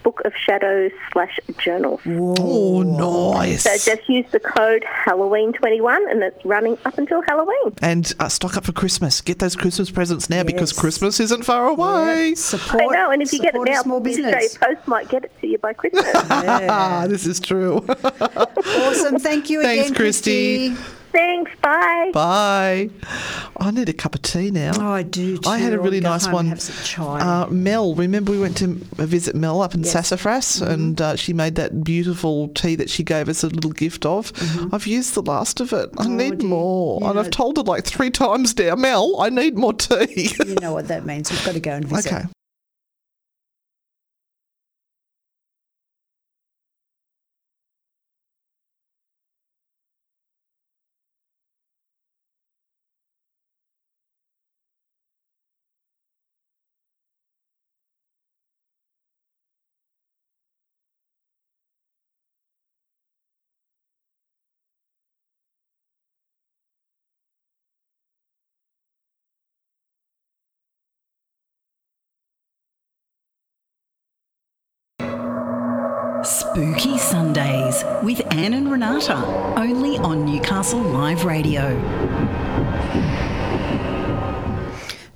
Book 0.03 0.21
of 0.25 0.33
Shadows 0.35 0.91
slash 1.11 1.39
journals. 1.57 2.01
Oh, 2.05 2.81
nice. 2.81 3.63
So 3.63 3.71
just 3.95 4.07
use 4.09 4.25
the 4.31 4.39
code 4.39 4.83
Halloween21, 4.83 6.09
and 6.11 6.23
it's 6.23 6.43
running 6.45 6.77
up 6.85 6.97
until 6.97 7.21
Halloween. 7.27 7.73
and 7.81 8.11
uh, 8.19 8.29
stock 8.29 8.57
up 8.57 8.65
for 8.65 8.71
Christmas. 8.71 9.21
Get 9.21 9.39
those 9.39 9.55
Christmas 9.55 9.91
presents 9.91 10.29
now 10.29 10.43
because 10.43 10.73
Christmas 10.73 11.19
isn't 11.19 11.43
far 11.43 11.67
away. 11.67 12.35
Support. 12.35 12.83
I 12.83 12.85
know, 12.87 13.11
and 13.11 13.21
if 13.21 13.31
you 13.33 13.39
get 13.39 13.49
it 13.49 13.51
support 13.53 13.69
a 13.69 13.71
now, 13.73 13.81
small 13.83 13.99
the 13.99 14.09
Australia 14.11 14.35
business. 14.37 14.57
Post 14.57 14.87
might 14.87 15.09
get 15.09 15.23
it 15.25 15.31
to 15.41 15.47
you 15.47 15.57
by 15.57 15.73
Christmas. 15.73 16.05
Ah, 16.67 17.05
this 17.09 17.25
is 17.25 17.39
true. 17.39 17.85
Awesome. 17.87 19.19
Thank 19.19 19.49
you 19.49 19.61
Thanks, 19.61 19.85
again, 19.89 19.95
Christy. 19.95 20.69
Christy. 20.75 20.91
Thanks, 21.15 21.51
bye. 21.61 22.11
Bye. 22.13 22.89
I 23.57 23.71
need 23.71 23.87
a 23.87 23.93
cup 23.93 24.15
of 24.15 24.21
tea 24.21 24.51
now. 24.51 24.73
Oh, 24.77 24.91
I 24.91 25.03
do. 25.03 25.37
Too. 25.37 25.49
I 25.49 25.57
had 25.59 25.71
a 25.71 25.77
I'll 25.77 25.81
really 25.81 26.01
nice 26.01 26.27
one. 26.27 26.47
Have 26.47 26.61
some 26.61 26.75
chai. 26.83 27.21
Uh, 27.21 27.47
Mel, 27.47 27.95
remember 27.95 28.31
we 28.33 28.39
went 28.39 28.57
to 28.57 28.67
visit 28.97 29.33
Mel 29.35 29.61
up 29.61 29.73
in 29.73 29.83
Yes. 29.83 29.93
Sassafras 29.93 30.59
Mm-hmm. 30.59 30.71
and 30.73 31.01
uh, 31.01 31.15
she 31.15 31.31
made 31.33 31.55
that 31.55 31.83
beautiful 31.83 32.49
tea 32.49 32.75
that 32.75 32.89
she 32.89 33.03
gave 33.03 33.29
us 33.29 33.43
a 33.43 33.47
little 33.47 33.71
gift 33.71 34.05
of. 34.05 34.33
I've 34.73 34.87
used 34.87 35.13
the 35.15 35.21
last 35.21 35.61
of 35.61 35.71
it. 35.73 35.89
I 35.97 36.07
need 36.07 36.33
Mm-hmm. 36.33 36.33
Oh, 36.33 36.35
dear. 36.35 36.49
more. 36.49 37.03
And 37.05 37.15
Yeah. 37.15 37.21
I've 37.21 37.31
told 37.31 37.57
her 37.57 37.63
like 37.63 37.85
three 37.85 38.11
times 38.11 38.57
now, 38.57 38.75
Mel, 38.75 39.15
I 39.21 39.29
need 39.29 39.57
more 39.57 39.73
tea. 39.73 40.31
you 40.45 40.55
know 40.55 40.73
what 40.73 40.89
that 40.89 41.05
means. 41.05 41.31
We've 41.31 41.45
got 41.45 41.53
to 41.53 41.59
go 41.61 41.71
and 41.71 41.85
visit. 41.85 42.11
okay. 42.13 42.25
Spooky 76.55 76.97
Sundays 76.97 77.83
with 78.01 78.21
Anne 78.33 78.53
and 78.53 78.71
Renata, 78.71 79.17
only 79.57 79.97
on 79.97 80.23
Newcastle 80.23 80.79
Live 80.79 81.25
Radio. 81.25 81.75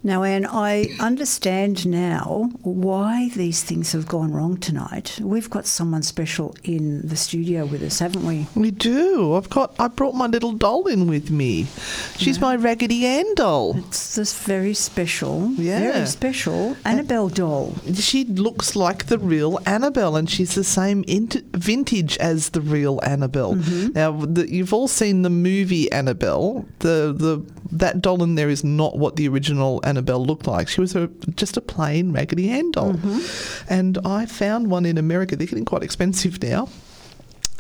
Now, 0.02 0.24
Anne, 0.24 0.46
I 0.46 0.96
understand 1.02 1.86
now 1.86 2.50
why 2.62 3.30
these 3.36 3.64
things 3.64 3.92
have 3.92 4.08
gone 4.08 4.32
wrong 4.32 4.56
tonight. 4.58 5.20
We've 5.22 5.50
got 5.50 5.66
someone 5.66 6.04
special 6.04 6.56
in 6.64 7.06
the 7.06 7.18
studio 7.18 7.66
with 7.66 7.84
us, 7.84 8.00
haven't 8.00 8.26
we? 8.26 8.48
We 8.56 8.72
do. 8.72 9.34
I've 9.36 9.50
got. 9.50 9.76
I 9.78 9.90
brought 9.90 10.16
my 10.16 10.28
little 10.28 10.54
doll 10.54 10.88
in 10.88 11.08
with 11.08 11.32
me. 11.32 11.66
She's 12.18 12.40
my 12.40 12.56
Raggedy 12.56 13.06
Ann 13.06 13.36
doll. 13.36 13.78
It's 13.78 14.16
this 14.16 14.34
very 14.40 14.74
special, 14.74 15.52
Yeah. 15.58 15.92
very 15.92 16.06
special 16.08 16.78
Annabelle 16.86 17.28
doll. 17.28 17.76
She 17.94 18.24
looks 18.24 18.78
like 18.78 19.08
the 19.08 19.20
real 19.20 19.60
Annabelle, 19.66 20.16
and 20.16 20.30
she's 20.30 20.56
the 20.56 20.64
same 20.64 21.04
int- 21.08 21.44
vintage 21.54 22.18
as 22.20 22.50
the 22.52 22.62
real 22.62 23.02
Annabelle. 23.04 23.56
Mm-hmm. 23.56 23.94
Now, 23.94 24.12
the, 24.26 24.50
you've 24.50 24.74
all 24.74 24.88
seen 24.88 25.24
the 25.24 25.30
movie 25.30 25.92
Annabelle. 25.92 26.66
The 26.80 27.14
the 27.16 27.46
that 27.72 28.02
doll 28.02 28.24
in 28.24 28.34
there 28.36 28.50
is 28.50 28.64
not 28.64 28.98
what 28.98 29.16
the 29.18 29.28
original 29.28 29.82
Annabelle 29.90 30.26
looked 30.26 30.48
like. 30.48 30.68
She 30.68 30.80
was 30.80 30.95
a 30.95 31.07
just 31.36 31.57
a 31.57 31.61
plain 31.61 32.14
Raggedy 32.14 32.49
Ann 32.49 32.72
doll, 32.72 32.94
mm-hmm. 32.94 33.74
and 33.74 33.98
I 34.06 34.26
found 34.26 34.70
one 34.70 34.86
in 34.86 34.98
America. 34.98 35.36
They're 35.36 35.48
getting 35.48 35.66
quite 35.66 35.84
expensive 35.84 36.41
now. 36.41 36.70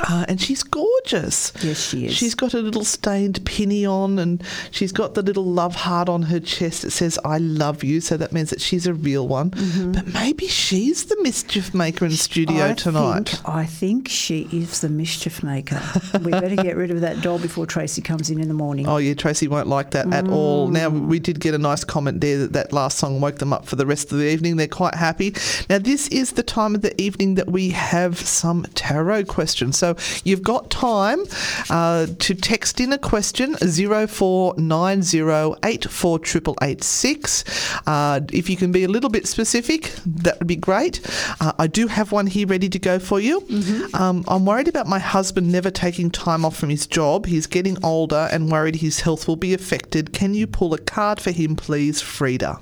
Uh, 0.07 0.25
and 0.27 0.39
she's 0.41 0.63
gorgeous. 0.63 1.51
Yes, 1.61 1.79
she 1.89 2.05
is. 2.07 2.13
She's 2.13 2.35
got 2.35 2.53
a 2.53 2.59
little 2.59 2.83
stained 2.83 3.43
penny 3.45 3.85
on, 3.85 4.17
and 4.19 4.43
she's 4.71 4.91
got 4.91 5.13
the 5.13 5.21
little 5.21 5.43
love 5.45 5.75
heart 5.75 6.07
on 6.09 6.23
her 6.23 6.39
chest. 6.39 6.83
that 6.83 6.91
says 6.91 7.19
"I 7.25 7.37
love 7.37 7.83
you," 7.83 7.99
so 8.01 8.15
that 8.17 8.31
means 8.31 8.49
that 8.49 8.61
she's 8.61 8.87
a 8.87 8.93
real 8.93 9.27
one. 9.27 9.49
But 9.93 10.07
maybe 10.13 10.47
she's 10.47 11.05
the 11.05 11.17
mischief 11.21 11.73
maker 11.73 12.05
in 12.05 12.11
studio 12.11 12.49
Mm-hmm. 12.59 12.71
I 12.71 12.73
tonight. 12.73 13.29
Think, 13.29 13.49
I 13.49 13.65
think 13.65 14.07
she 14.09 14.47
is 14.51 14.81
the 14.81 14.89
mischief 14.89 15.43
maker. 15.43 15.81
we 16.21 16.31
better 16.31 16.55
get 16.55 16.75
rid 16.75 16.91
of 16.91 17.01
that 17.01 17.21
doll 17.21 17.39
before 17.39 17.65
Tracy 17.65 18.01
comes 18.01 18.29
in 18.29 18.39
in 18.39 18.47
the 18.47 18.53
morning. 18.53 18.87
Oh 18.87 18.97
yeah, 18.97 19.13
Tracy 19.13 19.47
won't 19.47 19.67
like 19.67 19.91
that 19.91 20.11
at 20.13 20.27
all. 20.27 20.67
Now 20.67 20.89
Mm. 20.89 21.07
we 21.07 21.19
did 21.19 21.39
get 21.39 21.53
a 21.53 21.57
nice 21.57 21.83
comment 21.83 22.21
there 22.21 22.37
that 22.39 22.53
that 22.53 22.73
last 22.73 22.97
song 22.97 23.21
woke 23.21 23.37
them 23.37 23.53
up 23.53 23.65
for 23.65 23.75
the 23.75 23.85
rest 23.85 24.11
of 24.11 24.17
the 24.17 24.25
evening. 24.31 24.55
They're 24.55 24.67
quite 24.67 24.95
happy. 24.95 25.35
Now 25.69 25.77
this 25.79 26.07
is 26.07 26.31
the 26.31 26.43
time 26.43 26.73
of 26.75 26.81
the 26.81 26.99
evening 27.01 27.35
that 27.35 27.49
we 27.51 27.69
have 27.71 28.17
some 28.19 28.65
tarot 28.75 29.25
questions. 29.25 29.77
So 29.77 29.88
you've 30.23 30.43
got 30.43 30.69
time 30.69 31.19
uh, 31.69 32.07
to 32.19 32.35
text 32.35 32.79
in 32.79 32.93
a 32.93 32.97
question 32.97 33.55
zero 33.65 34.07
four 34.07 34.53
nine 34.57 35.01
zero 35.03 35.55
eight 35.63 35.85
four 35.85 36.19
triple 36.19 36.55
eight 36.61 36.83
six. 36.83 37.43
Uh, 37.87 38.19
if 38.31 38.49
you 38.49 38.57
can 38.57 38.71
be 38.71 38.83
a 38.83 38.87
little 38.87 39.09
bit 39.09 39.27
specific, 39.27 39.91
that 40.05 40.39
would 40.39 40.47
be 40.47 40.55
great. 40.55 41.01
Uh, 41.39 41.53
I 41.57 41.67
do 41.67 41.87
have 41.87 42.11
one 42.11 42.27
here 42.27 42.47
ready 42.47 42.69
to 42.69 42.79
go 42.79 42.99
for 42.99 43.19
you. 43.19 43.45
Um, 43.93 44.23
I'm 44.27 44.45
worried 44.45 44.67
about 44.67 44.87
my 44.87 44.99
husband 44.99 45.51
never 45.51 45.71
taking 45.71 46.11
time 46.11 46.45
off 46.45 46.55
from 46.55 46.69
his 46.69 46.87
job. 46.87 47.25
He's 47.25 47.47
getting 47.47 47.77
older 47.83 48.27
and 48.31 48.51
worried 48.51 48.77
his 48.77 49.01
health 49.01 49.27
will 49.27 49.35
be 49.35 49.53
affected. 49.53 50.13
Can 50.13 50.33
you 50.33 50.47
pull 50.47 50.73
a 50.73 50.77
card 50.77 51.19
for 51.19 51.31
him, 51.31 51.55
please, 51.55 52.01
Frida? 52.01 52.59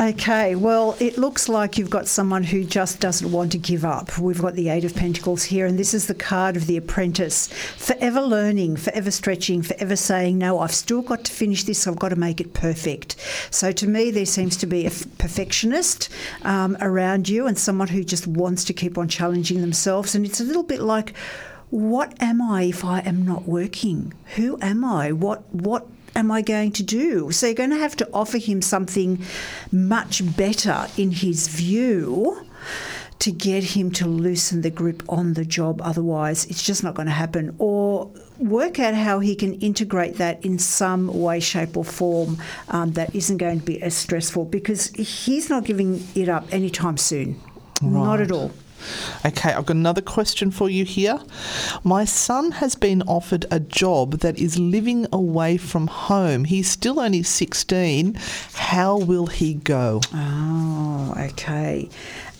Okay, 0.00 0.54
well, 0.54 0.96
it 1.00 1.18
looks 1.18 1.48
like 1.48 1.76
you've 1.76 1.90
got 1.90 2.06
someone 2.06 2.44
who 2.44 2.62
just 2.62 3.00
doesn't 3.00 3.32
want 3.32 3.50
to 3.50 3.58
give 3.58 3.84
up. 3.84 4.16
We've 4.16 4.40
got 4.40 4.54
the 4.54 4.68
Eight 4.68 4.84
of 4.84 4.94
Pentacles 4.94 5.42
here, 5.42 5.66
and 5.66 5.76
this 5.76 5.92
is 5.92 6.06
the 6.06 6.14
card 6.14 6.56
of 6.56 6.68
the 6.68 6.76
apprentice. 6.76 7.48
Forever 7.48 8.20
learning, 8.20 8.76
forever 8.76 9.10
stretching, 9.10 9.62
forever 9.62 9.96
saying, 9.96 10.38
No, 10.38 10.60
I've 10.60 10.72
still 10.72 11.02
got 11.02 11.24
to 11.24 11.32
finish 11.32 11.64
this, 11.64 11.88
I've 11.88 11.98
got 11.98 12.10
to 12.10 12.16
make 12.16 12.40
it 12.40 12.54
perfect. 12.54 13.16
So 13.50 13.72
to 13.72 13.88
me, 13.88 14.12
there 14.12 14.24
seems 14.24 14.56
to 14.58 14.66
be 14.66 14.86
a 14.86 14.90
perfectionist 14.90 16.10
um, 16.42 16.76
around 16.80 17.28
you 17.28 17.48
and 17.48 17.58
someone 17.58 17.88
who 17.88 18.04
just 18.04 18.28
wants 18.28 18.62
to 18.66 18.72
keep 18.72 18.98
on 18.98 19.08
challenging 19.08 19.60
themselves. 19.62 20.14
And 20.14 20.24
it's 20.24 20.38
a 20.38 20.44
little 20.44 20.62
bit 20.62 20.80
like, 20.80 21.16
what 21.70 22.14
am 22.20 22.40
I 22.40 22.62
if 22.62 22.84
I 22.84 23.00
am 23.00 23.26
not 23.26 23.48
working? 23.48 24.14
Who 24.36 24.58
am 24.62 24.84
I? 24.84 25.10
What 25.10 25.42
what 25.52 25.88
am 26.18 26.32
I 26.32 26.42
going 26.42 26.72
to 26.72 26.82
do? 26.82 27.30
So 27.30 27.46
you're 27.46 27.54
going 27.54 27.70
to 27.70 27.76
have 27.76 27.96
to 27.96 28.08
offer 28.12 28.38
him 28.38 28.60
something 28.60 29.24
much 29.70 30.36
better 30.36 30.88
in 30.96 31.12
his 31.12 31.48
view 31.48 32.44
to 33.20 33.32
get 33.32 33.64
him 33.64 33.90
to 33.90 34.06
loosen 34.06 34.62
the 34.62 34.70
grip 34.70 35.02
on 35.08 35.34
the 35.34 35.44
job. 35.44 35.80
Otherwise, 35.82 36.44
it's 36.46 36.62
just 36.62 36.84
not 36.84 36.94
going 36.94 37.06
to 37.06 37.12
happen. 37.12 37.54
Or 37.58 38.10
work 38.38 38.78
out 38.78 38.94
how 38.94 39.20
he 39.20 39.34
can 39.34 39.54
integrate 39.54 40.16
that 40.16 40.44
in 40.44 40.58
some 40.58 41.06
way, 41.06 41.40
shape, 41.40 41.76
or 41.76 41.84
form 41.84 42.38
um, 42.68 42.92
that 42.92 43.14
isn't 43.14 43.38
going 43.38 43.60
to 43.60 43.66
be 43.66 43.80
as 43.82 43.94
stressful 43.94 44.44
because 44.46 44.88
he's 44.92 45.48
not 45.48 45.64
giving 45.64 46.06
it 46.14 46.28
up 46.28 46.46
anytime 46.52 46.96
soon. 46.96 47.40
Not 47.80 48.20
at 48.20 48.32
all. 48.32 48.50
Okay, 49.24 49.52
I've 49.52 49.66
got 49.66 49.76
another 49.76 50.00
question 50.00 50.50
for 50.50 50.70
you 50.70 50.84
here. 50.84 51.20
My 51.84 52.04
son 52.04 52.52
has 52.52 52.74
been 52.74 53.02
offered 53.02 53.46
a 53.50 53.60
job 53.60 54.20
that 54.20 54.38
is 54.38 54.58
living 54.58 55.06
away 55.12 55.56
from 55.56 55.86
home. 55.86 56.44
He's 56.44 56.70
still 56.70 57.00
only 57.00 57.22
16. 57.22 58.14
How 58.54 58.96
will 58.96 59.26
he 59.26 59.54
go? 59.54 60.00
Oh, 60.14 61.14
okay. 61.18 61.88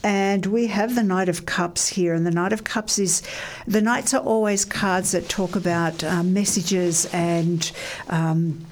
And 0.04 0.46
we 0.46 0.68
have 0.68 0.94
the 0.94 1.02
Knight 1.02 1.28
of 1.28 1.44
Cups 1.44 1.88
here, 1.88 2.14
and 2.14 2.24
the 2.24 2.30
Knight 2.30 2.52
of 2.52 2.62
Cups 2.62 2.98
is 2.98 3.22
the 3.66 3.82
Knights 3.82 4.14
are 4.14 4.22
always 4.22 4.64
cards 4.64 5.10
that 5.10 5.28
talk 5.28 5.56
about 5.56 6.04
um, 6.04 6.32
messages 6.32 7.06
and. 7.06 7.70
Um, 8.08 8.64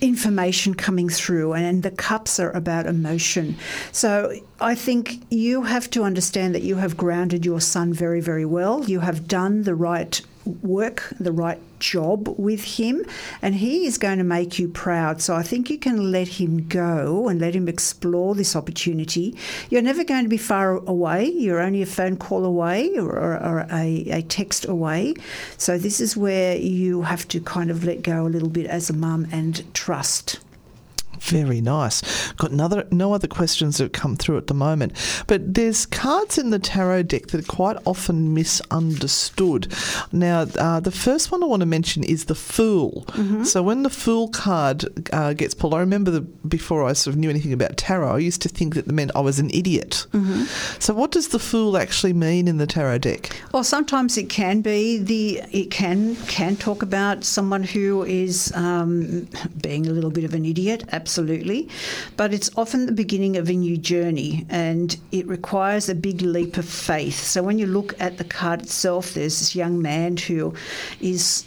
information 0.00 0.74
coming 0.74 1.08
through, 1.08 1.54
and 1.54 1.82
the 1.82 1.90
cups 1.90 2.38
are 2.38 2.50
about 2.50 2.86
emotion. 2.86 3.56
So 3.92 4.32
I 4.60 4.74
think 4.74 5.22
you 5.30 5.62
have 5.62 5.90
to 5.90 6.04
understand 6.04 6.54
that 6.54 6.62
you 6.62 6.76
have 6.76 6.96
grounded 6.96 7.44
your 7.44 7.60
son 7.60 7.92
very, 7.92 8.20
very 8.20 8.44
well. 8.44 8.84
You 8.84 9.00
have 9.00 9.26
done 9.28 9.62
the 9.62 9.74
right 9.74 10.20
work, 10.46 11.12
the 11.18 11.32
right 11.32 11.60
job 11.78 12.28
with 12.38 12.64
him, 12.64 13.04
and 13.42 13.54
he 13.54 13.86
is 13.86 13.98
going 13.98 14.18
to 14.18 14.24
make 14.24 14.58
you 14.58 14.68
proud. 14.68 15.20
So 15.20 15.34
I 15.34 15.42
think 15.42 15.70
you 15.70 15.78
can 15.78 16.10
let 16.10 16.28
him 16.28 16.68
go 16.68 17.28
and 17.28 17.40
let 17.40 17.54
him 17.54 17.68
explore 17.68 18.34
this 18.34 18.56
opportunity. 18.56 19.36
You're 19.70 19.82
never 19.82 20.04
going 20.04 20.24
to 20.24 20.28
be 20.28 20.36
far 20.36 20.76
away, 20.76 21.26
you're 21.26 21.60
only 21.60 21.82
a 21.82 21.86
phone 21.86 22.16
call 22.16 22.44
away 22.44 22.96
or, 22.96 23.10
or 23.10 23.66
a, 23.70 24.06
a 24.10 24.22
text 24.22 24.66
away. 24.66 25.14
So 25.58 25.78
this 25.78 26.00
is 26.00 26.16
where 26.16 26.56
you 26.56 27.02
have 27.02 27.28
to 27.28 27.40
kind 27.40 27.70
of 27.70 27.84
let 27.84 28.02
go 28.02 28.26
a 28.26 28.28
little 28.28 28.48
bit 28.48 28.66
as 28.66 28.90
a 28.90 28.94
mum 28.94 29.26
and 29.32 29.62
trust. 29.74 30.38
Very 31.20 31.60
nice. 31.60 32.32
Got 32.32 32.50
another 32.50 32.86
no 32.90 33.12
other 33.12 33.28
questions 33.28 33.78
that 33.78 33.92
come 33.92 34.16
through 34.16 34.38
at 34.38 34.46
the 34.46 34.54
moment, 34.54 34.92
but 35.26 35.54
there's 35.54 35.86
cards 35.86 36.38
in 36.38 36.50
the 36.50 36.58
tarot 36.58 37.04
deck 37.04 37.28
that 37.28 37.40
are 37.40 37.52
quite 37.52 37.76
often 37.84 38.34
misunderstood. 38.34 39.72
Now, 40.12 40.40
uh, 40.58 40.80
the 40.80 40.90
first 40.90 41.30
one 41.30 41.42
I 41.42 41.46
want 41.46 41.60
to 41.60 41.66
mention 41.66 42.02
is 42.04 42.26
the 42.26 42.34
Fool. 42.34 43.04
Mm-hmm. 43.08 43.44
So 43.44 43.62
when 43.62 43.82
the 43.82 43.90
Fool 43.90 44.28
card 44.28 44.84
uh, 45.12 45.32
gets 45.32 45.54
pulled, 45.54 45.74
I 45.74 45.80
remember 45.80 46.10
the, 46.10 46.20
before 46.20 46.84
I 46.84 46.92
sort 46.92 47.14
of 47.14 47.18
knew 47.18 47.30
anything 47.30 47.52
about 47.52 47.76
tarot, 47.76 48.14
I 48.14 48.18
used 48.18 48.42
to 48.42 48.48
think 48.48 48.74
that 48.74 48.86
it 48.86 48.92
meant 48.92 49.10
I 49.14 49.20
was 49.20 49.38
an 49.38 49.50
idiot. 49.50 50.06
Mm-hmm. 50.12 50.44
So 50.80 50.94
what 50.94 51.10
does 51.10 51.28
the 51.28 51.38
Fool 51.38 51.76
actually 51.76 52.12
mean 52.12 52.48
in 52.48 52.58
the 52.58 52.66
tarot 52.66 52.98
deck? 52.98 53.40
Well, 53.52 53.64
sometimes 53.64 54.16
it 54.18 54.28
can 54.28 54.60
be 54.60 54.98
the 54.98 55.42
it 55.52 55.70
can 55.70 56.16
can 56.26 56.56
talk 56.56 56.82
about 56.82 57.24
someone 57.24 57.62
who 57.62 58.04
is 58.04 58.52
um, 58.54 59.28
being 59.62 59.86
a 59.86 59.90
little 59.90 60.10
bit 60.10 60.24
of 60.24 60.34
an 60.34 60.44
idiot, 60.44 60.84
absolutely, 61.06 61.68
but 62.16 62.34
it's 62.34 62.50
often 62.56 62.86
the 62.86 62.90
beginning 62.92 63.36
of 63.36 63.48
a 63.48 63.52
new 63.52 63.76
journey, 63.76 64.44
and 64.48 64.98
it 65.12 65.24
requires 65.28 65.88
a 65.88 65.94
big 65.94 66.20
leap 66.20 66.56
of 66.56 66.64
faith. 66.64 67.14
So 67.14 67.44
when 67.44 67.60
you 67.60 67.66
look 67.66 67.94
at 68.00 68.18
the 68.18 68.24
card 68.24 68.62
itself, 68.62 69.14
there's 69.14 69.38
this 69.38 69.54
young 69.54 69.80
man 69.80 70.16
who 70.16 70.52
is 71.00 71.44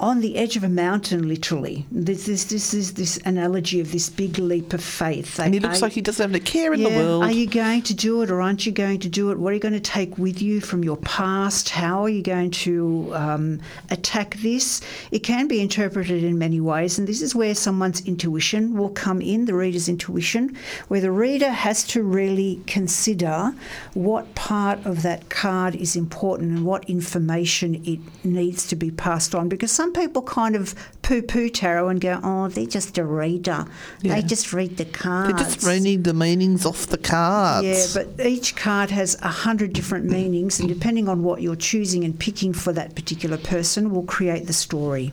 on 0.00 0.20
the 0.20 0.36
edge 0.36 0.56
of 0.56 0.62
a 0.62 0.68
mountain, 0.68 1.26
literally. 1.26 1.84
This, 1.90 2.26
this, 2.26 2.44
this 2.44 2.72
is 2.72 2.94
this 2.94 3.18
analogy 3.24 3.80
of 3.80 3.90
this 3.90 4.08
big 4.08 4.38
leap 4.38 4.72
of 4.72 4.82
faith. 4.82 5.40
And 5.40 5.52
he 5.52 5.60
looks 5.60 5.78
Are- 5.78 5.86
like 5.86 5.92
he 5.92 6.00
doesn't 6.00 6.30
have 6.30 6.40
a 6.40 6.44
care 6.44 6.72
in 6.72 6.82
the 6.82 6.90
world. 6.90 7.24
Are 7.24 7.32
you 7.32 7.46
going 7.46 7.82
to 7.82 7.94
do 7.94 8.22
it 8.22 8.30
or 8.30 8.40
aren't 8.40 8.64
you 8.64 8.72
going 8.72 9.00
to 9.00 9.08
do 9.08 9.30
it? 9.30 9.38
What 9.38 9.50
are 9.50 9.54
you 9.54 9.60
going 9.60 9.74
to 9.74 9.80
take 9.80 10.16
with 10.16 10.40
you 10.40 10.60
from 10.60 10.84
your 10.84 10.96
past? 10.98 11.70
How 11.70 12.02
are 12.04 12.08
you 12.08 12.22
going 12.22 12.50
to 12.52 13.10
um, 13.14 13.60
attack 13.90 14.36
this? 14.36 14.80
It 15.10 15.20
can 15.20 15.48
be 15.48 15.60
interpreted 15.60 16.22
in 16.22 16.38
many 16.38 16.60
ways, 16.60 16.98
and 16.98 17.08
this 17.08 17.20
is 17.20 17.34
where 17.34 17.54
someone's 17.54 18.06
intuition 18.06 18.76
will 18.76 18.90
come 18.90 19.20
in, 19.20 19.46
the 19.46 19.54
reader's 19.54 19.88
intuition, 19.88 20.56
where 20.88 21.00
the 21.00 21.10
reader 21.10 21.50
has 21.50 21.84
to 21.88 22.02
really 22.02 22.60
consider 22.66 23.52
what 23.94 24.32
part 24.34 24.84
of 24.86 25.02
that 25.02 25.28
card 25.28 25.74
is 25.74 25.96
important 25.96 26.50
and 26.50 26.64
what 26.64 26.88
information 26.88 27.82
it 27.84 27.98
needs 28.24 28.66
to 28.68 28.76
be 28.76 28.90
passed 28.90 29.34
on. 29.34 29.48
Because 29.48 29.72
some 29.72 29.87
people 29.92 30.22
kind 30.22 30.56
of 30.56 30.74
poo 31.08 31.22
poo 31.22 31.48
tarot 31.48 31.88
and 31.88 32.02
go, 32.02 32.20
oh, 32.22 32.48
they're 32.48 32.66
just 32.66 32.98
a 32.98 33.04
reader. 33.04 33.64
Yeah. 34.02 34.16
They 34.16 34.22
just 34.22 34.52
read 34.52 34.76
the 34.76 34.84
cards. 34.84 35.32
They're 35.32 35.46
just 35.46 35.66
reading 35.66 36.02
the 36.02 36.12
meanings 36.12 36.66
off 36.66 36.86
the 36.88 36.98
cards. 36.98 37.66
Yeah, 37.66 38.04
but 38.04 38.26
each 38.26 38.54
card 38.56 38.90
has 38.90 39.16
a 39.22 39.28
hundred 39.28 39.72
different 39.72 40.04
meanings, 40.04 40.60
and 40.60 40.68
depending 40.68 41.08
on 41.08 41.22
what 41.22 41.40
you're 41.40 41.56
choosing 41.56 42.04
and 42.04 42.18
picking 42.18 42.52
for 42.52 42.74
that 42.74 42.94
particular 42.94 43.38
person, 43.38 43.90
will 43.90 44.02
create 44.02 44.46
the 44.46 44.52
story. 44.52 45.12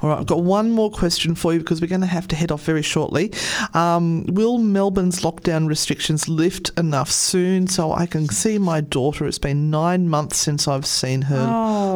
All 0.00 0.10
right, 0.10 0.18
I've 0.18 0.26
got 0.26 0.42
one 0.42 0.72
more 0.72 0.90
question 0.90 1.36
for 1.36 1.52
you 1.52 1.60
because 1.60 1.80
we're 1.80 1.86
going 1.86 2.00
to 2.00 2.06
have 2.08 2.26
to 2.28 2.36
head 2.36 2.50
off 2.50 2.64
very 2.64 2.82
shortly. 2.82 3.32
Um, 3.74 4.24
will 4.26 4.58
Melbourne's 4.58 5.20
lockdown 5.20 5.68
restrictions 5.68 6.28
lift 6.28 6.76
enough 6.76 7.12
soon 7.12 7.68
so 7.68 7.92
I 7.92 8.06
can 8.06 8.28
see 8.28 8.58
my 8.58 8.80
daughter? 8.80 9.28
It's 9.28 9.38
been 9.38 9.70
nine 9.70 10.08
months 10.08 10.38
since 10.38 10.66
I've 10.66 10.86
seen 10.86 11.22
her. 11.22 11.46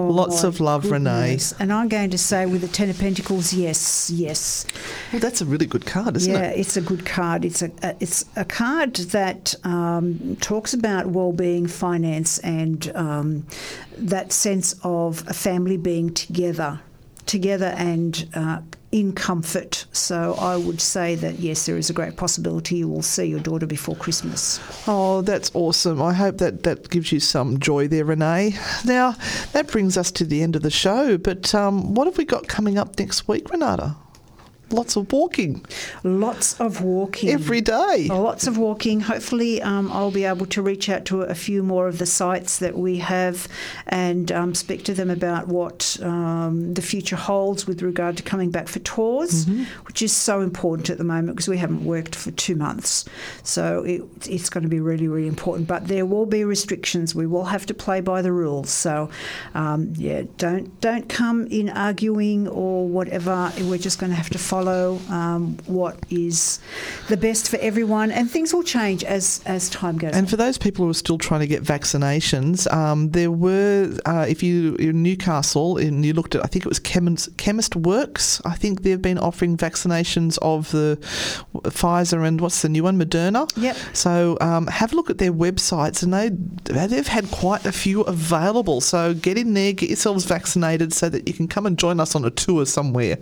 Lots 0.09 0.45
of 0.45 0.61
love, 0.61 0.93
Renee. 0.93 1.41
And 1.59 1.73
I'm 1.73 1.89
going 1.89 2.11
to 2.11 2.19
say 2.19 2.47
with 2.47 2.61
the 2.61 2.69
Ten 2.69 2.89
of 2.89 2.99
Pentacles, 3.17 3.55
yes, 3.55 4.11
yes. 4.11 4.67
Well, 5.11 5.21
that's 5.21 5.41
a 5.41 5.47
really 5.47 5.65
good 5.65 5.87
card, 5.87 6.17
isn't 6.17 6.31
yeah, 6.31 6.51
it? 6.51 6.57
Yeah, 6.57 6.61
it's 6.61 6.77
a 6.77 6.83
good 6.83 7.07
card. 7.07 7.47
It's 7.47 7.63
a, 7.63 7.71
a 7.83 7.97
it's 7.99 8.27
a 8.37 8.45
card 8.45 8.95
that 8.97 9.55
um, 9.65 10.37
talks 10.43 10.75
about 10.75 11.07
well-being, 11.07 11.67
finance, 11.67 12.39
and 12.41 12.95
um, 12.95 13.47
that 13.97 14.33
sense 14.33 14.75
of 14.83 15.27
a 15.29 15.33
family 15.33 15.79
being 15.79 16.13
together, 16.13 16.81
together 17.27 17.75
and 17.77 18.29
uh, 18.35 18.61
in 18.93 19.13
comfort. 19.13 19.85
So 19.93 20.35
I 20.35 20.57
would 20.57 20.81
say 20.81 21.17
that 21.17 21.39
yes, 21.39 21.67
there 21.67 21.77
is 21.77 21.91
a 21.91 21.93
great 21.93 22.17
possibility 22.17 22.77
you 22.77 22.89
will 22.89 23.03
see 23.03 23.25
your 23.25 23.41
daughter 23.41 23.67
before 23.67 23.97
Christmas. 23.97 24.61
Oh, 24.89 25.23
that's 25.23 25.51
awesome. 25.55 26.01
I 26.01 26.15
hope 26.15 26.39
that 26.39 26.63
that 26.63 26.89
gives 26.89 27.13
you 27.13 27.21
some 27.21 27.59
joy 27.59 27.89
there, 27.89 28.05
Renee. 28.05 28.55
Now, 28.85 29.17
that 29.53 29.69
brings 29.69 29.97
us 29.97 30.11
to 30.13 30.25
the 30.25 30.43
end 30.43 30.57
of 30.57 30.63
the 30.63 30.71
show, 30.71 31.19
but 31.19 31.55
um, 31.55 31.95
what 31.95 32.07
have 32.07 32.17
we 32.17 32.25
got 32.25 32.49
coming 32.49 32.79
up 32.79 32.99
next 32.99 33.29
week, 33.29 33.51
Renata? 33.51 33.97
Lots 34.71 34.97
of 34.97 35.13
walking 35.13 35.65
Lots 36.03 36.61
of 36.61 36.83
walking 36.83 37.31
every 37.31 37.61
day. 37.61 38.09
Oh, 38.11 38.23
lots 38.23 38.47
of 38.47 38.59
walking. 38.59 39.01
Hopefully, 39.01 39.63
um, 39.63 39.91
I'll 39.93 40.11
be 40.11 40.25
able 40.25 40.47
to 40.47 40.63
reach 40.63 40.89
out 40.89 41.05
to 41.07 41.23
a 41.23 41.35
few 41.35 41.63
more 41.63 41.87
of 41.87 41.99
the 41.99 42.07
sites 42.07 42.59
that 42.59 42.77
we 42.77 42.99
have 42.99 43.47
and 43.87 44.33
um, 44.33 44.55
speak 44.55 44.85
to 44.85 44.95
them 44.95 45.09
about 45.09 45.47
what 45.47 45.97
um, 46.03 46.75
the 46.75 46.83
future 46.83 47.17
holds 47.17 47.67
with 47.67 47.81
regard 47.83 48.17
to 48.17 48.23
coming 48.23 48.51
back 48.51 48.67
for 48.67 48.81
tours, 48.81 49.47
which 49.87 50.03
is 50.03 50.13
so 50.13 50.41
important 50.41 50.91
at 50.91 50.99
the 50.99 51.05
moment 51.05 51.37
because 51.37 51.49
we 51.49 51.59
haven't 51.59 51.85
worked 51.85 52.17
for 52.17 52.33
two 52.33 52.57
months. 52.57 53.05
So 53.45 53.85
it, 53.85 54.03
it's 54.29 54.51
going 54.51 54.63
to 54.63 54.69
be 54.69 54.81
really, 54.81 55.07
really 55.07 55.29
important. 55.29 55.69
But 55.69 55.87
there 55.87 56.07
will 56.07 56.27
be 56.27 56.45
restrictions. 56.45 57.15
We 57.15 57.27
will 57.27 57.45
have 57.45 57.67
to 57.67 57.75
play 57.75 58.01
by 58.01 58.21
the 58.23 58.33
rules. 58.33 58.71
So, 58.71 59.11
um, 59.55 59.93
yeah, 59.97 60.23
don't 60.39 60.81
don't 60.81 61.09
come 61.09 61.47
in 61.47 61.69
arguing 61.69 62.49
or 62.49 62.89
whatever. 62.89 63.53
We're 63.61 63.79
just 63.79 63.99
going 64.01 64.11
to 64.11 64.17
have 64.17 64.31
to 64.31 64.39
follow 64.39 64.56
um, 64.59 65.59
what 65.67 65.97
is 66.11 66.61
the 67.09 67.17
best 67.17 67.49
for 67.49 67.57
everyone, 67.59 68.11
and 68.11 68.31
things 68.31 68.53
will 68.55 68.63
change 68.63 69.05
as 69.05 69.41
as 69.47 69.69
time 69.71 69.99
goes. 69.99 70.13
And 70.13 70.23
on. 70.23 70.27
for 70.27 70.37
those 70.37 70.59
people 70.59 70.85
who 70.85 70.91
are 70.91 70.95
still 70.95 71.19
trying 71.19 71.41
to 71.41 71.47
get 71.47 71.63
vaccinations, 71.63 72.71
um, 72.73 73.11
there 73.11 73.31
were, 73.31 73.97
uh, 74.07 74.27
if 74.29 74.43
you 74.43 74.75
in 74.77 75.03
Newcastle 75.03 75.77
and 75.77 76.05
you 76.05 76.13
looked 76.13 76.35
at, 76.35 76.45
I 76.45 76.47
think 76.47 76.65
it 76.65 76.69
was 76.69 76.79
Chemist, 76.79 77.37
Chemist 77.37 77.77
Works. 77.77 78.41
I 78.45 78.55
think 78.55 78.83
they've 78.83 79.01
been 79.01 79.19
offering 79.19 79.57
vaccinations 79.57 80.39
of 80.43 80.71
the 80.71 80.99
Pfizer 81.55 82.27
and 82.27 82.41
what's 82.41 82.63
the 82.63 82.69
new 82.69 82.85
one, 82.85 82.99
Moderna. 82.99 83.51
Yep. 83.57 83.77
So 83.93 84.39
um, 84.41 84.67
have 84.69 84.93
a 84.93 84.97
look 84.97 85.11
at 85.11 85.19
their 85.19 85.33
websites, 85.33 86.03
and 86.03 86.13
they 86.13 86.31
they've 86.87 87.07
had 87.07 87.31
quite 87.31 87.65
a 87.67 87.73
few 87.73 88.03
available. 88.03 88.81
So 88.81 89.15
get 89.15 89.39
in 89.39 89.55
there, 89.55 89.73
get 89.73 89.89
yourselves 89.89 90.25
vaccinated, 90.25 90.93
so 90.93 91.09
that 91.09 91.29
you 91.29 91.35
can 91.35 91.49
come 91.49 91.67
and 91.67 91.79
join 91.79 92.01
us 92.01 92.15
on 92.15 92.25
a 92.25 92.31
tour 92.31 92.67
somewhere. 92.67 93.19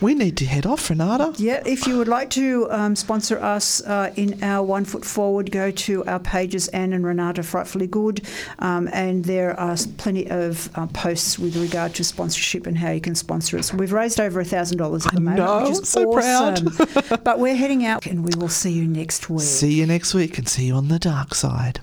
We 0.00 0.14
need 0.14 0.36
to 0.38 0.44
head 0.48 0.66
off, 0.66 0.90
Renata. 0.90 1.32
Yeah, 1.36 1.62
if 1.64 1.86
you 1.86 1.98
would 1.98 2.08
like 2.08 2.30
to 2.30 2.68
um, 2.70 2.96
sponsor 2.96 3.38
us 3.38 3.80
uh, 3.82 4.12
in 4.16 4.42
our 4.42 4.64
One 4.64 4.84
Foot 4.84 5.04
Forward, 5.04 5.50
go 5.50 5.70
to 5.70 6.04
our 6.06 6.18
pages, 6.18 6.68
Anne 6.68 6.92
and 6.92 7.06
Renata 7.06 7.42
Frightfully 7.42 7.86
Good, 7.86 8.22
um, 8.58 8.88
and 8.92 9.24
there 9.24 9.58
are 9.58 9.76
plenty 9.98 10.28
of 10.30 10.70
uh, 10.74 10.86
posts 10.88 11.38
with 11.38 11.56
regard 11.56 11.94
to 11.94 12.04
sponsorship 12.04 12.66
and 12.66 12.76
how 12.76 12.90
you 12.90 13.00
can 13.00 13.14
sponsor 13.14 13.58
us. 13.58 13.72
We've 13.72 13.92
raised 13.92 14.18
over 14.20 14.42
$1,000 14.42 15.06
at 15.06 15.14
the 15.14 15.20
moment, 15.20 15.36
know, 15.38 15.62
which 15.62 15.82
is 15.82 15.88
so 15.88 16.12
proud. 16.12 17.24
but 17.24 17.38
we're 17.38 17.56
heading 17.56 17.84
out, 17.84 18.06
and 18.06 18.24
we 18.24 18.32
will 18.38 18.48
see 18.48 18.72
you 18.72 18.86
next 18.86 19.30
week. 19.30 19.42
See 19.42 19.74
you 19.74 19.86
next 19.86 20.14
week, 20.14 20.38
and 20.38 20.48
see 20.48 20.66
you 20.66 20.74
on 20.74 20.88
the 20.88 20.98
dark 20.98 21.34
side. 21.34 21.80